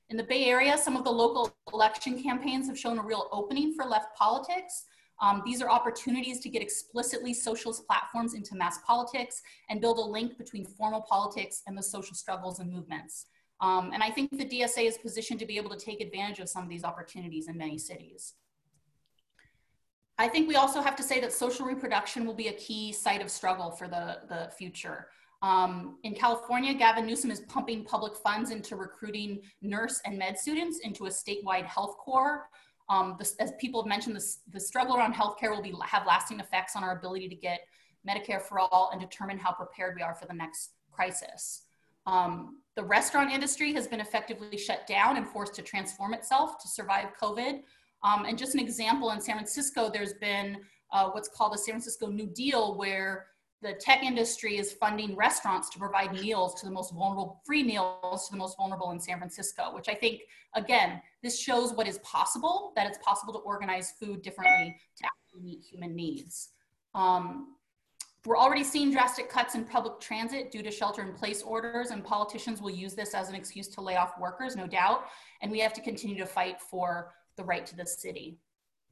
In 0.10 0.18
the 0.18 0.24
Bay 0.24 0.46
Area, 0.46 0.78
some 0.78 0.96
of 0.96 1.04
the 1.04 1.12
local 1.12 1.54
election 1.74 2.22
campaigns 2.22 2.68
have 2.68 2.80
shown 2.80 2.98
a 2.98 3.04
real 3.04 3.28
opening 3.32 3.74
for 3.74 3.86
left 3.86 4.16
politics. 4.18 4.86
Um, 5.22 5.44
these 5.46 5.62
are 5.62 5.70
opportunities 5.70 6.40
to 6.40 6.50
get 6.50 6.62
explicitly 6.62 7.34
socialist 7.34 7.86
platforms 7.86 8.34
into 8.34 8.56
mass 8.56 8.80
politics 8.86 9.42
and 9.70 9.80
build 9.80 10.00
a 10.00 10.02
link 10.02 10.38
between 10.38 10.66
formal 10.66 11.02
politics 11.02 11.62
and 11.68 11.78
the 11.78 11.84
social 11.84 12.16
struggles 12.16 12.60
and 12.60 12.72
movements. 12.72 13.28
Um, 13.62 13.92
and 13.94 14.02
I 14.02 14.10
think 14.10 14.32
the 14.32 14.46
DSA 14.46 14.88
is 14.88 14.98
positioned 14.98 15.40
to 15.40 15.46
be 15.46 15.58
able 15.58 15.70
to 15.70 15.78
take 15.78 16.02
advantage 16.02 16.40
of 16.40 16.50
some 16.50 16.64
of 16.64 16.70
these 16.70 16.84
opportunities 16.84 17.48
in 17.48 17.58
many 17.58 17.78
cities. 17.78 18.34
I 20.18 20.28
think 20.28 20.48
we 20.48 20.56
also 20.56 20.82
have 20.82 20.96
to 20.98 21.04
say 21.04 21.20
that 21.22 21.32
social 21.32 21.66
reproduction 21.66 22.26
will 22.26 22.34
be 22.34 22.48
a 22.48 22.54
key 22.54 22.92
site 22.92 23.22
of 23.22 23.30
struggle 23.30 23.72
for 23.72 23.88
the, 23.88 24.20
the 24.28 24.52
future. 24.58 25.08
Um, 25.44 25.98
in 26.04 26.14
California, 26.14 26.74
Gavin 26.74 27.08
Newsom 27.08 27.32
is 27.32 27.42
pumping 27.42 27.84
public 27.84 28.16
funds 28.16 28.52
into 28.52 28.76
recruiting 28.76 29.42
nurse 29.62 30.00
and 30.06 30.18
med 30.18 30.38
students 30.38 30.80
into 30.80 31.06
a 31.06 31.10
statewide 31.10 31.66
health 31.66 31.98
corps. 31.98 32.48
Um, 32.92 33.18
as 33.40 33.54
people 33.58 33.82
have 33.82 33.88
mentioned, 33.88 34.20
the 34.52 34.60
struggle 34.60 34.98
around 34.98 35.14
healthcare 35.14 35.50
will 35.50 35.62
be, 35.62 35.74
have 35.86 36.06
lasting 36.06 36.42
effects 36.42 36.76
on 36.76 36.84
our 36.84 36.98
ability 36.98 37.30
to 37.30 37.36
get 37.36 37.62
Medicare 38.08 38.42
for 38.42 38.60
all 38.60 38.90
and 38.92 39.00
determine 39.00 39.38
how 39.38 39.54
prepared 39.54 39.96
we 39.96 40.02
are 40.02 40.14
for 40.14 40.26
the 40.26 40.34
next 40.34 40.72
crisis. 40.92 41.64
Um, 42.06 42.58
the 42.76 42.84
restaurant 42.84 43.32
industry 43.32 43.72
has 43.74 43.88
been 43.88 44.02
effectively 44.02 44.58
shut 44.58 44.86
down 44.88 45.16
and 45.16 45.26
forced 45.26 45.56
to 45.56 45.62
transform 45.62 46.14
itself 46.14 46.62
to 46.62 46.68
survive 46.68 47.14
COVID. 47.22 47.62
Um, 48.04 48.26
and 48.26 48.38
just 48.38 48.56
an 48.56 48.60
example, 48.60 49.12
in 49.12 49.22
San 49.22 49.36
Francisco, 49.36 49.90
there's 49.90 50.16
been 50.16 50.58
uh, 50.92 51.12
what's 51.12 51.30
called 51.30 51.54
the 51.54 51.58
San 51.58 51.76
Francisco 51.76 52.08
New 52.08 52.28
Deal, 52.28 52.76
where 52.76 53.28
the 53.62 53.74
tech 53.74 54.04
industry 54.04 54.58
is 54.58 54.74
funding 54.74 55.16
restaurants 55.16 55.70
to 55.70 55.78
provide 55.78 56.14
meals 56.14 56.60
to 56.60 56.66
the 56.66 56.72
most 56.72 56.94
vulnerable, 56.94 57.42
free 57.46 57.64
meals 57.64 58.28
to 58.28 58.32
the 58.32 58.38
most 58.38 58.58
vulnerable 58.58 58.92
in 58.92 59.00
San 59.00 59.20
Francisco, 59.20 59.74
which 59.74 59.88
I 59.88 59.94
think, 59.94 60.22
again, 60.56 61.02
this 61.22 61.40
shows 61.40 61.74
what 61.74 61.88
is 61.88 62.00
possible, 62.00 62.74
that 62.76 62.88
it's 62.88 62.98
possible 63.04 63.34
to 63.34 63.40
organize 63.40 63.94
food 64.00 64.24
differently 64.24 64.76
to 64.98 65.06
actually 65.06 65.42
meet 65.42 65.62
human 65.62 65.96
needs. 65.96 66.50
Um, 66.96 67.56
we're 68.26 68.38
already 68.38 68.64
seeing 68.64 68.92
drastic 68.92 69.30
cuts 69.30 69.56
in 69.56 69.66
public 69.66 70.00
transit 70.00 70.52
due 70.52 70.62
to 70.62 70.72
shelter 70.72 71.02
in 71.02 71.14
place 71.14 71.42
orders, 71.42 71.90
and 71.92 72.04
politicians 72.04 72.62
will 72.62 72.70
use 72.70 72.94
this 72.94 73.14
as 73.14 73.30
an 73.30 73.36
excuse 73.36 73.68
to 73.70 73.82
lay 73.82 73.96
off 73.96 74.20
workers, 74.20 74.56
no 74.56 74.68
doubt. 74.68 75.06
And 75.42 75.52
we 75.52 75.60
have 75.60 75.74
to 75.74 75.82
continue 75.82 76.18
to 76.18 76.26
fight 76.26 76.62
for 76.62 77.14
the 77.36 77.44
right 77.44 77.66
to 77.66 77.76
the 77.76 77.86
city. 77.86 78.38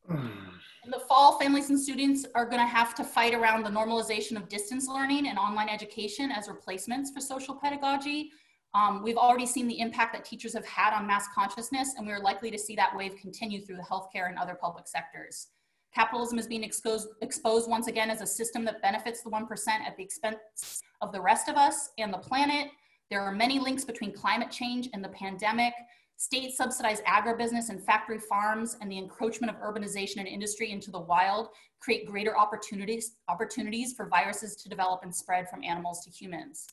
In 0.85 0.91
the 0.91 0.99
fall, 1.07 1.37
families 1.37 1.69
and 1.69 1.79
students 1.79 2.25
are 2.35 2.45
going 2.45 2.61
to 2.61 2.65
have 2.65 2.95
to 2.95 3.03
fight 3.03 3.33
around 3.33 3.63
the 3.63 3.69
normalization 3.69 4.37
of 4.37 4.47
distance 4.47 4.87
learning 4.87 5.27
and 5.27 5.37
online 5.37 5.69
education 5.69 6.31
as 6.31 6.47
replacements 6.47 7.11
for 7.11 7.19
social 7.19 7.53
pedagogy. 7.53 8.31
Um, 8.73 9.03
we've 9.03 9.17
already 9.17 9.45
seen 9.45 9.67
the 9.67 9.79
impact 9.79 10.13
that 10.13 10.23
teachers 10.23 10.53
have 10.53 10.65
had 10.65 10.93
on 10.93 11.05
mass 11.05 11.27
consciousness, 11.35 11.95
and 11.97 12.07
we're 12.07 12.19
likely 12.19 12.49
to 12.51 12.57
see 12.57 12.75
that 12.75 12.95
wave 12.95 13.15
continue 13.17 13.61
through 13.61 13.77
the 13.77 13.83
healthcare 13.83 14.29
and 14.29 14.37
other 14.37 14.55
public 14.55 14.87
sectors. 14.87 15.47
Capitalism 15.93 16.37
is 16.37 16.47
being 16.47 16.63
exposed, 16.63 17.07
exposed 17.21 17.69
once 17.69 17.87
again 17.87 18.11
as 18.11 18.21
a 18.21 18.27
system 18.27 18.63
that 18.65 18.81
benefits 18.81 19.23
the 19.23 19.29
1% 19.29 19.67
at 19.67 19.97
the 19.97 20.03
expense 20.03 20.81
of 21.01 21.11
the 21.11 21.19
rest 21.19 21.49
of 21.49 21.55
us 21.55 21.89
and 21.97 22.13
the 22.13 22.17
planet. 22.17 22.69
There 23.09 23.21
are 23.21 23.31
many 23.31 23.59
links 23.59 23.83
between 23.83 24.13
climate 24.13 24.51
change 24.51 24.87
and 24.93 25.03
the 25.03 25.09
pandemic. 25.09 25.73
State 26.19 26.53
subsidized 26.53 27.01
agribusiness 27.05 27.69
and 27.69 27.81
factory 27.81 28.19
farms 28.19 28.75
and 28.81 28.91
the 28.91 28.97
encroachment 28.97 29.49
of 29.49 29.61
urbanization 29.61 30.17
and 30.17 30.27
industry 30.27 30.69
into 30.69 30.91
the 30.91 30.99
wild 30.99 31.47
create 31.79 32.05
greater 32.05 32.37
opportunities, 32.37 33.15
opportunities 33.29 33.93
for 33.93 34.05
viruses 34.09 34.57
to 34.57 34.67
develop 34.67 35.01
and 35.03 35.15
spread 35.15 35.49
from 35.49 35.63
animals 35.63 36.03
to 36.03 36.09
humans. 36.09 36.67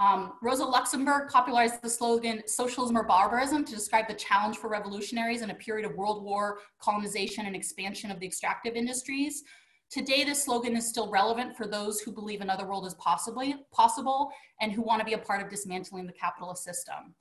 Um, 0.00 0.32
Rosa 0.42 0.64
Luxemburg 0.64 1.30
popularized 1.30 1.82
the 1.82 1.88
slogan 1.88 2.42
socialism 2.48 2.98
or 2.98 3.04
barbarism 3.04 3.64
to 3.64 3.74
describe 3.76 4.08
the 4.08 4.14
challenge 4.14 4.56
for 4.56 4.68
revolutionaries 4.68 5.42
in 5.42 5.50
a 5.50 5.54
period 5.54 5.88
of 5.88 5.96
world 5.96 6.24
war, 6.24 6.58
colonization, 6.80 7.46
and 7.46 7.54
expansion 7.54 8.10
of 8.10 8.18
the 8.18 8.26
extractive 8.26 8.74
industries. 8.74 9.44
Today, 9.88 10.24
this 10.24 10.42
slogan 10.42 10.76
is 10.76 10.88
still 10.88 11.08
relevant 11.12 11.56
for 11.56 11.68
those 11.68 12.00
who 12.00 12.10
believe 12.10 12.40
another 12.40 12.66
world 12.66 12.86
is 12.86 12.94
possibly 12.94 13.54
possible 13.70 14.32
and 14.60 14.72
who 14.72 14.82
want 14.82 14.98
to 14.98 15.06
be 15.06 15.12
a 15.12 15.18
part 15.18 15.40
of 15.40 15.48
dismantling 15.48 16.08
the 16.08 16.12
capitalist 16.12 16.64
system. 16.64 17.14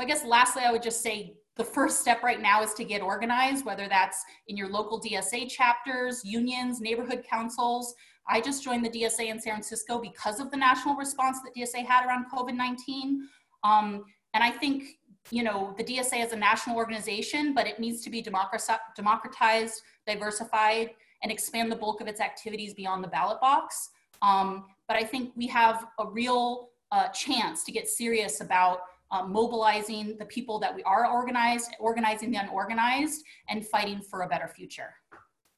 I 0.00 0.04
guess 0.04 0.24
lastly, 0.24 0.62
I 0.64 0.72
would 0.72 0.82
just 0.82 1.02
say 1.02 1.34
the 1.56 1.64
first 1.64 2.00
step 2.00 2.22
right 2.22 2.40
now 2.40 2.62
is 2.62 2.74
to 2.74 2.84
get 2.84 3.02
organized, 3.02 3.64
whether 3.64 3.88
that's 3.88 4.24
in 4.48 4.56
your 4.56 4.68
local 4.68 5.00
DSA 5.00 5.50
chapters, 5.50 6.22
unions, 6.24 6.80
neighborhood 6.80 7.24
councils, 7.28 7.94
I 8.30 8.40
just 8.40 8.62
joined 8.62 8.84
the 8.84 8.90
DSA 8.90 9.26
in 9.26 9.40
San 9.40 9.54
Francisco 9.54 10.00
because 10.00 10.38
of 10.38 10.50
the 10.50 10.56
national 10.56 10.94
response 10.94 11.38
that 11.42 11.54
DSA 11.54 11.84
had 11.84 12.06
around 12.06 12.26
COVID-19. 12.32 13.18
Um, 13.64 14.04
and 14.34 14.44
I 14.44 14.50
think, 14.50 14.84
you 15.30 15.42
know, 15.42 15.74
the 15.76 15.82
DSA 15.82 16.24
is 16.24 16.32
a 16.32 16.36
national 16.36 16.76
organization, 16.76 17.54
but 17.54 17.66
it 17.66 17.80
needs 17.80 18.02
to 18.02 18.10
be 18.10 18.22
democratized, 18.22 19.82
diversified, 20.06 20.90
and 21.22 21.32
expand 21.32 21.72
the 21.72 21.76
bulk 21.76 22.00
of 22.00 22.06
its 22.06 22.20
activities 22.20 22.72
beyond 22.72 23.02
the 23.02 23.08
ballot 23.08 23.40
box. 23.40 23.90
Um, 24.22 24.66
but 24.86 24.96
I 24.96 25.02
think 25.02 25.32
we 25.36 25.48
have 25.48 25.86
a 25.98 26.06
real 26.06 26.68
uh, 26.92 27.08
chance 27.08 27.64
to 27.64 27.72
get 27.72 27.88
serious 27.88 28.40
about 28.40 28.80
um, 29.10 29.32
mobilizing 29.32 30.16
the 30.18 30.24
people 30.26 30.58
that 30.60 30.74
we 30.74 30.82
are 30.84 31.10
organized, 31.10 31.70
organizing 31.78 32.30
the 32.30 32.38
unorganized, 32.38 33.24
and 33.48 33.66
fighting 33.66 34.00
for 34.00 34.22
a 34.22 34.28
better 34.28 34.48
future. 34.48 34.94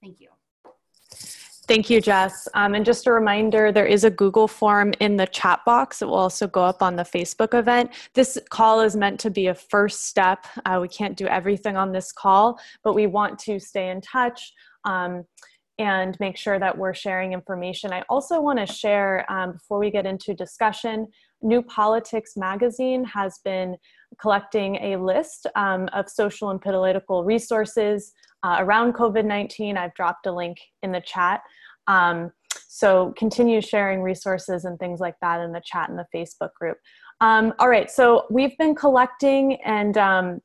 Thank 0.01 0.21
you. 0.21 0.29
Thank 1.69 1.89
you, 1.89 2.01
Jess. 2.01 2.49
Um, 2.55 2.75
and 2.75 2.85
just 2.85 3.07
a 3.07 3.13
reminder, 3.13 3.71
there 3.71 3.87
is 3.87 4.03
a 4.03 4.11
Google 4.11 4.49
form 4.49 4.93
in 4.99 5.17
the 5.17 5.27
chat 5.27 5.61
box. 5.65 6.03
It 6.03 6.07
will 6.07 6.17
also 6.17 6.49
go 6.49 6.63
up 6.65 6.83
on 6.83 6.97
the 6.97 7.05
Facebook 7.05 7.57
event. 7.57 7.93
This 8.15 8.37
call 8.51 8.81
is 8.81 8.97
meant 8.97 9.21
to 9.21 9.31
be 9.31 9.47
a 9.47 9.55
first 9.55 10.07
step. 10.07 10.45
Uh, 10.67 10.81
we 10.83 10.89
can't 10.89 11.17
do 11.17 11.27
everything 11.29 11.77
on 11.77 11.93
this 11.93 12.11
call, 12.11 12.59
but 12.83 12.95
we 12.95 13.07
want 13.07 13.39
to 13.41 13.61
stay 13.61 13.91
in 13.91 14.01
touch. 14.01 14.53
Um, 14.85 15.25
and 15.79 16.17
make 16.21 16.37
sure 16.37 16.59
that 16.59 16.77
we're 16.77 16.95
sharing 16.95 17.33
information. 17.33 17.93
I 17.93 18.03
also 18.09 18.41
want 18.41 18.59
to 18.59 18.67
share, 18.67 19.25
um, 19.33 19.53
before 19.53 19.79
we 19.79 19.91
get 19.91 20.05
into 20.05 20.35
discussion, 20.35 21.07
New 21.43 21.63
Politics 21.63 22.33
magazine 22.37 23.05
has 23.05 23.39
been 23.45 23.77
collecting 24.21 24.77
a 24.77 24.97
list 24.97 25.47
um, 25.57 25.89
of 25.93 26.09
social 26.09 26.51
and 26.51 26.61
political 26.61 27.25
resources 27.25 28.13
uh, 28.43 28.57
around 28.61 28.95
COVID 28.95 29.25
19. 29.25 29.77
I've 29.77 29.95
dropped 29.95 30.27
a 30.27 30.33
link 30.33 30.59
in 30.83 30.93
the 30.93 31.01
chat. 31.01 31.41
Um, 31.87 32.33
so 32.69 33.13
continue 33.17 33.61
sharing 33.61 34.03
resources 34.03 34.65
and 34.65 34.79
things 34.79 35.01
like 35.01 35.17
that 35.21 35.41
in 35.41 35.53
the 35.53 35.63
chat 35.65 35.89
in 35.89 35.97
the 35.97 36.07
Facebook 36.15 36.53
group. 36.59 36.79
Um, 37.21 37.55
all 37.59 37.69
right, 37.69 37.91
so 37.91 38.27
we've 38.31 38.57
been 38.59 38.75
collecting 38.75 39.55
and 39.63 39.97
um, 39.97 40.41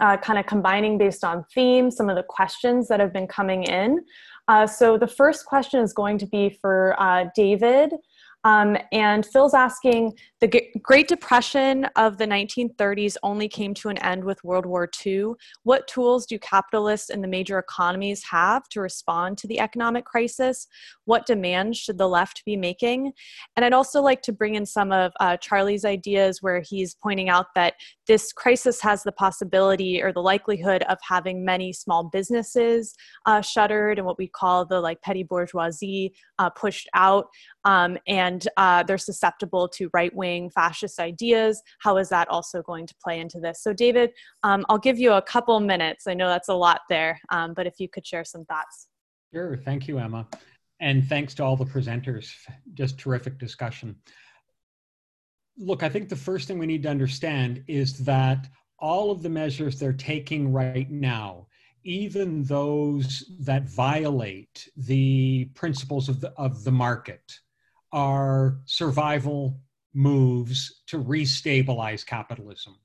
uh, 0.00 0.16
kind 0.16 0.38
of 0.38 0.46
combining 0.46 0.98
based 0.98 1.24
on 1.24 1.44
theme 1.54 1.90
some 1.90 2.08
of 2.08 2.16
the 2.16 2.22
questions 2.22 2.88
that 2.88 3.00
have 3.00 3.12
been 3.12 3.26
coming 3.26 3.64
in. 3.64 4.00
Uh, 4.48 4.66
so 4.66 4.98
the 4.98 5.06
first 5.06 5.46
question 5.46 5.80
is 5.80 5.92
going 5.92 6.18
to 6.18 6.26
be 6.26 6.58
for 6.60 7.00
uh, 7.00 7.26
David. 7.34 7.92
Um, 8.44 8.76
and 8.92 9.26
Phil's 9.26 9.54
asking 9.54 10.14
the 10.40 10.48
G- 10.48 10.72
Great 10.82 11.08
Depression 11.08 11.84
of 11.96 12.16
the 12.16 12.26
1930s 12.26 13.16
only 13.22 13.48
came 13.48 13.74
to 13.74 13.90
an 13.90 13.98
end 13.98 14.24
with 14.24 14.42
World 14.42 14.64
War 14.64 14.88
II. 15.04 15.32
What 15.64 15.86
tools 15.86 16.24
do 16.24 16.38
capitalists 16.38 17.10
in 17.10 17.20
the 17.20 17.28
major 17.28 17.58
economies 17.58 18.24
have 18.30 18.66
to 18.70 18.80
respond 18.80 19.36
to 19.38 19.46
the 19.46 19.60
economic 19.60 20.06
crisis? 20.06 20.66
What 21.04 21.26
demands 21.26 21.76
should 21.78 21.98
the 21.98 22.08
left 22.08 22.42
be 22.46 22.56
making? 22.56 23.12
And 23.56 23.64
I'd 23.64 23.74
also 23.74 24.00
like 24.00 24.22
to 24.22 24.32
bring 24.32 24.54
in 24.54 24.64
some 24.64 24.92
of 24.92 25.12
uh, 25.20 25.36
Charlie's 25.36 25.84
ideas 25.84 26.40
where 26.40 26.60
he's 26.60 26.94
pointing 26.94 27.28
out 27.28 27.46
that 27.54 27.74
this 28.06 28.32
crisis 28.32 28.80
has 28.80 29.02
the 29.02 29.12
possibility 29.12 30.02
or 30.02 30.12
the 30.12 30.22
likelihood 30.22 30.82
of 30.84 30.98
having 31.06 31.44
many 31.44 31.72
small 31.72 32.04
businesses 32.04 32.94
uh, 33.26 33.40
shuttered 33.40 33.98
and 33.98 34.06
what 34.06 34.18
we 34.18 34.26
call 34.26 34.64
the 34.64 34.80
like 34.80 35.00
petty 35.02 35.22
bourgeoisie 35.22 36.14
uh, 36.38 36.48
pushed 36.50 36.88
out. 36.94 37.26
Um, 37.64 37.98
and 38.06 38.29
uh, 38.56 38.82
they're 38.82 38.98
susceptible 38.98 39.68
to 39.68 39.90
right 39.92 40.14
wing 40.14 40.50
fascist 40.50 40.98
ideas. 40.98 41.62
How 41.80 41.96
is 41.96 42.08
that 42.10 42.28
also 42.28 42.62
going 42.62 42.86
to 42.86 42.94
play 43.02 43.20
into 43.20 43.40
this? 43.40 43.62
So, 43.62 43.72
David, 43.72 44.10
um, 44.42 44.64
I'll 44.68 44.78
give 44.78 44.98
you 44.98 45.12
a 45.12 45.22
couple 45.22 45.58
minutes. 45.60 46.06
I 46.06 46.14
know 46.14 46.28
that's 46.28 46.48
a 46.48 46.54
lot 46.54 46.82
there, 46.88 47.20
um, 47.30 47.54
but 47.54 47.66
if 47.66 47.74
you 47.78 47.88
could 47.88 48.06
share 48.06 48.24
some 48.24 48.44
thoughts. 48.44 48.88
Sure. 49.32 49.56
Thank 49.56 49.88
you, 49.88 49.98
Emma. 49.98 50.26
And 50.80 51.06
thanks 51.06 51.34
to 51.34 51.44
all 51.44 51.56
the 51.56 51.64
presenters. 51.64 52.30
Just 52.74 52.98
terrific 52.98 53.38
discussion. 53.38 53.96
Look, 55.58 55.82
I 55.82 55.88
think 55.88 56.08
the 56.08 56.16
first 56.16 56.48
thing 56.48 56.58
we 56.58 56.66
need 56.66 56.82
to 56.84 56.88
understand 56.88 57.62
is 57.68 57.98
that 58.04 58.48
all 58.78 59.10
of 59.10 59.22
the 59.22 59.28
measures 59.28 59.78
they're 59.78 59.92
taking 59.92 60.52
right 60.52 60.90
now 60.90 61.46
even 61.84 62.42
those 62.44 63.32
that 63.40 63.68
violate 63.68 64.68
the 64.76 65.46
principles 65.54 66.08
of 66.08 66.20
the, 66.20 66.30
of 66.36 66.62
the 66.64 66.72
market 66.72 67.32
are 67.92 68.58
survival 68.64 69.58
moves 69.94 70.82
to 70.86 71.02
restabilize 71.02 72.06
capitalism. 72.06 72.76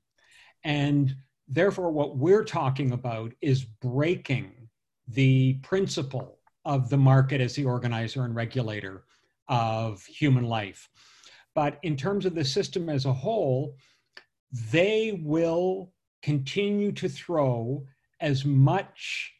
And 0.64 1.14
therefore, 1.48 1.90
what 1.90 2.16
we're 2.16 2.44
talking 2.44 2.92
about 2.92 3.32
is 3.40 3.64
breaking 3.64 4.52
the 5.08 5.54
principle 5.62 6.40
of 6.64 6.90
the 6.90 6.96
market 6.96 7.40
as 7.40 7.54
the 7.54 7.64
organizer 7.64 8.24
and 8.24 8.34
regulator 8.34 9.04
of 9.48 10.04
human 10.04 10.44
life. 10.44 10.88
But 11.54 11.78
in 11.82 11.96
terms 11.96 12.26
of 12.26 12.34
the 12.34 12.44
system 12.44 12.88
as 12.88 13.04
a 13.04 13.12
whole, 13.12 13.76
they 14.72 15.20
will 15.22 15.92
continue 16.22 16.90
to 16.92 17.08
throw 17.08 17.86
as 18.20 18.44
much 18.44 19.32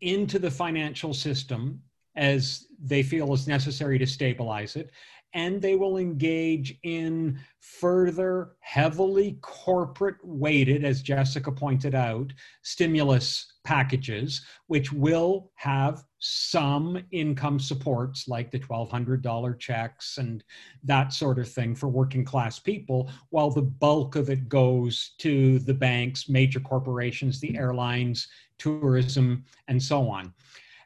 into 0.00 0.38
the 0.38 0.50
financial 0.50 1.14
system 1.14 1.80
as 2.16 2.66
they 2.78 3.02
feel 3.02 3.32
is 3.32 3.46
necessary 3.46 3.98
to 3.98 4.06
stabilize 4.06 4.76
it. 4.76 4.90
And 5.34 5.60
they 5.60 5.76
will 5.76 5.98
engage 5.98 6.78
in 6.82 7.38
further 7.60 8.52
heavily 8.60 9.38
corporate 9.42 10.16
weighted, 10.22 10.82
as 10.82 11.02
Jessica 11.02 11.52
pointed 11.52 11.94
out, 11.94 12.32
stimulus 12.62 13.52
packages, 13.62 14.46
which 14.68 14.92
will 14.92 15.50
have 15.56 16.04
some 16.20 17.04
income 17.10 17.60
supports 17.60 18.28
like 18.28 18.50
the 18.50 18.58
$1,200 18.58 19.58
checks 19.58 20.16
and 20.16 20.42
that 20.84 21.12
sort 21.12 21.38
of 21.38 21.48
thing 21.48 21.74
for 21.74 21.88
working 21.88 22.24
class 22.24 22.58
people, 22.58 23.10
while 23.28 23.50
the 23.50 23.60
bulk 23.60 24.16
of 24.16 24.30
it 24.30 24.48
goes 24.48 25.14
to 25.18 25.58
the 25.60 25.74
banks, 25.74 26.30
major 26.30 26.60
corporations, 26.60 27.40
the 27.40 27.58
airlines, 27.58 28.28
tourism, 28.58 29.44
and 29.68 29.82
so 29.82 30.08
on. 30.08 30.32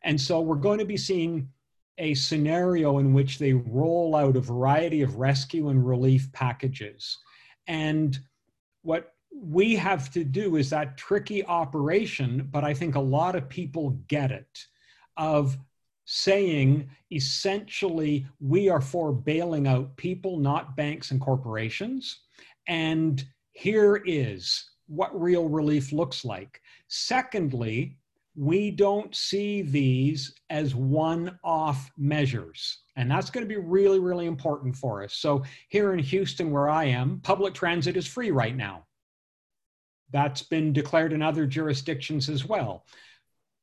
And 0.02 0.20
so 0.20 0.40
we're 0.40 0.56
going 0.56 0.78
to 0.78 0.84
be 0.84 0.96
seeing 0.96 1.48
a 1.98 2.14
scenario 2.14 2.98
in 2.98 3.12
which 3.12 3.38
they 3.38 3.52
roll 3.52 4.16
out 4.16 4.36
a 4.36 4.40
variety 4.40 5.02
of 5.02 5.16
rescue 5.16 5.68
and 5.68 5.86
relief 5.86 6.32
packages. 6.32 7.18
And 7.66 8.18
what 8.82 9.12
we 9.32 9.76
have 9.76 10.10
to 10.12 10.24
do 10.24 10.56
is 10.56 10.70
that 10.70 10.96
tricky 10.96 11.44
operation, 11.44 12.48
but 12.50 12.64
I 12.64 12.74
think 12.74 12.94
a 12.94 13.00
lot 13.00 13.36
of 13.36 13.48
people 13.48 13.90
get 14.08 14.32
it 14.32 14.66
of 15.16 15.58
saying 16.06 16.90
essentially 17.12 18.26
we 18.40 18.68
are 18.68 18.80
for 18.80 19.12
bailing 19.12 19.68
out 19.68 19.96
people, 19.96 20.38
not 20.38 20.74
banks 20.76 21.10
and 21.10 21.20
corporations. 21.20 22.20
And 22.66 23.24
here 23.52 24.02
is 24.06 24.70
what 24.86 25.18
real 25.18 25.48
relief 25.48 25.92
looks 25.92 26.24
like. 26.24 26.60
Secondly, 26.88 27.98
we 28.40 28.70
don't 28.70 29.14
see 29.14 29.60
these 29.60 30.34
as 30.48 30.74
one 30.74 31.38
off 31.44 31.90
measures. 31.98 32.78
And 32.96 33.10
that's 33.10 33.28
going 33.28 33.46
to 33.46 33.54
be 33.54 33.60
really, 33.60 33.98
really 33.98 34.24
important 34.24 34.74
for 34.74 35.04
us. 35.04 35.12
So, 35.12 35.44
here 35.68 35.92
in 35.92 35.98
Houston, 35.98 36.50
where 36.50 36.70
I 36.70 36.84
am, 36.84 37.20
public 37.22 37.52
transit 37.52 37.98
is 37.98 38.06
free 38.06 38.30
right 38.30 38.56
now. 38.56 38.86
That's 40.10 40.40
been 40.40 40.72
declared 40.72 41.12
in 41.12 41.20
other 41.20 41.46
jurisdictions 41.46 42.30
as 42.30 42.46
well. 42.46 42.86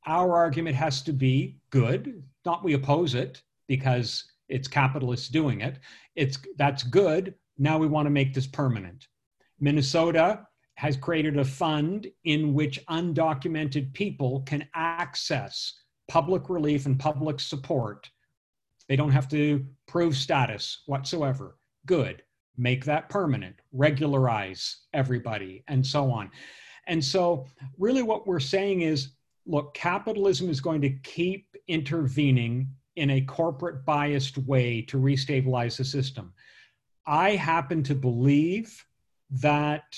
Our 0.06 0.36
argument 0.36 0.76
has 0.76 1.02
to 1.04 1.12
be 1.12 1.58
good, 1.72 2.24
not 2.46 2.64
we 2.64 2.74
oppose 2.74 3.16
it 3.16 3.42
because 3.68 4.32
it's 4.48 4.68
capitalists 4.68 5.28
doing 5.28 5.62
it. 5.62 5.80
It's 6.16 6.38
that's 6.56 6.84
good. 6.84 7.34
Now 7.58 7.80
we 7.80 7.88
want 7.88 8.06
to 8.06 8.12
make 8.12 8.32
this 8.32 8.46
permanent. 8.46 9.08
Minnesota 9.60 10.47
has 10.78 10.96
created 10.96 11.38
a 11.38 11.44
fund 11.44 12.06
in 12.24 12.54
which 12.54 12.86
undocumented 12.86 13.92
people 13.94 14.42
can 14.42 14.64
access 14.76 15.74
public 16.08 16.50
relief 16.50 16.86
and 16.86 17.00
public 17.00 17.40
support. 17.40 18.10
They 18.88 18.96
don't 18.96 19.12
have 19.12 19.28
to 19.30 19.66
prove 19.88 20.16
status 20.16 20.84
whatsoever. 20.86 21.58
Good. 21.88 22.22
Make 22.58 22.86
that 22.86 23.10
permanent, 23.10 23.56
regularize 23.72 24.78
everybody, 24.94 25.64
and 25.68 25.86
so 25.86 26.12
on. 26.12 26.30
And 26.86 27.04
so, 27.04 27.48
really, 27.80 28.04
what 28.04 28.28
we're 28.28 28.40
saying 28.40 28.82
is 28.82 29.10
look, 29.48 29.74
capitalism 29.74 30.48
is 30.48 30.62
going 30.62 30.82
to 30.82 30.92
keep 31.00 31.48
intervening 31.68 32.70
in 32.98 33.10
a 33.10 33.22
corporate 33.22 33.84
biased 33.84 34.38
way 34.38 34.84
to 34.84 34.98
restabilize 34.98 35.78
the 35.78 35.86
system. 35.86 36.34
I 37.08 37.32
happen 37.32 37.82
to 37.84 37.96
believe 37.96 38.86
that 39.32 39.98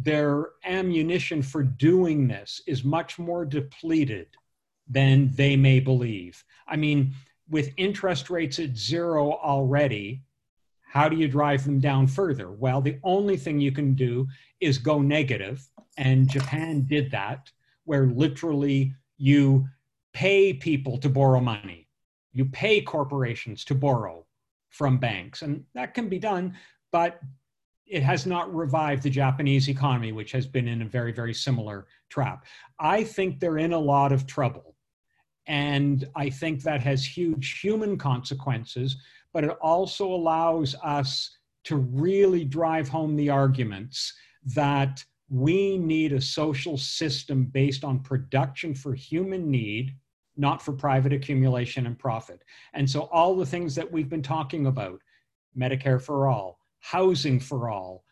their 0.00 0.50
ammunition 0.64 1.42
for 1.42 1.62
doing 1.64 2.28
this 2.28 2.62
is 2.66 2.84
much 2.84 3.18
more 3.18 3.44
depleted 3.44 4.28
than 4.88 5.30
they 5.34 5.56
may 5.56 5.80
believe. 5.80 6.44
I 6.68 6.76
mean, 6.76 7.14
with 7.50 7.72
interest 7.76 8.30
rates 8.30 8.60
at 8.60 8.76
zero 8.76 9.32
already, 9.32 10.22
how 10.82 11.08
do 11.08 11.16
you 11.16 11.26
drive 11.26 11.64
them 11.64 11.80
down 11.80 12.06
further? 12.06 12.52
Well, 12.52 12.80
the 12.80 12.98
only 13.02 13.36
thing 13.36 13.60
you 13.60 13.72
can 13.72 13.94
do 13.94 14.28
is 14.60 14.78
go 14.78 15.02
negative, 15.02 15.68
and 15.96 16.30
Japan 16.30 16.86
did 16.88 17.10
that, 17.10 17.50
where 17.84 18.06
literally 18.06 18.94
you 19.16 19.66
pay 20.12 20.52
people 20.52 20.96
to 20.98 21.08
borrow 21.08 21.40
money, 21.40 21.88
you 22.32 22.44
pay 22.44 22.80
corporations 22.80 23.64
to 23.64 23.74
borrow 23.74 24.24
from 24.70 24.98
banks, 24.98 25.42
and 25.42 25.64
that 25.74 25.92
can 25.92 26.08
be 26.08 26.18
done, 26.18 26.54
but 26.92 27.20
it 27.88 28.02
has 28.02 28.26
not 28.26 28.54
revived 28.54 29.02
the 29.02 29.10
Japanese 29.10 29.68
economy, 29.68 30.12
which 30.12 30.32
has 30.32 30.46
been 30.46 30.68
in 30.68 30.82
a 30.82 30.86
very, 30.86 31.12
very 31.12 31.34
similar 31.34 31.86
trap. 32.10 32.44
I 32.78 33.02
think 33.02 33.40
they're 33.40 33.58
in 33.58 33.72
a 33.72 33.78
lot 33.78 34.12
of 34.12 34.26
trouble. 34.26 34.74
And 35.46 36.06
I 36.14 36.28
think 36.28 36.62
that 36.62 36.82
has 36.82 37.04
huge 37.04 37.60
human 37.60 37.96
consequences, 37.96 38.96
but 39.32 39.44
it 39.44 39.56
also 39.62 40.06
allows 40.06 40.74
us 40.84 41.38
to 41.64 41.76
really 41.76 42.44
drive 42.44 42.88
home 42.88 43.16
the 43.16 43.30
arguments 43.30 44.12
that 44.54 45.02
we 45.30 45.78
need 45.78 46.12
a 46.12 46.20
social 46.20 46.76
system 46.76 47.44
based 47.44 47.84
on 47.84 48.00
production 48.00 48.74
for 48.74 48.94
human 48.94 49.50
need, 49.50 49.94
not 50.36 50.62
for 50.62 50.72
private 50.72 51.12
accumulation 51.12 51.86
and 51.86 51.98
profit. 51.98 52.42
And 52.74 52.88
so, 52.88 53.02
all 53.12 53.34
the 53.36 53.46
things 53.46 53.74
that 53.74 53.90
we've 53.90 54.08
been 54.08 54.22
talking 54.22 54.66
about 54.66 55.00
Medicare 55.56 56.00
for 56.00 56.28
all, 56.28 56.57
housing 56.80 57.40
for 57.40 57.70
all, 57.70 58.04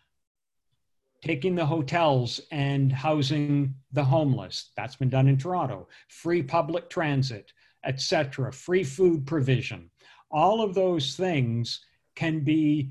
taking 1.23 1.55
the 1.55 1.67
hotels 1.67 2.41
and 2.51 2.93
housing 2.93 3.75
the 3.93 4.05
homeless, 4.05 4.71
that's 4.77 4.97
been 4.97 5.09
done 5.09 5.29
in 5.29 5.37
Toronto, 5.37 5.89
free 6.09 6.43
public 6.43 6.91
transit, 6.91 7.53
etc., 7.85 8.53
free 8.53 8.85
food 8.85 9.27
provision. 9.27 9.91
All 10.31 10.63
of 10.63 10.75
those 10.75 11.17
things 11.17 11.81
can 12.15 12.41
be 12.41 12.91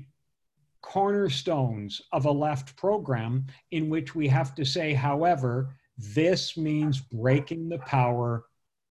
cornerstones 0.82 2.00
of 2.12 2.26
a 2.26 2.30
left 2.30 2.76
program 2.76 3.46
in 3.72 3.88
which 3.88 4.14
we 4.14 4.28
have 4.28 4.54
to 4.54 4.64
say, 4.64 4.94
however, 4.94 5.74
this 5.98 6.56
means 6.56 7.00
breaking 7.00 7.68
the 7.68 7.78
power 7.78 8.45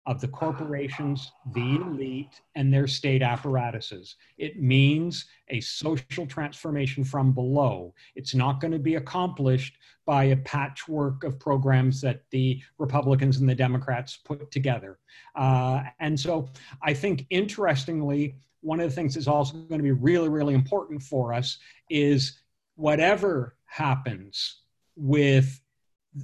of 0.06 0.20
the 0.20 0.28
corporations, 0.28 1.30
the 1.54 1.76
elite, 1.76 2.40
and 2.56 2.72
their 2.72 2.88
state 2.88 3.22
apparatuses. 3.22 4.16
It 4.36 4.60
means 4.60 5.26
a 5.48 5.60
social 5.60 6.26
transformation 6.26 7.04
from 7.04 7.32
below. 7.32 7.94
It's 8.16 8.34
not 8.34 8.60
going 8.60 8.72
to 8.72 8.80
be 8.80 8.96
accomplished 8.96 9.76
by 10.04 10.24
a 10.24 10.36
patchwork 10.38 11.22
of 11.22 11.38
programs 11.38 12.00
that 12.00 12.24
the 12.30 12.60
Republicans 12.78 13.36
and 13.38 13.48
the 13.48 13.54
Democrats 13.54 14.16
put 14.16 14.50
together. 14.50 14.98
Uh, 15.36 15.84
and 16.00 16.18
so 16.18 16.48
I 16.82 16.94
think, 16.94 17.26
interestingly, 17.30 18.36
one 18.60 18.80
of 18.80 18.90
the 18.90 18.94
things 18.94 19.14
that's 19.14 19.28
also 19.28 19.54
going 19.54 19.78
to 19.78 19.84
be 19.84 19.92
really, 19.92 20.28
really 20.28 20.54
important 20.54 21.00
for 21.02 21.32
us 21.32 21.58
is 21.90 22.40
whatever 22.74 23.56
happens 23.66 24.62
with 24.96 25.60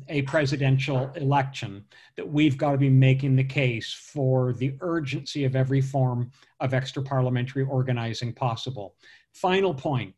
a 0.08 0.22
presidential 0.22 1.10
election, 1.14 1.84
that 2.16 2.28
we've 2.28 2.58
got 2.58 2.72
to 2.72 2.78
be 2.78 2.90
making 2.90 3.36
the 3.36 3.44
case 3.44 3.92
for 3.92 4.52
the 4.52 4.74
urgency 4.80 5.44
of 5.44 5.56
every 5.56 5.80
form 5.80 6.30
of 6.60 6.74
extra 6.74 7.02
parliamentary 7.02 7.64
organizing 7.64 8.32
possible. 8.32 8.96
Final 9.32 9.72
point 9.72 10.14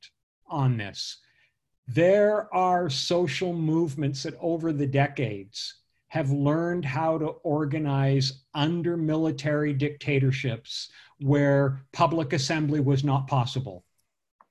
on 0.49 0.77
this 0.77 1.19
there 1.93 2.53
are 2.55 2.89
social 2.89 3.53
movements 3.53 4.23
that 4.23 4.37
over 4.41 4.73
the 4.73 4.87
decades 4.87 5.75
have 6.07 6.31
learned 6.31 6.85
how 6.85 7.19
to 7.19 7.27
organize 7.27 8.45
under 8.55 8.97
military 8.97 9.73
dictatorships 9.73 10.91
where 11.19 11.85
public 11.93 12.33
assembly 12.33 12.79
was 12.79 13.03
not 13.03 13.27
possible. 13.27 13.85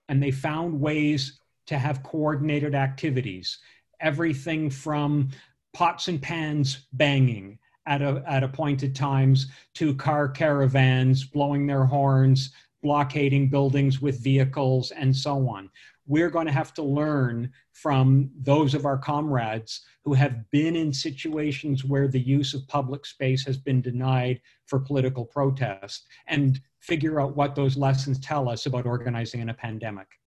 And 0.09 0.21
they 0.21 0.31
found 0.31 0.81
ways 0.81 1.39
to 1.67 1.77
have 1.77 2.03
coordinated 2.03 2.75
activities, 2.75 3.59
everything 3.99 4.69
from 4.69 5.29
pots 5.73 6.07
and 6.07 6.21
pans 6.21 6.87
banging 6.93 7.59
at, 7.85 8.01
a, 8.01 8.23
at 8.27 8.43
appointed 8.43 8.95
times 8.95 9.47
to 9.75 9.95
car 9.95 10.27
caravans 10.27 11.23
blowing 11.23 11.65
their 11.65 11.85
horns, 11.85 12.53
blockading 12.81 13.49
buildings 13.49 14.01
with 14.01 14.23
vehicles, 14.23 14.91
and 14.91 15.15
so 15.15 15.47
on 15.49 15.69
we're 16.09 16.31
going 16.31 16.47
to 16.47 16.51
have 16.51 16.73
to 16.73 16.81
learn 16.81 17.51
from 17.71 18.31
those 18.41 18.73
of 18.73 18.85
our 18.85 18.97
comrades 18.97 19.81
who 20.03 20.13
have 20.13 20.49
been 20.49 20.75
in 20.75 20.91
situations 20.91 21.85
where 21.85 22.07
the 22.07 22.19
use 22.19 22.55
of 22.55 22.67
public 22.67 23.05
space 23.05 23.45
has 23.45 23.57
been 23.57 23.79
denied 23.79 24.41
for 24.65 24.79
political 24.79 25.23
protest 25.23 26.07
and 26.25 26.59
figure 26.79 27.21
out 27.21 27.35
what 27.35 27.53
those 27.53 27.77
lessons 27.77 28.19
tell 28.19 28.49
us 28.49 28.65
about 28.65 28.87
organizing 28.87 29.39
in 29.39 29.49
a 29.49 29.53
pandemic. 29.53 30.18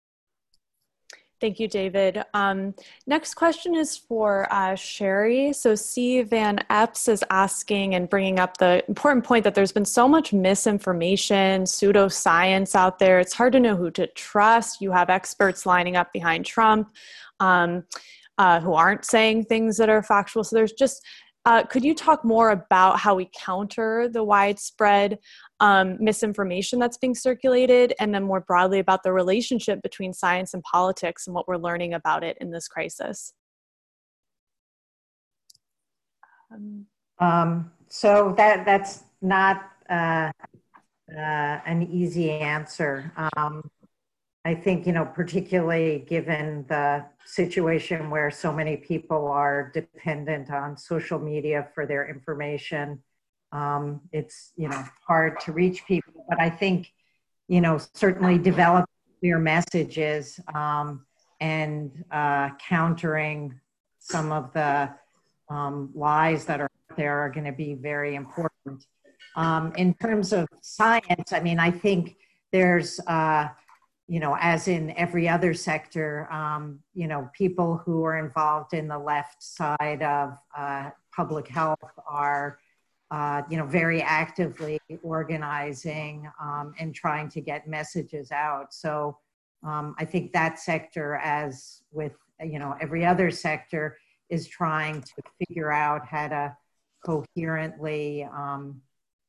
Thank 1.43 1.59
you, 1.59 1.66
David. 1.66 2.23
Um, 2.35 2.73
next 3.09 3.35
question 3.35 3.74
is 3.74 3.97
for 3.97 4.47
uh, 4.52 4.77
Sherry. 4.77 5.52
So 5.52 5.74
C. 5.74 6.23
Van 6.23 6.64
Epps 6.70 7.09
is 7.09 7.24
asking 7.31 7.97
and 7.97 8.09
bringing 8.09 8.39
up 8.39 8.59
the 8.59 8.85
important 8.86 9.24
point 9.24 9.43
that 9.43 9.56
there's 9.56 9.73
been 9.73 9.85
so 9.85 10.06
much 10.06 10.32
misinformation, 10.32 11.64
pseudoscience 11.64 12.77
out 12.77 13.01
there. 13.01 13.19
It's 13.19 13.32
hard 13.32 13.55
to 13.55 13.59
know 13.59 13.74
who 13.74 13.90
to 13.90 14.06
trust. 14.06 14.81
You 14.81 14.93
have 14.93 15.10
experts 15.10 15.66
lining 15.66 15.97
up 15.97 16.12
behind 16.12 16.47
Trump 16.47 16.93
um, 17.40 17.82
uh, 18.39 18.60
who 18.60 18.74
aren't 18.74 19.05
saying 19.05 19.47
things 19.47 19.77
that 19.78 19.89
are 19.89 20.05
factual. 20.05 20.44
So 20.44 20.55
there's 20.55 20.70
just 20.70 21.05
uh, 21.44 21.64
could 21.64 21.85
you 21.85 21.94
talk 21.94 22.24
more 22.24 22.51
about 22.51 23.01
how 23.01 23.14
we 23.14 23.28
counter 23.36 24.09
the 24.09 24.23
widespread 24.23 25.19
um, 25.59 25.97
misinformation 25.98 26.78
that's 26.78 26.98
being 26.98 27.14
circulated, 27.14 27.94
and 27.98 28.14
then 28.14 28.23
more 28.23 28.40
broadly 28.40 28.78
about 28.78 29.02
the 29.02 29.12
relationship 29.12 29.82
between 29.82 30.12
science 30.12 30.55
and 30.55 30.62
politics 30.62 31.27
and 31.27 31.35
what 31.35 31.48
we're 31.48 31.56
learning 31.56 31.94
about 31.94 32.23
it 32.23 32.36
in 32.40 32.51
this 32.51 32.69
crisis? 32.69 33.32
Um, 37.19 37.70
so 37.89 38.35
that 38.36 38.64
that's 38.64 39.05
not 39.20 39.62
uh, 39.90 40.31
uh, 41.10 41.60
an 41.66 41.89
easy 41.90 42.31
answer. 42.31 43.12
Um, 43.36 43.69
I 44.44 44.55
think, 44.56 44.86
you 44.86 44.93
know, 44.93 45.05
particularly 45.05 46.05
given 46.09 46.64
the 46.69 47.05
situation 47.24 48.10
where 48.10 48.31
so 48.31 48.52
many 48.52 48.77
people 48.77 49.28
are 49.28 49.70
dependent 49.73 50.51
on 50.51 50.77
social 50.77 51.19
media 51.19 51.69
for 51.74 51.86
their 51.86 52.09
information, 52.09 53.01
um, 53.52 54.01
it's, 54.10 54.52
you 54.56 54.69
know, 54.69 54.85
hard 55.06 55.39
to 55.40 55.52
reach 55.52 55.86
people. 55.86 56.24
But 56.28 56.40
I 56.40 56.51
think, 56.51 56.93
you 57.47 57.60
know, 57.60 57.78
certainly 57.94 58.36
developing 58.36 58.86
clear 59.20 59.39
messages 59.39 60.40
um, 60.52 61.06
and 61.40 62.05
uh, 62.10 62.51
countering 62.59 63.60
some 64.01 64.32
of 64.32 64.52
the 64.55 64.90
um, 65.51 65.90
lies 65.94 66.47
that 66.47 66.60
are 66.60 66.70
out 66.90 66.97
there 66.97 67.20
are 67.20 67.31
going 67.31 67.47
to 67.47 67.52
be 67.52 67.74
very 67.74 68.16
important. 68.16 68.86
Um, 69.36 69.73
in 69.77 69.94
terms 69.94 70.32
of 70.32 70.48
science, 70.62 71.32
I 71.32 71.40
mean, 71.40 71.60
I 71.60 71.70
think 71.70 72.16
there's, 72.51 72.98
uh, 73.06 73.48
you 74.12 74.20
know, 74.20 74.36
as 74.39 74.68
in 74.68 74.90
every 74.98 75.26
other 75.26 75.55
sector, 75.55 76.30
um, 76.30 76.80
you 76.93 77.09
know, 77.09 77.30
people 77.32 77.78
who 77.78 78.05
are 78.05 78.18
involved 78.18 78.74
in 78.74 78.86
the 78.86 78.98
left 78.98 79.43
side 79.43 80.02
of 80.02 80.36
uh, 80.55 80.90
public 81.16 81.48
health 81.48 81.78
are, 82.06 82.59
uh, 83.10 83.40
you 83.48 83.56
know, 83.56 83.64
very 83.64 84.02
actively 84.02 84.78
organizing 85.02 86.30
um, 86.39 86.74
and 86.78 86.94
trying 86.94 87.30
to 87.30 87.40
get 87.40 87.66
messages 87.66 88.30
out. 88.30 88.74
So 88.74 89.16
um, 89.66 89.94
I 89.98 90.05
think 90.05 90.34
that 90.34 90.59
sector, 90.59 91.14
as 91.14 91.80
with, 91.90 92.12
you 92.39 92.59
know, 92.59 92.76
every 92.82 93.06
other 93.06 93.30
sector, 93.30 93.97
is 94.28 94.47
trying 94.47 95.01
to 95.01 95.22
figure 95.39 95.72
out 95.72 96.05
how 96.06 96.28
to 96.28 96.56
coherently, 97.02 98.24
um, 98.24 98.82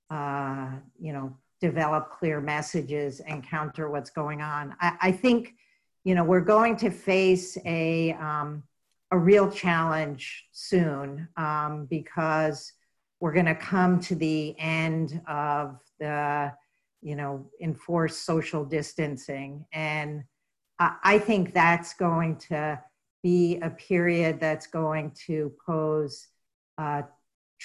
uh, 0.10 0.72
you 0.99 1.14
know, 1.14 1.38
develop 1.64 2.11
clear 2.11 2.41
messages 2.41 3.22
and 3.22 3.41
counter 3.41 3.90
what's 3.90 4.10
going 4.10 4.41
on. 4.41 4.76
I, 4.81 4.98
I 4.99 5.11
think, 5.14 5.56
you 6.03 6.14
know, 6.14 6.26
we're 6.26 6.41
going 6.41 6.76
to 6.76 6.90
face 6.90 7.57
a, 7.64 8.11
um, 8.15 8.64
a 9.11 9.18
real 9.18 9.49
challenge 9.49 10.44
soon 10.52 11.30
um, 11.38 11.85
because 11.90 12.73
we're 13.22 13.31
going 13.31 13.45
to 13.45 13.56
come 13.56 14.02
to 14.02 14.14
the 14.14 14.60
end 14.60 15.22
of 15.26 15.80
the, 16.02 16.52
you 17.02 17.15
know, 17.15 17.49
enforced 17.61 18.26
social 18.26 18.65
distancing. 18.65 19.65
And 19.72 20.26
I, 20.80 20.98
I 21.02 21.18
think 21.18 21.53
that's 21.53 21.94
going 21.94 22.40
to 22.49 22.77
be 23.22 23.57
a 23.61 23.69
period 23.69 24.41
that's 24.41 24.68
going 24.68 25.11
to 25.27 25.53
pose 25.65 26.27
uh, 26.77 27.03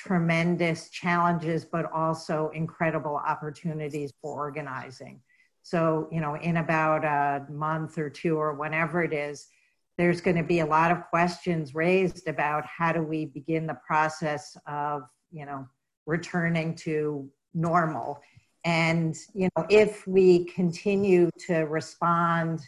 tremendous 0.06 0.90
challenges, 0.90 1.64
but 1.64 1.90
also 1.92 2.50
incredible 2.54 3.16
opportunities 3.16 4.12
for 4.22 4.32
organizing. 4.38 5.20
So, 5.62 6.08
you 6.12 6.20
know, 6.20 6.36
in 6.36 6.58
about 6.58 7.04
a 7.04 7.44
month 7.50 7.98
or 7.98 8.08
two 8.08 8.36
or 8.36 8.54
whenever 8.54 9.02
it 9.02 9.12
is, 9.12 9.48
there's 9.96 10.20
going 10.20 10.36
to 10.36 10.44
be 10.44 10.60
a 10.60 10.66
lot 10.66 10.92
of 10.92 10.98
questions 11.10 11.74
raised 11.74 12.28
about 12.28 12.64
how 12.64 12.92
do 12.92 13.02
we 13.02 13.26
begin 13.26 13.66
the 13.66 13.78
process 13.84 14.56
of, 14.68 15.02
you 15.32 15.44
know, 15.44 15.66
returning 16.06 16.76
to 16.76 17.28
normal. 17.52 18.20
And, 18.64 19.16
you 19.34 19.48
know, 19.56 19.66
if 19.68 20.06
we 20.06 20.44
continue 20.44 21.28
to 21.48 21.56
respond 21.62 22.60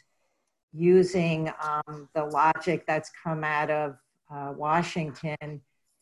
using 0.73 1.53
um, 1.63 2.09
the 2.15 2.25
logic 2.25 2.85
that's 2.89 3.11
come 3.23 3.45
out 3.45 3.71
of 3.71 3.97
uh, 4.35 4.53
Washington, 4.57 5.61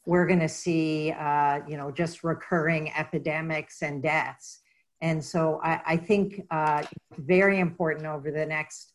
we're 0.09 0.27
going 0.27 0.41
to 0.41 0.49
see, 0.49 1.13
uh, 1.13 1.61
you 1.69 1.77
know, 1.77 1.91
just 1.91 2.25
recurring 2.25 2.91
epidemics 2.97 3.83
and 3.83 4.03
deaths. 4.03 4.61
And 5.03 5.23
so 5.23 5.61
I, 5.63 5.83
I 5.87 5.97
think 5.99 6.47
uh, 6.51 6.83
very 7.19 7.61
important 7.61 8.07
over 8.07 8.31
the 8.31 8.47
next 8.47 8.95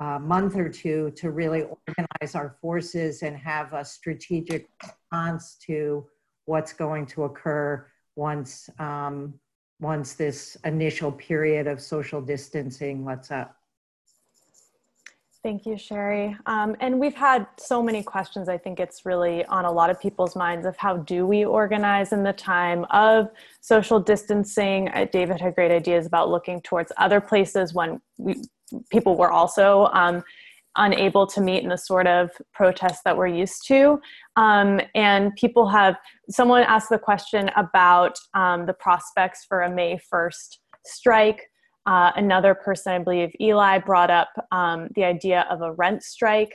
uh, 0.00 0.18
month 0.18 0.56
or 0.56 0.68
two 0.68 1.12
to 1.12 1.30
really 1.30 1.62
organize 1.62 2.34
our 2.34 2.58
forces 2.60 3.22
and 3.22 3.38
have 3.38 3.72
a 3.72 3.82
strategic 3.82 4.68
response 4.82 5.56
to 5.66 6.06
what's 6.44 6.74
going 6.74 7.06
to 7.06 7.24
occur 7.24 7.86
once 8.16 8.68
um, 8.78 9.32
once 9.80 10.12
this 10.12 10.58
initial 10.66 11.10
period 11.10 11.66
of 11.68 11.80
social 11.80 12.20
distancing 12.20 13.02
lets 13.02 13.30
up. 13.30 13.56
Thank 15.42 15.64
you, 15.64 15.78
Sherry. 15.78 16.36
Um, 16.44 16.76
and 16.80 17.00
we've 17.00 17.14
had 17.14 17.46
so 17.58 17.82
many 17.82 18.02
questions. 18.02 18.46
I 18.46 18.58
think 18.58 18.78
it's 18.78 19.06
really 19.06 19.42
on 19.46 19.64
a 19.64 19.72
lot 19.72 19.88
of 19.88 19.98
people's 19.98 20.36
minds 20.36 20.66
of 20.66 20.76
how 20.76 20.98
do 20.98 21.26
we 21.26 21.46
organize 21.46 22.12
in 22.12 22.22
the 22.22 22.34
time 22.34 22.84
of 22.90 23.30
social 23.62 23.98
distancing. 23.98 24.90
Uh, 24.90 25.06
David 25.10 25.40
had 25.40 25.54
great 25.54 25.70
ideas 25.70 26.04
about 26.04 26.28
looking 26.28 26.60
towards 26.60 26.92
other 26.98 27.22
places 27.22 27.72
when 27.72 28.02
we, 28.18 28.42
people 28.90 29.16
were 29.16 29.32
also 29.32 29.88
um, 29.94 30.22
unable 30.76 31.26
to 31.28 31.40
meet 31.40 31.62
in 31.62 31.70
the 31.70 31.78
sort 31.78 32.06
of 32.06 32.30
protests 32.52 33.00
that 33.06 33.16
we're 33.16 33.26
used 33.26 33.66
to. 33.68 33.98
Um, 34.36 34.78
and 34.94 35.34
people 35.36 35.66
have, 35.70 35.96
someone 36.28 36.64
asked 36.64 36.90
the 36.90 36.98
question 36.98 37.50
about 37.56 38.18
um, 38.34 38.66
the 38.66 38.74
prospects 38.74 39.46
for 39.48 39.62
a 39.62 39.70
May 39.70 39.98
1st 40.12 40.58
strike. 40.84 41.49
Uh, 41.90 42.12
another 42.14 42.54
person, 42.54 42.92
I 42.92 42.98
believe 43.00 43.34
Eli, 43.40 43.78
brought 43.78 44.12
up 44.12 44.28
um, 44.52 44.90
the 44.94 45.02
idea 45.02 45.44
of 45.50 45.60
a 45.60 45.72
rent 45.72 46.04
strike. 46.04 46.54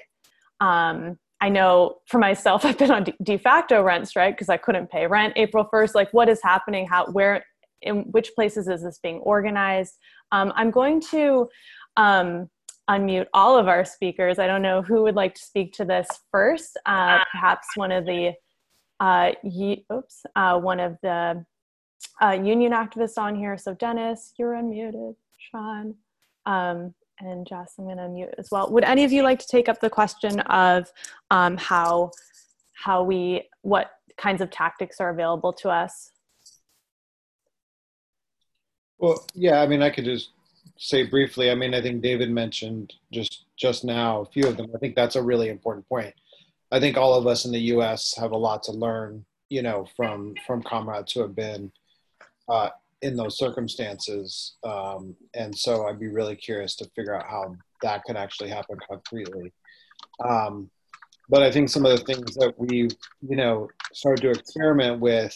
Um, 0.62 1.20
I 1.42 1.50
know 1.50 1.98
for 2.08 2.20
myself, 2.20 2.64
I've 2.66 2.78
been 2.78 2.90
on 2.90 3.06
de 3.22 3.38
facto 3.38 3.84
rent 3.84 4.08
strike 4.08 4.36
because 4.36 4.48
I 4.48 4.56
couldn't 4.56 4.90
pay 4.90 5.08
rent 5.08 5.34
April 5.36 5.68
1st. 5.74 5.94
Like, 5.94 6.14
what 6.14 6.30
is 6.30 6.40
happening? 6.42 6.88
How, 6.88 7.08
where, 7.08 7.44
in 7.82 8.04
which 8.12 8.34
places 8.34 8.70
is 8.70 8.84
this 8.84 8.98
being 9.04 9.18
organized? 9.20 9.98
Um, 10.32 10.54
I'm 10.56 10.72
going 10.72 11.02
to 11.12 11.50
um, 11.98 12.50
unmute 12.90 13.28
all 13.34 13.58
of 13.58 13.68
our 13.68 13.84
speakers. 13.84 14.40
I 14.40 14.48
don't 14.48 14.62
know 14.62 14.84
who 14.84 15.04
would 15.04 15.16
like 15.16 15.36
to 15.36 15.42
speak 15.42 15.74
to 15.74 15.84
this 15.84 16.08
first. 16.32 16.80
Uh, 16.86 17.20
perhaps 17.34 17.68
one 17.76 17.92
of 17.92 18.06
the, 18.06 18.32
uh, 19.02 19.32
oops, 19.92 20.26
uh, 20.38 20.58
one 20.58 20.80
of 20.80 20.96
the 21.04 21.44
uh, 22.24 22.32
union 22.32 22.72
activists 22.72 23.18
on 23.18 23.36
here. 23.36 23.58
So 23.58 23.74
Dennis, 23.74 24.34
you're 24.38 24.54
unmuted. 24.54 25.16
Sean, 25.52 25.96
um, 26.46 26.94
and 27.20 27.48
Jess, 27.48 27.74
I'm 27.78 27.86
going 27.86 27.98
to 27.98 28.10
mute 28.10 28.34
as 28.38 28.50
well. 28.52 28.70
Would 28.72 28.84
any 28.84 29.04
of 29.04 29.12
you 29.12 29.24
like 29.24 29.40
to 29.40 29.48
take 29.48 29.70
up 29.70 29.80
the 29.80 29.90
question 29.90 30.40
of 30.42 30.92
um, 31.32 31.58
how 31.58 32.12
how 32.74 33.04
we 33.04 33.50
what 33.62 33.92
kinds 34.18 34.42
of 34.42 34.50
tactics 34.50 35.00
are 35.00 35.10
available 35.10 35.54
to 35.54 35.70
us? 35.70 36.12
Well, 38.98 39.26
yeah, 39.34 39.62
I 39.62 39.68
mean, 39.68 39.82
I 39.82 39.90
could 39.90 40.06
just 40.06 40.32
say 40.78 41.04
briefly. 41.04 41.52
I 41.52 41.56
mean, 41.56 41.74
I 41.74 41.82
think 41.82 42.02
David 42.02 42.30
mentioned 42.30 42.94
just 43.12 43.46
just 43.58 43.84
now 43.84 44.22
a 44.22 44.26
few 44.26 44.48
of 44.48 44.58
them. 44.58 44.72
I 44.76 44.78
think 44.78 44.96
that's 44.96 45.16
a 45.16 45.24
really 45.24 45.50
important 45.50 45.88
point. 45.88 46.14
I 46.72 46.80
think 46.80 46.98
all 46.98 47.14
of 47.14 47.28
us 47.28 47.46
in 47.46 47.52
the 47.52 47.60
U.S. 47.60 48.14
have 48.18 48.32
a 48.32 48.38
lot 48.38 48.64
to 48.64 48.72
learn, 48.72 49.26
you 49.50 49.62
know, 49.62 49.88
from 49.96 50.36
from 50.46 50.64
comrades 50.64 51.14
who 51.14 51.22
have 51.22 51.36
been 51.36 51.72
uh, 52.50 52.70
in 53.06 53.16
those 53.16 53.38
circumstances. 53.38 54.56
Um, 54.64 55.16
and 55.34 55.56
so 55.56 55.72
I'd 55.86 56.00
be 56.00 56.08
really 56.20 56.36
curious 56.36 56.76
to 56.78 56.90
figure 56.96 57.16
out 57.16 57.28
how 57.28 57.56
that 57.84 58.04
could 58.04 58.18
actually 58.18 58.50
happen 58.50 58.78
concretely. 58.90 59.54
Um, 60.24 60.70
but 61.30 61.42
I 61.44 61.52
think 61.52 61.70
some 61.70 61.86
of 61.86 61.98
the 61.98 62.06
things 62.06 62.34
that 62.36 62.54
we, 62.58 62.90
you 63.32 63.38
know, 63.42 63.70
started 63.94 64.22
to 64.24 64.40
experiment 64.40 65.00
with 65.00 65.36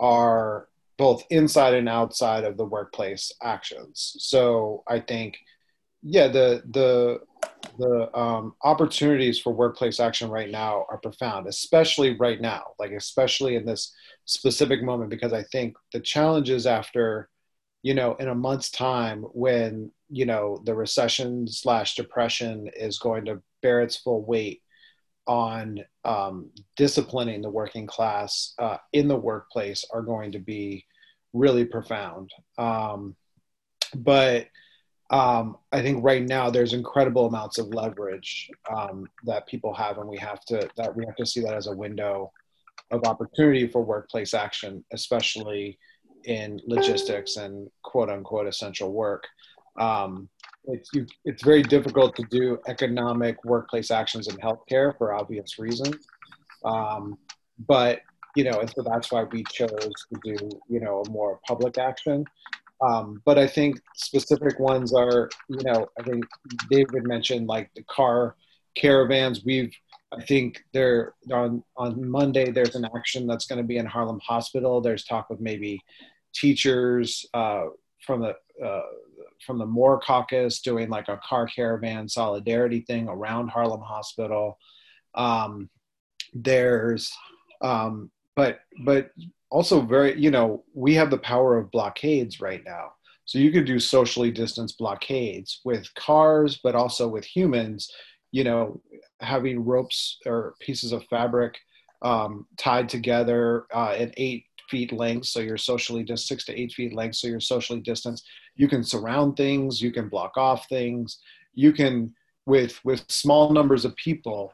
are 0.00 0.68
both 0.96 1.22
inside 1.30 1.74
and 1.74 1.88
outside 1.88 2.44
of 2.44 2.56
the 2.56 2.64
workplace 2.64 3.32
actions. 3.42 4.16
So 4.18 4.82
I 4.88 4.98
think, 5.00 5.38
yeah, 6.02 6.28
the 6.28 6.62
the 6.70 7.20
the 7.78 7.94
um, 8.16 8.54
opportunities 8.62 9.38
for 9.40 9.52
workplace 9.52 10.00
action 10.00 10.30
right 10.30 10.50
now 10.50 10.86
are 10.90 10.98
profound, 10.98 11.46
especially 11.46 12.16
right 12.16 12.40
now, 12.40 12.62
like 12.78 12.92
especially 12.92 13.54
in 13.56 13.64
this 13.64 13.94
specific 14.28 14.82
moment, 14.82 15.10
because 15.10 15.32
I 15.32 15.42
think 15.42 15.74
the 15.92 16.00
challenges 16.00 16.66
after, 16.66 17.30
you 17.82 17.94
know, 17.94 18.14
in 18.16 18.28
a 18.28 18.34
month's 18.34 18.70
time 18.70 19.22
when, 19.32 19.90
you 20.10 20.26
know, 20.26 20.60
the 20.64 20.74
recession 20.74 21.48
slash 21.48 21.96
depression 21.96 22.68
is 22.76 22.98
going 22.98 23.24
to 23.24 23.42
bear 23.62 23.80
its 23.80 23.96
full 23.96 24.22
weight 24.24 24.60
on 25.26 25.80
um, 26.04 26.50
disciplining 26.76 27.40
the 27.42 27.50
working 27.50 27.86
class 27.86 28.54
uh, 28.58 28.76
in 28.92 29.08
the 29.08 29.16
workplace 29.16 29.84
are 29.92 30.02
going 30.02 30.32
to 30.32 30.38
be 30.38 30.84
really 31.32 31.64
profound. 31.64 32.30
Um, 32.58 33.16
but 33.94 34.46
um, 35.10 35.56
I 35.72 35.80
think 35.80 36.04
right 36.04 36.22
now 36.22 36.50
there's 36.50 36.74
incredible 36.74 37.26
amounts 37.26 37.56
of 37.56 37.68
leverage 37.68 38.50
um, 38.70 39.06
that 39.24 39.46
people 39.46 39.72
have, 39.72 39.96
and 39.96 40.08
we 40.08 40.18
have 40.18 40.44
to 40.46 40.68
that 40.76 40.94
we 40.94 41.06
have 41.06 41.16
to 41.16 41.24
see 41.24 41.40
that 41.40 41.54
as 41.54 41.66
a 41.66 41.76
window 41.76 42.30
of 42.90 43.04
opportunity 43.04 43.68
for 43.68 43.82
workplace 43.82 44.34
action, 44.34 44.84
especially 44.92 45.78
in 46.24 46.60
logistics 46.66 47.36
and 47.36 47.68
quote 47.82 48.10
unquote 48.10 48.46
essential 48.46 48.92
work. 48.92 49.26
Um, 49.78 50.28
it's 50.64 50.90
you, 50.92 51.06
it's 51.24 51.42
very 51.42 51.62
difficult 51.62 52.16
to 52.16 52.24
do 52.30 52.58
economic 52.66 53.42
workplace 53.44 53.90
actions 53.90 54.28
in 54.28 54.36
healthcare 54.36 54.96
for 54.98 55.14
obvious 55.14 55.58
reasons, 55.58 56.06
um, 56.64 57.16
but 57.66 58.00
you 58.36 58.44
know, 58.44 58.60
and 58.60 58.70
so 58.70 58.82
that's 58.82 59.10
why 59.10 59.24
we 59.24 59.44
chose 59.50 59.70
to 59.70 60.20
do 60.22 60.50
you 60.68 60.80
know 60.80 61.02
a 61.06 61.10
more 61.10 61.40
public 61.46 61.78
action. 61.78 62.24
Um, 62.80 63.22
but 63.24 63.38
I 63.38 63.46
think 63.46 63.80
specific 63.96 64.58
ones 64.60 64.94
are, 64.94 65.28
you 65.48 65.62
know, 65.64 65.88
I 65.98 66.02
think 66.04 66.24
David 66.70 67.04
mentioned 67.04 67.48
like 67.48 67.70
the 67.74 67.82
car 67.84 68.36
caravans. 68.76 69.44
We've, 69.44 69.72
I 70.12 70.22
think 70.22 70.64
they're 70.72 71.14
on 71.32 71.62
on 71.76 72.08
Monday. 72.08 72.50
There's 72.50 72.74
an 72.74 72.88
action 72.96 73.26
that's 73.26 73.46
going 73.46 73.58
to 73.58 73.66
be 73.66 73.76
in 73.76 73.86
Harlem 73.86 74.20
Hospital. 74.26 74.80
There's 74.80 75.04
talk 75.04 75.30
of 75.30 75.40
maybe 75.40 75.80
teachers 76.34 77.26
uh, 77.34 77.64
from 78.06 78.20
the 78.20 78.34
uh, 78.64 78.82
from 79.44 79.58
the 79.58 79.66
MORE 79.66 80.00
Caucus 80.00 80.60
doing 80.60 80.88
like 80.88 81.08
a 81.08 81.20
car 81.22 81.46
caravan 81.46 82.08
solidarity 82.08 82.80
thing 82.80 83.08
around 83.08 83.48
Harlem 83.48 83.82
Hospital. 83.82 84.58
Um, 85.14 85.68
there's, 86.34 87.12
um, 87.60 88.10
but 88.34 88.60
but 88.84 89.10
also 89.50 89.80
very 89.80 90.18
you 90.18 90.30
know 90.30 90.64
we 90.74 90.94
have 90.94 91.10
the 91.10 91.18
power 91.18 91.56
of 91.56 91.70
blockades 91.70 92.40
right 92.40 92.62
now 92.64 92.92
so 93.24 93.38
you 93.38 93.50
could 93.50 93.64
do 93.64 93.78
socially 93.78 94.30
distanced 94.30 94.78
blockades 94.78 95.60
with 95.64 95.92
cars 95.94 96.60
but 96.62 96.74
also 96.74 97.08
with 97.08 97.24
humans 97.24 97.90
you 98.30 98.44
know 98.44 98.80
having 99.20 99.64
ropes 99.64 100.18
or 100.26 100.54
pieces 100.60 100.92
of 100.92 101.04
fabric 101.06 101.56
um, 102.02 102.46
tied 102.56 102.88
together 102.88 103.66
uh, 103.74 103.94
at 103.98 104.14
eight 104.16 104.44
feet 104.70 104.92
length 104.92 105.26
so 105.26 105.40
you're 105.40 105.56
socially 105.56 106.04
just 106.04 106.26
six 106.26 106.44
to 106.44 106.58
eight 106.58 106.72
feet 106.72 106.92
length 106.92 107.16
so 107.16 107.26
you're 107.26 107.40
socially 107.40 107.80
distanced 107.80 108.26
you 108.54 108.68
can 108.68 108.84
surround 108.84 109.36
things 109.36 109.80
you 109.80 109.90
can 109.90 110.08
block 110.08 110.36
off 110.36 110.68
things 110.68 111.18
you 111.54 111.72
can 111.72 112.14
with 112.46 112.78
with 112.84 113.04
small 113.10 113.50
numbers 113.50 113.84
of 113.84 113.96
people 113.96 114.52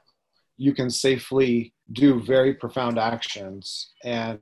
you 0.56 0.72
can 0.72 0.88
safely 0.88 1.74
do 1.92 2.20
very 2.22 2.54
profound 2.54 2.98
actions 2.98 3.92
and 4.04 4.38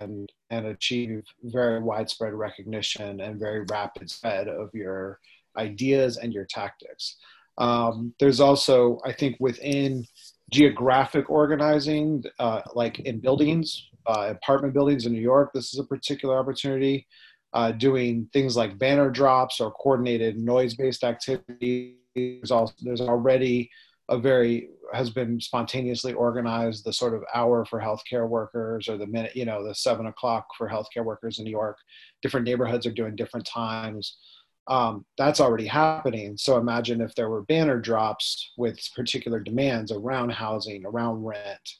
and 0.00 0.30
and 0.50 0.66
achieve 0.66 1.24
very 1.44 1.80
widespread 1.80 2.32
recognition 2.32 3.20
and 3.20 3.38
very 3.38 3.64
rapid 3.70 4.10
spread 4.10 4.48
of 4.48 4.70
your 4.74 5.18
ideas 5.56 6.16
and 6.16 6.32
your 6.32 6.44
tactics. 6.44 7.16
Um, 7.58 8.14
there's 8.18 8.40
also, 8.40 8.98
I 9.04 9.12
think, 9.12 9.36
within 9.40 10.06
geographic 10.50 11.30
organizing, 11.30 12.24
uh, 12.38 12.62
like 12.74 13.00
in 13.00 13.20
buildings, 13.20 13.88
uh, 14.06 14.28
apartment 14.30 14.74
buildings 14.74 15.06
in 15.06 15.12
New 15.12 15.20
York, 15.20 15.50
this 15.54 15.72
is 15.72 15.78
a 15.78 15.84
particular 15.84 16.38
opportunity. 16.38 17.06
Uh, 17.54 17.70
doing 17.70 18.26
things 18.32 18.56
like 18.56 18.78
banner 18.78 19.10
drops 19.10 19.60
or 19.60 19.70
coordinated 19.72 20.38
noise-based 20.38 21.04
activities. 21.04 21.96
There's, 22.14 22.50
also, 22.50 22.72
there's 22.80 23.02
already 23.02 23.70
a 24.08 24.18
very 24.18 24.68
has 24.92 25.10
been 25.10 25.40
spontaneously 25.40 26.12
organized 26.12 26.84
the 26.84 26.92
sort 26.92 27.14
of 27.14 27.22
hour 27.34 27.64
for 27.64 27.80
healthcare 27.80 28.28
workers 28.28 28.88
or 28.88 28.98
the 28.98 29.06
minute 29.06 29.34
you 29.34 29.44
know 29.44 29.66
the 29.66 29.74
seven 29.74 30.06
o'clock 30.06 30.46
for 30.56 30.68
healthcare 30.68 31.04
workers 31.04 31.38
in 31.38 31.44
new 31.44 31.50
york 31.50 31.78
different 32.20 32.46
neighborhoods 32.46 32.86
are 32.86 32.92
doing 32.92 33.16
different 33.16 33.46
times 33.46 34.18
um, 34.68 35.04
that's 35.18 35.40
already 35.40 35.66
happening 35.66 36.36
so 36.36 36.56
imagine 36.56 37.00
if 37.00 37.14
there 37.14 37.28
were 37.28 37.42
banner 37.42 37.78
drops 37.78 38.52
with 38.56 38.78
particular 38.94 39.40
demands 39.40 39.90
around 39.90 40.30
housing 40.30 40.84
around 40.86 41.24
rent 41.24 41.70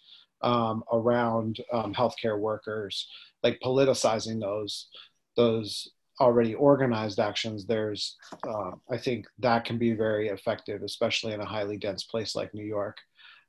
um, 0.42 0.82
around 0.92 1.58
um, 1.72 1.94
healthcare 1.94 2.38
workers 2.38 3.08
like 3.42 3.60
politicizing 3.60 4.40
those 4.40 4.88
those 5.36 5.88
already 6.20 6.54
organized 6.54 7.18
actions, 7.18 7.66
there's, 7.66 8.16
uh, 8.46 8.72
I 8.90 8.96
think 8.96 9.26
that 9.38 9.64
can 9.64 9.78
be 9.78 9.92
very 9.92 10.28
effective, 10.28 10.82
especially 10.82 11.32
in 11.32 11.40
a 11.40 11.44
highly 11.44 11.76
dense 11.76 12.04
place 12.04 12.34
like 12.34 12.54
New 12.54 12.64
York. 12.64 12.98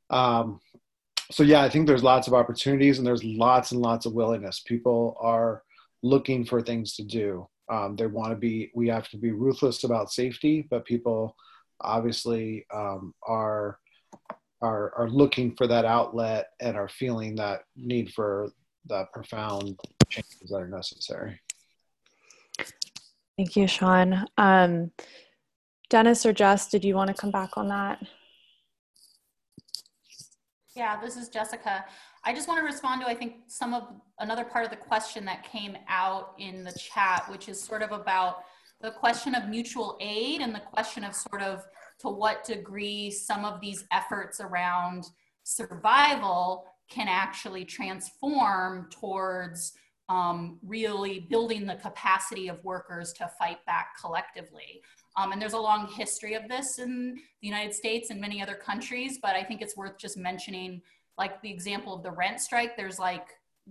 Um, 0.09 0.59
so 1.31 1.43
yeah, 1.43 1.61
I 1.61 1.69
think 1.69 1.87
there's 1.87 2.03
lots 2.03 2.27
of 2.27 2.33
opportunities 2.33 2.97
and 2.97 3.07
there's 3.07 3.23
lots 3.23 3.71
and 3.71 3.81
lots 3.81 4.05
of 4.05 4.13
willingness. 4.13 4.61
People 4.65 5.17
are 5.21 5.63
looking 6.01 6.45
for 6.45 6.61
things 6.61 6.95
to 6.95 7.03
do. 7.03 7.47
Um, 7.69 7.95
they 7.95 8.07
want 8.07 8.31
to 8.31 8.35
be, 8.35 8.71
we 8.75 8.87
have 8.89 9.07
to 9.09 9.17
be 9.17 9.31
ruthless 9.31 9.83
about 9.83 10.11
safety, 10.11 10.67
but 10.69 10.85
people 10.85 11.35
obviously 11.81 12.65
um, 12.73 13.13
are, 13.25 13.79
are, 14.61 14.93
are 14.95 15.09
looking 15.09 15.55
for 15.55 15.67
that 15.67 15.85
outlet 15.85 16.49
and 16.59 16.75
are 16.77 16.89
feeling 16.89 17.35
that 17.35 17.61
need 17.75 18.11
for 18.13 18.49
that 18.87 19.11
profound 19.13 19.79
changes 20.09 20.49
that 20.49 20.57
are 20.57 20.67
necessary. 20.67 21.39
Thank 23.37 23.55
you, 23.55 23.67
Sean. 23.67 24.25
Um, 24.37 24.91
Dennis 25.89 26.25
or 26.25 26.33
Jess, 26.33 26.69
did 26.69 26.83
you 26.83 26.95
want 26.95 27.09
to 27.09 27.13
come 27.13 27.31
back 27.31 27.57
on 27.57 27.67
that? 27.69 28.01
Yeah, 30.75 30.99
this 30.99 31.17
is 31.17 31.29
Jessica. 31.29 31.85
I 32.25 32.33
just 32.33 32.47
want 32.47 32.59
to 32.59 32.65
respond 32.65 33.01
to, 33.01 33.07
I 33.07 33.15
think, 33.15 33.35
some 33.47 33.73
of 33.73 33.87
another 34.19 34.45
part 34.45 34.63
of 34.63 34.71
the 34.71 34.77
question 34.77 35.25
that 35.25 35.43
came 35.43 35.77
out 35.89 36.33
in 36.39 36.63
the 36.63 36.71
chat, 36.71 37.25
which 37.29 37.49
is 37.49 37.61
sort 37.61 37.81
of 37.81 37.91
about 37.91 38.43
the 38.81 38.91
question 38.91 39.35
of 39.35 39.49
mutual 39.49 39.97
aid 39.99 40.41
and 40.41 40.55
the 40.55 40.59
question 40.59 41.03
of 41.03 41.15
sort 41.15 41.41
of 41.41 41.65
to 41.99 42.09
what 42.09 42.45
degree 42.45 43.11
some 43.11 43.43
of 43.43 43.59
these 43.59 43.85
efforts 43.91 44.39
around 44.39 45.05
survival 45.43 46.65
can 46.89 47.07
actually 47.07 47.65
transform 47.65 48.87
towards 48.89 49.73
um, 50.09 50.59
really 50.65 51.27
building 51.29 51.65
the 51.65 51.75
capacity 51.75 52.47
of 52.47 52.63
workers 52.63 53.13
to 53.13 53.29
fight 53.39 53.65
back 53.65 53.97
collectively. 53.99 54.81
Um, 55.17 55.31
and 55.31 55.41
there's 55.41 55.53
a 55.53 55.59
long 55.59 55.87
history 55.87 56.33
of 56.33 56.47
this 56.49 56.79
in 56.79 57.15
the 57.41 57.47
United 57.47 57.73
States 57.73 58.09
and 58.09 58.19
many 58.19 58.41
other 58.41 58.55
countries, 58.55 59.19
but 59.21 59.35
I 59.35 59.43
think 59.43 59.61
it's 59.61 59.77
worth 59.77 59.97
just 59.97 60.17
mentioning 60.17 60.81
like 61.17 61.41
the 61.41 61.49
example 61.49 61.93
of 61.93 62.03
the 62.03 62.11
rent 62.11 62.39
strike. 62.39 62.75
There's 62.75 62.99
like 62.99 63.27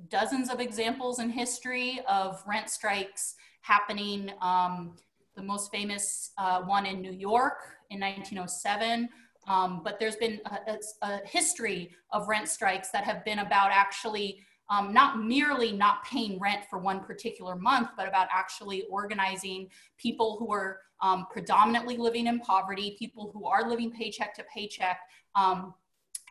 dozens 0.08 0.48
of 0.50 0.60
examples 0.60 1.18
in 1.18 1.30
history 1.30 2.00
of 2.08 2.42
rent 2.46 2.70
strikes 2.70 3.34
happening. 3.60 4.32
Um, 4.40 4.96
the 5.34 5.42
most 5.42 5.70
famous 5.70 6.32
uh, 6.38 6.62
one 6.62 6.86
in 6.86 7.00
New 7.00 7.12
York 7.12 7.58
in 7.90 8.00
1907. 8.00 9.08
Um, 9.48 9.80
but 9.82 9.98
there's 9.98 10.16
been 10.16 10.40
a, 10.68 10.78
a, 11.02 11.20
history 11.26 11.90
of 12.12 12.28
rent 12.28 12.48
strikes 12.48 12.90
that 12.90 13.02
have 13.04 13.24
been 13.24 13.40
about 13.40 13.70
actually 13.72 14.40
um, 14.70 14.92
not 14.92 15.20
merely 15.20 15.72
not 15.72 16.04
paying 16.04 16.38
rent 16.38 16.64
for 16.70 16.78
one 16.78 17.00
particular 17.00 17.56
month, 17.56 17.88
but 17.96 18.06
about 18.06 18.28
actually 18.32 18.84
organizing 18.88 19.68
people 19.98 20.36
who 20.38 20.52
are 20.52 20.78
um, 21.02 21.26
predominantly 21.30 21.96
living 21.96 22.28
in 22.28 22.38
poverty, 22.38 22.96
people 22.98 23.32
who 23.34 23.44
are 23.44 23.68
living 23.68 23.90
paycheck 23.90 24.32
to 24.34 24.44
paycheck, 24.44 25.00
um, 25.34 25.74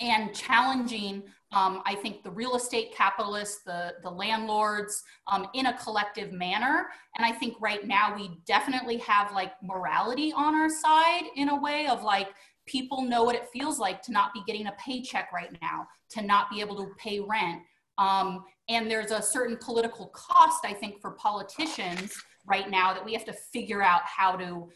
and 0.02 0.34
challenging, 0.34 1.23
um, 1.53 1.82
I 1.86 1.95
think, 1.95 2.23
the 2.23 2.32
real 2.32 2.56
estate 2.56 2.94
capitalists, 2.94 3.61
the, 3.64 3.94
the 4.02 4.10
landlords 4.10 5.03
um, 5.28 5.48
in 5.53 5.68
a 5.68 5.78
collective 5.78 6.34
manner. 6.34 6.88
And 7.15 7.26
I 7.26 7.32
think 7.32 7.56
right 7.61 7.88
now 7.88 8.15
we 8.15 8.41
definitely 8.45 8.98
have 8.98 9.32
like 9.32 9.53
morality 9.61 10.34
on 10.34 10.56
our 10.56 10.69
side 10.69 11.23
in 11.36 11.49
a 11.49 11.61
way 11.61 11.88
of 11.88 12.03
like, 12.03 12.30
people 12.68 13.02
know 13.02 13.23
what 13.23 13.36
it 13.36 13.49
feels 13.52 13.80
like 13.80 14.02
to 14.03 14.11
not 14.11 14.34
be 14.34 14.41
getting 14.48 14.68
a 14.68 14.73
paycheck 14.73 15.32
right 15.34 15.56
now, 15.61 15.88
to 16.10 16.22
not 16.22 16.49
be 16.49 16.61
able 16.61 16.76
to 16.78 16.91
pay 16.98 17.19
rent. 17.19 17.61
Um, 17.98 18.44
and 18.69 18.90
there's 18.90 19.11
a 19.11 19.22
certain 19.22 19.57
political 19.57 20.07
cost, 20.07 20.64
I 20.64 20.73
think, 20.73 21.02
for 21.02 21.11
politicians 21.11 22.15
right 22.48 22.69
now 22.69 22.94
that 22.94 23.03
we 23.03 23.14
have 23.14 23.26
to 23.26 23.34
figure 23.34 23.82
out 23.82 24.02
how 24.03 24.36
to 24.38 24.69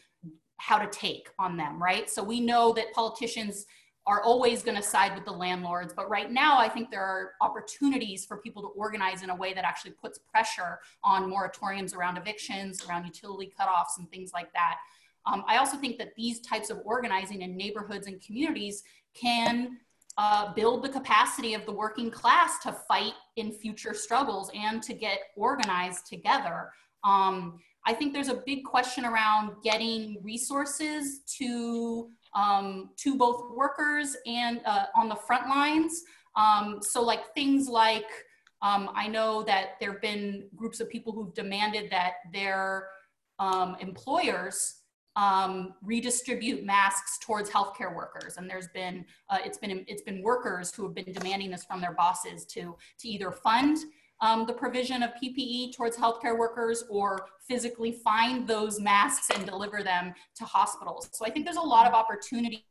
how 0.58 0.78
to 0.78 0.86
take 0.88 1.28
on 1.38 1.56
them, 1.56 1.82
right? 1.82 2.08
So 2.08 2.24
we 2.24 2.40
know 2.40 2.72
that 2.72 2.92
politicians 2.94 3.66
are 4.06 4.22
always 4.22 4.62
going 4.62 4.76
to 4.76 4.82
side 4.82 5.14
with 5.14 5.24
the 5.24 5.32
landlords. 5.32 5.92
But 5.92 6.08
right 6.08 6.30
now, 6.30 6.58
I 6.58 6.68
think 6.68 6.90
there 6.90 7.02
are 7.02 7.32
opportunities 7.40 8.24
for 8.24 8.36
people 8.36 8.62
to 8.62 8.68
organize 8.68 9.22
in 9.22 9.30
a 9.30 9.34
way 9.34 9.52
that 9.52 9.64
actually 9.64 9.92
puts 9.92 10.18
pressure 10.18 10.78
on 11.02 11.30
moratoriums 11.30 11.94
around 11.94 12.16
evictions, 12.16 12.86
around 12.86 13.04
utility 13.04 13.52
cutoffs, 13.58 13.98
and 13.98 14.08
things 14.10 14.32
like 14.32 14.52
that. 14.52 14.76
Um, 15.26 15.42
I 15.48 15.56
also 15.56 15.76
think 15.76 15.98
that 15.98 16.14
these 16.16 16.40
types 16.40 16.70
of 16.70 16.80
organizing 16.84 17.42
in 17.42 17.56
neighborhoods 17.56 18.06
and 18.06 18.20
communities 18.20 18.84
can 19.12 19.78
uh, 20.18 20.52
build 20.54 20.84
the 20.84 20.88
capacity 20.88 21.54
of 21.54 21.66
the 21.66 21.72
working 21.72 22.10
class 22.10 22.58
to 22.60 22.72
fight 22.72 23.12
in 23.34 23.50
future 23.50 23.92
struggles 23.92 24.50
and 24.54 24.82
to 24.82 24.94
get 24.94 25.18
organized 25.36 26.06
together. 26.06 26.70
Um, 27.04 27.58
I 27.86 27.92
think 27.92 28.12
there's 28.12 28.28
a 28.28 28.42
big 28.46 28.64
question 28.64 29.04
around 29.04 29.62
getting 29.62 30.18
resources 30.22 31.20
to 31.38 32.10
um, 32.36 32.90
to 32.98 33.16
both 33.16 33.50
workers 33.56 34.16
and 34.26 34.60
uh, 34.64 34.86
on 34.94 35.08
the 35.08 35.16
front 35.16 35.48
lines. 35.48 36.04
Um, 36.36 36.80
so 36.82 37.02
like 37.02 37.34
things 37.34 37.66
like, 37.66 38.06
um, 38.62 38.90
I 38.94 39.08
know 39.08 39.42
that 39.44 39.80
there 39.80 39.92
have 39.92 40.02
been 40.02 40.48
groups 40.54 40.78
of 40.80 40.88
people 40.88 41.12
who've 41.12 41.34
demanded 41.34 41.90
that 41.90 42.14
their 42.32 42.88
um, 43.38 43.76
employers 43.80 44.82
um, 45.16 45.74
redistribute 45.82 46.62
masks 46.64 47.18
towards 47.22 47.48
healthcare 47.48 47.94
workers. 47.94 48.36
And 48.36 48.48
there's 48.48 48.68
been, 48.68 49.06
uh, 49.30 49.38
it's 49.42 49.56
been, 49.56 49.84
it's 49.88 50.02
been 50.02 50.22
workers 50.22 50.74
who 50.74 50.82
have 50.84 50.94
been 50.94 51.10
demanding 51.10 51.50
this 51.50 51.64
from 51.64 51.80
their 51.80 51.94
bosses 51.94 52.44
to, 52.46 52.76
to 52.98 53.08
either 53.08 53.32
fund 53.32 53.78
um, 54.20 54.46
the 54.46 54.52
provision 54.52 55.02
of 55.02 55.10
PPE 55.22 55.74
towards 55.76 55.96
healthcare 55.96 56.38
workers 56.38 56.84
or 56.88 57.26
physically 57.48 57.92
find 57.92 58.46
those 58.46 58.80
masks 58.80 59.30
and 59.34 59.46
deliver 59.46 59.82
them 59.82 60.14
to 60.36 60.44
hospitals. 60.44 61.08
So 61.12 61.26
I 61.26 61.30
think 61.30 61.44
there's 61.44 61.56
a 61.56 61.60
lot 61.60 61.86
of 61.86 61.92
opportunities 61.92 62.62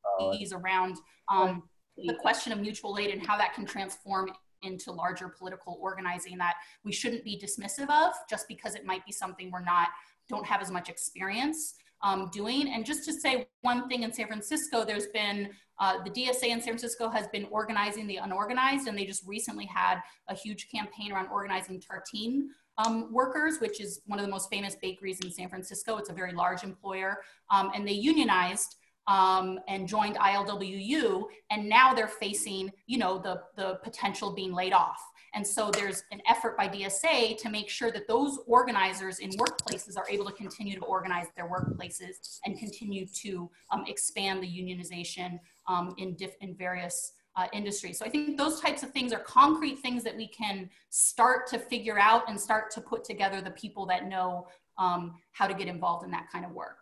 around 0.53 0.97
um, 1.31 1.63
the 1.97 2.15
question 2.15 2.51
of 2.51 2.59
mutual 2.59 2.97
aid 2.99 3.11
and 3.11 3.25
how 3.25 3.37
that 3.37 3.53
can 3.53 3.65
transform 3.65 4.31
into 4.63 4.91
larger 4.91 5.29
political 5.29 5.77
organizing 5.79 6.37
that 6.37 6.55
we 6.83 6.91
shouldn't 6.91 7.23
be 7.23 7.39
dismissive 7.39 7.89
of 7.89 8.13
just 8.29 8.47
because 8.47 8.75
it 8.75 8.85
might 8.85 9.05
be 9.05 9.11
something 9.11 9.51
we're 9.51 9.61
not 9.61 9.89
don't 10.27 10.45
have 10.45 10.61
as 10.61 10.71
much 10.71 10.89
experience 10.89 11.75
um, 12.03 12.29
doing. 12.33 12.69
And 12.73 12.85
just 12.85 13.05
to 13.05 13.13
say 13.13 13.47
one 13.61 13.87
thing 13.87 14.03
in 14.03 14.11
San 14.11 14.27
Francisco, 14.27 14.83
there's 14.83 15.07
been 15.07 15.49
uh, 15.79 16.03
the 16.03 16.09
DSA 16.09 16.45
in 16.45 16.61
San 16.61 16.61
Francisco 16.61 17.09
has 17.09 17.27
been 17.27 17.47
organizing 17.51 18.07
the 18.07 18.17
unorganized, 18.17 18.87
and 18.87 18.97
they 18.97 19.05
just 19.05 19.25
recently 19.27 19.65
had 19.65 19.99
a 20.29 20.35
huge 20.35 20.69
campaign 20.69 21.11
around 21.11 21.27
organizing 21.27 21.81
Tartine 21.81 22.47
um, 22.77 23.11
workers, 23.11 23.59
which 23.59 23.81
is 23.81 24.01
one 24.05 24.19
of 24.19 24.25
the 24.25 24.31
most 24.31 24.49
famous 24.49 24.75
bakeries 24.75 25.19
in 25.21 25.31
San 25.31 25.49
Francisco. 25.49 25.97
It's 25.97 26.09
a 26.09 26.13
very 26.13 26.33
large 26.33 26.63
employer, 26.63 27.21
um, 27.51 27.71
and 27.75 27.87
they 27.87 27.93
unionized 27.93 28.75
um, 29.07 29.59
and 29.67 29.87
joined 29.87 30.15
ILWU, 30.15 31.25
and 31.51 31.69
now 31.69 31.93
they're 31.93 32.07
facing, 32.07 32.71
you 32.87 32.97
know, 32.97 33.17
the 33.19 33.41
the 33.55 33.79
potential 33.83 34.33
being 34.33 34.53
laid 34.53 34.73
off. 34.73 35.01
And 35.35 35.45
so 35.45 35.69
there's 35.69 36.03
an 36.13 36.21
effort 36.29 36.55
by 36.55 36.69
DSA 36.69 37.37
to 37.39 37.49
make 37.49 37.69
sure 37.69 37.91
that 37.91 38.07
those 38.07 38.39
organizers 38.47 39.19
in 39.19 39.31
workplaces 39.31 39.97
are 39.97 40.05
able 40.09 40.25
to 40.25 40.31
continue 40.31 40.79
to 40.79 40.85
organize 40.85 41.27
their 41.35 41.49
workplaces 41.49 42.39
and 42.45 42.57
continue 42.57 43.05
to 43.05 43.49
um, 43.69 43.83
expand 43.85 44.41
the 44.41 44.47
unionization 44.47 45.39
um, 45.67 45.93
in, 45.97 46.15
diff- 46.15 46.37
in 46.41 46.55
various 46.55 47.13
uh, 47.35 47.47
industries. 47.53 47.99
So 47.99 48.05
I 48.05 48.09
think 48.09 48.37
those 48.37 48.61
types 48.61 48.83
of 48.83 48.91
things 48.91 49.11
are 49.11 49.19
concrete 49.19 49.79
things 49.79 50.03
that 50.03 50.15
we 50.15 50.27
can 50.27 50.69
start 50.89 51.47
to 51.47 51.59
figure 51.59 51.99
out 51.99 52.29
and 52.29 52.39
start 52.39 52.71
to 52.71 52.81
put 52.81 53.03
together 53.03 53.41
the 53.41 53.51
people 53.51 53.85
that 53.87 54.07
know 54.07 54.47
um, 54.77 55.15
how 55.31 55.47
to 55.47 55.53
get 55.53 55.67
involved 55.67 56.05
in 56.05 56.11
that 56.11 56.27
kind 56.31 56.45
of 56.45 56.51
work. 56.51 56.77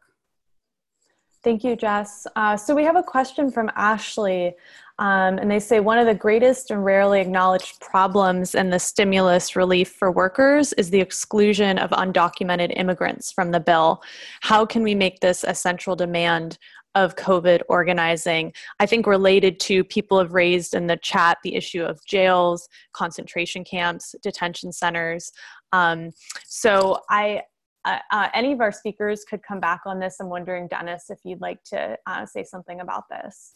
Thank 1.43 1.65
you, 1.65 1.75
Jess. 1.75 2.25
Uh, 2.37 2.55
so 2.55 2.73
we 2.73 2.85
have 2.85 2.95
a 2.95 3.03
question 3.03 3.51
from 3.51 3.69
Ashley, 3.75 4.55
um, 4.97 5.37
and 5.39 5.51
they 5.51 5.59
say 5.59 5.81
one 5.81 5.97
of 5.97 6.05
the 6.05 6.15
greatest 6.15 6.71
and 6.71 6.85
rarely 6.85 7.19
acknowledged 7.19 7.81
problems 7.81 8.55
in 8.55 8.69
the 8.69 8.79
stimulus 8.79 9.53
relief 9.57 9.91
for 9.91 10.09
workers 10.09 10.71
is 10.73 10.89
the 10.89 11.01
exclusion 11.01 11.77
of 11.79 11.89
undocumented 11.89 12.71
immigrants 12.77 13.33
from 13.33 13.51
the 13.51 13.59
bill. 13.59 14.01
How 14.39 14.65
can 14.65 14.83
we 14.83 14.95
make 14.95 15.19
this 15.19 15.43
a 15.43 15.53
central 15.53 15.97
demand 15.97 16.57
of 16.95 17.15
COVID 17.15 17.61
organizing. 17.69 18.53
I 18.79 18.85
think 18.85 19.07
related 19.07 19.59
to 19.61 19.83
people 19.83 20.19
have 20.19 20.33
raised 20.33 20.73
in 20.73 20.87
the 20.87 20.97
chat 20.97 21.37
the 21.43 21.55
issue 21.55 21.83
of 21.83 22.03
jails, 22.05 22.67
concentration 22.93 23.63
camps, 23.63 24.15
detention 24.21 24.71
centers. 24.71 25.31
Um, 25.71 26.11
so 26.45 26.99
I, 27.09 27.41
uh, 27.85 27.99
uh, 28.11 28.29
any 28.33 28.53
of 28.53 28.61
our 28.61 28.71
speakers 28.71 29.25
could 29.25 29.41
come 29.43 29.59
back 29.59 29.81
on 29.85 29.99
this. 29.99 30.17
I'm 30.19 30.29
wondering, 30.29 30.67
Dennis, 30.67 31.05
if 31.09 31.19
you'd 31.23 31.41
like 31.41 31.63
to 31.65 31.97
uh, 32.05 32.25
say 32.25 32.43
something 32.43 32.79
about 32.79 33.03
this. 33.09 33.53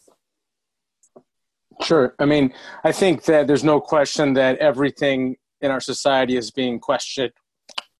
Sure. 1.82 2.14
I 2.18 2.24
mean, 2.24 2.52
I 2.82 2.92
think 2.92 3.24
that 3.24 3.46
there's 3.46 3.64
no 3.64 3.80
question 3.80 4.34
that 4.34 4.58
everything 4.58 5.36
in 5.60 5.70
our 5.70 5.80
society 5.80 6.36
is 6.36 6.50
being 6.50 6.80
questioned 6.80 7.32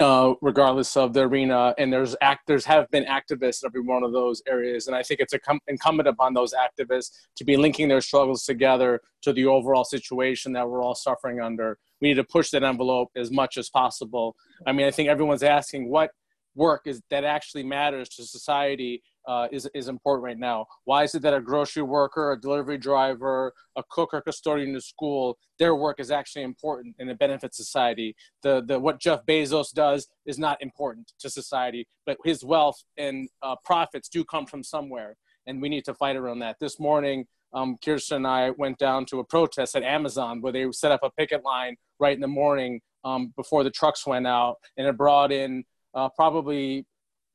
uh, 0.01 0.35
regardless 0.41 0.97
of 0.97 1.13
the 1.13 1.23
arena. 1.23 1.75
And 1.79 1.93
there's 1.93 2.15
actors 2.21 2.65
have 2.65 2.91
been 2.91 3.05
activists 3.05 3.63
in 3.63 3.67
every 3.67 3.81
one 3.81 4.05
of 4.05 4.13
those 4.13 4.43
areas. 4.47 4.87
And 4.87 4.95
I 4.95 5.03
think 5.03 5.21
it's 5.21 5.35
com- 5.45 5.61
incumbent 5.67 6.09
upon 6.09 6.35
those 6.35 6.55
activists 6.55 7.11
to 7.37 7.45
be 7.45 7.57
linking 7.57 7.89
their 7.89 8.01
struggles 8.01 8.45
together 8.45 9.01
to 9.23 9.33
the 9.33 9.47
overall 9.47 9.85
situation 9.85 10.53
that 10.53 10.69
we're 10.69 10.83
all 10.83 10.95
suffering 10.95 11.41
under. 11.41 11.79
We 12.01 12.09
need 12.09 12.15
to 12.15 12.25
push 12.25 12.51
that 12.51 12.63
envelope 12.63 13.11
as 13.17 13.31
much 13.31 13.57
as 13.57 13.69
possible. 13.71 14.37
I 14.67 14.73
mean, 14.73 14.87
I 14.87 14.91
think 14.91 15.09
everyone's 15.09 15.43
asking 15.43 15.91
what 15.91 16.11
work 16.55 16.83
is 16.87 17.01
that 17.11 17.25
actually 17.25 17.63
matters 17.63 18.09
to 18.09 18.25
society 18.25 19.03
uh, 19.29 19.47
is, 19.53 19.69
is 19.75 19.89
important 19.89 20.25
right 20.25 20.39
now. 20.39 20.67
Why 20.85 21.05
is 21.05 21.15
it 21.15 21.23
that 21.23 21.35
a 21.35 21.41
grocery 21.41 21.83
worker, 21.83 22.33
a 22.33 22.41
delivery 22.41 22.79
driver, 22.79 23.53
a 23.77 23.83
cook 23.91 24.11
or 24.15 24.23
custodian 24.23 24.75
in 24.75 24.81
school, 24.81 25.37
their 25.59 25.75
work 25.75 26.01
is 26.01 26.11
actually 26.11 26.43
important 26.43 26.97
and 26.99 27.11
it 27.11 27.19
benefits 27.19 27.59
society? 27.59 28.17
The, 28.43 28.65
the, 28.67 28.81
what 28.81 29.01
Jeff 29.01 29.27
Bezos 29.27 29.73
does 29.73 30.09
is 30.25 30.39
not 30.39 30.61
important 30.63 31.13
to 31.21 31.29
society, 31.29 31.87
but 32.07 32.17
his 32.25 32.43
wealth 32.43 32.83
and 32.97 33.29
uh, 33.43 33.57
profits 33.65 34.09
do 34.09 34.25
come 34.25 34.47
from 34.47 34.65
somewhere. 34.65 35.15
And 35.47 35.61
we 35.61 35.69
need 35.69 35.85
to 35.85 35.95
fight 35.95 36.17
around 36.17 36.39
that. 36.41 36.57
This 36.59 36.81
morning, 36.81 37.27
um, 37.53 37.77
Kirsten 37.85 38.19
and 38.19 38.27
I 38.27 38.51
went 38.51 38.79
down 38.79 39.05
to 39.07 39.21
a 39.21 39.25
protest 39.25 39.77
at 39.77 39.83
Amazon 39.83 40.41
where 40.41 40.53
they 40.53 40.67
set 40.73 40.93
up 40.93 41.01
a 41.03 41.11
picket 41.11 41.45
line 41.45 41.77
right 41.99 42.15
in 42.15 42.21
the 42.21 42.29
morning 42.29 42.81
um, 43.05 43.33
before 43.37 43.63
the 43.63 43.71
trucks 43.71 44.07
went 44.07 44.27
out, 44.27 44.57
and 44.77 44.87
it 44.87 44.97
brought 44.97 45.33
in 45.33 45.65
uh, 45.95 46.09
probably 46.11 46.87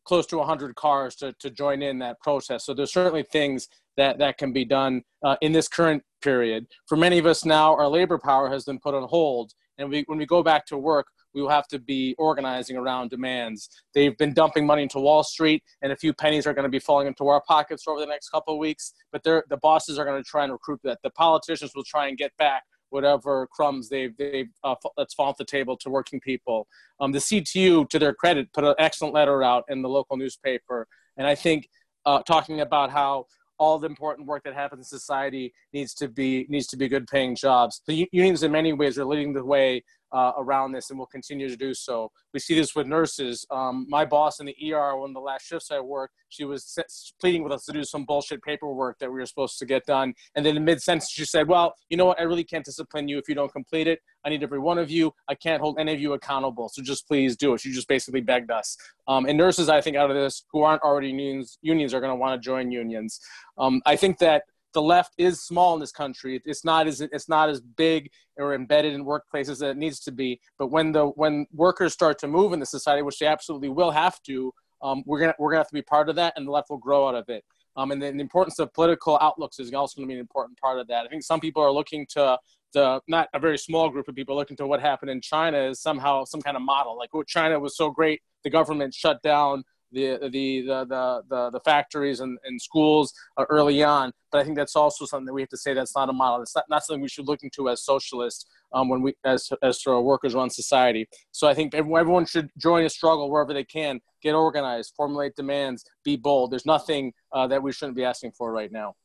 close 0.03 0.25
to 0.27 0.37
100 0.37 0.75
cars 0.75 1.15
to, 1.15 1.33
to 1.39 1.49
join 1.49 1.81
in 1.81 1.99
that 1.99 2.19
process. 2.19 2.65
So 2.65 2.73
there's 2.73 2.93
certainly 2.93 3.23
things 3.23 3.67
that, 3.97 4.17
that 4.19 4.37
can 4.37 4.51
be 4.51 4.65
done 4.65 5.03
uh, 5.23 5.37
in 5.41 5.51
this 5.51 5.67
current 5.67 6.03
period. 6.21 6.67
For 6.87 6.95
many 6.95 7.17
of 7.19 7.25
us 7.25 7.45
now, 7.45 7.75
our 7.75 7.87
labor 7.87 8.17
power 8.17 8.49
has 8.49 8.65
been 8.65 8.79
put 8.79 8.95
on 8.95 9.03
hold. 9.07 9.53
And 9.77 9.89
we, 9.89 10.03
when 10.07 10.17
we 10.17 10.25
go 10.25 10.43
back 10.43 10.65
to 10.67 10.77
work, 10.77 11.07
we 11.33 11.41
will 11.41 11.49
have 11.49 11.67
to 11.69 11.79
be 11.79 12.15
organizing 12.19 12.77
around 12.77 13.09
demands. 13.09 13.69
They've 13.93 14.15
been 14.17 14.33
dumping 14.33 14.67
money 14.67 14.83
into 14.83 14.99
Wall 14.99 15.23
Street, 15.23 15.63
and 15.81 15.91
a 15.91 15.95
few 15.95 16.13
pennies 16.13 16.45
are 16.45 16.53
going 16.53 16.63
to 16.63 16.69
be 16.69 16.79
falling 16.79 17.07
into 17.07 17.27
our 17.27 17.41
pockets 17.41 17.87
over 17.87 17.99
the 17.99 18.05
next 18.05 18.29
couple 18.29 18.53
of 18.53 18.59
weeks. 18.59 18.93
But 19.11 19.23
the 19.23 19.57
bosses 19.61 19.97
are 19.97 20.05
going 20.05 20.21
to 20.21 20.29
try 20.29 20.43
and 20.43 20.51
recruit 20.53 20.79
that. 20.83 20.99
The 21.03 21.09
politicians 21.09 21.71
will 21.75 21.83
try 21.83 22.07
and 22.07 22.17
get 22.17 22.35
back 22.37 22.63
whatever 22.93 23.47
crumbs 23.47 23.89
they've, 23.89 24.15
they've 24.17 24.49
uh, 24.63 24.75
that's 24.95 25.15
fallen 25.15 25.31
off 25.31 25.37
the 25.37 25.45
table 25.45 25.75
to 25.77 25.89
working 25.89 26.19
people. 26.19 26.67
Um, 26.99 27.11
the 27.11 27.19
CTU, 27.19 27.89
to 27.89 27.99
their 27.99 28.13
credit, 28.13 28.53
put 28.53 28.63
an 28.63 28.75
excellent 28.77 29.13
letter 29.13 29.41
out 29.41 29.63
in 29.67 29.81
the 29.81 29.89
local 29.89 30.15
newspaper. 30.15 30.87
And 31.17 31.25
I 31.25 31.35
think 31.35 31.67
uh, 32.05 32.21
talking 32.21 32.61
about 32.61 32.91
how 32.91 33.25
all 33.57 33.79
the 33.79 33.87
important 33.87 34.27
work 34.27 34.43
that 34.43 34.53
happens 34.53 34.79
in 34.79 34.99
society 34.99 35.53
needs 35.73 35.93
to 35.95 36.07
be 36.07 36.45
needs 36.49 36.67
to 36.67 36.77
be 36.77 36.87
good 36.87 37.07
paying 37.07 37.35
jobs. 37.35 37.81
The 37.87 38.07
unions 38.11 38.43
in 38.43 38.51
many 38.51 38.73
ways 38.73 38.97
are 38.99 39.05
leading 39.05 39.33
the 39.33 39.43
way 39.43 39.83
uh, 40.13 40.31
around 40.37 40.71
this 40.71 40.89
and 40.89 40.99
will 40.99 41.07
continue 41.07 41.49
to 41.49 41.57
do 41.57 41.73
so. 41.73 42.11
We 42.33 42.39
see 42.39 42.55
this 42.55 42.75
with 42.75 42.87
nurses. 42.87 43.45
Um, 43.49 43.87
my 43.89 44.05
boss 44.05 44.39
in 44.39 44.45
the 44.45 44.55
ER, 44.71 44.95
one 44.95 45.09
of 45.09 45.13
the 45.15 45.19
last 45.19 45.45
shifts 45.45 45.71
I 45.71 45.79
worked, 45.79 46.13
she 46.29 46.45
was 46.45 46.77
pleading 47.19 47.43
with 47.43 47.51
us 47.51 47.65
to 47.65 47.73
do 47.73 47.83
some 47.83 48.05
bullshit 48.05 48.41
paperwork 48.43 48.99
that 48.99 49.09
we 49.09 49.19
were 49.19 49.25
supposed 49.25 49.57
to 49.59 49.65
get 49.65 49.85
done. 49.85 50.13
And 50.35 50.45
then 50.45 50.55
in 50.55 50.63
mid 50.63 50.81
sentence, 50.81 51.09
she 51.09 51.25
said, 51.25 51.47
Well, 51.47 51.73
you 51.89 51.97
know 51.97 52.05
what? 52.05 52.19
I 52.19 52.23
really 52.23 52.43
can't 52.43 52.63
discipline 52.63 53.07
you 53.07 53.17
if 53.17 53.27
you 53.27 53.35
don't 53.35 53.51
complete 53.51 53.87
it. 53.87 53.99
I 54.25 54.29
need 54.29 54.43
every 54.43 54.59
one 54.59 54.77
of 54.77 54.89
you. 54.89 55.13
I 55.27 55.35
can't 55.35 55.61
hold 55.61 55.77
any 55.79 55.93
of 55.93 55.99
you 55.99 56.13
accountable. 56.13 56.69
So 56.69 56.81
just 56.81 57.07
please 57.07 57.35
do 57.35 57.53
it. 57.53 57.61
She 57.61 57.71
just 57.71 57.87
basically 57.87 58.21
begged 58.21 58.51
us. 58.51 58.77
Um, 59.07 59.25
and 59.25 59.37
nurses, 59.37 59.67
I 59.67 59.81
think, 59.81 59.97
out 59.97 60.09
of 60.09 60.15
this 60.15 60.45
who 60.51 60.61
aren't 60.61 60.81
already 60.81 61.09
unions, 61.09 61.57
unions 61.61 61.93
are 61.93 61.99
going 61.99 62.11
to 62.11 62.15
want 62.15 62.41
to 62.41 62.43
join 62.43 62.71
unions. 62.71 63.19
Um, 63.57 63.81
I 63.85 63.95
think 63.95 64.19
that 64.19 64.43
the 64.73 64.81
left 64.81 65.13
is 65.17 65.41
small 65.41 65.73
in 65.73 65.79
this 65.79 65.91
country. 65.91 66.41
It's 66.45 66.65
not 66.65 66.87
as 66.87 67.01
it's 67.01 67.29
not 67.29 67.49
as 67.49 67.61
big 67.61 68.09
or 68.37 68.53
embedded 68.53 68.93
in 68.93 69.05
workplaces 69.05 69.49
as 69.49 69.61
it 69.61 69.77
needs 69.77 69.99
to 70.01 70.11
be. 70.11 70.39
But 70.57 70.67
when 70.67 70.91
the 70.91 71.07
when 71.07 71.45
workers 71.53 71.93
start 71.93 72.19
to 72.19 72.27
move 72.27 72.53
in 72.53 72.59
the 72.59 72.65
society, 72.65 73.01
which 73.01 73.19
they 73.19 73.27
absolutely 73.27 73.69
will 73.69 73.91
have 73.91 74.21
to, 74.23 74.53
um, 74.81 75.03
we're 75.05 75.19
gonna 75.19 75.35
we're 75.39 75.51
gonna 75.51 75.59
have 75.59 75.69
to 75.69 75.73
be 75.73 75.81
part 75.81 76.09
of 76.09 76.15
that, 76.17 76.33
and 76.35 76.47
the 76.47 76.51
left 76.51 76.69
will 76.69 76.77
grow 76.77 77.07
out 77.07 77.15
of 77.15 77.29
it. 77.29 77.43
Um, 77.75 77.91
and 77.91 78.01
then 78.01 78.17
the 78.17 78.21
importance 78.21 78.59
of 78.59 78.71
political 78.73 79.17
outlooks 79.19 79.59
is 79.59 79.73
also 79.73 79.97
going 79.97 80.07
to 80.07 80.11
be 80.11 80.15
an 80.15 80.19
important 80.19 80.59
part 80.59 80.77
of 80.79 80.87
that. 80.87 81.05
I 81.05 81.09
think 81.09 81.23
some 81.23 81.39
people 81.39 81.63
are 81.63 81.71
looking 81.71 82.05
to 82.11 82.37
the 82.73 83.01
not 83.07 83.29
a 83.33 83.39
very 83.39 83.57
small 83.57 83.89
group 83.89 84.07
of 84.07 84.15
people 84.15 84.35
looking 84.35 84.57
to 84.57 84.67
what 84.67 84.79
happened 84.79 85.09
in 85.09 85.21
China 85.21 85.57
as 85.57 85.79
somehow 85.79 86.23
some 86.23 86.41
kind 86.41 86.57
of 86.57 86.63
model. 86.63 86.97
Like, 86.97 87.09
oh, 87.13 87.23
China 87.23 87.59
was 87.59 87.75
so 87.75 87.89
great, 87.89 88.21
the 88.43 88.49
government 88.49 88.93
shut 88.93 89.21
down 89.21 89.63
the 89.93 90.17
the 90.21 90.61
the 90.61 90.85
the, 90.85 91.23
the, 91.29 91.49
the 91.51 91.59
factories 91.61 92.19
and, 92.19 92.37
and 92.45 92.61
schools 92.61 93.13
uh, 93.37 93.45
early 93.49 93.83
on. 93.83 94.11
But 94.31 94.41
I 94.41 94.43
think 94.43 94.57
that's 94.57 94.75
also 94.75 95.05
something 95.05 95.25
that 95.25 95.33
we 95.33 95.41
have 95.41 95.49
to 95.49 95.57
say 95.57 95.73
that's 95.73 95.95
not 95.95 96.09
a 96.09 96.13
model. 96.13 96.41
It's 96.41 96.55
not, 96.55 96.65
not 96.69 96.83
something 96.83 97.01
we 97.01 97.07
should 97.07 97.27
look 97.27 97.43
into 97.43 97.69
as 97.69 97.83
socialists 97.83 98.45
um, 98.73 98.89
when 98.89 99.01
we 99.01 99.13
as 99.23 99.49
as 99.61 99.81
for 99.81 100.01
workers 100.01 100.33
run 100.33 100.49
society. 100.49 101.07
So 101.31 101.47
I 101.47 101.53
think 101.53 101.73
everyone 101.75 102.25
should 102.25 102.49
join 102.57 102.85
a 102.85 102.89
struggle 102.89 103.29
wherever 103.29 103.53
they 103.53 103.63
can, 103.63 104.01
get 104.21 104.33
organized, 104.33 104.93
formulate 104.97 105.35
demands, 105.35 105.85
be 106.03 106.15
bold. 106.15 106.51
There's 106.51 106.65
nothing 106.65 107.13
uh, 107.31 107.47
that 107.47 107.61
we 107.61 107.71
shouldn't 107.71 107.95
be 107.95 108.03
asking 108.03 108.31
for 108.31 108.51
right 108.51 108.71
now. 108.71 108.95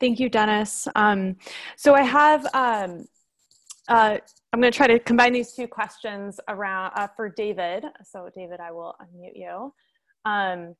Thank 0.00 0.20
you, 0.20 0.28
Dennis. 0.28 0.86
Um, 0.94 1.36
so 1.76 1.94
I 1.94 2.02
have 2.02 2.46
um, 2.52 3.06
uh, 3.88 4.18
I'm 4.52 4.60
going 4.60 4.72
to 4.72 4.76
try 4.76 4.86
to 4.86 4.98
combine 4.98 5.32
these 5.32 5.52
two 5.52 5.66
questions 5.68 6.40
around 6.48 6.92
uh, 6.96 7.08
for 7.14 7.28
David. 7.28 7.84
So, 8.02 8.30
David, 8.34 8.60
I 8.60 8.72
will 8.72 8.94
unmute 9.02 9.36
you. 9.36 9.72
Um, 10.24 10.74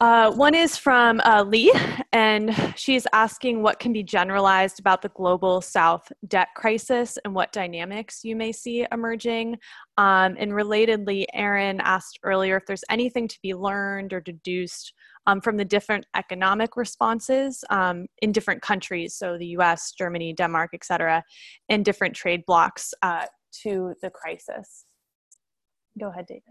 uh, 0.00 0.30
one 0.32 0.54
is 0.54 0.76
from 0.76 1.20
uh, 1.20 1.42
Lee, 1.42 1.72
and 2.12 2.54
she's 2.76 3.06
asking 3.14 3.62
what 3.62 3.78
can 3.78 3.92
be 3.92 4.02
generalized 4.02 4.78
about 4.78 5.00
the 5.00 5.08
global 5.10 5.62
South 5.62 6.10
debt 6.28 6.48
crisis 6.54 7.18
and 7.24 7.34
what 7.34 7.50
dynamics 7.52 8.20
you 8.22 8.36
may 8.36 8.52
see 8.52 8.86
emerging. 8.92 9.56
Um, 9.96 10.36
and 10.38 10.52
relatedly, 10.52 11.24
Aaron 11.32 11.80
asked 11.80 12.18
earlier 12.22 12.58
if 12.58 12.66
there's 12.66 12.84
anything 12.90 13.26
to 13.26 13.38
be 13.42 13.54
learned 13.54 14.12
or 14.12 14.20
deduced 14.20 14.92
um, 15.26 15.40
from 15.40 15.56
the 15.56 15.64
different 15.64 16.04
economic 16.14 16.76
responses 16.76 17.64
um, 17.70 18.06
in 18.20 18.32
different 18.32 18.60
countries, 18.60 19.14
so 19.14 19.38
the 19.38 19.56
US, 19.58 19.92
Germany, 19.96 20.34
Denmark, 20.34 20.70
et 20.74 20.84
cetera, 20.84 21.24
and 21.70 21.84
different 21.84 22.14
trade 22.14 22.44
blocs 22.46 22.92
uh, 23.02 23.26
to 23.62 23.94
the 24.02 24.10
crisis. 24.10 24.84
Go 25.98 26.10
ahead, 26.10 26.26
David. 26.26 26.42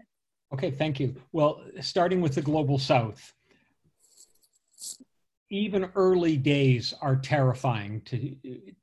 Okay, 0.52 0.70
thank 0.70 1.00
you. 1.00 1.14
Well, 1.32 1.62
starting 1.80 2.20
with 2.20 2.34
the 2.34 2.42
global 2.42 2.78
south, 2.78 3.32
even 5.50 5.90
early 5.94 6.36
days 6.36 6.94
are 7.00 7.16
terrifying 7.16 8.00
to 8.02 8.36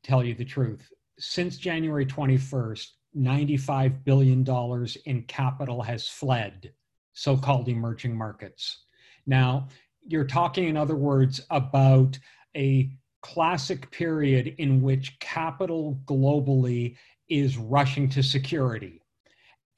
tell 0.03 0.23
you 0.23 0.34
the 0.34 0.45
truth. 0.45 0.91
Since 1.19 1.57
January 1.57 2.06
21st, 2.06 2.88
$95 3.18 4.03
billion 4.03 4.88
in 5.06 5.23
capital 5.23 5.81
has 5.81 6.07
fled 6.07 6.73
so 7.14 7.38
called 7.38 7.68
emerging 7.68 8.18
markets. 8.18 8.85
Now, 9.26 9.68
you're 10.06 10.26
talking, 10.26 10.68
in 10.68 10.77
other 10.77 10.95
words, 10.95 11.40
about 11.49 12.18
a 12.56 12.91
classic 13.22 13.90
period 13.91 14.56
in 14.57 14.81
which 14.81 15.18
capital 15.19 16.02
globally 16.06 16.98
is 17.30 17.57
rushing 17.57 18.10
to 18.10 18.22
security. 18.22 19.02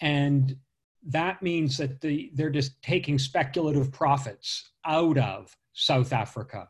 And 0.02 0.56
that 1.06 1.41
means 1.41 1.77
that 1.77 2.02
the, 2.02 2.32
they're 2.34 2.49
just 2.49 2.82
taking 2.82 3.19
speculative 3.19 3.91
profits 3.91 4.72
out 4.86 5.18
of 5.18 5.56
South 5.73 6.14
Africa, 6.14 6.68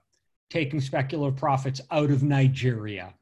taking 0.49 0.81
speculative 0.81 1.39
profits 1.39 1.81
out 1.91 2.11
of 2.11 2.23
Nigeria, 2.23 3.13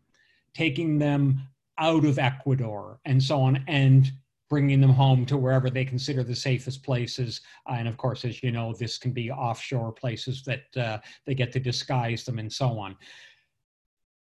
taking 0.53 0.98
them 0.98 1.48
out 1.77 2.06
of 2.06 2.19
Ecuador, 2.19 2.99
and 3.06 3.22
so 3.22 3.41
on, 3.41 3.64
and 3.68 4.11
bringing 4.49 4.81
them 4.81 4.91
home 4.91 5.26
to 5.26 5.38
wherever 5.38 5.69
they 5.69 5.85
consider 5.85 6.23
the 6.23 6.35
safest 6.35 6.84
places. 6.84 7.41
Uh, 7.68 7.73
and 7.73 7.88
of 7.88 7.98
course, 7.98 8.23
as 8.23 8.44
you 8.44 8.52
know, 8.52 8.73
this 8.73 8.98
can 8.98 9.11
be 9.11 9.31
offshore 9.31 9.91
places 9.91 10.44
that 10.44 10.65
uh, 10.77 10.99
they 11.26 11.34
get 11.34 11.52
to 11.52 11.60
disguise 11.60 12.23
them 12.23 12.40
and 12.40 12.52
so 12.52 12.77
on. 12.77 12.95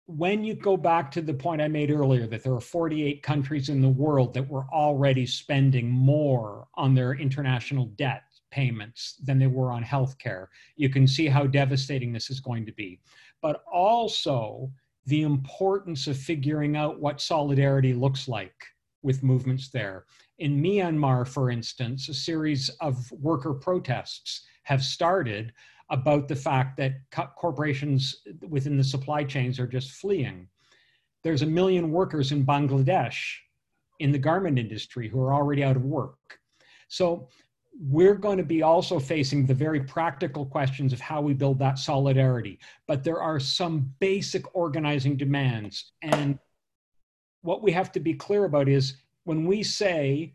When 0.06 0.44
you 0.44 0.54
go 0.54 0.76
back 0.76 1.10
to 1.12 1.20
the 1.20 1.34
point 1.34 1.60
I 1.60 1.68
made 1.68 1.90
earlier 1.90 2.26
that 2.28 2.44
there 2.44 2.54
are 2.54 2.60
48 2.60 3.22
countries 3.22 3.68
in 3.68 3.82
the 3.82 3.88
world 3.88 4.34
that 4.34 4.48
were 4.48 4.66
already 4.72 5.26
spending 5.26 5.90
more 5.90 6.68
on 6.74 6.94
their 6.94 7.14
international 7.14 7.86
debt 7.96 8.22
payments 8.50 9.16
than 9.24 9.38
they 9.38 9.46
were 9.46 9.72
on 9.72 9.84
healthcare, 9.84 10.46
you 10.76 10.88
can 10.88 11.06
see 11.06 11.26
how 11.26 11.46
devastating 11.46 12.12
this 12.12 12.30
is 12.30 12.40
going 12.40 12.64
to 12.66 12.72
be. 12.72 13.00
But 13.42 13.62
also 13.70 14.70
the 15.06 15.22
importance 15.22 16.06
of 16.06 16.16
figuring 16.16 16.76
out 16.76 17.00
what 17.00 17.20
solidarity 17.20 17.92
looks 17.92 18.28
like 18.28 18.54
with 19.02 19.22
movements 19.22 19.68
there. 19.68 20.04
In 20.38 20.60
Myanmar, 20.60 21.26
for 21.26 21.50
instance, 21.50 22.08
a 22.08 22.14
series 22.14 22.68
of 22.80 23.10
worker 23.12 23.54
protests 23.54 24.46
have 24.64 24.82
started 24.82 25.52
about 25.90 26.28
the 26.28 26.36
fact 26.36 26.76
that 26.76 26.94
corporations 27.36 28.22
within 28.48 28.76
the 28.76 28.84
supply 28.84 29.24
chains 29.24 29.60
are 29.60 29.66
just 29.66 29.92
fleeing. 29.92 30.48
There's 31.22 31.42
a 31.42 31.46
million 31.46 31.90
workers 31.90 32.32
in 32.32 32.44
Bangladesh 32.44 33.16
in 34.00 34.12
the 34.12 34.18
garment 34.18 34.58
industry 34.58 35.08
who 35.08 35.20
are 35.20 35.34
already 35.34 35.64
out 35.64 35.76
of 35.76 35.84
work. 35.84 36.38
So 36.88 37.28
we're 37.78 38.14
going 38.14 38.38
to 38.38 38.44
be 38.44 38.62
also 38.62 38.98
facing 38.98 39.44
the 39.46 39.54
very 39.54 39.80
practical 39.80 40.46
questions 40.46 40.92
of 40.92 41.00
how 41.00 41.20
we 41.20 41.34
build 41.34 41.58
that 41.58 41.78
solidarity. 41.78 42.58
But 42.86 43.04
there 43.04 43.20
are 43.20 43.38
some 43.38 43.92
basic 43.98 44.54
organizing 44.54 45.16
demands. 45.16 45.92
And 46.02 46.38
what 47.42 47.62
we 47.62 47.72
have 47.72 47.92
to 47.92 48.00
be 48.00 48.14
clear 48.14 48.44
about 48.44 48.68
is 48.68 48.96
when 49.24 49.46
we 49.46 49.62
say 49.62 50.34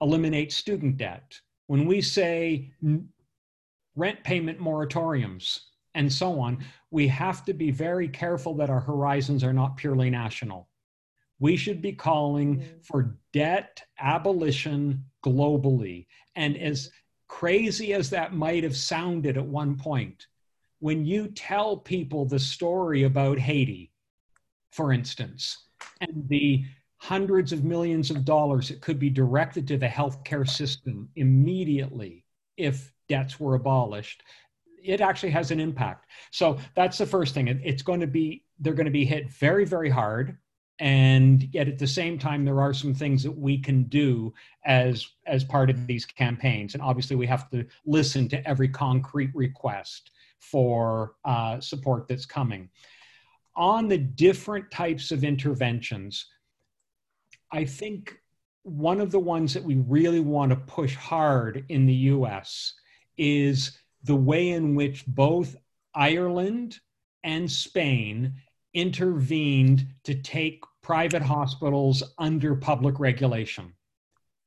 eliminate 0.00 0.52
student 0.52 0.96
debt, 0.96 1.40
when 1.68 1.86
we 1.86 2.00
say 2.00 2.72
rent 3.96 4.22
payment 4.24 4.58
moratoriums, 4.58 5.60
and 5.94 6.12
so 6.12 6.40
on, 6.40 6.64
we 6.90 7.06
have 7.08 7.44
to 7.44 7.54
be 7.54 7.70
very 7.70 8.08
careful 8.08 8.54
that 8.56 8.70
our 8.70 8.80
horizons 8.80 9.44
are 9.44 9.52
not 9.52 9.76
purely 9.76 10.10
national. 10.10 10.68
We 11.38 11.56
should 11.56 11.82
be 11.82 11.92
calling 11.92 12.56
mm-hmm. 12.56 12.80
for 12.82 13.16
debt 13.32 13.82
abolition 13.98 15.04
globally. 15.24 16.06
And 16.36 16.56
as 16.56 16.90
crazy 17.28 17.92
as 17.92 18.10
that 18.10 18.34
might 18.34 18.64
have 18.64 18.76
sounded 18.76 19.36
at 19.36 19.44
one 19.44 19.76
point, 19.76 20.26
when 20.80 21.04
you 21.04 21.28
tell 21.28 21.76
people 21.76 22.24
the 22.24 22.38
story 22.38 23.04
about 23.04 23.38
Haiti, 23.38 23.92
for 24.70 24.92
instance, 24.92 25.66
and 26.00 26.28
the 26.28 26.64
hundreds 26.96 27.52
of 27.52 27.64
millions 27.64 28.10
of 28.10 28.24
dollars 28.24 28.68
that 28.68 28.80
could 28.80 28.98
be 28.98 29.10
directed 29.10 29.68
to 29.68 29.76
the 29.76 29.86
healthcare 29.86 30.48
system 30.48 31.08
immediately 31.16 32.24
if 32.56 32.93
debts 33.08 33.38
were 33.38 33.54
abolished 33.54 34.22
it 34.84 35.00
actually 35.00 35.30
has 35.30 35.50
an 35.50 35.60
impact. 35.60 36.06
So 36.30 36.58
that's 36.74 36.98
the 36.98 37.06
first 37.06 37.34
thing. 37.34 37.48
It's 37.48 37.82
going 37.82 38.00
to 38.00 38.06
be 38.06 38.44
they're 38.60 38.74
going 38.74 38.84
to 38.84 38.92
be 38.92 39.04
hit 39.04 39.30
very 39.30 39.64
very 39.64 39.90
hard. 39.90 40.36
And 40.80 41.48
yet 41.54 41.68
at 41.68 41.78
the 41.78 41.86
same 41.86 42.18
time 42.18 42.44
there 42.44 42.60
are 42.60 42.74
some 42.74 42.94
things 42.94 43.22
that 43.22 43.36
we 43.36 43.58
can 43.58 43.84
do 43.84 44.34
as 44.66 45.08
as 45.26 45.42
part 45.42 45.70
of 45.70 45.86
these 45.86 46.04
campaigns. 46.04 46.74
And 46.74 46.82
obviously 46.82 47.16
we 47.16 47.26
have 47.26 47.50
to 47.50 47.64
listen 47.86 48.28
to 48.28 48.46
every 48.46 48.68
concrete 48.68 49.30
request 49.34 50.10
for 50.38 51.14
uh, 51.24 51.58
support 51.60 52.06
that's 52.06 52.26
coming. 52.26 52.68
On 53.56 53.88
the 53.88 53.98
different 53.98 54.70
types 54.70 55.10
of 55.10 55.24
interventions 55.24 56.26
i 57.52 57.64
think 57.64 58.18
one 58.62 59.00
of 59.00 59.10
the 59.10 59.20
ones 59.20 59.52
that 59.52 59.62
we 59.62 59.76
really 59.76 60.20
want 60.20 60.50
to 60.50 60.56
push 60.56 60.96
hard 60.96 61.64
in 61.68 61.86
the 61.86 61.94
us 61.94 62.74
is 63.16 63.78
the 64.02 64.16
way 64.16 64.50
in 64.50 64.74
which 64.74 65.06
both 65.06 65.56
ireland 65.94 66.78
and 67.22 67.50
spain 67.50 68.34
intervened 68.74 69.86
to 70.02 70.14
take 70.14 70.62
private 70.82 71.22
hospitals 71.22 72.02
under 72.18 72.54
public 72.54 72.98
regulation 72.98 73.72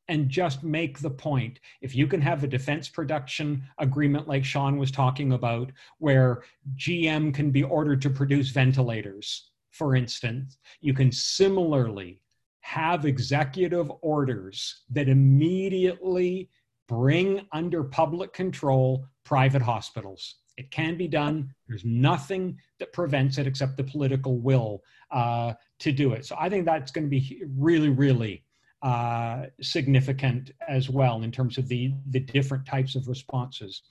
and 0.09 0.29
just 0.29 0.63
make 0.63 0.99
the 0.99 1.09
point. 1.09 1.59
If 1.81 1.95
you 1.95 2.07
can 2.07 2.21
have 2.21 2.43
a 2.43 2.47
defense 2.47 2.87
production 2.87 3.63
agreement 3.77 4.27
like 4.27 4.45
Sean 4.45 4.77
was 4.77 4.91
talking 4.91 5.33
about, 5.33 5.71
where 5.99 6.43
GM 6.75 7.33
can 7.33 7.51
be 7.51 7.63
ordered 7.63 8.01
to 8.03 8.09
produce 8.09 8.49
ventilators, 8.49 9.49
for 9.71 9.95
instance, 9.95 10.57
you 10.79 10.93
can 10.93 11.11
similarly 11.11 12.21
have 12.61 13.05
executive 13.05 13.91
orders 14.01 14.83
that 14.89 15.09
immediately 15.09 16.49
bring 16.87 17.45
under 17.51 17.83
public 17.83 18.33
control 18.33 19.05
private 19.25 19.61
hospitals. 19.61 20.35
It 20.57 20.71
can 20.71 20.97
be 20.97 21.07
done. 21.07 21.53
There's 21.67 21.85
nothing 21.85 22.57
that 22.79 22.91
prevents 22.93 23.37
it 23.37 23.45
except 23.45 23.77
the 23.77 23.83
political 23.83 24.39
will 24.39 24.83
uh, 25.11 25.53
to 25.79 25.91
do 25.91 26.13
it. 26.13 26.25
So 26.25 26.35
I 26.39 26.49
think 26.49 26.65
that's 26.65 26.91
going 26.91 27.05
to 27.05 27.09
be 27.09 27.43
really, 27.55 27.89
really 27.89 28.43
uh, 28.81 29.47
significant 29.61 30.51
as 30.67 30.89
well 30.89 31.21
in 31.23 31.31
terms 31.31 31.57
of 31.57 31.67
the, 31.67 31.93
the 32.09 32.19
different 32.19 32.65
types 32.65 32.95
of 32.95 33.07
responses. 33.07 33.83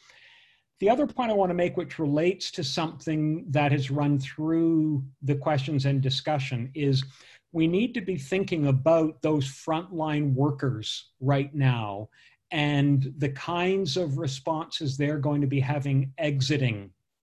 The 0.79 0.91
other 0.91 1.07
point 1.07 1.31
I 1.31 1.35
want 1.35 1.51
to 1.51 1.55
make, 1.55 1.77
which 1.77 1.99
relates 1.99 2.51
to 2.53 2.65
something 2.65 3.47
that 3.51 3.73
has 3.73 3.91
run 3.91 4.19
through 4.19 5.05
the 5.23 5.35
questions 5.35 5.87
and 5.87 6.03
discussion, 6.03 6.71
is 6.75 7.05
we 7.53 7.67
need 7.67 7.95
to 7.95 8.01
be 8.01 8.17
thinking 8.17 8.67
about 8.67 9.23
those 9.23 9.47
frontline 9.47 10.35
workers 10.35 11.11
right 11.21 11.55
now 11.55 12.09
and 12.51 13.13
the 13.19 13.31
kinds 13.31 13.97
of 13.97 14.19
responses 14.19 14.97
they're 14.97 15.19
going 15.19 15.41
to 15.41 15.47
be 15.47 15.61
having 15.61 16.13
exiting 16.19 16.91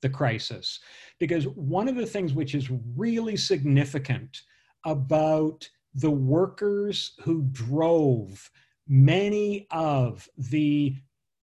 the 0.03 0.09
crisis. 0.09 0.81
Because 1.19 1.47
one 1.49 1.89
of 1.89 1.97
the 1.97 2.07
things 2.07 2.35
which 2.35 2.55
is 2.55 2.71
really 2.97 3.37
significant 3.37 4.43
about 4.85 5.69
the 5.95 6.11
workers 6.11 7.13
who 7.23 7.43
drove 7.51 8.51
many 8.87 9.67
of 9.71 10.29
the 10.37 10.97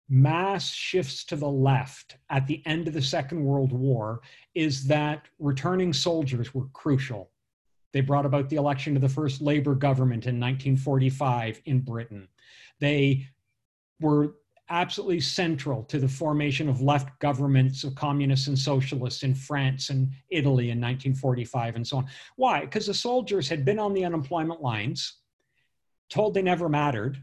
mass 0.08 0.70
shifts 0.70 1.24
to 1.24 1.36
the 1.36 1.48
left 1.48 2.16
at 2.30 2.46
the 2.46 2.62
end 2.66 2.88
of 2.88 2.94
the 2.94 3.02
Second 3.02 3.44
World 3.44 3.72
War 3.72 4.20
is 4.54 4.86
that 4.88 5.28
returning 5.38 5.92
soldiers 5.92 6.52
were 6.52 6.66
crucial. 6.72 7.30
They 7.92 8.00
brought 8.00 8.26
about 8.26 8.48
the 8.48 8.56
election 8.56 8.96
of 8.96 9.02
the 9.02 9.08
first 9.08 9.40
Labour 9.40 9.74
government 9.74 10.26
in 10.26 10.40
1945 10.40 11.62
in 11.64 11.80
Britain. 11.80 12.28
They 12.80 13.28
were 14.00 14.34
absolutely 14.70 15.20
central 15.20 15.82
to 15.82 15.98
the 15.98 16.08
formation 16.08 16.68
of 16.68 16.80
left 16.80 17.18
governments 17.18 17.82
of 17.82 17.94
communists 17.96 18.46
and 18.46 18.58
socialists 18.58 19.24
in 19.24 19.34
France 19.34 19.90
and 19.90 20.10
Italy 20.30 20.70
in 20.70 20.80
1945 20.80 21.76
and 21.76 21.86
so 21.86 21.98
on. 21.98 22.06
Why? 22.36 22.60
Because 22.60 22.86
the 22.86 22.94
soldiers 22.94 23.48
had 23.48 23.64
been 23.64 23.80
on 23.80 23.92
the 23.92 24.04
unemployment 24.04 24.62
lines, 24.62 25.18
told 26.08 26.34
they 26.34 26.42
never 26.42 26.68
mattered. 26.68 27.20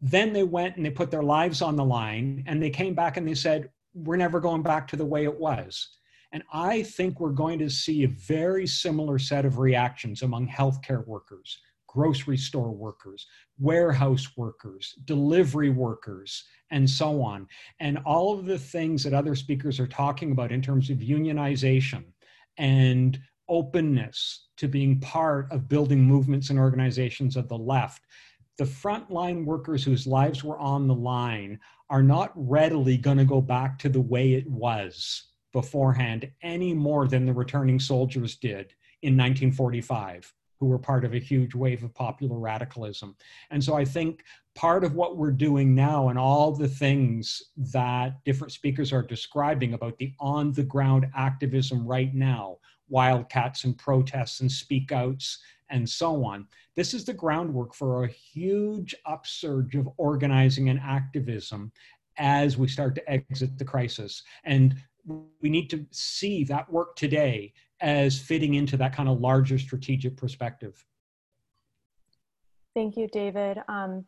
Then 0.00 0.32
they 0.32 0.44
went 0.44 0.76
and 0.76 0.86
they 0.86 0.90
put 0.90 1.10
their 1.10 1.22
lives 1.22 1.62
on 1.62 1.76
the 1.76 1.84
line 1.84 2.44
and 2.46 2.62
they 2.62 2.70
came 2.70 2.94
back 2.94 3.16
and 3.16 3.26
they 3.26 3.34
said, 3.34 3.70
We're 3.94 4.16
never 4.16 4.38
going 4.38 4.62
back 4.62 4.86
to 4.88 4.96
the 4.96 5.04
way 5.04 5.24
it 5.24 5.38
was. 5.38 5.96
And 6.32 6.42
I 6.52 6.82
think 6.82 7.20
we're 7.20 7.30
going 7.30 7.60
to 7.60 7.70
see 7.70 8.02
a 8.02 8.08
very 8.08 8.66
similar 8.66 9.18
set 9.18 9.44
of 9.44 9.58
reactions 9.58 10.22
among 10.22 10.48
healthcare 10.48 11.06
workers, 11.06 11.60
grocery 11.94 12.36
store 12.36 12.72
workers, 12.72 13.26
warehouse 13.60 14.28
workers, 14.36 14.94
delivery 15.04 15.70
workers, 15.70 16.44
and 16.70 16.90
so 16.90 17.22
on. 17.22 17.46
And 17.78 17.98
all 17.98 18.36
of 18.36 18.46
the 18.46 18.58
things 18.58 19.04
that 19.04 19.14
other 19.14 19.36
speakers 19.36 19.78
are 19.78 19.86
talking 19.86 20.32
about 20.32 20.50
in 20.50 20.60
terms 20.60 20.90
of 20.90 20.98
unionization 20.98 22.04
and 22.58 23.16
openness 23.48 24.48
to 24.56 24.66
being 24.66 24.98
part 24.98 25.46
of 25.52 25.68
building 25.68 26.02
movements 26.02 26.50
and 26.50 26.58
organizations 26.58 27.36
of 27.36 27.48
the 27.48 27.58
left. 27.58 28.02
The 28.58 28.64
frontline 28.64 29.44
workers 29.44 29.84
whose 29.84 30.06
lives 30.06 30.42
were 30.42 30.58
on 30.58 30.88
the 30.88 30.94
line 30.94 31.60
are 31.90 32.02
not 32.02 32.32
readily 32.34 32.96
going 32.96 33.18
to 33.18 33.24
go 33.24 33.40
back 33.40 33.78
to 33.80 33.88
the 33.88 34.00
way 34.00 34.32
it 34.32 34.48
was 34.50 35.26
beforehand 35.52 36.28
any 36.42 36.74
more 36.74 37.06
than 37.06 37.24
the 37.24 37.32
returning 37.32 37.78
soldiers 37.78 38.34
did 38.34 38.74
in 39.02 39.16
1945 39.16 40.32
who 40.58 40.66
were 40.66 40.78
part 40.78 41.04
of 41.04 41.14
a 41.14 41.18
huge 41.18 41.54
wave 41.54 41.82
of 41.82 41.94
popular 41.94 42.38
radicalism. 42.38 43.16
And 43.50 43.62
so 43.62 43.74
I 43.74 43.84
think 43.84 44.24
part 44.54 44.84
of 44.84 44.94
what 44.94 45.16
we're 45.16 45.32
doing 45.32 45.74
now 45.74 46.08
and 46.08 46.18
all 46.18 46.52
the 46.52 46.68
things 46.68 47.50
that 47.56 48.22
different 48.24 48.52
speakers 48.52 48.92
are 48.92 49.02
describing 49.02 49.74
about 49.74 49.98
the 49.98 50.12
on 50.20 50.52
the 50.52 50.62
ground 50.62 51.06
activism 51.16 51.86
right 51.86 52.14
now, 52.14 52.58
wildcats 52.88 53.64
and 53.64 53.76
protests 53.76 54.40
and 54.40 54.50
speak 54.50 54.92
outs 54.92 55.38
and 55.70 55.88
so 55.88 56.24
on. 56.24 56.46
This 56.76 56.94
is 56.94 57.04
the 57.04 57.14
groundwork 57.14 57.74
for 57.74 58.04
a 58.04 58.08
huge 58.08 58.94
upsurge 59.06 59.74
of 59.74 59.88
organizing 59.96 60.68
and 60.68 60.78
activism 60.80 61.72
as 62.16 62.56
we 62.56 62.68
start 62.68 62.94
to 62.94 63.10
exit 63.10 63.58
the 63.58 63.64
crisis. 63.64 64.22
And 64.44 64.76
we 65.40 65.50
need 65.50 65.68
to 65.70 65.84
see 65.90 66.44
that 66.44 66.70
work 66.70 66.96
today 66.96 67.52
as 67.80 68.18
fitting 68.18 68.54
into 68.54 68.76
that 68.76 68.94
kind 68.94 69.08
of 69.08 69.20
larger 69.20 69.58
strategic 69.58 70.16
perspective. 70.16 70.84
Thank 72.74 72.96
you, 72.96 73.08
David. 73.08 73.58
Um, 73.68 74.04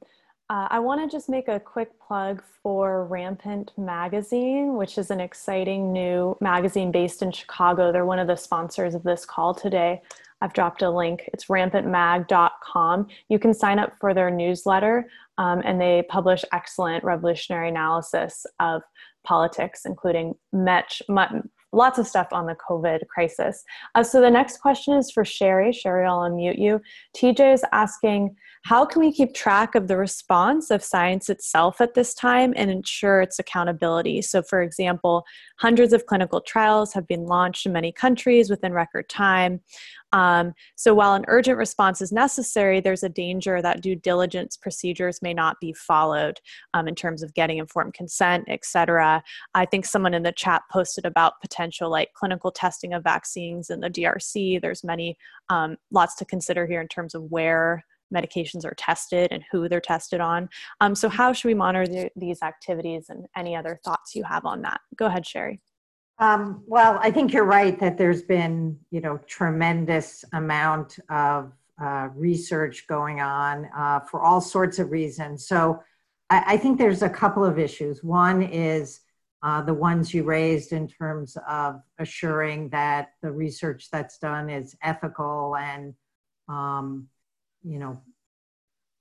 uh, 0.49 0.69
I 0.71 0.79
want 0.79 1.01
to 1.01 1.15
just 1.15 1.29
make 1.29 1.49
a 1.49 1.59
quick 1.59 1.91
plug 2.01 2.43
for 2.63 3.05
Rampant 3.07 3.73
Magazine, 3.77 4.77
which 4.77 4.97
is 4.97 5.11
an 5.11 5.21
exciting 5.21 5.93
new 5.93 6.37
magazine 6.41 6.93
based 6.93 7.21
in 7.21 7.33
Chicago. 7.33 7.91
They're 7.91 8.05
one 8.05 8.21
of 8.21 8.29
the 8.29 8.37
sponsors 8.37 8.95
of 8.95 9.03
this 9.03 9.25
call 9.25 9.55
today. 9.55 10.03
I've 10.41 10.53
dropped 10.53 10.83
a 10.83 10.91
link. 10.91 11.29
It's 11.33 11.47
rampantmag.com. 11.47 13.07
You 13.29 13.39
can 13.39 13.55
sign 13.55 13.79
up 13.81 13.95
for 14.01 14.15
their 14.15 14.31
newsletter, 14.31 15.09
um, 15.39 15.63
and 15.65 15.81
they 15.81 16.05
publish 16.09 16.45
excellent 16.53 17.03
revolutionary 17.03 17.71
analysis 17.71 18.47
of 18.61 18.83
politics, 19.25 19.83
including 19.85 20.35
much, 20.53 21.03
lots 21.73 21.99
of 21.99 22.07
stuff 22.07 22.29
on 22.33 22.47
the 22.47 22.57
COVID 22.69 23.07
crisis. 23.09 23.65
Uh, 23.95 24.03
so 24.03 24.21
the 24.21 24.31
next 24.31 24.59
question 24.59 24.95
is 24.95 25.11
for 25.11 25.25
Sherry. 25.25 25.73
Sherry, 25.73 26.07
I'll 26.07 26.21
unmute 26.21 26.59
you. 26.59 26.81
TJ 27.17 27.55
is 27.55 27.65
asking, 27.73 28.37
how 28.65 28.85
can 28.85 29.01
we 29.01 29.13
keep 29.13 29.33
track 29.35 29.75
of 29.75 29.87
the 29.87 29.97
response 29.97 30.71
of 30.71 30.83
science 30.83 31.29
itself 31.29 31.81
at 31.81 31.95
this 31.95 32.15
time 32.15 32.53
and 32.57 32.71
ensure 32.71 33.21
its 33.21 33.39
accountability? 33.39 34.23
So, 34.23 34.43
for 34.43 34.61
example, 34.61 35.25
hundreds 35.57 35.93
of 35.93 36.07
clinical 36.07 36.41
trials 36.41 36.93
have 36.93 37.07
been 37.07 37.27
launched 37.27 37.67
in 37.67 37.73
many 37.73 37.93
countries 37.93 38.51
within 38.51 38.73
record 38.73 39.09
time. 39.09 39.61
Um, 40.13 40.55
so 40.77 40.95
while 40.95 41.15
an 41.15 41.25
urgent 41.29 41.59
response 41.59 42.01
is 42.01 42.13
necessary, 42.13 42.81
there's 42.81 43.03
a 43.03 43.09
danger 43.09 43.61
that 43.61 43.81
due 43.81 43.97
diligence 43.97 44.57
procedures 44.57 45.21
may 45.21 45.35
not 45.35 45.57
be 45.61 45.73
followed 45.73 46.41
um, 46.75 46.89
in 46.89 46.95
terms 46.95 47.23
of 47.23 47.35
getting 47.35 47.59
informed 47.59 47.95
consent, 47.95 48.45
et 48.49 48.65
cetera. 48.65 49.23
I 49.55 49.67
think 49.67 49.85
someone 49.85 50.15
in 50.15 50.23
the 50.23 50.33
chat 50.33 50.63
posted 50.71 51.05
about 51.05 51.41
potential 51.41 51.91
like 51.91 52.13
clinical 52.15 52.51
testing 52.51 52.95
of 52.95 53.03
vaccines 53.03 53.71
in 53.71 53.81
the 53.81 53.91
DRC. 53.91 54.61
There's 54.61 54.85
many, 54.85 55.17
um, 55.49 55.77
lots 55.91 56.15
to 56.17 56.25
consider 56.25 56.67
here 56.67 56.81
in 56.81 56.89
terms 56.89 57.15
of 57.15 57.23
where 57.31 57.85
medications 58.15 58.65
are 58.65 58.75
tested 58.77 59.29
and 59.31 59.43
who 59.51 59.69
they're 59.69 59.81
tested 59.81 60.21
on. 60.21 60.49
Um, 60.81 60.95
so 60.95 61.09
how 61.09 61.33
should 61.33 61.49
we 61.49 61.55
monitor 61.55 61.87
the, 61.87 62.11
these 62.17 62.43
activities 62.43 63.07
and 63.09 63.27
any 63.37 63.57
other 63.57 63.79
thoughts 63.85 64.15
you 64.15 64.25
have 64.25 64.45
on 64.45 64.63
that? 64.63 64.81
Go 64.97 65.07
ahead, 65.07 65.27
Sherry. 65.27 65.61
Um, 66.19 66.63
well, 66.67 66.99
I 67.03 67.11
think 67.11 67.33
you're 67.33 67.45
right 67.45 67.79
that 67.79 67.99
there's 67.99 68.23
been, 68.23 68.79
you 68.91 69.01
know, 69.01 69.19
tremendous 69.27 70.25
amount 70.33 70.99
of 71.11 71.53
uh, 71.83 72.09
research 72.15 72.87
going 72.87 73.21
on 73.21 73.69
uh, 73.77 74.01
for 74.01 74.23
all 74.23 74.41
sorts 74.41 74.79
of 74.79 74.91
reasons. 74.91 75.47
So 75.47 75.83
I, 76.31 76.55
I, 76.55 76.57
think 76.57 76.79
there's 76.79 77.03
a 77.03 77.09
couple 77.09 77.45
of 77.45 77.59
issues. 77.59 78.03
One 78.03 78.41
is 78.43 79.01
uh, 79.43 79.61
the 79.61 79.75
ones 79.75 80.15
you 80.15 80.25
raised 80.25 80.73
in 80.73 80.89
terms 80.89 81.37
of 81.47 81.83
assuring 81.99 82.71
that 82.71 83.11
the 83.21 83.31
research 83.31 83.91
that's 83.91 84.17
done 84.17 84.49
is 84.49 84.75
ethical 84.83 85.55
and, 85.57 85.93
um, 86.49 87.09
you 87.67 87.79
know, 87.79 88.01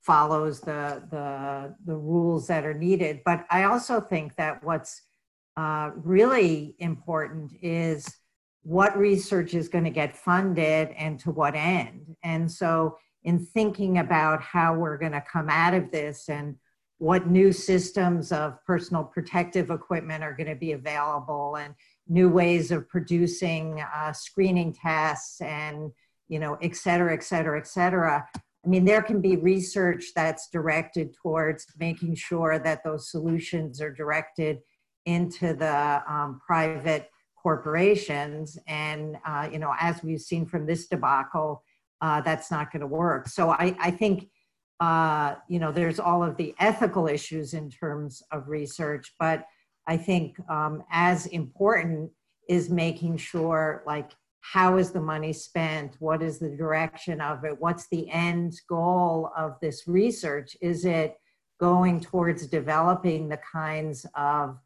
follows 0.02 0.60
the, 0.60 1.02
the, 1.10 1.74
the 1.84 1.96
rules 1.96 2.46
that 2.46 2.64
are 2.64 2.74
needed. 2.74 3.20
But 3.24 3.44
I 3.50 3.64
also 3.64 4.00
think 4.00 4.36
that 4.36 4.62
what's 4.62 5.02
uh, 5.56 5.90
really 5.96 6.76
important 6.78 7.52
is 7.62 8.06
what 8.62 8.96
research 8.98 9.54
is 9.54 9.68
going 9.68 9.84
to 9.84 9.90
get 9.90 10.16
funded 10.16 10.90
and 10.98 11.18
to 11.20 11.30
what 11.30 11.54
end. 11.54 12.16
And 12.22 12.50
so, 12.50 12.98
in 13.24 13.44
thinking 13.44 13.98
about 13.98 14.40
how 14.40 14.74
we're 14.74 14.98
going 14.98 15.12
to 15.12 15.20
come 15.20 15.48
out 15.48 15.74
of 15.74 15.90
this 15.90 16.28
and 16.28 16.54
what 16.98 17.26
new 17.28 17.52
systems 17.52 18.30
of 18.30 18.64
personal 18.64 19.02
protective 19.02 19.70
equipment 19.70 20.22
are 20.22 20.32
going 20.32 20.48
to 20.48 20.54
be 20.54 20.72
available 20.72 21.56
and 21.56 21.74
new 22.08 22.28
ways 22.28 22.70
of 22.70 22.88
producing 22.88 23.82
uh, 23.94 24.12
screening 24.12 24.72
tests 24.72 25.40
and 25.40 25.90
you 26.28 26.38
know 26.38 26.56
et 26.62 26.76
cetera 26.76 27.12
et 27.12 27.22
cetera 27.22 27.58
et 27.58 27.66
cetera 27.66 28.26
i 28.66 28.68
mean 28.68 28.84
there 28.84 29.02
can 29.02 29.20
be 29.20 29.36
research 29.36 30.06
that's 30.14 30.48
directed 30.50 31.14
towards 31.22 31.66
making 31.78 32.14
sure 32.14 32.58
that 32.58 32.82
those 32.84 33.10
solutions 33.10 33.80
are 33.80 33.92
directed 33.92 34.58
into 35.04 35.54
the 35.54 36.02
um, 36.12 36.40
private 36.44 37.10
corporations. 37.40 38.58
And 38.66 39.16
uh, 39.24 39.48
you 39.52 39.58
know 39.58 39.72
as 39.78 40.02
we've 40.02 40.20
seen 40.20 40.46
from 40.46 40.66
this 40.66 40.88
debacle 40.88 41.62
uh, 42.02 42.20
that's 42.20 42.50
not 42.50 42.72
going 42.72 42.80
to 42.80 42.86
work. 42.86 43.28
So 43.28 43.50
i, 43.50 43.74
I 43.78 43.90
think 43.90 44.28
uh, 44.80 45.36
you 45.48 45.58
know, 45.58 45.72
there's 45.72 45.98
all 45.98 46.22
of 46.22 46.36
the 46.36 46.54
ethical 46.58 47.06
issues 47.08 47.54
in 47.54 47.70
terms 47.70 48.22
of 48.30 48.48
research, 48.48 49.14
but 49.18 49.46
I 49.86 49.96
think 49.96 50.38
um, 50.50 50.82
as 50.90 51.26
important 51.26 52.10
is 52.48 52.68
making 52.68 53.16
sure, 53.16 53.82
like, 53.86 54.10
how 54.52 54.76
is 54.76 54.92
the 54.92 55.00
money 55.00 55.32
spent? 55.32 55.96
What 55.98 56.22
is 56.22 56.38
the 56.38 56.50
direction 56.50 57.20
of 57.20 57.44
it? 57.44 57.60
What's 57.60 57.88
the 57.88 58.08
end 58.10 58.60
goal 58.68 59.30
of 59.36 59.56
this 59.60 59.88
research? 59.88 60.56
Is 60.60 60.84
it 60.84 61.16
going 61.58 62.00
towards 62.00 62.46
developing 62.46 63.28
the 63.28 63.40
kinds 63.52 64.06
of 64.14 64.58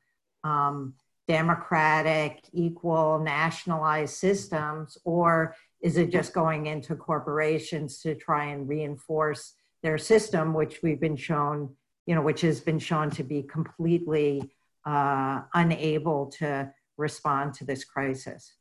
um, 0.44 0.94
democratic, 1.28 2.40
equal, 2.52 3.20
nationalized 3.20 4.16
systems, 4.16 4.98
or 5.04 5.54
is 5.80 5.96
it 5.96 6.10
just 6.10 6.34
going 6.34 6.66
into 6.66 6.94
corporations 6.94 8.02
to 8.02 8.14
try 8.14 8.46
and 8.46 8.68
reinforce 8.68 9.54
their 9.82 9.96
system, 9.96 10.52
which 10.52 10.82
we've 10.82 11.00
been 11.00 11.16
shown, 11.16 11.74
you 12.04 12.14
know, 12.14 12.22
which 12.22 12.42
has 12.42 12.60
been 12.60 12.78
shown 12.78 13.10
to 13.10 13.22
be 13.22 13.42
completely 13.44 14.52
uh, 14.84 15.40
unable 15.54 16.26
to 16.26 16.70
respond 16.98 17.54
to 17.54 17.64
this 17.64 17.84
crisis. 17.84 18.52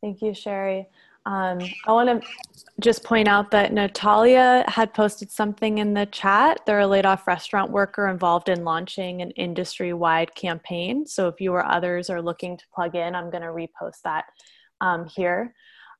Thank 0.00 0.22
you, 0.22 0.34
Sherry. 0.34 0.88
Um, 1.26 1.58
I 1.86 1.92
want 1.92 2.22
to 2.22 2.28
just 2.80 3.02
point 3.02 3.26
out 3.26 3.50
that 3.50 3.72
Natalia 3.72 4.64
had 4.68 4.94
posted 4.94 5.30
something 5.30 5.78
in 5.78 5.92
the 5.92 6.06
chat. 6.06 6.60
They're 6.66 6.80
a 6.80 6.86
laid 6.86 7.04
off 7.04 7.26
restaurant 7.26 7.72
worker 7.72 8.06
involved 8.06 8.48
in 8.48 8.64
launching 8.64 9.22
an 9.22 9.32
industry 9.32 9.92
wide 9.92 10.32
campaign. 10.36 11.04
So 11.04 11.26
if 11.26 11.40
you 11.40 11.52
or 11.52 11.66
others 11.66 12.10
are 12.10 12.22
looking 12.22 12.56
to 12.56 12.64
plug 12.72 12.94
in, 12.94 13.16
I'm 13.16 13.30
going 13.30 13.42
to 13.42 13.48
repost 13.48 14.02
that 14.04 14.26
um, 14.80 15.08
here. 15.08 15.52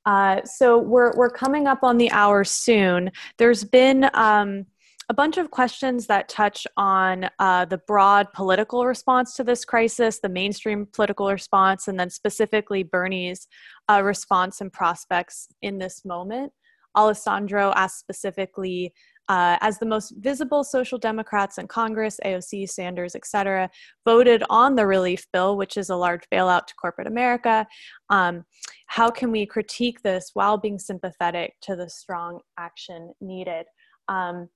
Uh, 0.04 0.44
so 0.44 0.78
we're 0.78 1.12
we're 1.16 1.30
coming 1.30 1.66
up 1.66 1.82
on 1.82 1.98
the 1.98 2.12
hour 2.12 2.44
soon. 2.44 3.10
There's 3.38 3.64
been 3.64 4.08
um, 4.14 4.66
a 5.08 5.14
bunch 5.14 5.38
of 5.38 5.50
questions 5.50 6.06
that 6.06 6.28
touch 6.28 6.66
on 6.76 7.30
uh, 7.38 7.64
the 7.64 7.78
broad 7.78 8.32
political 8.32 8.84
response 8.86 9.34
to 9.34 9.44
this 9.44 9.64
crisis, 9.64 10.18
the 10.18 10.28
mainstream 10.28 10.86
political 10.92 11.30
response, 11.30 11.86
and 11.86 11.98
then 11.98 12.10
specifically 12.10 12.82
Bernie's 12.82 13.46
uh, 13.88 14.02
response 14.02 14.60
and 14.60 14.72
prospects 14.72 15.48
in 15.62 15.78
this 15.78 16.04
moment. 16.04 16.52
Alessandro 16.96 17.72
asked 17.76 18.00
specifically 18.00 18.92
uh, 19.28 19.58
as 19.60 19.78
the 19.78 19.86
most 19.86 20.12
visible 20.18 20.64
social 20.64 20.98
democrats 20.98 21.58
in 21.58 21.66
Congress, 21.66 22.18
AOC, 22.24 22.68
Sanders, 22.68 23.14
etc., 23.14 23.68
voted 24.04 24.42
on 24.50 24.76
the 24.76 24.86
relief 24.86 25.26
bill, 25.32 25.56
which 25.56 25.76
is 25.76 25.90
a 25.90 25.96
large 25.96 26.22
bailout 26.32 26.66
to 26.66 26.74
corporate 26.74 27.08
America. 27.08 27.66
Um, 28.08 28.44
how 28.86 29.10
can 29.10 29.30
we 29.30 29.44
critique 29.44 30.02
this 30.02 30.30
while 30.34 30.56
being 30.56 30.78
sympathetic 30.78 31.54
to 31.62 31.76
the 31.76 31.90
strong 31.90 32.40
action 32.58 33.12
needed? 33.20 33.66
Um, 34.08 34.48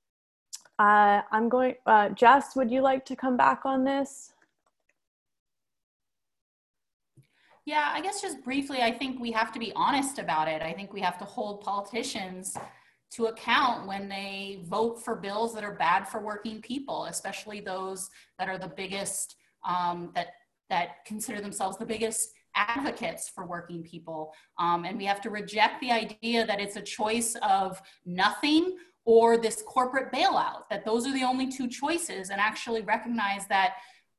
uh, 0.80 1.20
I'm 1.30 1.50
going, 1.50 1.74
uh, 1.84 2.08
Jess, 2.08 2.56
would 2.56 2.70
you 2.70 2.80
like 2.80 3.04
to 3.04 3.14
come 3.14 3.36
back 3.36 3.66
on 3.66 3.84
this? 3.84 4.32
Yeah, 7.66 7.90
I 7.92 8.00
guess 8.00 8.22
just 8.22 8.42
briefly, 8.42 8.78
I 8.80 8.90
think 8.90 9.20
we 9.20 9.30
have 9.32 9.52
to 9.52 9.58
be 9.58 9.72
honest 9.76 10.18
about 10.18 10.48
it. 10.48 10.62
I 10.62 10.72
think 10.72 10.94
we 10.94 11.02
have 11.02 11.18
to 11.18 11.26
hold 11.26 11.60
politicians 11.60 12.56
to 13.12 13.26
account 13.26 13.86
when 13.86 14.08
they 14.08 14.60
vote 14.64 15.04
for 15.04 15.16
bills 15.16 15.54
that 15.54 15.64
are 15.64 15.74
bad 15.74 16.08
for 16.08 16.20
working 16.20 16.62
people, 16.62 17.04
especially 17.04 17.60
those 17.60 18.08
that 18.38 18.48
are 18.48 18.56
the 18.56 18.68
biggest, 18.68 19.36
um, 19.68 20.10
that, 20.14 20.28
that 20.70 21.04
consider 21.04 21.42
themselves 21.42 21.76
the 21.76 21.84
biggest 21.84 22.30
advocates 22.54 23.28
for 23.28 23.44
working 23.44 23.82
people. 23.82 24.32
Um, 24.58 24.86
and 24.86 24.96
we 24.96 25.04
have 25.04 25.20
to 25.20 25.30
reject 25.30 25.82
the 25.82 25.90
idea 25.90 26.46
that 26.46 26.58
it's 26.58 26.76
a 26.76 26.82
choice 26.82 27.36
of 27.42 27.82
nothing 28.06 28.78
or 29.10 29.36
this 29.36 29.60
corporate 29.66 30.12
bailout, 30.12 30.68
that 30.70 30.84
those 30.84 31.04
are 31.04 31.12
the 31.12 31.24
only 31.24 31.48
two 31.50 31.66
choices, 31.66 32.30
and 32.30 32.40
actually 32.40 32.80
recognize 32.82 33.44
that 33.48 33.70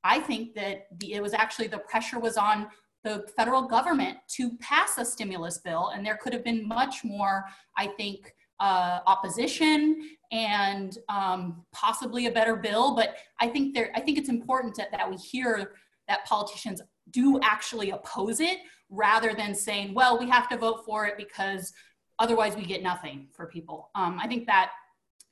I 0.04 0.20
think 0.20 0.54
that 0.56 0.88
the, 1.00 1.14
it 1.14 1.22
was 1.22 1.34
actually 1.34 1.68
the 1.68 1.78
pressure 1.78 2.20
was 2.20 2.36
on 2.36 2.68
the 3.06 3.26
federal 3.38 3.62
government 3.62 4.18
to 4.36 4.58
pass 4.58 4.98
a 4.98 5.06
stimulus 5.06 5.60
bill, 5.60 5.92
and 5.94 6.06
there 6.06 6.20
could 6.22 6.34
have 6.34 6.44
been 6.44 6.68
much 6.68 7.06
more, 7.06 7.46
I 7.78 7.88
think, 7.88 8.36
uh, 8.60 9.00
opposition 9.08 10.10
and 10.34 10.98
um, 11.08 11.64
possibly 11.72 12.28
a 12.28 12.32
better 12.32 12.58
bill. 12.58 12.94
But 12.94 13.16
I 13.40 13.48
think 13.48 13.74
there, 13.74 13.92
I 13.96 14.02
think 14.02 14.18
it's 14.18 14.30
important 14.30 14.76
that, 14.76 14.92
that 14.92 15.10
we 15.10 15.16
hear 15.16 15.72
that 16.10 16.26
politicians 16.26 16.82
do 17.12 17.40
actually 17.42 17.92
oppose 17.92 18.42
it 18.42 18.58
rather 18.90 19.34
than 19.34 19.56
saying, 19.56 19.94
well, 19.94 20.20
we 20.20 20.28
have 20.30 20.50
to 20.50 20.58
vote 20.58 20.84
for 20.86 21.06
it 21.06 21.16
because 21.16 21.72
otherwise 22.20 22.56
we 22.56 22.64
get 22.64 22.84
nothing 22.84 23.28
for 23.36 23.48
people. 23.48 23.90
Um, 23.96 24.20
I 24.22 24.28
think 24.28 24.46
that 24.48 24.72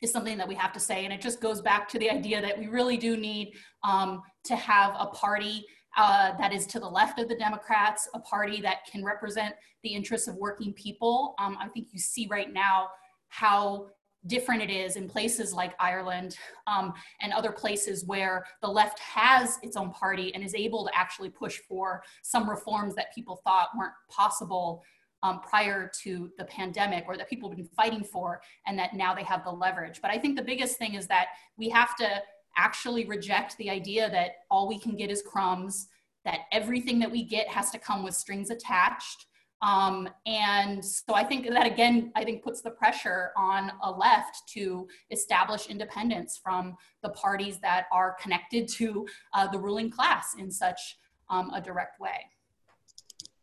is 0.02 0.12
something 0.12 0.38
that 0.38 0.48
we 0.48 0.56
have 0.56 0.74
to 0.74 0.80
say. 0.80 1.06
And 1.06 1.14
it 1.14 1.22
just 1.22 1.42
goes 1.42 1.62
back 1.62 1.88
to 1.90 2.00
the 2.00 2.10
idea 2.10 2.42
that 2.42 2.58
we 2.58 2.68
really 2.68 2.98
do 2.98 3.18
need 3.18 3.54
um, 3.84 4.22
to 4.46 4.56
have 4.56 4.96
a 4.98 5.08
party 5.08 5.66
uh, 5.98 6.38
that 6.38 6.54
is 6.54 6.66
to 6.68 6.80
the 6.80 6.88
left 6.88 7.20
of 7.20 7.28
the 7.28 7.36
Democrats, 7.36 8.08
a 8.14 8.20
party 8.20 8.62
that 8.62 8.86
can 8.90 9.04
represent 9.04 9.56
the 9.84 9.90
interests 9.90 10.28
of 10.28 10.36
working 10.36 10.74
people. 10.74 11.36
Um, 11.40 11.58
I 11.60 11.68
think 11.68 11.88
you 11.92 12.00
see 12.00 12.28
right 12.30 12.54
now 12.54 12.90
how 13.30 13.88
different 14.28 14.62
it 14.62 14.70
is 14.70 14.98
in 14.98 15.08
places 15.08 15.54
like 15.54 15.74
Ireland 15.80 16.38
um, 16.68 16.94
and 17.22 17.32
other 17.32 17.52
places 17.52 18.06
where 18.06 18.46
the 18.62 18.68
left 18.68 19.00
has 19.00 19.58
its 19.64 19.78
own 19.78 19.92
party 19.92 20.34
and 20.36 20.44
is 20.44 20.54
able 20.54 20.86
to 20.86 20.92
actually 20.94 21.30
push 21.30 21.58
for 21.68 22.04
some 22.22 22.50
reforms 22.50 22.96
that 22.96 23.16
people 23.16 23.40
thought 23.44 23.70
weren't 23.78 23.94
possible 24.10 24.84
um, 25.24 25.42
prior 25.42 25.92
to 26.02 26.30
the 26.38 26.46
pandemic 26.46 27.06
or 27.08 27.18
that 27.18 27.30
people 27.30 27.50
have 27.50 27.58
been 27.58 27.68
fighting 27.68 28.04
for 28.04 28.42
and 28.66 28.78
that 28.78 28.94
now 28.94 29.14
they 29.14 29.24
have 29.24 29.44
the 29.44 29.52
leverage. 29.52 30.02
But 30.02 30.12
I 30.12 30.18
think 30.18 30.38
the 30.38 30.44
biggest 30.44 30.78
thing 30.78 30.96
is 30.96 31.08
that 31.08 31.28
we 31.58 31.70
have 31.70 31.96
to 31.98 32.22
actually 32.58 33.06
reject 33.06 33.58
the 33.58 33.70
idea 33.70 34.10
that 34.10 34.32
all 34.50 34.68
we 34.68 34.80
can 34.80 34.96
get 34.96 35.10
is 35.10 35.22
crumbs, 35.22 35.88
that 36.26 36.42
everything 36.52 37.00
that 37.00 37.12
we 37.12 37.24
get 37.24 37.48
has 37.48 37.72
to 37.72 37.80
come 37.80 38.04
with 38.04 38.16
strings 38.16 38.50
attached 38.50 39.26
um, 39.62 40.10
and 40.26 40.84
so 40.84 41.14
I 41.14 41.24
think 41.24 41.50
that 41.50 41.66
again, 41.66 42.12
I 42.16 42.24
think 42.24 42.44
puts 42.44 42.62
the 42.62 42.72
pressure 42.72 43.32
on 43.36 43.72
a 43.84 43.92
left 43.92 44.48
to 44.54 44.88
establish 45.12 45.68
independence 45.68 46.40
from 46.42 46.78
the 47.04 47.10
parties 47.10 47.60
that 47.60 47.88
are 47.92 48.16
connected 48.22 48.68
to 48.70 49.06
uh, 49.34 49.48
the 49.48 49.60
ruling 49.60 49.90
class 49.90 50.36
in 50.38 50.50
such 50.50 50.98
um, 51.30 51.52
a 51.54 51.62
direct 51.62 52.00
way. 52.00 52.26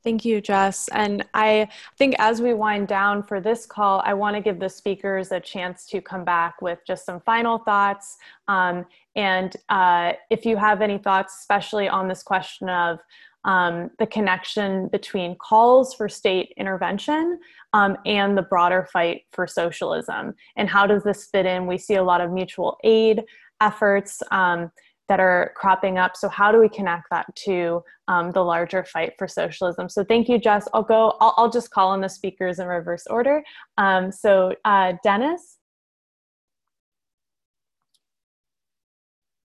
Thank 0.07 0.25
you, 0.25 0.41
Jess. 0.41 0.87
And 0.93 1.25
I 1.35 1.67
think 1.99 2.15
as 2.21 2.41
we 2.41 2.55
wind 2.55 2.87
down 2.87 3.25
for 3.25 3.41
this 3.41 3.67
call, 3.67 4.03
I 4.05 4.15
want 4.15 4.37
to 4.37 4.41
give 4.41 4.61
the 4.61 4.69
speakers 4.69 5.33
a 5.33 5.41
chance 5.41 5.85
to 5.87 6.01
come 6.01 6.25
back 6.25 6.63
with 6.63 6.79
just 6.87 7.05
some 7.05 7.19
final 7.23 7.59
thoughts. 7.59 8.17
Um, 8.47 8.87
and 9.17 9.57
uh, 9.69 10.13
if 10.31 10.47
you 10.47 10.59
have 10.59 10.81
any 10.81 10.99
thoughts, 10.99 11.41
especially 11.41 11.89
on 11.89 12.07
this 12.07 12.23
question 12.23 12.69
of 12.69 13.01
um, 13.45 13.91
the 13.99 14.07
connection 14.07 14.87
between 14.93 15.35
calls 15.35 15.93
for 15.93 16.09
state 16.09 16.55
intervention 16.57 17.41
um, 17.73 17.97
and 18.07 18.39
the 18.39 18.43
broader 18.43 18.89
fight 18.93 19.23
for 19.33 19.49
socialism. 19.49 20.37
And 20.55 20.69
how 20.69 20.87
does 20.87 21.03
this 21.03 21.27
fit 21.27 21.47
in? 21.47 21.67
We 21.67 21.79
see 21.79 21.97
a 21.97 22.05
lot 22.05 22.21
of 22.21 22.31
mutual 22.31 22.79
aid 22.85 23.25
efforts 23.61 24.23
um, 24.31 24.71
that 25.09 25.21
are 25.21 25.53
cropping 25.57 25.99
up. 25.99 26.17
So, 26.17 26.29
how 26.29 26.51
do 26.53 26.59
we 26.59 26.69
connect 26.69 27.09
that 27.11 27.27
to 27.45 27.83
um, 28.09 28.33
the 28.33 28.43
larger 28.43 28.85
fight 28.85 29.13
for 29.19 29.29
socialism? 29.29 29.89
So, 29.89 30.05
thank 30.05 30.29
you, 30.29 30.39
Jess. 30.39 30.69
I'll 30.75 30.83
go, 30.83 31.17
I'll, 31.21 31.35
I'll 31.37 31.51
just 31.51 31.71
call 31.71 31.89
on 31.89 32.01
the 32.01 32.09
speakers 32.09 32.59
in 32.59 32.67
reverse 32.67 33.07
order. 33.09 33.43
Um, 33.79 34.11
so, 34.13 34.55
uh, 34.65 34.95
Dennis. 35.03 35.59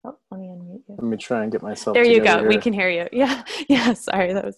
Oh, 0.03 0.17
let 0.31 0.39
me 0.39 0.47
unmute 0.47 0.81
you. 0.87 0.95
Let 0.97 1.03
me 1.03 1.17
try 1.17 1.43
and 1.43 1.51
get 1.51 1.61
myself. 1.61 1.93
There 1.93 2.03
you 2.03 2.21
go. 2.21 2.39
Here. 2.39 2.47
We 2.47 2.57
can 2.57 2.73
hear 2.73 2.89
you. 2.89 3.07
Yeah. 3.13 3.43
Yeah. 3.69 3.93
Sorry. 3.93 4.33
That 4.33 4.45
was. 4.45 4.57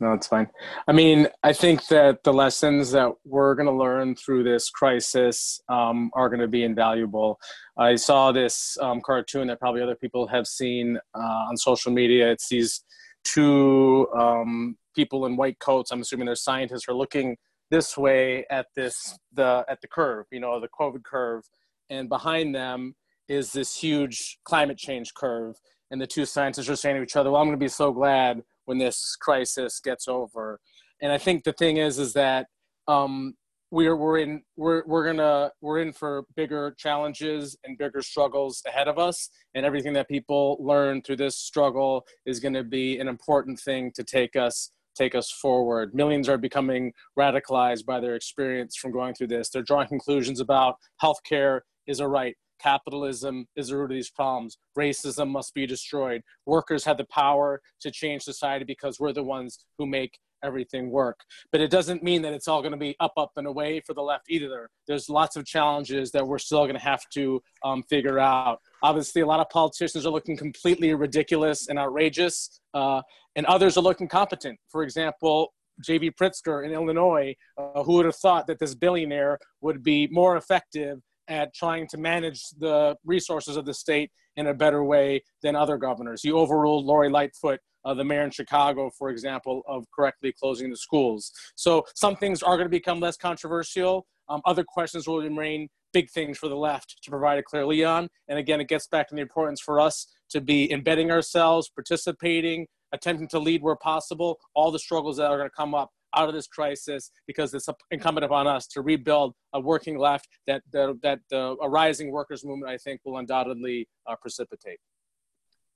No, 0.00 0.12
it's 0.12 0.28
fine. 0.28 0.48
I 0.86 0.92
mean, 0.92 1.26
I 1.42 1.52
think 1.52 1.88
that 1.88 2.22
the 2.22 2.32
lessons 2.32 2.92
that 2.92 3.10
we're 3.24 3.56
going 3.56 3.66
to 3.66 3.72
learn 3.72 4.14
through 4.14 4.44
this 4.44 4.70
crisis 4.70 5.60
um, 5.68 6.10
are 6.14 6.28
going 6.28 6.40
to 6.40 6.46
be 6.46 6.62
invaluable. 6.62 7.40
I 7.76 7.96
saw 7.96 8.30
this 8.30 8.78
um, 8.80 9.00
cartoon 9.00 9.48
that 9.48 9.58
probably 9.58 9.82
other 9.82 9.96
people 9.96 10.28
have 10.28 10.46
seen 10.46 10.98
uh, 11.14 11.46
on 11.48 11.56
social 11.56 11.90
media. 11.90 12.30
It's 12.30 12.48
these 12.48 12.84
two 13.24 14.06
um, 14.16 14.76
people 14.94 15.26
in 15.26 15.36
white 15.36 15.58
coats, 15.58 15.90
I'm 15.90 16.00
assuming 16.00 16.26
they're 16.26 16.36
scientists, 16.36 16.88
are 16.88 16.94
looking 16.94 17.36
this 17.70 17.98
way 17.98 18.46
at 18.50 18.66
this 18.76 19.18
the 19.32 19.64
at 19.68 19.80
the 19.80 19.88
curve, 19.88 20.26
you 20.30 20.40
know, 20.40 20.60
the 20.60 20.68
COVID 20.68 21.02
curve, 21.02 21.42
and 21.90 22.08
behind 22.08 22.54
them 22.54 22.94
is 23.28 23.52
this 23.52 23.76
huge 23.76 24.38
climate 24.44 24.78
change 24.78 25.12
curve. 25.14 25.56
And 25.90 26.00
the 26.00 26.06
two 26.06 26.24
scientists 26.24 26.68
are 26.68 26.76
saying 26.76 26.96
to 26.96 27.02
each 27.02 27.16
other, 27.16 27.30
"Well, 27.30 27.40
I'm 27.40 27.48
going 27.48 27.58
to 27.58 27.64
be 27.64 27.68
so 27.68 27.92
glad 27.92 28.42
when 28.68 28.78
this 28.78 29.16
crisis 29.16 29.80
gets 29.80 30.06
over." 30.08 30.60
And 31.00 31.12
I 31.12 31.18
think 31.18 31.44
the 31.44 31.52
thing 31.52 31.78
is, 31.78 31.98
is 31.98 32.12
that 32.14 32.46
um, 32.86 33.34
we're 33.70 33.96
we're 33.96 34.18
in 34.18 34.42
we're 34.56 34.82
we're 34.86 35.04
gonna 35.04 35.50
we're 35.60 35.80
in 35.80 35.92
for 35.92 36.24
bigger 36.36 36.74
challenges 36.78 37.56
and 37.64 37.76
bigger 37.76 38.02
struggles 38.02 38.62
ahead 38.66 38.88
of 38.88 38.98
us. 38.98 39.30
And 39.54 39.66
everything 39.66 39.92
that 39.94 40.08
people 40.08 40.56
learn 40.60 41.02
through 41.02 41.16
this 41.16 41.36
struggle 41.36 42.06
is 42.24 42.40
going 42.40 42.54
to 42.54 42.64
be 42.64 42.98
an 42.98 43.08
important 43.08 43.60
thing 43.60 43.92
to 43.92 44.04
take 44.04 44.36
us 44.36 44.70
take 44.96 45.14
us 45.14 45.30
forward. 45.30 45.94
Millions 45.94 46.28
are 46.28 46.38
becoming 46.38 46.92
radicalized 47.16 47.86
by 47.86 48.00
their 48.00 48.16
experience 48.16 48.76
from 48.76 48.90
going 48.90 49.14
through 49.14 49.28
this. 49.28 49.48
They're 49.48 49.62
drawing 49.62 49.88
conclusions 49.88 50.40
about 50.40 50.76
healthcare 51.02 51.60
is 51.86 52.00
a 52.00 52.08
right 52.08 52.36
capitalism 52.58 53.46
is 53.56 53.68
the 53.68 53.76
root 53.76 53.84
of 53.84 53.90
these 53.90 54.10
problems 54.10 54.58
racism 54.76 55.28
must 55.28 55.54
be 55.54 55.66
destroyed 55.66 56.22
workers 56.46 56.84
have 56.84 56.98
the 56.98 57.06
power 57.12 57.60
to 57.80 57.90
change 57.90 58.22
society 58.22 58.64
because 58.64 58.98
we're 58.98 59.12
the 59.12 59.22
ones 59.22 59.58
who 59.78 59.86
make 59.86 60.18
everything 60.42 60.90
work. 60.90 61.20
But 61.52 61.60
it 61.60 61.70
doesn't 61.70 62.02
mean 62.02 62.22
that 62.22 62.32
it's 62.32 62.48
all 62.48 62.60
going 62.60 62.72
to 62.72 62.78
be 62.78 62.96
up, 63.00 63.12
up, 63.16 63.32
and 63.36 63.46
away 63.46 63.80
for 63.80 63.94
the 63.94 64.02
left 64.02 64.26
either. 64.28 64.70
There's 64.86 65.08
lots 65.08 65.36
of 65.36 65.44
challenges 65.44 66.10
that 66.12 66.26
we're 66.26 66.38
still 66.38 66.60
going 66.60 66.74
to 66.74 66.80
have 66.80 67.02
to 67.14 67.42
um, 67.64 67.82
figure 67.88 68.18
out. 68.18 68.60
Obviously, 68.82 69.22
a 69.22 69.26
lot 69.26 69.40
of 69.40 69.48
politicians 69.50 70.06
are 70.06 70.10
looking 70.10 70.36
completely 70.36 70.94
ridiculous 70.94 71.68
and 71.68 71.78
outrageous, 71.78 72.60
uh, 72.74 73.02
and 73.36 73.46
others 73.46 73.76
are 73.76 73.82
looking 73.82 74.08
competent. 74.08 74.58
For 74.68 74.82
example, 74.82 75.52
J.B. 75.84 76.12
Pritzker 76.20 76.64
in 76.64 76.72
Illinois, 76.72 77.34
uh, 77.56 77.82
who 77.84 77.94
would 77.94 78.06
have 78.06 78.16
thought 78.16 78.46
that 78.48 78.58
this 78.58 78.74
billionaire 78.74 79.38
would 79.60 79.82
be 79.82 80.08
more 80.10 80.36
effective 80.36 80.98
at 81.28 81.54
trying 81.54 81.86
to 81.88 81.98
manage 81.98 82.42
the 82.58 82.96
resources 83.04 83.56
of 83.56 83.64
the 83.66 83.74
state 83.74 84.10
in 84.36 84.46
a 84.46 84.54
better 84.54 84.84
way 84.84 85.22
than 85.42 85.56
other 85.56 85.76
governors. 85.76 86.22
He 86.22 86.32
overruled 86.32 86.84
Lori 86.84 87.10
Lightfoot 87.10 87.60
uh, 87.84 87.94
the 87.94 88.04
mayor 88.04 88.22
in 88.22 88.30
Chicago, 88.30 88.90
for 88.98 89.08
example, 89.08 89.62
of 89.66 89.84
correctly 89.94 90.32
closing 90.38 90.70
the 90.70 90.76
schools. 90.76 91.32
So 91.54 91.84
some 91.94 92.16
things 92.16 92.42
are 92.42 92.56
going 92.56 92.66
to 92.66 92.70
become 92.70 93.00
less 93.00 93.16
controversial. 93.16 94.06
Um, 94.28 94.42
other 94.44 94.64
questions 94.64 95.06
will 95.06 95.22
remain 95.22 95.68
big 95.92 96.10
things 96.10 96.36
for 96.36 96.48
the 96.48 96.56
left 96.56 96.96
to 97.02 97.10
provide 97.10 97.38
a 97.38 97.42
clear 97.42 97.64
lead 97.64 97.84
on. 97.84 98.08
And 98.28 98.38
again, 98.38 98.60
it 98.60 98.68
gets 98.68 98.86
back 98.86 99.08
to 99.08 99.14
the 99.14 99.22
importance 99.22 99.60
for 99.60 99.80
us 99.80 100.06
to 100.30 100.40
be 100.40 100.70
embedding 100.70 101.10
ourselves, 101.10 101.70
participating, 101.70 102.66
attempting 102.92 103.28
to 103.28 103.38
lead 103.38 103.62
where 103.62 103.76
possible, 103.76 104.38
all 104.54 104.70
the 104.70 104.78
struggles 104.78 105.16
that 105.16 105.30
are 105.30 105.38
going 105.38 105.48
to 105.48 105.56
come 105.56 105.74
up 105.74 105.90
out 106.14 106.28
of 106.28 106.34
this 106.34 106.46
crisis 106.46 107.10
because 107.26 107.52
it's 107.54 107.68
incumbent 107.90 108.24
upon 108.24 108.46
us 108.46 108.66
to 108.68 108.82
rebuild 108.82 109.34
a 109.52 109.60
working 109.60 109.98
left 109.98 110.28
that, 110.46 110.62
that, 110.72 110.98
that 111.02 111.20
the, 111.30 111.56
a 111.60 111.68
rising 111.68 112.10
workers 112.10 112.44
movement, 112.44 112.70
I 112.70 112.78
think, 112.78 113.00
will 113.04 113.18
undoubtedly 113.18 113.88
uh, 114.06 114.16
precipitate. 114.20 114.78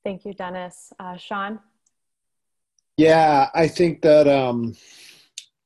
Thank 0.05 0.25
you, 0.25 0.35
Dennis. 0.35 0.93
Uh, 0.99 1.17
Sean? 1.17 1.61
Yeah, 2.97 3.49
I 3.55 3.69
think 3.69 4.03
that 4.03 4.29
um, 4.29 4.75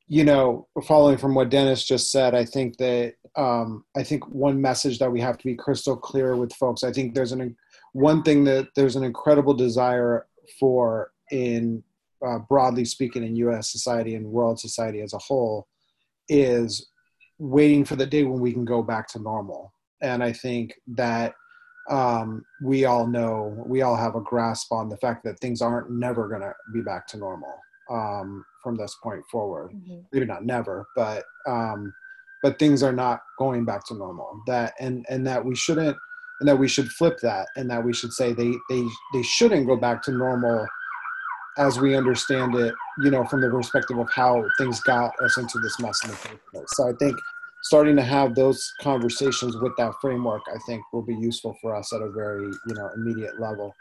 you 0.09 0.24
know, 0.24 0.68
following 0.86 1.18
from 1.18 1.34
what 1.34 1.51
Dennis 1.51 1.84
just 1.84 2.12
said, 2.12 2.34
I 2.34 2.44
think 2.44 2.76
that 2.76 3.14
um, 3.34 3.84
I 3.97 4.02
think 4.02 4.26
one 4.28 4.60
message 4.60 4.98
that 5.01 5.10
we 5.10 5.20
have 5.20 5.36
to 5.38 5.44
be 5.44 5.56
crystal 5.56 5.97
clear 5.97 6.36
with 6.36 6.52
folks. 6.55 6.84
I 6.84 6.93
think 6.93 7.14
there's 7.14 7.32
an 7.32 7.56
one 7.93 8.22
thing 8.22 8.44
that 8.44 8.68
there's 8.76 8.97
an 8.97 9.05
incredible 9.05 9.55
desire 9.55 10.26
for 10.60 11.12
in 11.30 11.82
uh, 12.26 12.38
broadly 12.38 12.84
speaking 12.84 13.24
in 13.24 13.36
U.S. 13.36 13.70
society 13.70 14.14
and 14.14 14.26
world 14.26 14.58
society 14.58 15.00
as 15.00 15.12
a 15.12 15.18
whole 15.18 15.66
is 16.28 16.88
waiting 17.38 17.84
for 17.84 17.96
the 17.96 18.06
day 18.06 18.24
when 18.24 18.40
we 18.40 18.52
can 18.52 18.64
go 18.64 18.82
back 18.82 19.08
to 19.08 19.18
normal. 19.18 19.72
And 20.02 20.22
I 20.22 20.32
think 20.32 20.74
that 20.88 21.34
um, 21.88 22.44
we 22.62 22.84
all 22.84 23.06
know, 23.06 23.64
we 23.66 23.82
all 23.82 23.96
have 23.96 24.16
a 24.16 24.20
grasp 24.20 24.72
on 24.72 24.88
the 24.88 24.96
fact 24.96 25.24
that 25.24 25.38
things 25.40 25.62
aren't 25.62 25.90
never 25.90 26.28
going 26.28 26.40
to 26.40 26.52
be 26.72 26.80
back 26.80 27.06
to 27.08 27.16
normal 27.16 27.54
um, 27.90 28.44
from 28.62 28.76
this 28.76 28.96
point 29.02 29.22
forward. 29.30 29.70
Mm-hmm. 29.72 30.00
Maybe 30.12 30.26
not 30.26 30.44
never, 30.44 30.86
but 30.96 31.24
um, 31.46 31.92
but 32.42 32.58
things 32.58 32.82
are 32.82 32.92
not 32.92 33.20
going 33.38 33.64
back 33.64 33.86
to 33.86 33.94
normal. 33.94 34.42
That 34.46 34.74
and 34.80 35.06
and 35.08 35.26
that 35.26 35.44
we 35.44 35.54
shouldn't, 35.54 35.96
and 36.40 36.48
that 36.48 36.58
we 36.58 36.68
should 36.68 36.88
flip 36.88 37.18
that, 37.22 37.48
and 37.56 37.70
that 37.70 37.84
we 37.84 37.92
should 37.92 38.12
say 38.12 38.32
they 38.32 38.54
they 38.68 38.84
they 39.12 39.22
shouldn't 39.22 39.66
go 39.66 39.76
back 39.76 40.02
to 40.02 40.12
normal 40.12 40.66
as 41.58 41.80
we 41.80 41.94
understand 41.94 42.54
it, 42.54 42.74
you 42.98 43.10
know, 43.10 43.24
from 43.24 43.40
the 43.40 43.48
perspective 43.48 43.98
of 43.98 44.08
how 44.10 44.44
things 44.58 44.80
got 44.80 45.12
us 45.22 45.38
into 45.38 45.58
this 45.58 45.78
mess 45.80 46.02
in 46.04 46.10
the 46.10 46.16
first 46.16 46.46
place. 46.52 46.66
So 46.74 46.88
I 46.88 46.92
think 46.98 47.18
starting 47.62 47.96
to 47.96 48.02
have 48.02 48.34
those 48.34 48.72
conversations 48.80 49.56
with 49.56 49.72
that 49.78 49.92
framework, 50.00 50.42
I 50.54 50.58
think 50.66 50.82
will 50.92 51.02
be 51.02 51.16
useful 51.16 51.56
for 51.60 51.74
us 51.74 51.92
at 51.92 52.02
a 52.02 52.10
very, 52.10 52.44
you 52.44 52.74
know, 52.74 52.90
immediate 52.94 53.40
level. 53.40 53.74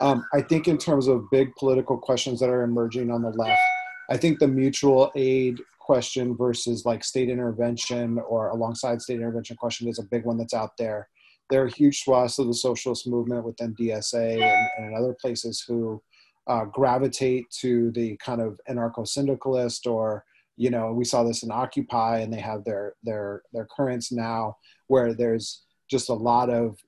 Um, 0.00 0.24
I 0.32 0.42
think 0.42 0.68
in 0.68 0.78
terms 0.78 1.08
of 1.08 1.30
big 1.30 1.54
political 1.56 1.98
questions 1.98 2.40
that 2.40 2.48
are 2.48 2.62
emerging 2.62 3.10
on 3.10 3.22
the 3.22 3.30
left, 3.30 3.60
I 4.10 4.16
think 4.16 4.38
the 4.38 4.48
mutual 4.48 5.10
aid 5.16 5.58
question 5.80 6.36
versus 6.36 6.84
like 6.84 7.02
state 7.02 7.28
intervention 7.28 8.18
or 8.28 8.50
alongside 8.50 9.02
state 9.02 9.16
intervention 9.16 9.56
question 9.56 9.88
is 9.88 9.98
a 9.98 10.04
big 10.04 10.24
one 10.24 10.38
that's 10.38 10.54
out 10.54 10.76
there. 10.78 11.08
There 11.50 11.62
are 11.62 11.66
huge 11.66 12.02
swaths 12.02 12.38
of 12.38 12.46
the 12.46 12.54
socialist 12.54 13.06
movement 13.06 13.44
within 13.44 13.74
DSA 13.74 14.40
and, 14.40 14.68
and 14.78 14.96
other 14.96 15.14
places 15.20 15.64
who 15.66 16.00
uh, 16.46 16.64
gravitate 16.66 17.48
to 17.50 17.90
the 17.92 18.16
kind 18.16 18.40
of 18.40 18.60
anarcho-syndicalist 18.68 19.86
or 19.86 20.24
you 20.56 20.70
know 20.70 20.92
we 20.92 21.04
saw 21.04 21.22
this 21.22 21.42
in 21.42 21.50
occupy 21.50 22.18
and 22.18 22.32
they 22.32 22.40
have 22.40 22.64
their 22.64 22.94
their 23.02 23.42
their 23.52 23.66
currents 23.74 24.12
now 24.12 24.56
where 24.88 25.14
there's 25.14 25.62
just 25.90 26.08
a 26.08 26.14
lot 26.14 26.50
of 26.50 26.78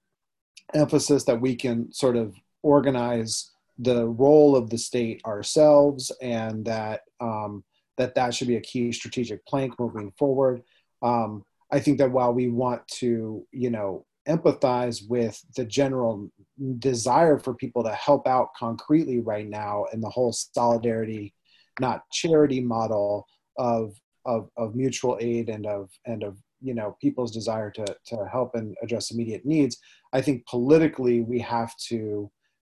emphasis 0.75 1.25
that 1.25 1.41
we 1.41 1.55
can 1.55 1.93
sort 1.93 2.17
of 2.17 2.35
organize 2.63 3.53
the 3.79 4.07
role 4.07 4.57
of 4.57 4.71
the 4.71 4.79
state 4.79 5.21
ourselves 5.27 6.13
and 6.23 6.65
that 6.65 7.03
um, 7.21 7.65
that 7.97 8.15
that 8.15 8.35
should 8.35 8.49
be 8.49 8.57
a 8.57 8.61
key 8.61 8.93
strategic 8.93 9.45
plank 9.47 9.79
moving 9.79 10.13
forward. 10.19 10.63
Um, 11.03 11.45
i 11.71 11.81
think 11.81 11.99
that 11.99 12.11
while 12.11 12.33
we 12.33 12.49
want 12.49 12.87
to 12.89 13.47
you 13.51 13.71
know 13.71 14.05
empathize 14.29 15.07
with 15.09 15.41
the 15.57 15.65
general 15.65 16.31
desire 16.79 17.39
for 17.39 17.55
people 17.55 17.83
to 17.83 17.93
help 17.93 18.27
out 18.29 18.49
concretely 18.57 19.21
right 19.21 19.49
now 19.49 19.85
in 19.93 20.01
the 20.01 20.09
whole 20.09 20.33
solidarity 20.33 21.35
not 21.81 22.03
charity 22.13 22.61
model 22.61 23.27
of 23.59 23.95
of, 24.27 24.49
of 24.57 24.75
mutual 24.75 25.19
aid 25.21 25.49
and 25.49 25.67
of 25.67 25.91
and 26.07 26.23
of 26.23 26.39
you 26.61 26.75
know 26.75 26.97
people's 27.01 27.33
desire 27.33 27.71
to 27.71 27.85
to 28.07 28.27
help 28.31 28.55
and 28.55 28.77
address 28.83 29.11
immediate 29.11 29.45
needs 29.45 29.79
i 30.13 30.21
think 30.21 30.47
politically 30.47 31.21
we 31.21 31.39
have 31.39 31.73
to 31.77 32.31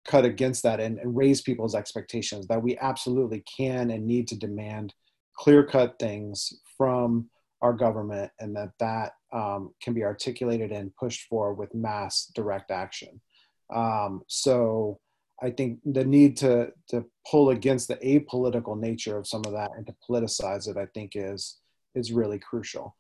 cut 0.08 0.26
against 0.26 0.64
that 0.64 0.80
and, 0.80 0.98
and 0.98 1.16
raise 1.16 1.41
people's 1.41 1.76
expectations 1.76 2.48
that 2.48 2.62
we 2.62 2.78
absolutely 2.78 3.44
can 3.58 3.91
and 3.91 4.06
need 4.06 4.28
to 4.28 4.38
demand 4.38 4.94
clear 5.36 5.66
cut 5.66 5.98
things 5.99 6.53
from 6.78 7.30
our 7.62 7.74
government 7.74 8.32
and 8.40 8.56
that 8.56 8.72
that 8.80 9.14
um, 9.34 9.74
can 9.82 9.94
be 9.94 10.03
articulated 10.03 10.72
and 10.72 10.95
pushed 10.95 11.28
for 11.28 11.53
with 11.53 11.74
mass 11.76 12.32
direct 12.34 12.72
action 12.72 13.22
um, 13.72 14.22
so 14.27 14.99
I 15.41 15.49
think 15.49 15.80
the 15.85 16.06
need 16.06 16.38
to 16.38 16.72
to 16.89 17.06
pull 17.30 17.49
against 17.49 17.88
the 17.88 17.95
apolitical 17.98 18.80
nature 18.80 19.18
of 19.18 19.27
some 19.27 19.43
of 19.45 19.53
that 19.53 19.72
and 19.76 19.85
to 19.88 19.95
politicize 20.07 20.68
it, 20.69 20.77
I 20.77 20.85
think 20.93 21.14
is 21.15 21.57
is 21.95 22.11
really 22.11 22.39
crucial. 22.39 22.95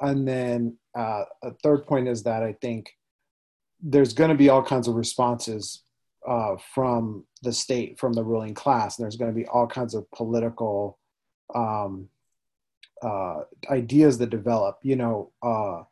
And 0.00 0.28
then 0.28 0.76
uh, 0.96 1.24
a 1.42 1.52
third 1.62 1.86
point 1.86 2.06
is 2.08 2.22
that 2.24 2.42
I 2.42 2.54
think 2.60 2.90
there's 3.80 4.12
going 4.12 4.30
to 4.30 4.36
be 4.36 4.50
all 4.50 4.62
kinds 4.62 4.88
of 4.88 4.94
responses 4.94 5.82
uh, 6.26 6.56
from 6.74 7.24
the 7.42 7.52
state, 7.52 7.98
from 7.98 8.12
the 8.12 8.24
ruling 8.24 8.54
class. 8.54 8.98
And 8.98 9.04
There's 9.04 9.16
going 9.16 9.30
to 9.30 9.34
be 9.34 9.46
all 9.46 9.66
kinds 9.66 9.94
of 9.94 10.10
political 10.10 10.98
um, 11.54 12.08
uh, 13.02 13.40
ideas 13.70 14.18
that 14.18 14.30
develop. 14.30 14.78
You 14.82 14.96
know, 14.96 15.32
uh, 15.42 15.82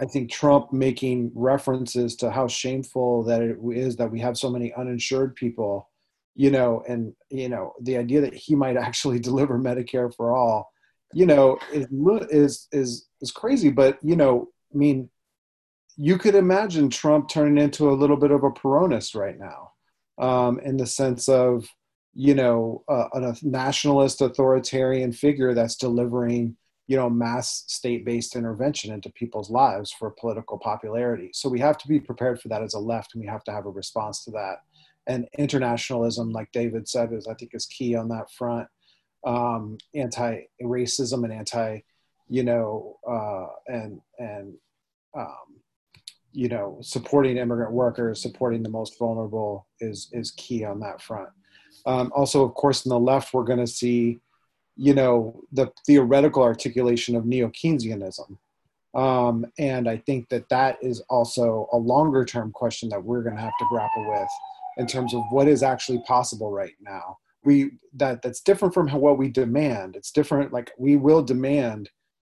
I 0.00 0.06
think 0.06 0.30
Trump 0.30 0.72
making 0.72 1.30
references 1.34 2.16
to 2.16 2.30
how 2.30 2.48
shameful 2.48 3.22
that 3.24 3.42
it 3.42 3.58
is 3.74 3.96
that 3.96 4.10
we 4.10 4.18
have 4.20 4.38
so 4.38 4.50
many 4.50 4.72
uninsured 4.72 5.36
people, 5.36 5.90
you 6.34 6.50
know, 6.50 6.82
and 6.88 7.12
you 7.28 7.50
know 7.50 7.74
the 7.82 7.98
idea 7.98 8.22
that 8.22 8.34
he 8.34 8.54
might 8.54 8.78
actually 8.78 9.18
deliver 9.28 9.58
Medicare 9.58 10.12
for 10.14 10.34
all, 10.34 10.72
you 11.12 11.26
know, 11.26 11.58
is 11.72 11.86
is 12.30 12.68
is 12.72 13.08
is 13.20 13.30
crazy. 13.30 13.70
But 13.70 13.98
you 14.02 14.16
know, 14.16 14.48
I 14.74 14.78
mean, 14.78 15.10
you 15.96 16.16
could 16.16 16.34
imagine 16.34 16.88
Trump 16.88 17.28
turning 17.28 17.62
into 17.62 17.90
a 17.90 17.92
little 17.92 18.16
bit 18.16 18.30
of 18.30 18.42
a 18.42 18.50
Peronist 18.50 19.14
right 19.14 19.36
now, 19.38 19.72
um, 20.18 20.60
in 20.60 20.78
the 20.78 20.86
sense 20.86 21.28
of 21.28 21.68
you 22.14 22.34
know 22.34 22.84
uh, 22.88 23.08
a 23.12 23.36
nationalist 23.42 24.22
authoritarian 24.22 25.12
figure 25.12 25.52
that's 25.52 25.76
delivering 25.76 26.56
you 26.90 26.96
know 26.96 27.08
mass 27.08 27.64
state-based 27.68 28.34
intervention 28.34 28.92
into 28.92 29.10
people's 29.12 29.48
lives 29.48 29.92
for 29.92 30.10
political 30.10 30.58
popularity. 30.58 31.30
So 31.32 31.48
we 31.48 31.60
have 31.60 31.78
to 31.78 31.88
be 31.88 32.00
prepared 32.00 32.40
for 32.40 32.48
that 32.48 32.62
as 32.62 32.74
a 32.74 32.80
left 32.92 33.14
and 33.14 33.22
we 33.22 33.28
have 33.28 33.44
to 33.44 33.52
have 33.52 33.66
a 33.66 33.70
response 33.82 34.24
to 34.24 34.32
that. 34.32 34.56
And 35.06 35.28
internationalism 35.38 36.32
like 36.32 36.50
david 36.52 36.88
said 36.88 37.12
is 37.12 37.28
i 37.28 37.34
think 37.34 37.52
is 37.54 37.66
key 37.66 37.94
on 37.94 38.08
that 38.08 38.30
front. 38.38 38.66
Um, 39.24 39.78
anti-racism 39.94 41.24
and 41.24 41.32
anti, 41.32 41.80
you 42.28 42.42
know, 42.42 42.98
uh, 43.16 43.48
and 43.66 44.00
and 44.18 44.54
um, 45.14 45.50
you 46.32 46.48
know, 46.48 46.78
supporting 46.80 47.36
immigrant 47.36 47.72
workers, 47.72 48.22
supporting 48.22 48.62
the 48.62 48.70
most 48.78 48.98
vulnerable 48.98 49.68
is 49.80 50.08
is 50.12 50.30
key 50.32 50.64
on 50.64 50.80
that 50.80 51.02
front. 51.02 51.28
Um, 51.86 52.12
also, 52.14 52.44
of 52.44 52.54
course, 52.54 52.84
in 52.84 52.90
the 52.90 52.98
left, 52.98 53.32
we're 53.32 53.44
going 53.44 53.58
to 53.58 53.66
see, 53.66 54.20
you 54.76 54.94
know, 54.94 55.42
the 55.52 55.70
theoretical 55.86 56.42
articulation 56.42 57.16
of 57.16 57.26
neo 57.26 57.48
Keynesianism, 57.48 58.38
um, 58.94 59.46
and 59.58 59.88
I 59.88 59.98
think 59.98 60.28
that 60.30 60.48
that 60.48 60.78
is 60.82 61.00
also 61.08 61.68
a 61.72 61.76
longer 61.76 62.24
term 62.24 62.50
question 62.52 62.88
that 62.88 63.02
we're 63.02 63.22
going 63.22 63.36
to 63.36 63.42
have 63.42 63.52
to 63.58 63.66
grapple 63.70 64.10
with 64.10 64.28
in 64.78 64.86
terms 64.86 65.14
of 65.14 65.22
what 65.30 65.48
is 65.48 65.62
actually 65.62 66.02
possible 66.06 66.50
right 66.50 66.74
now. 66.80 67.18
We 67.44 67.72
that 67.94 68.22
that's 68.22 68.40
different 68.40 68.74
from 68.74 68.88
how, 68.88 68.98
what 68.98 69.18
we 69.18 69.28
demand. 69.28 69.96
It's 69.96 70.10
different. 70.10 70.52
Like 70.52 70.72
we 70.78 70.96
will 70.96 71.22
demand, 71.22 71.90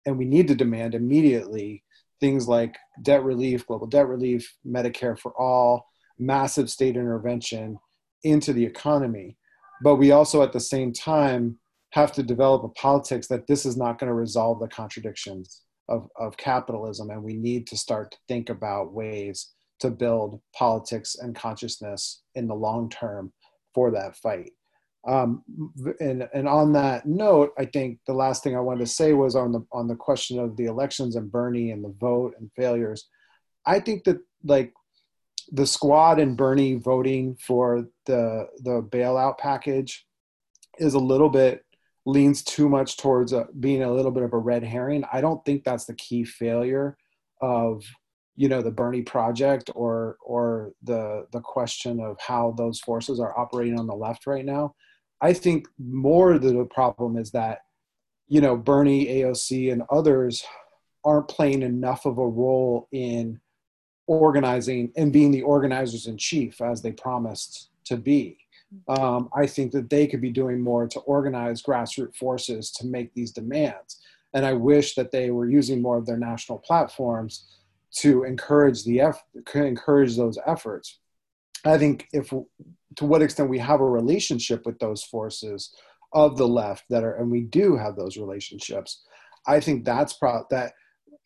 and 0.05 0.17
we 0.17 0.25
need 0.25 0.47
to 0.49 0.55
demand 0.55 0.95
immediately 0.95 1.83
things 2.19 2.47
like 2.47 2.77
debt 3.01 3.23
relief, 3.23 3.67
global 3.67 3.87
debt 3.87 4.07
relief, 4.07 4.55
Medicare 4.65 5.19
for 5.19 5.33
all, 5.37 5.89
massive 6.17 6.69
state 6.69 6.95
intervention 6.95 7.77
into 8.23 8.53
the 8.53 8.65
economy. 8.65 9.35
But 9.81 9.95
we 9.95 10.11
also, 10.11 10.41
at 10.41 10.53
the 10.53 10.59
same 10.59 10.93
time, 10.93 11.59
have 11.93 12.11
to 12.11 12.23
develop 12.23 12.63
a 12.63 12.69
politics 12.69 13.27
that 13.27 13.45
this 13.45 13.67
is 13.67 13.77
not 13.77 13.99
going 13.99 14.07
to 14.07 14.15
resolve 14.15 14.59
the 14.59 14.67
contradictions 14.67 15.61
of, 15.87 16.09
of 16.19 16.35
capitalism. 16.37 17.11
And 17.11 17.21
we 17.21 17.35
need 17.35 17.67
to 17.67 17.77
start 17.77 18.11
to 18.11 18.17
think 18.27 18.49
about 18.49 18.93
ways 18.93 19.51
to 19.79 19.91
build 19.91 20.41
politics 20.55 21.15
and 21.15 21.35
consciousness 21.35 22.23
in 22.33 22.47
the 22.47 22.55
long 22.55 22.89
term 22.89 23.31
for 23.75 23.91
that 23.91 24.15
fight. 24.15 24.53
Um, 25.07 25.43
and, 25.99 26.27
and 26.33 26.47
on 26.47 26.73
that 26.73 27.05
note, 27.05 27.53
I 27.59 27.65
think 27.65 27.99
the 28.07 28.13
last 28.13 28.41
thing 28.43 28.57
I 28.57 28.61
wanted 28.61 28.79
to 28.79 28.91
say 28.91 29.13
was 29.13 29.35
on 29.35 29.51
the 29.51 29.61
on 29.71 29.87
the 29.87 29.95
question 29.95 30.39
of 30.39 30.57
the 30.57 30.65
elections 30.65 31.15
and 31.15 31.31
Bernie 31.31 31.69
and 31.69 31.83
the 31.83 31.93
vote 31.99 32.33
and 32.39 32.49
failures. 32.55 33.07
I 33.67 33.79
think 33.79 34.05
that 34.05 34.17
like 34.43 34.73
the 35.51 35.67
squad 35.67 36.19
and 36.19 36.35
Bernie 36.37 36.75
voting 36.75 37.35
for 37.35 37.85
the 38.07 38.47
the 38.63 38.81
bailout 38.81 39.37
package 39.37 40.07
is 40.79 40.95
a 40.95 40.99
little 40.99 41.29
bit 41.29 41.63
leans 42.05 42.43
too 42.43 42.67
much 42.67 42.97
towards 42.97 43.33
a, 43.33 43.47
being 43.59 43.83
a 43.83 43.91
little 43.91 44.11
bit 44.11 44.23
of 44.23 44.33
a 44.33 44.37
red 44.37 44.63
herring. 44.63 45.03
I 45.11 45.21
don't 45.21 45.43
think 45.45 45.63
that's 45.63 45.85
the 45.85 45.95
key 45.95 46.23
failure 46.23 46.97
of 47.41 47.83
you 48.35 48.49
know 48.49 48.61
the 48.61 48.71
Bernie 48.71 49.03
project 49.03 49.69
or 49.75 50.17
or 50.25 50.71
the 50.81 51.27
the 51.31 51.39
question 51.39 51.99
of 51.99 52.17
how 52.19 52.55
those 52.57 52.79
forces 52.79 53.19
are 53.19 53.37
operating 53.37 53.79
on 53.79 53.87
the 53.87 53.95
left 53.95 54.25
right 54.25 54.45
now. 54.45 54.73
I 55.23 55.31
think 55.31 55.67
more 55.79 56.37
the 56.37 56.65
problem 56.65 57.15
is 57.15 57.31
that, 57.31 57.59
you 58.27 58.41
know, 58.41 58.57
Bernie, 58.57 59.05
AOC, 59.05 59.71
and 59.71 59.83
others 59.89 60.43
aren't 61.05 61.29
playing 61.29 61.61
enough 61.61 62.05
of 62.05 62.17
a 62.17 62.27
role 62.27 62.89
in 62.91 63.39
organizing 64.05 64.91
and 64.97 65.13
being 65.13 65.31
the 65.31 65.43
organizers 65.43 66.07
in 66.07 66.17
chief 66.17 66.59
as 66.59 66.81
they 66.81 66.91
promised 66.91 67.69
to 67.85 67.95
be. 67.95 68.37
Um, 68.87 69.29
I 69.35 69.47
think 69.47 69.71
that 69.71 69.89
they 69.89 70.07
could 70.07 70.21
be 70.21 70.31
doing 70.31 70.61
more 70.61 70.87
to 70.87 70.99
organize 71.01 71.61
grassroots 71.61 72.15
forces 72.15 72.71
to 72.71 72.87
make 72.87 73.13
these 73.13 73.31
demands. 73.31 73.99
And 74.33 74.45
I 74.45 74.53
wish 74.53 74.95
that 74.95 75.11
they 75.11 75.29
were 75.29 75.49
using 75.49 75.81
more 75.81 75.97
of 75.97 76.05
their 76.05 76.17
national 76.17 76.59
platforms 76.59 77.45
to 77.97 78.23
encourage 78.23 78.83
the 78.83 79.01
eff- 79.01 79.23
encourage 79.53 80.17
those 80.17 80.39
efforts. 80.45 80.99
I 81.65 81.77
think 81.77 82.07
if 82.11 82.33
to 82.95 83.05
what 83.05 83.21
extent 83.21 83.49
we 83.49 83.59
have 83.59 83.81
a 83.81 83.85
relationship 83.85 84.65
with 84.65 84.79
those 84.79 85.03
forces 85.03 85.73
of 86.13 86.37
the 86.37 86.47
left 86.47 86.85
that 86.89 87.03
are 87.03 87.15
and 87.15 87.31
we 87.31 87.41
do 87.41 87.75
have 87.75 87.95
those 87.95 88.17
relationships 88.17 89.03
i 89.47 89.59
think 89.59 89.83
that's 89.83 90.13
pro 90.13 90.45
that 90.49 90.73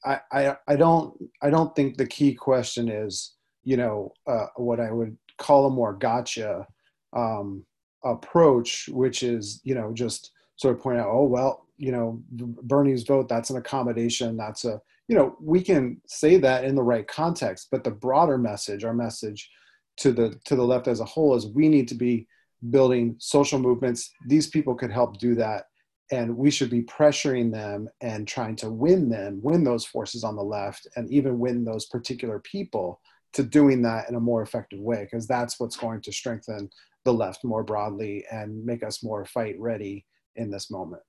I, 0.05 0.19
I 0.31 0.55
i 0.67 0.75
don't 0.75 1.13
i 1.41 1.49
don't 1.49 1.75
think 1.75 1.97
the 1.97 2.07
key 2.07 2.33
question 2.33 2.89
is 2.89 3.33
you 3.63 3.77
know 3.77 4.13
uh, 4.25 4.47
what 4.55 4.79
i 4.79 4.91
would 4.91 5.17
call 5.37 5.67
a 5.67 5.69
more 5.69 5.93
gotcha 5.93 6.65
um, 7.13 7.63
approach 8.03 8.88
which 8.89 9.23
is 9.23 9.59
you 9.63 9.75
know 9.75 9.91
just 9.93 10.31
sort 10.55 10.75
of 10.75 10.81
point 10.81 10.99
out 10.99 11.09
oh 11.09 11.25
well 11.25 11.65
you 11.77 11.91
know 11.91 12.21
bernie's 12.63 13.03
vote 13.03 13.27
that's 13.27 13.49
an 13.49 13.57
accommodation 13.57 14.38
that's 14.38 14.65
a 14.65 14.79
you 15.07 15.15
know 15.15 15.35
we 15.41 15.61
can 15.61 15.99
say 16.07 16.38
that 16.38 16.63
in 16.63 16.75
the 16.75 16.84
right 16.84 17.07
context 17.07 17.67
but 17.71 17.84
the 17.84 17.91
broader 17.91 18.38
message 18.38 18.84
our 18.84 18.93
message 18.93 19.49
to 19.97 20.11
the 20.11 20.39
to 20.45 20.55
the 20.55 20.63
left 20.63 20.88
as 20.88 20.99
a 20.99 21.05
whole 21.05 21.35
is 21.35 21.47
we 21.47 21.67
need 21.67 21.88
to 21.88 21.95
be 21.95 22.27
building 22.69 23.15
social 23.19 23.59
movements. 23.59 24.11
These 24.27 24.47
people 24.47 24.75
could 24.75 24.91
help 24.91 25.19
do 25.19 25.35
that 25.35 25.65
and 26.11 26.35
we 26.35 26.49
should 26.49 26.69
be 26.69 26.84
pressuring 26.84 27.51
them 27.51 27.89
and 28.01 28.27
trying 28.27 28.55
to 28.55 28.69
win 28.69 29.09
them 29.09 29.39
win 29.43 29.63
those 29.63 29.85
forces 29.85 30.23
on 30.23 30.38
the 30.38 30.43
left 30.43 30.88
and 30.95 31.11
even 31.11 31.38
win 31.38 31.65
those 31.65 31.85
particular 31.88 32.39
people 32.39 33.01
to 33.34 33.43
doing 33.43 33.81
that 33.81 34.07
in 34.07 34.15
a 34.15 34.19
more 34.19 34.41
effective 34.41 34.79
way 34.79 35.03
because 35.03 35.27
that's 35.27 35.59
what's 35.59 35.75
going 35.75 36.01
to 36.01 36.13
strengthen 36.13 36.69
the 37.07 37.13
left 37.13 37.45
more 37.45 37.63
broadly 37.63 38.25
and 38.29 38.65
make 38.65 38.84
us 38.84 39.01
more 39.01 39.23
fight 39.25 39.55
ready 39.57 40.05
in 40.35 40.51
this 40.51 40.69
moment 40.69 41.01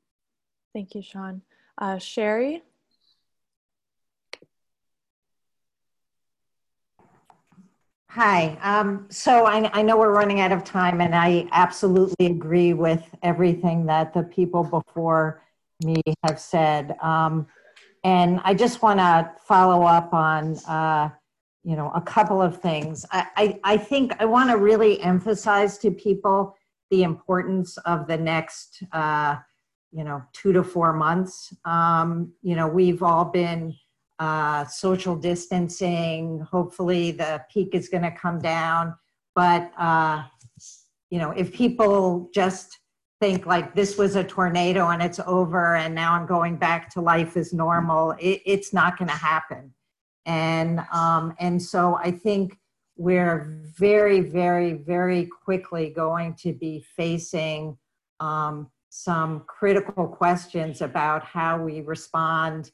thank 0.73 0.95
you 0.95 1.03
sean 1.03 1.43
uh, 1.79 1.99
sherry 1.99 2.63
Hi. 8.13 8.59
Um, 8.63 9.07
so 9.11 9.45
I, 9.45 9.71
I, 9.75 9.83
know 9.83 9.99
we're 9.99 10.15
running 10.15 10.41
out 10.41 10.51
of 10.51 10.65
time, 10.65 11.03
and 11.03 11.15
I 11.15 11.47
absolutely 11.53 12.27
agree 12.27 12.73
with 12.73 13.03
everything 13.23 13.85
that 13.87 14.15
the 14.15 14.23
people 14.23 14.65
before 14.65 15.43
me 15.85 16.01
have 16.25 16.41
said. 16.41 16.97
Um, 17.03 17.47
and 18.05 18.41
I 18.45 18.55
just 18.55 18.81
want 18.83 18.99
to 18.99 19.31
follow 19.47 19.83
up 19.85 20.15
on, 20.15 20.57
uh, 20.67 21.11
you 21.69 21.77
know, 21.77 21.91
a 21.95 22.01
couple 22.01 22.41
of 22.41 22.63
things. 22.63 23.05
I, 23.13 23.27
I, 23.37 23.61
I 23.63 23.77
think 23.77 24.15
I 24.21 24.25
want 24.25 24.49
to 24.49 24.57
really 24.57 24.99
emphasize 25.03 25.77
to 25.79 25.91
people 25.91 26.57
the 26.91 27.03
importance 27.03 27.77
of 27.85 28.07
the 28.07 28.17
next, 28.17 28.83
uh, 28.93 29.37
you 29.93 30.03
know, 30.03 30.23
two 30.33 30.55
to 30.55 30.65
four 30.65 30.95
months. 30.95 31.55
Um, 31.67 32.33
you 32.41 32.57
know, 32.57 32.67
we've 32.67 33.03
all 33.03 33.27
been 33.27 33.75
uh, 34.19 34.65
social 34.65 35.15
distancing. 35.15 36.41
Hopefully, 36.51 37.11
the 37.11 37.43
peak 37.53 37.75
is 37.75 37.91
going 37.91 38.05
to 38.05 38.13
come 38.13 38.39
down. 38.39 38.95
But 39.35 39.71
uh, 39.79 40.23
you 41.11 41.19
know, 41.19 41.33
if 41.33 41.53
people 41.53 42.31
just 42.33 42.79
think 43.21 43.45
like 43.45 43.75
this 43.75 43.99
was 43.99 44.17
a 44.17 44.25
tornado 44.25 44.89
and 44.89 45.03
it's 45.03 45.21
over, 45.27 45.77
and 45.77 45.95
now 45.95 46.15
I'm 46.15 46.25
going 46.25 46.57
back 46.57 46.89
to 46.95 47.03
life 47.03 47.37
as 47.37 47.53
normal, 47.53 48.13
it, 48.13 48.41
it's 48.47 48.73
not 48.73 48.97
going 48.97 49.11
to 49.11 49.15
happen. 49.15 49.75
And 50.29 50.81
um, 50.93 51.35
and 51.41 51.61
so 51.61 51.97
I 51.97 52.13
think 52.13 52.57
we're 52.97 53.61
very, 53.77 54.21
very, 54.21 54.75
very 54.75 55.27
quickly 55.45 55.91
going 55.91 56.35
to 56.35 56.53
be 56.53 56.85
facing 56.97 57.77
um, 58.21 58.71
some 58.91 59.41
critical 59.47 60.07
questions 60.07 60.83
about 60.83 61.25
how 61.25 61.61
we 61.61 61.81
respond 61.81 62.71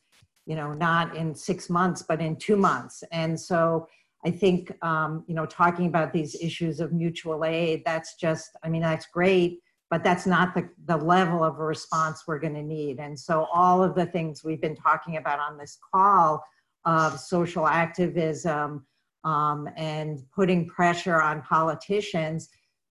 you 0.47 0.57
know, 0.57 0.73
not 0.73 1.17
in 1.17 1.35
six 1.35 1.71
months, 1.71 2.03
but 2.03 2.21
in 2.21 2.37
two 2.37 2.57
months. 2.57 3.03
And 3.13 3.39
so 3.39 3.89
I 4.25 4.31
think, 4.31 4.73
um, 4.85 5.25
you 5.27 5.35
know, 5.35 5.47
talking 5.47 5.87
about 5.87 6.13
these 6.13 6.35
issues 6.41 6.81
of 6.81 6.93
mutual 6.93 7.45
aid, 7.45 7.83
that's 7.85 8.17
just, 8.17 8.57
I 8.63 8.69
mean, 8.69 8.83
that's 8.83 9.07
great, 9.07 9.61
but 9.91 10.05
that's 10.05 10.27
not 10.27 10.55
the, 10.55 10.69
the 10.87 10.97
level 10.97 11.43
of 11.43 11.59
a 11.59 11.65
response 11.65 12.25
we're 12.27 12.39
going 12.39 12.55
to 12.55 12.63
need. 12.63 12.99
And 12.99 13.19
so 13.19 13.47
all 13.53 13.83
of 13.83 13.95
the 13.95 14.07
things 14.07 14.45
we've 14.45 14.61
been 14.61 14.77
talking 14.77 15.17
about 15.17 15.39
on 15.39 15.59
this 15.59 15.79
call 15.93 16.43
of 16.85 17.19
social 17.19 17.67
activism 17.67 18.87
um, 19.25 19.69
and 19.77 20.21
putting 20.35 20.67
pressure 20.69 21.21
on 21.21 21.43
politicians 21.43 22.49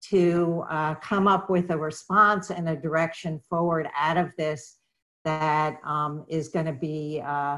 to 0.09 0.63
uh, 0.69 0.95
come 0.95 1.27
up 1.27 1.49
with 1.49 1.69
a 1.71 1.77
response 1.77 2.49
and 2.49 2.67
a 2.67 2.75
direction 2.75 3.39
forward 3.39 3.87
out 3.97 4.17
of 4.17 4.35
this 4.35 4.77
that 5.23 5.77
um, 5.85 6.25
is 6.27 6.49
going 6.49 6.65
to 6.65 6.73
be 6.73 7.21
uh, 7.25 7.57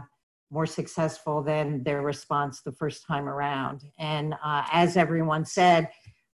more 0.51 0.65
successful 0.65 1.41
than 1.41 1.83
their 1.83 2.01
response 2.01 2.61
the 2.61 2.71
first 2.71 3.05
time 3.07 3.27
around. 3.27 3.81
And 3.97 4.35
uh, 4.43 4.63
as 4.71 4.95
everyone 4.95 5.45
said, 5.45 5.89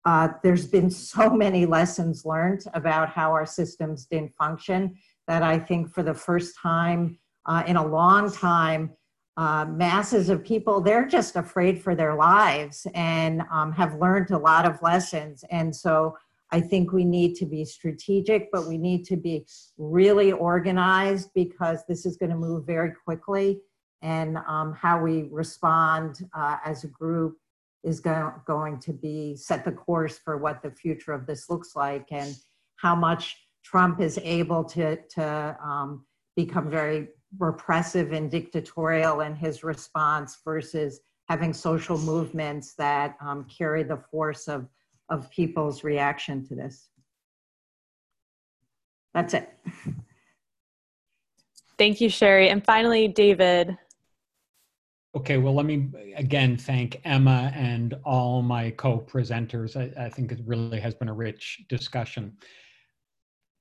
uh, 0.06 0.30
there's 0.42 0.66
been 0.66 0.90
so 0.90 1.30
many 1.30 1.66
lessons 1.66 2.24
learned 2.26 2.64
about 2.74 3.10
how 3.10 3.32
our 3.32 3.46
systems 3.46 4.06
didn't 4.06 4.34
function 4.36 4.96
that 5.28 5.44
I 5.44 5.60
think 5.60 5.94
for 5.94 6.04
the 6.04 6.14
first 6.14 6.56
time 6.62 7.20
uh, 7.46 7.64
in 7.68 7.76
a 7.76 7.86
long 7.86 8.32
time, 8.32 8.92
uh, 9.38 9.66
masses 9.66 10.30
of 10.30 10.44
people, 10.44 10.82
they're 10.82 11.06
just 11.06 11.36
afraid 11.36 11.82
for 11.82 11.94
their 11.94 12.16
lives 12.16 12.88
and 12.96 13.44
um, 13.52 13.72
have 13.72 13.94
learned 14.00 14.32
a 14.32 14.38
lot 14.38 14.66
of 14.66 14.82
lessons. 14.82 15.44
And 15.52 15.76
so 15.76 16.18
I 16.52 16.60
think 16.60 16.92
we 16.92 17.06
need 17.06 17.36
to 17.36 17.46
be 17.46 17.64
strategic, 17.64 18.52
but 18.52 18.68
we 18.68 18.80
need 18.80 19.06
to 19.06 19.16
be 19.16 19.46
really 19.78 20.32
organized 20.32 21.30
because 21.36 21.84
this 21.88 22.06
is 22.06 22.18
going 22.18 22.32
to 22.32 22.38
move 22.38 22.66
very 22.66 22.94
quickly. 23.06 23.60
And 24.02 24.38
um, 24.48 24.74
how 24.74 25.02
we 25.02 25.28
respond 25.32 26.28
uh, 26.36 26.58
as 26.66 26.84
a 26.84 26.88
group 26.88 27.38
is 27.84 28.00
go- 28.00 28.34
going 28.46 28.80
to 28.80 28.94
be 28.94 29.36
set 29.36 29.64
the 29.66 29.72
course 29.72 30.18
for 30.18 30.38
what 30.38 30.64
the 30.64 30.72
future 30.72 31.14
of 31.14 31.28
this 31.28 31.50
looks 31.50 31.76
like 31.76 32.08
and 32.12 32.36
how 32.78 32.96
much 32.96 33.36
Trump 33.64 34.02
is 34.02 34.18
able 34.24 34.64
to, 34.64 34.98
to 35.10 35.58
um, 35.64 36.06
become 36.36 36.70
very 36.70 37.10
repressive 37.40 38.12
and 38.14 38.32
dictatorial 38.32 39.22
in 39.22 39.36
his 39.36 39.64
response 39.64 40.40
versus 40.44 41.02
having 41.28 41.54
social 41.54 41.98
movements 41.98 42.74
that 42.76 43.18
um, 43.22 43.46
carry 43.46 43.84
the 43.84 43.98
force 44.10 44.48
of, 44.48 44.68
of 45.10 45.30
people's 45.30 45.84
reaction 45.84 46.46
to 46.48 46.56
this. 46.56 46.90
That's 49.14 49.34
it. 49.34 49.50
Thank 51.78 52.02
you, 52.02 52.10
Sherry. 52.10 52.50
And 52.50 52.64
finally, 52.64 53.08
David. 53.08 53.78
Okay, 55.16 55.38
well, 55.38 55.56
let 55.56 55.66
me 55.66 55.90
again 56.16 56.58
thank 56.58 57.02
Emma 57.04 57.52
and 57.56 57.96
all 58.04 58.42
my 58.42 58.72
co-presenters. 58.72 59.76
I, 59.76 60.06
I, 60.06 60.10
think 60.10 60.32
it 60.32 60.40
really 60.46 60.80
has 60.80 60.94
been 60.94 61.10
a 61.10 61.14
rich 61.14 61.64
discussion. 61.70 62.38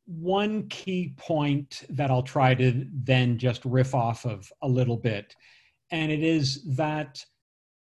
One 0.06 0.68
key 0.68 1.14
point 1.16 1.84
that 1.90 2.10
I'll 2.10 2.22
try 2.22 2.54
to 2.54 2.86
then 2.92 3.38
just 3.38 3.64
riff 3.64 3.94
off 3.94 4.24
of 4.24 4.50
a 4.62 4.68
little 4.68 4.96
bit, 4.96 5.34
and 5.90 6.10
it 6.10 6.22
is 6.22 6.64
that, 6.76 7.24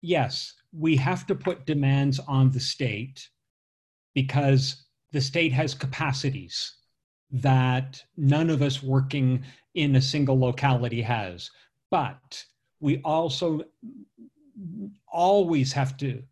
yes, 0.03 0.55
we 0.73 0.97
have 0.97 1.27
to 1.29 1.35
put 1.35 1.67
demands 1.67 2.19
on 2.19 2.51
the 2.51 2.61
state 2.61 3.29
because 4.15 4.87
the 5.13 5.21
state 5.21 5.53
has 5.53 5.75
capacities 5.75 6.75
that 7.31 8.03
none 8.17 8.51
of 8.51 8.63
us 8.63 8.83
working 8.83 9.45
in 9.75 9.97
a 9.97 10.03
single 10.03 10.39
locality 10.39 11.03
has. 11.03 11.51
But 11.91 12.45
we 12.81 13.01
also 13.03 13.63
always 15.07 15.73
have 15.73 15.97
to 15.99 16.23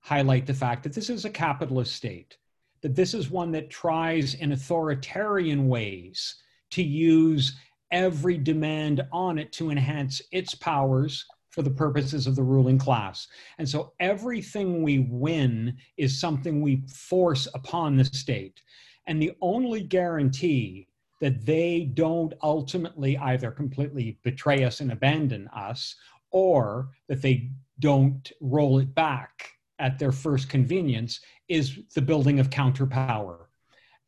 highlight 0.00 0.46
the 0.46 0.54
fact 0.54 0.82
that 0.82 0.92
this 0.92 1.10
is 1.10 1.24
a 1.24 1.30
capitalist 1.30 1.94
state, 1.94 2.36
that 2.82 2.94
this 2.94 3.14
is 3.14 3.30
one 3.30 3.50
that 3.52 3.70
tries 3.70 4.34
in 4.34 4.52
authoritarian 4.52 5.68
ways 5.68 6.36
to 6.70 6.82
use 6.82 7.56
every 7.90 8.38
demand 8.38 9.04
on 9.12 9.38
it 9.38 9.52
to 9.52 9.70
enhance 9.70 10.22
its 10.32 10.54
powers 10.54 11.24
for 11.50 11.62
the 11.62 11.70
purposes 11.70 12.26
of 12.26 12.36
the 12.36 12.42
ruling 12.42 12.78
class. 12.78 13.26
And 13.58 13.68
so 13.68 13.92
everything 13.98 14.82
we 14.82 15.00
win 15.00 15.76
is 15.96 16.18
something 16.18 16.60
we 16.60 16.82
force 16.86 17.48
upon 17.54 17.96
the 17.96 18.04
state. 18.04 18.62
And 19.06 19.20
the 19.20 19.32
only 19.40 19.82
guarantee 19.82 20.86
that 21.20 21.44
they 21.44 21.90
don't 21.94 22.32
ultimately 22.42 23.18
either 23.18 23.50
completely 23.50 24.18
betray 24.22 24.64
us 24.64 24.80
and 24.80 24.92
abandon 24.92 25.48
us 25.48 25.96
or 26.30 26.90
that 27.08 27.20
they 27.20 27.50
don't 27.80 28.30
roll 28.40 28.78
it 28.78 28.94
back 28.94 29.50
at 29.80 29.98
their 29.98 30.12
first 30.12 30.48
convenience 30.48 31.20
is 31.48 31.80
the 31.94 32.02
building 32.02 32.38
of 32.38 32.50
counterpower. 32.50 33.48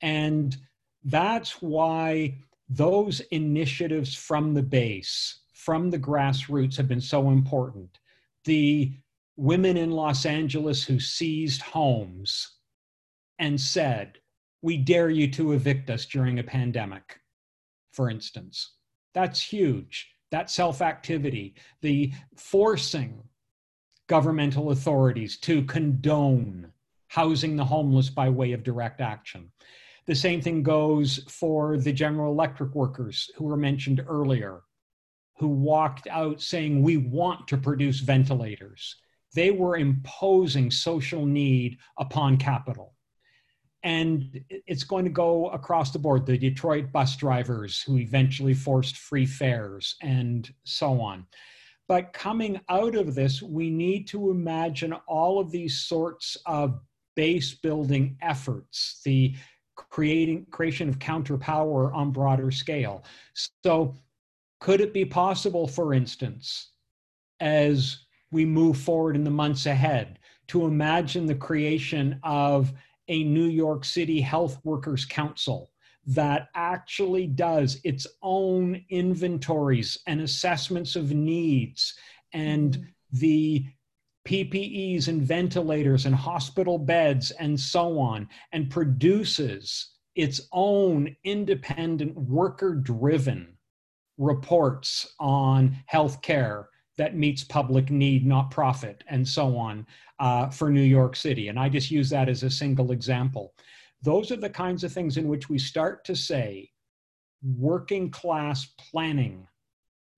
And 0.03 0.57
that's 1.05 1.63
why 1.63 2.37
those 2.69 3.21
initiatives 3.31 4.15
from 4.15 4.55
the 4.55 4.63
base, 4.63 5.41
from 5.55 5.91
the 5.91 5.99
grassroots, 5.99 6.77
have 6.77 6.87
been 6.87 7.01
so 7.01 7.31
important. 7.31 7.99
The 8.45 8.93
women 9.37 9.77
in 9.77 9.91
Los 9.91 10.27
Angeles 10.27 10.85
who 10.85 11.01
seized 11.01 11.63
homes 11.63 12.59
and 13.39 13.61
said, 13.61 14.19
we 14.61 14.77
dare 14.77 15.11
you 15.11 15.29
to 15.33 15.53
evict 15.53 15.91
us 15.91 16.07
during 16.07 16.39
a 16.39 16.45
pandemic, 16.45 17.19
for 17.93 18.11
instance. 18.11 18.75
That's 19.15 19.41
huge. 19.43 20.09
That 20.31 20.51
self 20.51 20.81
activity, 20.81 21.57
the 21.83 22.13
forcing 22.37 23.23
governmental 24.09 24.71
authorities 24.71 25.39
to 25.39 25.63
condone 25.65 26.73
housing 27.09 27.57
the 27.57 27.65
homeless 27.65 28.09
by 28.09 28.29
way 28.29 28.53
of 28.53 28.63
direct 28.63 29.01
action. 29.01 29.51
The 30.07 30.15
same 30.15 30.41
thing 30.41 30.63
goes 30.63 31.25
for 31.29 31.77
the 31.77 31.93
General 31.93 32.33
Electric 32.33 32.75
workers 32.75 33.31
who 33.37 33.45
were 33.45 33.57
mentioned 33.57 34.05
earlier, 34.09 34.63
who 35.39 35.49
walked 35.49 36.07
out 36.09 36.41
saying, 36.41 36.83
We 36.83 36.97
want 36.97 37.47
to 37.49 37.57
produce 37.57 38.01
ventilators. 38.01 38.97
They 39.35 39.51
were 39.51 39.77
imposing 39.77 40.71
social 40.71 41.25
need 41.25 41.79
upon 41.99 42.39
capital 42.39 42.95
and 43.85 44.41
it's 44.49 44.85
going 44.85 45.05
to 45.05 45.11
go 45.11 45.49
across 45.51 45.91
the 45.91 45.99
board 45.99 46.25
the 46.25 46.39
detroit 46.39 46.93
bus 46.93 47.17
drivers 47.17 47.83
who 47.83 47.99
eventually 47.99 48.55
forced 48.55 48.97
free 48.97 49.27
fares 49.27 49.97
and 50.03 50.53
so 50.65 51.01
on 51.01 51.27
but 51.93 52.15
coming 52.15 52.59
out 52.71 52.95
of 52.95 53.15
this 53.15 53.43
we 53.43 53.69
need 53.69 54.09
to 54.09 54.31
imagine 54.31 54.95
all 55.07 55.39
of 55.39 55.51
these 55.51 55.81
sorts 55.81 56.39
of 56.47 56.81
base 57.17 57.53
building 57.53 58.17
efforts 58.23 59.03
the 59.05 59.35
creating 59.77 60.47
creation 60.51 60.89
of 60.89 60.99
counterpower 60.99 61.93
on 61.93 62.11
broader 62.11 62.51
scale. 62.51 63.05
So 63.63 63.95
could 64.59 64.81
it 64.81 64.95
be 64.95 65.05
possible 65.05 65.67
for 65.67 65.93
instance 65.93 66.71
as 67.41 67.99
we 68.31 68.47
move 68.47 68.79
forward 68.79 69.15
in 69.15 69.23
the 69.23 69.31
months 69.31 69.67
ahead 69.67 70.19
to 70.49 70.65
imagine 70.65 71.27
the 71.27 71.35
creation 71.35 72.19
of 72.23 72.73
a 73.09 73.23
New 73.23 73.49
York 73.49 73.85
City 73.85 74.19
Health 74.19 74.59
Workers 74.65 75.05
Council 75.05 75.72
that 76.07 76.49
actually 76.55 77.27
does 77.27 77.81
its 77.85 78.07
own 78.23 78.83
inventories 78.91 79.99
and 80.07 80.21
assessments 80.21 80.97
of 80.97 81.13
needs 81.13 81.95
and 82.33 82.77
mm-hmm. 82.77 83.19
the 83.19 83.65
PPEs 84.27 85.09
and 85.09 85.23
ventilators 85.23 86.07
and 86.07 86.15
hospital 86.15 86.79
beds 86.79 87.31
and 87.33 87.59
so 87.59 87.99
on, 87.99 88.29
and 88.53 88.71
produces 88.71 89.95
its 90.15 90.43
own 90.53 91.15
independent 91.25 92.17
worker 92.17 92.75
driven 92.75 93.57
reports 94.19 95.15
on 95.19 95.77
healthcare 95.93 96.67
that 96.99 97.17
meets 97.17 97.43
public 97.43 97.91
need, 97.91 98.27
not 98.27 98.51
profit, 98.51 99.03
and 99.09 99.27
so 99.27 99.57
on 99.57 99.87
uh, 100.21 100.49
for 100.51 100.71
New 100.71 100.83
York 100.83 101.17
City. 101.17 101.49
And 101.49 101.59
I 101.59 101.69
just 101.69 101.91
use 101.91 102.11
that 102.11 102.29
as 102.29 102.43
a 102.43 102.51
single 102.51 102.93
example. 102.93 103.55
Those 104.03 104.33
are 104.33 104.37
the 104.37 104.51
kinds 104.51 104.85
of 104.85 104.93
things 104.93 105.17
in 105.17 105.29
which 105.29 105.49
we 105.49 105.59
start 105.59 106.05
to 106.07 106.17
say 106.17 106.71
working 107.43 108.11
class 108.11 108.67
planning, 108.79 109.47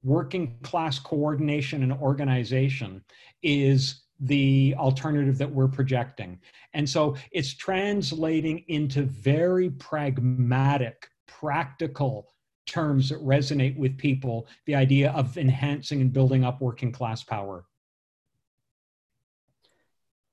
working 0.02 0.58
class 0.62 0.98
coordination 0.98 1.82
and 1.82 1.92
organization 1.92 3.04
is 3.42 4.02
the 4.20 4.74
alternative 4.78 5.38
that 5.38 5.50
we're 5.50 5.68
projecting. 5.68 6.38
And 6.72 6.88
so 6.88 7.16
it's 7.32 7.54
translating 7.54 8.64
into 8.68 9.02
very 9.02 9.70
pragmatic, 9.70 11.08
practical 11.26 12.28
terms 12.66 13.10
that 13.10 13.20
resonate 13.22 13.76
with 13.76 13.98
people 13.98 14.46
the 14.66 14.74
idea 14.74 15.10
of 15.12 15.36
enhancing 15.36 16.00
and 16.00 16.12
building 16.12 16.44
up 16.44 16.60
working 16.60 16.92
class 16.92 17.22
power. 17.22 17.66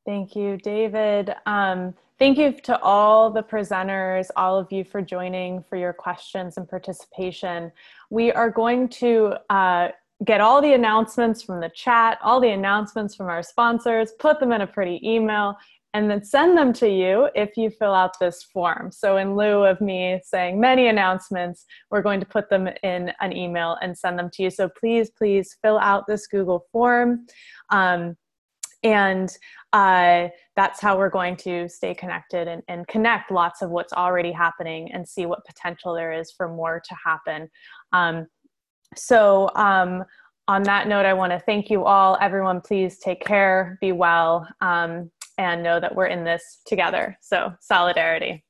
Thank 0.06 0.36
you, 0.36 0.58
David. 0.58 1.36
Um, 1.46 1.94
thank 2.18 2.38
you 2.38 2.54
to 2.64 2.80
all 2.82 3.30
the 3.30 3.44
presenters, 3.44 4.30
all 4.36 4.58
of 4.58 4.72
you 4.72 4.84
for 4.84 5.02
joining, 5.02 5.64
for 5.70 5.76
your 5.76 5.94
questions 5.94 6.58
and 6.58 6.68
participation. 6.68 7.72
We 8.10 8.32
are 8.32 8.50
going 8.50 8.90
to 8.90 9.36
uh, 9.52 9.90
get 10.26 10.42
all 10.42 10.60
the 10.60 10.74
announcements 10.74 11.44
from 11.44 11.60
the 11.60 11.70
chat, 11.70 12.18
all 12.24 12.40
the 12.40 12.50
announcements 12.50 13.16
from 13.16 13.28
our 13.28 13.44
sponsors, 13.44 14.14
put 14.20 14.40
them 14.40 14.52
in 14.52 14.62
a 14.62 14.68
pretty 14.68 15.00
email, 15.04 15.56
and 15.94 16.10
then 16.10 16.24
send 16.24 16.58
them 16.58 16.74
to 16.74 16.90
you 16.90 17.30
if 17.36 17.56
you 17.56 17.70
fill 17.70 17.94
out 17.94 18.18
this 18.20 18.44
form. 18.44 18.92
So 18.92 19.18
in 19.18 19.36
lieu 19.36 19.66
of 19.66 19.82
me 19.82 20.20
saying 20.24 20.60
many 20.60 20.88
announcements, 20.88 21.66
we're 21.92 22.02
going 22.02 22.22
to 22.22 22.26
put 22.26 22.50
them 22.50 22.70
in 22.82 23.12
an 23.20 23.36
email 23.36 23.78
and 23.82 23.96
send 23.96 24.18
them 24.18 24.32
to 24.34 24.44
you. 24.44 24.50
So 24.50 24.70
please, 24.70 25.12
please 25.12 25.58
fill 25.62 25.78
out 25.78 26.08
this 26.08 26.26
Google 26.26 26.66
form. 26.72 27.28
Um, 27.70 28.16
and 28.84 29.36
uh, 29.74 30.28
that's 30.56 30.82
how 30.82 30.98
we're 30.98 31.10
going 31.10 31.36
to 31.38 31.68
stay 31.70 31.94
connected 31.94 32.48
and, 32.48 32.62
and 32.68 32.88
connect 32.88 33.32
lots 33.32 33.62
of 33.62 33.70
what's 33.70 33.94
already 33.94 34.32
happening 34.32 34.92
and 34.92 35.08
see 35.08 35.26
what 35.26 35.46
potential 35.46 35.94
there 35.94 36.12
is 36.12 36.32
for 36.32 36.50
more 36.50 36.82
to 36.84 36.96
happen. 37.04 37.50
Um, 37.94 38.28
so 38.96 39.50
um, 39.56 40.04
on 40.48 40.64
that 40.64 40.88
note, 40.88 41.06
I 41.06 41.14
want 41.14 41.32
to 41.32 41.40
thank 41.40 41.70
you 41.70 41.86
all. 41.86 42.18
Everyone, 42.20 42.60
please 42.60 42.98
take 43.00 43.24
care, 43.24 43.78
be 43.80 43.94
well, 43.94 44.46
um, 44.60 45.10
and 45.38 45.64
know 45.64 45.80
that 45.80 45.96
we're 45.96 46.08
in 46.08 46.26
this 46.26 46.60
together. 46.66 47.18
So 47.22 47.54
solidarity. 47.62 48.44